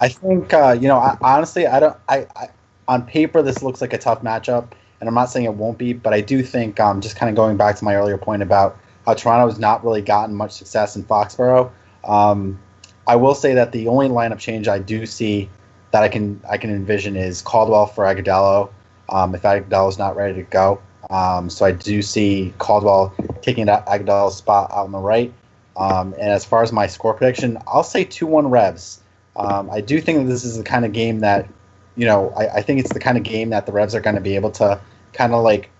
I 0.00 0.08
think 0.08 0.52
uh, 0.52 0.76
you 0.80 0.88
know. 0.88 0.98
I, 0.98 1.16
honestly, 1.20 1.66
I 1.68 1.78
don't. 1.78 1.96
I, 2.08 2.26
I, 2.34 2.48
on 2.88 3.06
paper 3.06 3.40
this 3.40 3.62
looks 3.62 3.80
like 3.80 3.92
a 3.92 3.98
tough 3.98 4.22
matchup, 4.22 4.72
and 4.98 5.08
I'm 5.08 5.14
not 5.14 5.26
saying 5.26 5.46
it 5.46 5.54
won't 5.54 5.78
be, 5.78 5.92
but 5.92 6.12
I 6.12 6.20
do 6.20 6.42
think 6.42 6.80
um, 6.80 7.00
just 7.00 7.14
kind 7.14 7.30
of 7.30 7.36
going 7.36 7.56
back 7.56 7.76
to 7.76 7.84
my 7.84 7.94
earlier 7.94 8.18
point 8.18 8.42
about 8.42 8.78
how 9.06 9.14
Toronto 9.14 9.46
has 9.48 9.60
not 9.60 9.84
really 9.84 10.02
gotten 10.02 10.34
much 10.34 10.50
success 10.50 10.96
in 10.96 11.04
Foxborough. 11.04 11.70
Um, 12.02 12.58
I 13.06 13.14
will 13.14 13.36
say 13.36 13.54
that 13.54 13.70
the 13.70 13.86
only 13.86 14.08
lineup 14.08 14.40
change 14.40 14.66
I 14.66 14.80
do 14.80 15.06
see 15.06 15.48
that 15.92 16.02
I 16.02 16.08
can 16.08 16.40
I 16.50 16.58
can 16.58 16.70
envision 16.70 17.16
is 17.16 17.42
Caldwell 17.42 17.86
for 17.86 18.04
Agudelo. 18.04 18.70
Um, 19.08 19.34
if 19.34 19.44
is 19.44 19.98
not 19.98 20.16
ready 20.16 20.34
to 20.34 20.42
go, 20.42 20.80
um, 21.08 21.48
so 21.48 21.64
I 21.64 21.72
do 21.72 22.02
see 22.02 22.52
Caldwell 22.58 23.14
taking 23.40 23.66
that 23.66 23.86
Agudelo's 23.86 24.36
spot 24.36 24.70
out 24.70 24.84
on 24.84 24.92
the 24.92 24.98
right. 24.98 25.32
Um, 25.76 26.12
and 26.14 26.28
as 26.28 26.44
far 26.44 26.62
as 26.62 26.72
my 26.72 26.86
score 26.86 27.14
prediction, 27.14 27.56
I'll 27.66 27.84
say 27.84 28.04
2 28.04 28.26
1 28.26 28.50
Revs. 28.50 29.00
Um, 29.36 29.70
I 29.70 29.80
do 29.80 30.00
think 30.00 30.18
that 30.18 30.24
this 30.24 30.44
is 30.44 30.58
the 30.58 30.64
kind 30.64 30.84
of 30.84 30.92
game 30.92 31.20
that, 31.20 31.48
you 31.96 32.04
know, 32.04 32.30
I, 32.36 32.56
I 32.56 32.62
think 32.62 32.80
it's 32.80 32.92
the 32.92 33.00
kind 33.00 33.16
of 33.16 33.24
game 33.24 33.50
that 33.50 33.64
the 33.64 33.72
Revs 33.72 33.94
are 33.94 34.00
going 34.00 34.16
to 34.16 34.20
be 34.20 34.34
able 34.34 34.50
to 34.52 34.80
kind 35.12 35.32
of 35.32 35.42
like, 35.42 35.70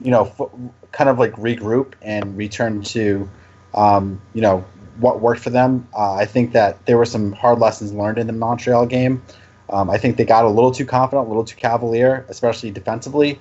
you 0.00 0.10
know, 0.10 0.26
f- 0.38 0.50
kind 0.92 1.10
of 1.10 1.18
like 1.18 1.32
regroup 1.32 1.94
and 2.02 2.36
return 2.36 2.82
to, 2.82 3.28
um, 3.74 4.20
you 4.34 4.42
know, 4.42 4.64
what 4.98 5.20
worked 5.20 5.40
for 5.40 5.50
them. 5.50 5.88
Uh, 5.96 6.14
I 6.14 6.26
think 6.26 6.52
that 6.52 6.84
there 6.86 6.98
were 6.98 7.06
some 7.06 7.32
hard 7.32 7.58
lessons 7.58 7.92
learned 7.92 8.18
in 8.18 8.26
the 8.26 8.32
Montreal 8.32 8.86
game. 8.86 9.22
Um, 9.70 9.90
I 9.90 9.96
think 9.96 10.18
they 10.18 10.24
got 10.24 10.44
a 10.44 10.48
little 10.48 10.70
too 10.70 10.84
confident, 10.84 11.26
a 11.26 11.28
little 11.28 11.44
too 11.44 11.56
cavalier, 11.56 12.26
especially 12.28 12.70
defensively 12.70 13.40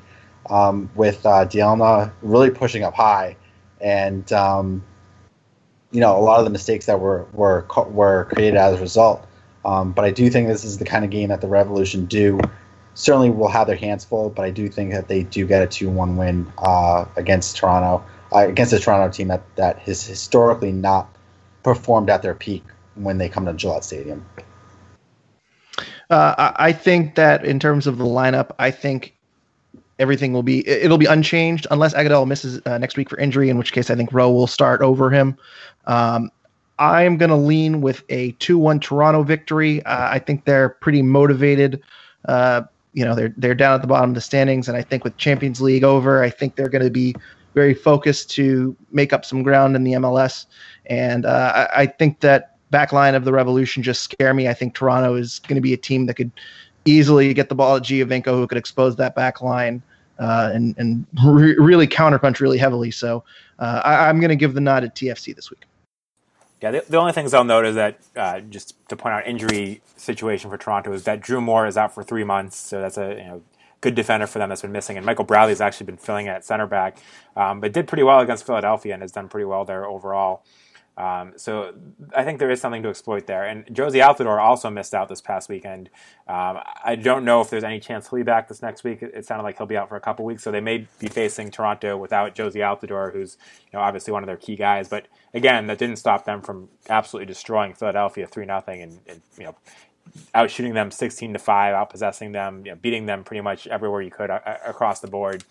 um, 0.50 0.90
with 0.96 1.26
uh, 1.26 1.46
Dielna 1.46 2.12
really 2.22 2.50
pushing 2.50 2.84
up 2.84 2.94
high, 2.94 3.38
and 3.80 4.32
um, 4.34 4.84
you 5.92 6.00
know 6.00 6.18
a 6.18 6.22
lot 6.22 6.40
of 6.40 6.46
the 6.46 6.52
mistakes 6.52 6.86
that 6.86 7.00
were 7.00 7.28
were 7.34 7.66
were 7.90 8.26
created 8.26 8.58
as 8.58 8.78
a 8.78 8.82
result. 8.82 9.26
Um, 9.64 9.92
but 9.92 10.06
I 10.06 10.12
do 10.12 10.30
think 10.30 10.48
this 10.48 10.64
is 10.64 10.78
the 10.78 10.86
kind 10.86 11.06
of 11.06 11.12
game 11.12 11.30
that 11.30 11.42
the 11.42 11.48
Revolution 11.48 12.06
do 12.06 12.40
certainly 12.96 13.30
will 13.30 13.48
have 13.48 13.68
their 13.68 13.76
hands 13.76 14.04
full. 14.04 14.30
But 14.30 14.46
I 14.46 14.50
do 14.50 14.70
think 14.70 14.92
that 14.92 15.08
they 15.08 15.24
do 15.24 15.46
get 15.46 15.62
a 15.62 15.68
two-one 15.68 16.18
win 16.18 16.52
uh, 16.58 17.06
against 17.16 17.58
Toronto, 17.58 18.04
uh, 18.34 18.48
against 18.48 18.72
the 18.72 18.80
Toronto 18.80 19.12
team 19.12 19.28
that 19.28 19.44
that 19.56 19.80
has 19.80 20.04
historically 20.04 20.72
not 20.72 21.16
performed 21.64 22.10
at 22.10 22.22
their 22.22 22.36
peak 22.36 22.64
when 22.96 23.18
they 23.18 23.30
come 23.30 23.46
to 23.46 23.54
Gillette 23.54 23.84
Stadium. 23.84 24.26
Uh, 26.10 26.52
I 26.58 26.74
think 26.74 27.16
that 27.16 27.46
in 27.46 27.60
terms 27.60 27.88
of 27.88 27.98
the 27.98 28.04
lineup, 28.04 28.52
I 28.60 28.72
think 28.72 29.16
everything 30.02 30.34
will 30.34 30.44
be 30.44 30.68
it'll 30.68 30.98
be 30.98 31.06
unchanged 31.06 31.68
unless 31.72 31.94
Agudelo 31.94 32.28
misses 32.28 32.60
uh, 32.66 32.78
next 32.78 32.98
week 32.98 33.10
for 33.10 33.18
injury, 33.20 33.50
in 33.50 33.58
which 33.58 33.72
case 33.72 33.90
I 33.90 33.96
think 33.96 34.12
Rowe 34.12 34.32
will 34.32 34.48
start 34.48 34.82
over 34.82 35.10
him. 35.10 35.38
Um, 35.86 36.32
I'm 36.80 37.18
going 37.18 37.30
to 37.30 37.36
lean 37.36 37.82
with 37.82 38.04
a 38.10 38.32
2-1 38.34 38.82
Toronto 38.82 39.22
victory. 39.22 39.84
Uh, 39.84 40.10
I 40.10 40.18
think 40.18 40.46
they're 40.46 40.70
pretty 40.70 41.04
motivated. 41.04 41.82
Uh, 42.26 42.64
you 42.94 43.06
know, 43.06 43.16
they're 43.16 43.34
they're 43.38 43.56
down 43.56 43.76
at 43.76 43.82
the 43.82 43.88
bottom 43.88 44.10
of 44.10 44.16
the 44.16 44.22
standings, 44.22 44.68
and 44.68 44.76
I 44.76 44.82
think 44.82 45.04
with 45.04 45.16
Champions 45.18 45.62
League 45.62 45.84
over, 45.84 46.24
I 46.24 46.30
think 46.30 46.56
they're 46.56 46.70
going 46.70 46.84
to 46.84 46.90
be 46.90 47.16
very 47.54 47.74
focused 47.74 48.32
to 48.32 48.76
make 48.92 49.14
up 49.14 49.24
some 49.24 49.44
ground 49.44 49.76
in 49.76 49.84
the 49.84 49.94
MLS. 49.94 50.46
And 50.88 51.26
uh, 51.26 51.68
I, 51.74 51.84
I 51.84 51.86
think 51.86 52.22
that 52.22 52.58
back 52.72 52.92
line 52.92 53.14
of 53.14 53.26
the 53.26 53.32
Revolution 53.32 53.84
just 53.84 54.02
scare 54.02 54.34
me. 54.34 54.48
I 54.48 54.54
think 54.54 54.74
Toronto 54.74 55.16
is 55.16 55.40
going 55.40 55.56
to 55.56 55.62
be 55.62 55.74
a 55.74 55.78
team 55.78 56.08
that 56.08 56.16
could 56.16 56.32
easily 56.86 57.34
get 57.34 57.50
the 57.50 57.56
ball 57.56 57.76
at 57.76 57.84
Giovinco, 57.84 58.32
who 58.32 58.48
could 58.48 58.58
expose 58.58 58.96
that 58.96 59.16
back 59.16 59.42
line 59.42 59.84
uh, 60.20 60.52
and 60.54 60.76
and 60.78 61.06
re- 61.24 61.58
really 61.58 61.88
counterpunch 61.88 62.40
really 62.40 62.58
heavily. 62.58 62.92
So 62.92 63.24
uh, 63.60 63.82
I, 63.84 64.10
am 64.10 64.20
going 64.20 64.30
to 64.30 64.36
give 64.36 64.54
the 64.54 64.62
nod 64.62 64.84
at 64.84 64.96
TFC 64.96 65.36
this 65.36 65.50
week. 65.50 65.64
Yeah, 66.62 66.72
the, 66.72 66.86
the 66.88 66.98
only 66.98 67.12
things 67.12 67.34
I'll 67.34 67.44
note 67.44 67.66
is 67.66 67.76
that 67.76 68.00
uh, 68.16 68.40
just 68.42 68.76
to 68.90 68.96
point 68.96 69.16
out 69.16 69.26
injury 69.26 69.82
situation 69.98 70.50
for 70.50 70.58
Toronto 70.58 70.94
is 70.94 71.04
that 71.06 71.22
Drew 71.22 71.42
Moor 71.42 71.66
is 71.66 71.76
out 71.76 71.94
for 71.94 72.04
three 72.04 72.24
months, 72.24 72.56
so 72.58 72.82
that's 72.82 72.98
a 72.98 73.10
you 73.10 73.24
know 73.24 73.42
good 73.82 73.96
defender 73.96 74.28
for 74.28 74.38
them 74.38 74.50
that's 74.50 74.62
been 74.62 74.72
missing, 74.72 74.98
and 74.98 75.06
Michael 75.06 75.26
Bradley's 75.26 75.62
actually 75.62 75.88
been 75.88 75.98
filling 75.98 76.28
it 76.28 76.30
at 76.30 76.46
center 76.46 76.68
back, 76.68 76.98
um, 77.36 77.60
but 77.60 77.74
did 77.74 77.88
pretty 77.88 78.04
well 78.04 78.20
against 78.20 78.46
Philadelphia 78.46 78.94
and 78.94 79.02
has 79.02 79.12
done 79.12 79.28
pretty 79.28 79.46
well 79.46 79.66
there 79.66 79.86
overall. 79.86 80.44
Um, 80.98 81.34
so 81.38 81.74
I 82.16 82.24
think 82.24 82.40
there 82.40 82.52
is 82.52 82.60
something 82.60 82.84
to 82.84 82.90
exploit 82.90 83.26
there. 83.26 83.46
And 83.46 83.66
Jozy 83.68 84.06
Altidore 84.06 84.42
also 84.42 84.70
missed 84.70 84.94
out 84.94 85.10
this 85.10 85.22
past 85.22 85.50
weekend. 85.50 85.90
Um, 86.28 86.60
I 86.84 86.96
don't 86.96 87.26
know 87.26 87.42
if 87.42 87.50
there's 87.50 87.64
any 87.64 87.80
chance 87.80 88.10
he'll 88.10 88.18
be 88.18 88.24
back 88.24 88.48
this 88.48 88.62
next 88.62 88.84
week. 88.84 89.02
It, 89.02 89.26
sounded 89.26 89.44
like 89.44 89.58
he'll 89.58 89.68
be 89.68 89.78
out 89.78 89.90
for 89.90 89.96
a 89.96 90.02
couple 90.02 90.26
weeks, 90.26 90.44
so 90.44 90.52
they 90.52 90.62
may 90.62 90.88
be 91.00 91.08
facing 91.08 91.50
Toronto 91.50 91.98
without 91.98 92.36
Jozy 92.36 92.58
Altidore, 92.58 93.14
who's 93.14 93.38
you 93.72 93.78
know 93.78 93.84
obviously 93.84 94.12
one 94.12 94.22
of 94.22 94.28
their 94.28 94.38
key 94.38 94.56
guys. 94.56 94.90
But 94.90 95.08
again, 95.34 95.68
that 95.68 95.78
didn't 95.78 95.98
stop 95.98 96.26
them 96.26 96.42
from 96.42 96.70
absolutely 96.90 97.28
destroying 97.28 97.74
Philadelphia 97.74 98.28
three 98.28 98.46
nothing 98.46 98.82
and, 98.82 99.00
and 99.08 99.22
you 99.38 99.46
know 99.46 99.56
out 100.34 100.50
shooting 100.50 100.74
them 100.74 100.92
16 100.92 101.34
to 101.34 101.40
5 101.40 101.74
out 101.74 101.90
possessing 101.90 102.32
them 102.32 102.66
you 102.66 102.72
know, 102.72 102.76
beating 102.76 103.06
them 103.06 103.24
pretty 103.24 103.42
much 103.42 103.68
everywhere 103.68 104.02
you 104.02 104.12
could 104.12 104.30
uh, 104.30 104.40
across 104.66 105.00
the 105.00 105.08
board 105.08 105.44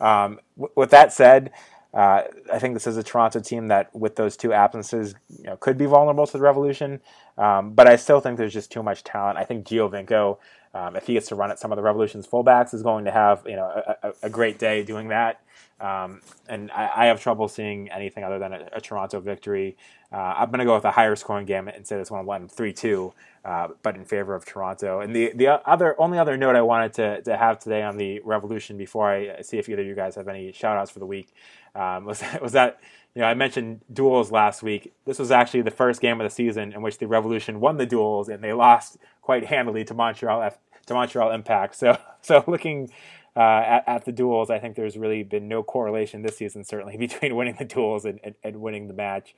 um, 0.00 0.38
w- 0.56 0.72
with 0.76 0.90
that 0.90 1.12
said 1.12 1.50
uh, 1.94 2.22
I 2.52 2.58
think 2.58 2.74
this 2.74 2.88
is 2.88 2.96
a 2.96 3.04
Toronto 3.04 3.38
team 3.38 3.68
that, 3.68 3.94
with 3.94 4.16
those 4.16 4.36
two 4.36 4.52
absences, 4.52 5.14
you 5.38 5.44
know, 5.44 5.56
could 5.56 5.78
be 5.78 5.86
vulnerable 5.86 6.26
to 6.26 6.32
the 6.32 6.42
Revolution. 6.42 7.00
Um, 7.38 7.72
but 7.72 7.86
I 7.86 7.94
still 7.94 8.20
think 8.20 8.36
there's 8.36 8.52
just 8.52 8.72
too 8.72 8.82
much 8.82 9.04
talent. 9.04 9.38
I 9.38 9.44
think 9.44 9.64
Giovinco, 9.64 10.38
um, 10.74 10.96
if 10.96 11.06
he 11.06 11.12
gets 11.12 11.28
to 11.28 11.36
run 11.36 11.52
at 11.52 11.60
some 11.60 11.70
of 11.70 11.76
the 11.76 11.82
Revolution's 11.82 12.26
fullbacks, 12.26 12.74
is 12.74 12.82
going 12.82 13.04
to 13.04 13.12
have 13.12 13.44
you 13.46 13.54
know 13.54 13.96
a, 14.02 14.12
a, 14.24 14.30
great 14.30 14.58
day 14.58 14.82
doing 14.82 15.08
that. 15.08 15.40
Um, 15.80 16.20
and 16.48 16.70
I, 16.72 16.90
I, 16.96 17.06
have 17.06 17.20
trouble 17.20 17.48
seeing 17.48 17.90
anything 17.90 18.24
other 18.24 18.38
than 18.38 18.52
a, 18.52 18.68
a 18.72 18.80
Toronto 18.80 19.20
victory. 19.20 19.76
Uh, 20.12 20.16
I'm 20.16 20.48
going 20.50 20.60
to 20.60 20.64
go 20.64 20.74
with 20.74 20.84
a 20.84 20.92
higher 20.92 21.14
scoring 21.16 21.46
game 21.46 21.68
and 21.68 21.86
say 21.86 21.96
this 21.96 22.10
one 22.10 22.24
will 22.26 22.34
end 22.34 22.50
3 22.50 22.72
2, 22.72 23.12
uh, 23.44 23.68
but 23.82 23.96
in 23.96 24.04
favor 24.04 24.34
of 24.34 24.44
Toronto. 24.44 25.00
And 25.00 25.14
the, 25.14 25.32
the 25.34 25.48
other 25.68 26.00
only 26.00 26.18
other 26.18 26.36
note 26.36 26.56
I 26.56 26.62
wanted 26.62 26.94
to, 26.94 27.22
to 27.22 27.36
have 27.36 27.58
today 27.58 27.82
on 27.82 27.96
the 27.96 28.20
Revolution 28.20 28.78
before 28.78 29.10
I 29.10 29.42
see 29.42 29.58
if 29.58 29.68
either 29.68 29.82
of 29.82 29.86
you 29.86 29.94
guys 29.94 30.14
have 30.14 30.28
any 30.28 30.52
shout 30.52 30.76
outs 30.76 30.90
for 30.90 30.98
the 30.98 31.06
week 31.06 31.34
um, 31.74 32.04
was, 32.04 32.22
was 32.42 32.52
that 32.52 32.80
you 33.14 33.22
know, 33.22 33.28
I 33.28 33.34
mentioned 33.34 33.80
duels 33.92 34.32
last 34.32 34.62
week. 34.62 34.92
This 35.04 35.18
was 35.18 35.30
actually 35.30 35.62
the 35.62 35.70
first 35.70 36.00
game 36.00 36.20
of 36.20 36.24
the 36.24 36.34
season 36.34 36.72
in 36.72 36.82
which 36.82 36.98
the 36.98 37.06
Revolution 37.06 37.60
won 37.60 37.76
the 37.76 37.86
duels, 37.86 38.28
and 38.28 38.42
they 38.42 38.52
lost 38.52 38.98
quite 39.22 39.46
handily 39.46 39.84
to 39.84 39.94
Montreal 39.94 40.42
F- 40.42 40.58
to 40.86 40.94
Montreal 40.94 41.30
Impact. 41.30 41.76
So, 41.76 41.96
so 42.22 42.42
looking 42.46 42.90
uh, 43.36 43.40
at, 43.40 43.84
at, 43.86 44.04
the 44.04 44.12
duels, 44.12 44.50
I 44.50 44.58
think 44.58 44.74
there's 44.74 44.96
really 44.96 45.22
been 45.22 45.48
no 45.48 45.62
correlation 45.62 46.22
this 46.22 46.38
season, 46.38 46.64
certainly 46.64 46.96
between 46.98 47.36
winning 47.36 47.56
the 47.58 47.64
duels 47.64 48.04
and, 48.04 48.18
and, 48.24 48.34
and 48.42 48.60
winning 48.60 48.88
the 48.88 48.94
match. 48.94 49.34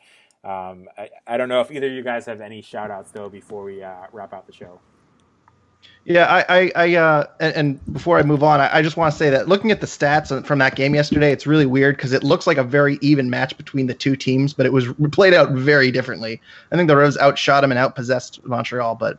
Um, 0.46 0.86
I, 0.96 1.08
I, 1.26 1.36
don't 1.36 1.48
know 1.48 1.60
if 1.60 1.72
either 1.72 1.88
of 1.88 1.92
you 1.92 2.04
guys 2.04 2.24
have 2.26 2.40
any 2.40 2.62
shout 2.62 2.88
outs 2.88 3.10
though 3.10 3.28
before 3.28 3.64
we 3.64 3.82
uh, 3.82 4.06
wrap 4.12 4.32
out 4.32 4.46
the 4.46 4.52
show. 4.52 4.78
Yeah, 6.04 6.26
I, 6.26 6.44
I, 6.48 6.72
I 6.76 6.94
uh, 6.94 7.24
and, 7.40 7.54
and, 7.56 7.92
before 7.92 8.16
I 8.16 8.22
move 8.22 8.44
on, 8.44 8.60
I, 8.60 8.76
I 8.76 8.82
just 8.82 8.96
want 8.96 9.10
to 9.10 9.18
say 9.18 9.28
that 9.30 9.48
looking 9.48 9.72
at 9.72 9.80
the 9.80 9.88
stats 9.88 10.46
from 10.46 10.60
that 10.60 10.76
game 10.76 10.94
yesterday, 10.94 11.32
it's 11.32 11.48
really 11.48 11.66
weird 11.66 11.96
because 11.96 12.12
it 12.12 12.22
looks 12.22 12.46
like 12.46 12.58
a 12.58 12.62
very 12.62 12.96
even 13.00 13.28
match 13.28 13.56
between 13.56 13.88
the 13.88 13.94
two 13.94 14.14
teams, 14.14 14.52
but 14.52 14.66
it 14.66 14.72
was 14.72 14.86
played 15.10 15.34
out 15.34 15.50
very 15.50 15.90
differently. 15.90 16.40
I 16.70 16.76
think 16.76 16.86
the 16.86 16.96
Rose 16.96 17.18
outshot 17.18 17.62
them 17.62 17.72
and 17.72 17.80
outpossessed 17.80 18.44
Montreal, 18.44 18.94
but 18.94 19.18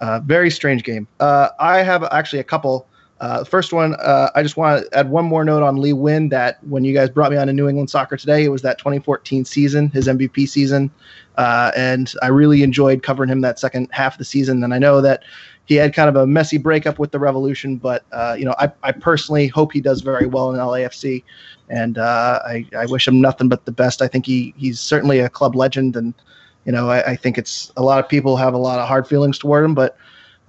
uh, 0.00 0.20
very 0.20 0.50
strange 0.50 0.84
game. 0.84 1.06
Uh, 1.20 1.50
I 1.60 1.82
have 1.82 2.02
actually 2.04 2.38
a 2.38 2.44
couple. 2.44 2.88
Uh, 3.22 3.44
first 3.44 3.72
one, 3.72 3.94
uh, 3.94 4.28
I 4.34 4.42
just 4.42 4.56
want 4.56 4.84
to 4.84 4.98
add 4.98 5.08
one 5.08 5.24
more 5.24 5.44
note 5.44 5.62
on 5.62 5.76
Lee 5.76 5.92
Nguyen. 5.92 6.28
That 6.30 6.58
when 6.64 6.82
you 6.82 6.92
guys 6.92 7.08
brought 7.08 7.30
me 7.30 7.38
on 7.38 7.46
to 7.46 7.52
New 7.52 7.68
England 7.68 7.88
Soccer 7.88 8.16
today, 8.16 8.44
it 8.44 8.48
was 8.48 8.62
that 8.62 8.78
2014 8.78 9.44
season, 9.44 9.90
his 9.90 10.08
MVP 10.08 10.48
season, 10.48 10.90
uh, 11.38 11.70
and 11.76 12.12
I 12.20 12.26
really 12.26 12.64
enjoyed 12.64 13.04
covering 13.04 13.30
him 13.30 13.40
that 13.42 13.60
second 13.60 13.88
half 13.92 14.14
of 14.14 14.18
the 14.18 14.24
season. 14.24 14.64
And 14.64 14.74
I 14.74 14.78
know 14.78 15.00
that 15.02 15.22
he 15.66 15.76
had 15.76 15.94
kind 15.94 16.08
of 16.08 16.16
a 16.16 16.26
messy 16.26 16.58
breakup 16.58 16.98
with 16.98 17.12
the 17.12 17.20
Revolution, 17.20 17.76
but 17.76 18.04
uh, 18.10 18.34
you 18.36 18.44
know, 18.44 18.56
I, 18.58 18.72
I 18.82 18.90
personally 18.90 19.46
hope 19.46 19.72
he 19.72 19.80
does 19.80 20.00
very 20.00 20.26
well 20.26 20.50
in 20.50 20.58
LAFC, 20.58 21.22
and 21.68 21.98
uh, 21.98 22.40
I, 22.44 22.66
I 22.76 22.86
wish 22.86 23.06
him 23.06 23.20
nothing 23.20 23.48
but 23.48 23.66
the 23.66 23.72
best. 23.72 24.02
I 24.02 24.08
think 24.08 24.26
he 24.26 24.52
he's 24.56 24.80
certainly 24.80 25.20
a 25.20 25.28
club 25.28 25.54
legend, 25.54 25.94
and 25.94 26.12
you 26.64 26.72
know, 26.72 26.90
I, 26.90 27.12
I 27.12 27.14
think 27.16 27.38
it's 27.38 27.70
a 27.76 27.84
lot 27.84 28.02
of 28.02 28.08
people 28.08 28.36
have 28.36 28.52
a 28.52 28.58
lot 28.58 28.80
of 28.80 28.88
hard 28.88 29.06
feelings 29.06 29.38
toward 29.38 29.64
him, 29.64 29.76
but 29.76 29.96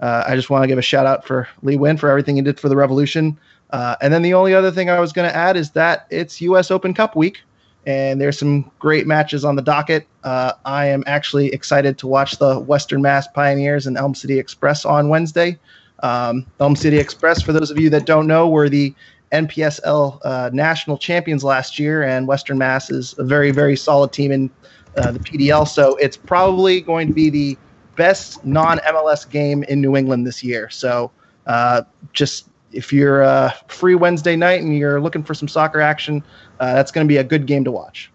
uh, 0.04 0.24
I 0.26 0.36
just 0.36 0.50
want 0.50 0.62
to 0.62 0.68
give 0.68 0.76
a 0.76 0.82
shout 0.82 1.06
out 1.06 1.26
for 1.26 1.48
Lee 1.62 1.78
Nguyen 1.78 1.98
for 1.98 2.10
everything 2.10 2.36
he 2.36 2.42
did 2.42 2.60
for 2.60 2.68
the 2.68 2.76
Revolution. 2.76 3.38
Uh, 3.70 3.96
and 4.02 4.12
then 4.12 4.20
the 4.20 4.34
only 4.34 4.54
other 4.54 4.70
thing 4.70 4.90
I 4.90 5.00
was 5.00 5.14
going 5.14 5.26
to 5.26 5.34
add 5.34 5.56
is 5.56 5.70
that 5.70 6.06
it's 6.10 6.42
U.S. 6.42 6.70
Open 6.70 6.92
Cup 6.92 7.16
week 7.16 7.40
and 7.86 8.20
there's 8.20 8.38
some 8.38 8.70
great 8.78 9.06
matches 9.06 9.46
on 9.46 9.56
the 9.56 9.62
docket. 9.62 10.06
Uh, 10.22 10.52
I 10.66 10.86
am 10.86 11.04
actually 11.06 11.48
excited 11.54 11.96
to 11.98 12.06
watch 12.06 12.36
the 12.36 12.60
Western 12.60 13.00
Mass 13.00 13.26
Pioneers 13.28 13.86
and 13.86 13.96
Elm 13.96 14.14
City 14.14 14.38
Express 14.38 14.84
on 14.84 15.08
Wednesday. 15.08 15.58
Um, 16.02 16.46
Elm 16.60 16.76
City 16.76 16.98
Express, 16.98 17.40
for 17.40 17.54
those 17.54 17.70
of 17.70 17.78
you 17.78 17.88
that 17.90 18.04
don't 18.04 18.26
know, 18.26 18.46
were 18.46 18.68
the 18.68 18.94
NPSL 19.32 20.20
uh, 20.22 20.50
national 20.52 20.98
champions 20.98 21.44
last 21.44 21.78
year, 21.78 22.02
and 22.02 22.28
Western 22.28 22.58
Mass 22.58 22.90
is 22.90 23.14
a 23.18 23.24
very, 23.24 23.52
very 23.52 23.76
solid 23.76 24.12
team 24.12 24.30
in 24.32 24.50
uh, 24.96 25.12
the 25.12 25.18
PDL. 25.18 25.66
So 25.66 25.96
it's 25.96 26.16
probably 26.16 26.82
going 26.82 27.08
to 27.08 27.14
be 27.14 27.30
the 27.30 27.56
best 27.96 28.44
non 28.44 28.78
MLS 28.78 29.28
game 29.28 29.62
in 29.64 29.80
New 29.80 29.96
England 29.96 30.26
this 30.26 30.42
year. 30.42 30.70
So 30.70 31.10
uh, 31.46 31.82
just 32.12 32.48
if 32.72 32.92
you're 32.92 33.22
uh, 33.22 33.52
free 33.68 33.94
Wednesday 33.94 34.36
night 34.36 34.62
and 34.62 34.76
you're 34.76 35.00
looking 35.00 35.22
for 35.22 35.34
some 35.34 35.48
soccer 35.48 35.80
action, 35.80 36.22
uh, 36.60 36.74
that's 36.74 36.90
going 36.90 37.06
to 37.06 37.08
be 37.08 37.18
a 37.18 37.24
good 37.24 37.46
game 37.46 37.64
to 37.64 37.70
watch. 37.70 38.10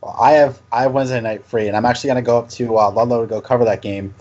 Well, 0.00 0.16
I 0.18 0.32
have 0.32 0.62
I 0.72 0.82
have 0.82 0.92
Wednesday 0.92 1.20
night 1.20 1.44
free, 1.44 1.68
and 1.68 1.76
I'm 1.76 1.84
actually 1.84 2.08
going 2.08 2.24
to 2.24 2.26
go 2.26 2.38
up 2.38 2.48
to 2.50 2.78
uh, 2.78 2.90
Ludlow 2.90 3.22
to 3.22 3.26
go 3.26 3.40
cover 3.40 3.64
that 3.64 3.82
game. 3.82 4.14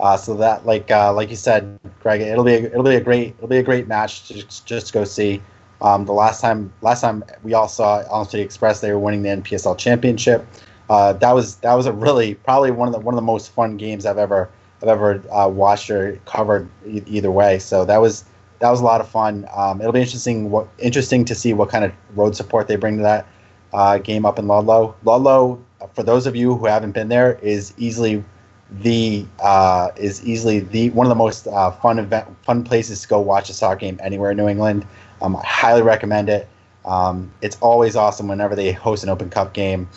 Uh, 0.00 0.16
so 0.16 0.34
that, 0.34 0.66
like 0.66 0.90
uh, 0.90 1.12
like 1.12 1.30
you 1.30 1.36
said, 1.36 1.78
Greg, 2.00 2.20
it'll 2.20 2.44
be 2.44 2.54
a, 2.54 2.62
it'll 2.64 2.82
be 2.82 2.96
a 2.96 3.00
great 3.00 3.34
it'll 3.38 3.48
be 3.48 3.58
a 3.58 3.62
great 3.62 3.88
match 3.88 4.28
to 4.28 4.34
just, 4.34 4.66
just 4.66 4.92
go 4.92 5.04
see. 5.04 5.42
Um, 5.80 6.04
the 6.04 6.12
last 6.12 6.40
time 6.40 6.72
last 6.82 7.00
time 7.00 7.24
we 7.42 7.54
all 7.54 7.68
saw 7.68 7.98
Elm 8.10 8.26
City 8.26 8.42
Express, 8.42 8.80
they 8.80 8.92
were 8.92 8.98
winning 8.98 9.22
the 9.22 9.28
NPSL 9.28 9.76
championship. 9.76 10.46
Uh, 10.90 11.14
that 11.14 11.32
was 11.32 11.56
that 11.56 11.74
was 11.74 11.86
a 11.86 11.92
really 11.92 12.34
probably 12.34 12.70
one 12.70 12.88
of 12.88 12.94
the 12.94 13.00
one 13.00 13.14
of 13.14 13.16
the 13.16 13.22
most 13.22 13.50
fun 13.52 13.76
games 13.76 14.04
I've 14.06 14.18
ever 14.18 14.50
I've 14.82 14.88
ever 14.88 15.22
uh, 15.32 15.48
watched 15.48 15.90
or 15.90 16.18
covered 16.26 16.68
e- 16.86 17.02
either 17.06 17.30
way. 17.30 17.58
So 17.58 17.84
that 17.84 17.98
was 17.98 18.24
that 18.58 18.70
was 18.70 18.80
a 18.80 18.84
lot 18.84 19.00
of 19.00 19.08
fun. 19.08 19.46
Um, 19.54 19.80
it'll 19.80 19.92
be 19.92 20.00
interesting 20.00 20.50
what 20.50 20.68
interesting 20.78 21.24
to 21.26 21.34
see 21.34 21.52
what 21.52 21.70
kind 21.70 21.84
of 21.84 21.92
road 22.14 22.36
support 22.36 22.68
they 22.68 22.76
bring 22.76 22.98
to 22.98 23.02
that 23.02 23.26
uh, 23.72 23.98
game 23.98 24.26
up 24.26 24.38
in 24.38 24.46
Ludlow. 24.46 24.94
Ludlow, 25.04 25.62
for 25.94 26.02
those 26.02 26.26
of 26.26 26.36
you 26.36 26.54
who 26.54 26.66
haven't 26.66 26.92
been 26.92 27.08
there, 27.08 27.34
is 27.42 27.74
easily 27.78 28.24
the 28.70 29.26
uh, 29.42 29.90
is 29.96 30.24
easily 30.26 30.60
the 30.60 30.90
one 30.90 31.06
of 31.06 31.08
the 31.08 31.14
most 31.14 31.46
uh, 31.46 31.70
fun 31.70 31.98
event 31.98 32.26
fun 32.44 32.64
places 32.64 33.02
to 33.02 33.08
go 33.08 33.20
watch 33.20 33.48
a 33.50 33.52
soccer 33.52 33.80
game 33.80 33.98
anywhere 34.02 34.30
in 34.30 34.36
New 34.36 34.48
England. 34.48 34.86
Um, 35.22 35.36
I 35.36 35.46
highly 35.46 35.82
recommend 35.82 36.28
it. 36.28 36.48
Um, 36.84 37.32
it's 37.40 37.56
always 37.60 37.96
awesome 37.96 38.28
whenever 38.28 38.54
they 38.54 38.72
host 38.72 39.02
an 39.02 39.08
Open 39.08 39.30
Cup 39.30 39.54
game. 39.54 39.88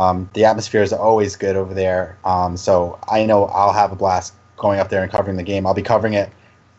Um, 0.00 0.30
the 0.32 0.46
atmosphere 0.46 0.82
is 0.82 0.92
always 0.92 1.36
good 1.36 1.56
over 1.56 1.74
there. 1.74 2.18
Um, 2.24 2.56
so 2.56 2.98
I 3.08 3.24
know 3.26 3.44
I'll 3.46 3.72
have 3.72 3.92
a 3.92 3.96
blast 3.96 4.34
going 4.56 4.80
up 4.80 4.88
there 4.88 5.02
and 5.02 5.12
covering 5.12 5.36
the 5.36 5.42
game. 5.42 5.66
I'll 5.66 5.74
be 5.74 5.82
covering 5.82 6.14
it 6.14 6.30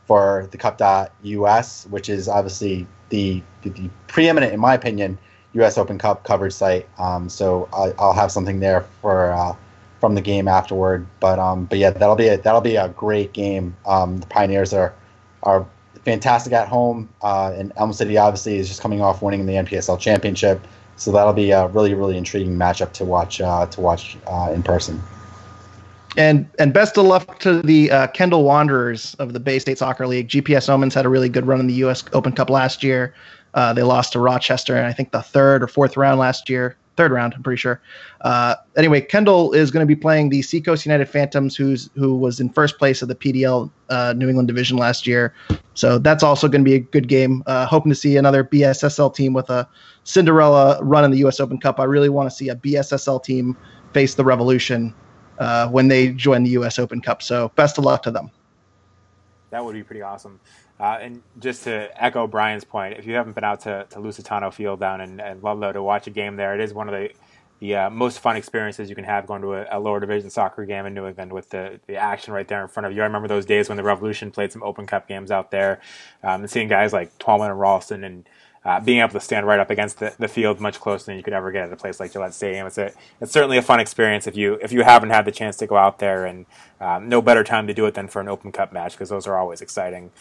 for 0.07 0.47
the 0.51 0.57
Cup.us, 0.57 1.85
which 1.89 2.09
is 2.09 2.27
obviously 2.27 2.87
the, 3.09 3.41
the, 3.61 3.69
the, 3.69 3.89
preeminent, 4.07 4.53
in 4.53 4.59
my 4.59 4.73
opinion, 4.73 5.17
U.S. 5.53 5.77
Open 5.77 5.99
Cup 5.99 6.23
coverage 6.23 6.53
site. 6.53 6.87
Um, 6.97 7.29
so 7.29 7.69
I, 7.71 7.89
will 8.03 8.13
have 8.13 8.31
something 8.31 8.59
there 8.59 8.81
for 9.01 9.31
uh, 9.31 9.55
from 9.99 10.15
the 10.15 10.21
game 10.21 10.47
afterward. 10.47 11.05
But 11.19 11.37
um, 11.37 11.65
but 11.65 11.77
yeah, 11.77 11.91
that'll 11.91 12.15
be 12.15 12.27
a, 12.27 12.37
that'll 12.37 12.61
be 12.61 12.75
a 12.75 12.89
great 12.89 13.33
game. 13.33 13.75
Um, 13.85 14.19
the 14.19 14.27
Pioneers 14.27 14.73
are 14.73 14.93
are 15.43 15.65
fantastic 16.03 16.53
at 16.53 16.67
home, 16.67 17.09
uh, 17.21 17.53
and 17.55 17.71
Elm 17.77 17.93
City 17.93 18.17
obviously 18.17 18.57
is 18.57 18.67
just 18.67 18.81
coming 18.81 19.01
off 19.01 19.21
winning 19.21 19.45
the 19.45 19.53
NPSL 19.53 19.99
championship. 19.99 20.65
So 21.01 21.11
that'll 21.11 21.33
be 21.33 21.49
a 21.49 21.65
really 21.69 21.95
really 21.95 22.15
intriguing 22.15 22.55
matchup 22.55 22.93
to 22.93 23.03
watch 23.03 23.41
uh, 23.41 23.65
to 23.65 23.81
watch 23.81 24.17
uh, 24.27 24.51
in 24.53 24.61
person. 24.61 25.01
And 26.15 26.47
and 26.59 26.75
best 26.75 26.95
of 26.95 27.05
luck 27.05 27.39
to 27.39 27.59
the 27.63 27.89
uh, 27.89 28.07
Kendall 28.07 28.43
Wanderers 28.43 29.15
of 29.15 29.33
the 29.33 29.39
Bay 29.39 29.57
State 29.57 29.79
Soccer 29.79 30.05
League. 30.05 30.27
GPS 30.27 30.69
Omens 30.69 30.93
had 30.93 31.07
a 31.07 31.09
really 31.09 31.27
good 31.27 31.47
run 31.47 31.59
in 31.59 31.65
the 31.65 31.73
U.S. 31.85 32.03
Open 32.13 32.33
Cup 32.33 32.51
last 32.51 32.83
year. 32.83 33.15
Uh, 33.55 33.73
they 33.73 33.81
lost 33.81 34.13
to 34.13 34.19
Rochester, 34.19 34.75
and 34.75 34.85
I 34.85 34.93
think 34.93 35.11
the 35.11 35.23
third 35.23 35.63
or 35.63 35.67
fourth 35.67 35.97
round 35.97 36.19
last 36.19 36.49
year 36.49 36.77
third 37.01 37.11
round, 37.11 37.33
I'm 37.33 37.41
pretty 37.41 37.59
sure. 37.59 37.81
Uh, 38.21 38.53
anyway, 38.77 39.01
Kendall 39.01 39.53
is 39.53 39.71
going 39.71 39.81
to 39.81 39.87
be 39.87 39.99
playing 39.99 40.29
the 40.29 40.43
Seacoast 40.43 40.85
United 40.85 41.09
Phantoms, 41.09 41.55
who's 41.55 41.89
who 41.95 42.15
was 42.15 42.39
in 42.39 42.47
first 42.49 42.77
place 42.77 43.01
of 43.01 43.07
the 43.07 43.15
PDL 43.15 43.71
uh, 43.89 44.13
New 44.15 44.29
England 44.29 44.47
Division 44.47 44.77
last 44.77 45.07
year. 45.07 45.33
So 45.73 45.97
that's 45.97 46.21
also 46.21 46.47
going 46.47 46.61
to 46.63 46.69
be 46.69 46.75
a 46.75 46.79
good 46.79 47.07
game. 47.07 47.41
Uh, 47.47 47.65
hoping 47.65 47.91
to 47.91 47.95
see 47.95 48.17
another 48.17 48.43
BSSL 48.43 49.15
team 49.15 49.33
with 49.33 49.49
a 49.49 49.67
Cinderella 50.03 50.79
run 50.83 51.03
in 51.03 51.09
the 51.09 51.17
U.S. 51.19 51.39
Open 51.39 51.59
Cup. 51.59 51.79
I 51.79 51.85
really 51.85 52.09
want 52.09 52.29
to 52.29 52.35
see 52.35 52.49
a 52.49 52.55
BSSL 52.55 53.23
team 53.23 53.57
face 53.93 54.13
the 54.13 54.23
Revolution 54.23 54.93
uh, 55.39 55.69
when 55.69 55.87
they 55.87 56.09
join 56.09 56.43
the 56.43 56.51
U.S. 56.51 56.77
Open 56.77 57.01
Cup. 57.01 57.23
So 57.23 57.51
best 57.55 57.79
of 57.79 57.83
luck 57.83 58.03
to 58.03 58.11
them. 58.11 58.29
That 59.49 59.65
would 59.65 59.73
be 59.73 59.83
pretty 59.83 60.03
awesome. 60.03 60.39
Uh, 60.81 60.97
and 60.99 61.21
just 61.39 61.65
to 61.65 62.03
echo 62.03 62.25
Brian's 62.25 62.63
point, 62.63 62.97
if 62.97 63.05
you 63.05 63.13
haven't 63.13 63.33
been 63.33 63.43
out 63.43 63.61
to, 63.61 63.85
to 63.91 63.99
Lusitano 63.99 64.51
Field 64.51 64.79
down 64.79 64.99
in, 64.99 65.19
in 65.19 65.39
Ludlow 65.39 65.71
to 65.71 65.83
watch 65.83 66.07
a 66.07 66.09
game 66.09 66.37
there, 66.37 66.55
it 66.55 66.59
is 66.59 66.73
one 66.73 66.89
of 66.89 66.93
the 66.93 67.11
the 67.59 67.75
uh, 67.75 67.89
most 67.91 68.17
fun 68.17 68.35
experiences 68.35 68.89
you 68.89 68.95
can 68.95 69.03
have 69.03 69.27
going 69.27 69.43
to 69.43 69.53
a, 69.53 69.67
a, 69.69 69.79
lower 69.79 69.99
division 69.99 70.31
soccer 70.31 70.65
game 70.65 70.87
in 70.87 70.95
New 70.95 71.05
England 71.05 71.31
with 71.31 71.51
the, 71.51 71.79
the 71.85 71.95
action 71.95 72.33
right 72.33 72.47
there 72.47 72.63
in 72.63 72.67
front 72.67 72.87
of 72.87 72.93
you. 72.95 73.03
I 73.03 73.05
remember 73.05 73.27
those 73.27 73.45
days 73.45 73.69
when 73.69 73.75
the 73.75 73.83
Revolution 73.83 74.31
played 74.31 74.51
some 74.51 74.63
Open 74.63 74.87
Cup 74.87 75.07
games 75.07 75.29
out 75.29 75.51
there, 75.51 75.79
um, 76.23 76.41
and 76.41 76.49
seeing 76.49 76.67
guys 76.67 76.91
like 76.91 77.15
Twellman 77.19 77.51
and 77.51 77.59
Ralston 77.59 78.03
and 78.03 78.25
uh, 78.63 78.79
being 78.79 78.99
able 78.99 79.11
to 79.11 79.19
stand 79.19 79.47
right 79.47 79.59
up 79.59 79.69
against 79.69 79.99
the, 79.99 80.13
the 80.19 80.27
field 80.27 80.59
much 80.59 80.79
closer 80.79 81.05
than 81.05 81.17
you 81.17 81.23
could 81.23 81.33
ever 81.33 81.51
get 81.51 81.67
at 81.67 81.73
a 81.73 81.75
place 81.75 81.99
like 81.99 82.11
Gillette 82.11 82.33
Stadium. 82.33 82.67
It's 82.67 82.77
a 82.77 82.91
it's 83.19 83.31
certainly 83.31 83.57
a 83.57 83.61
fun 83.61 83.79
experience 83.79 84.27
if 84.27 84.35
you 84.35 84.55
if 84.55 84.71
you 84.71 84.83
haven't 84.83 85.09
had 85.09 85.25
the 85.25 85.31
chance 85.31 85.57
to 85.57 85.67
go 85.67 85.77
out 85.77 85.99
there, 85.99 86.25
and 86.25 86.45
um, 86.79 87.09
no 87.09 87.21
better 87.21 87.43
time 87.43 87.67
to 87.67 87.73
do 87.73 87.85
it 87.85 87.95
than 87.95 88.07
for 88.07 88.21
an 88.21 88.27
Open 88.27 88.51
Cup 88.51 88.71
match 88.71 88.93
because 88.93 89.09
those 89.09 89.25
are 89.25 89.37
always 89.37 89.61
exciting. 89.61 90.11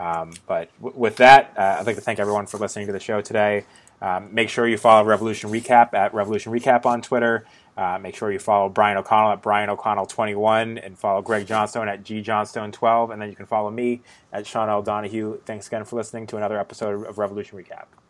Um, 0.00 0.32
but 0.46 0.70
w- 0.80 0.98
with 0.98 1.16
that, 1.16 1.52
uh, 1.56 1.76
I'd 1.78 1.86
like 1.86 1.96
to 1.96 2.00
thank 2.00 2.18
everyone 2.18 2.46
for 2.46 2.58
listening 2.58 2.86
to 2.86 2.92
the 2.92 3.00
show 3.00 3.20
today. 3.20 3.66
Um, 4.02 4.34
make 4.34 4.48
sure 4.48 4.66
you 4.66 4.78
follow 4.78 5.04
Revolution 5.06 5.50
Recap 5.50 5.92
at 5.92 6.14
Revolution 6.14 6.52
Recap 6.52 6.86
on 6.86 7.02
Twitter. 7.02 7.44
Uh, 7.76 7.98
make 7.98 8.16
sure 8.16 8.32
you 8.32 8.38
follow 8.38 8.68
Brian 8.68 8.96
O'Connell 8.96 9.32
at 9.32 9.42
Brian 9.42 9.68
O'Connell21 9.68 10.84
and 10.84 10.98
follow 10.98 11.20
Greg 11.20 11.46
Johnstone 11.46 11.88
at 11.88 12.02
G 12.02 12.22
Johnstone12. 12.22 13.12
And 13.12 13.20
then 13.20 13.28
you 13.28 13.36
can 13.36 13.46
follow 13.46 13.70
me 13.70 14.00
at 14.32 14.46
Sean 14.46 14.68
L. 14.70 14.82
Donahue. 14.82 15.38
Thanks 15.44 15.66
again 15.66 15.84
for 15.84 15.96
listening 15.96 16.26
to 16.28 16.36
another 16.36 16.58
episode 16.58 17.06
of 17.06 17.18
Revolution 17.18 17.58
Recap. 17.58 18.00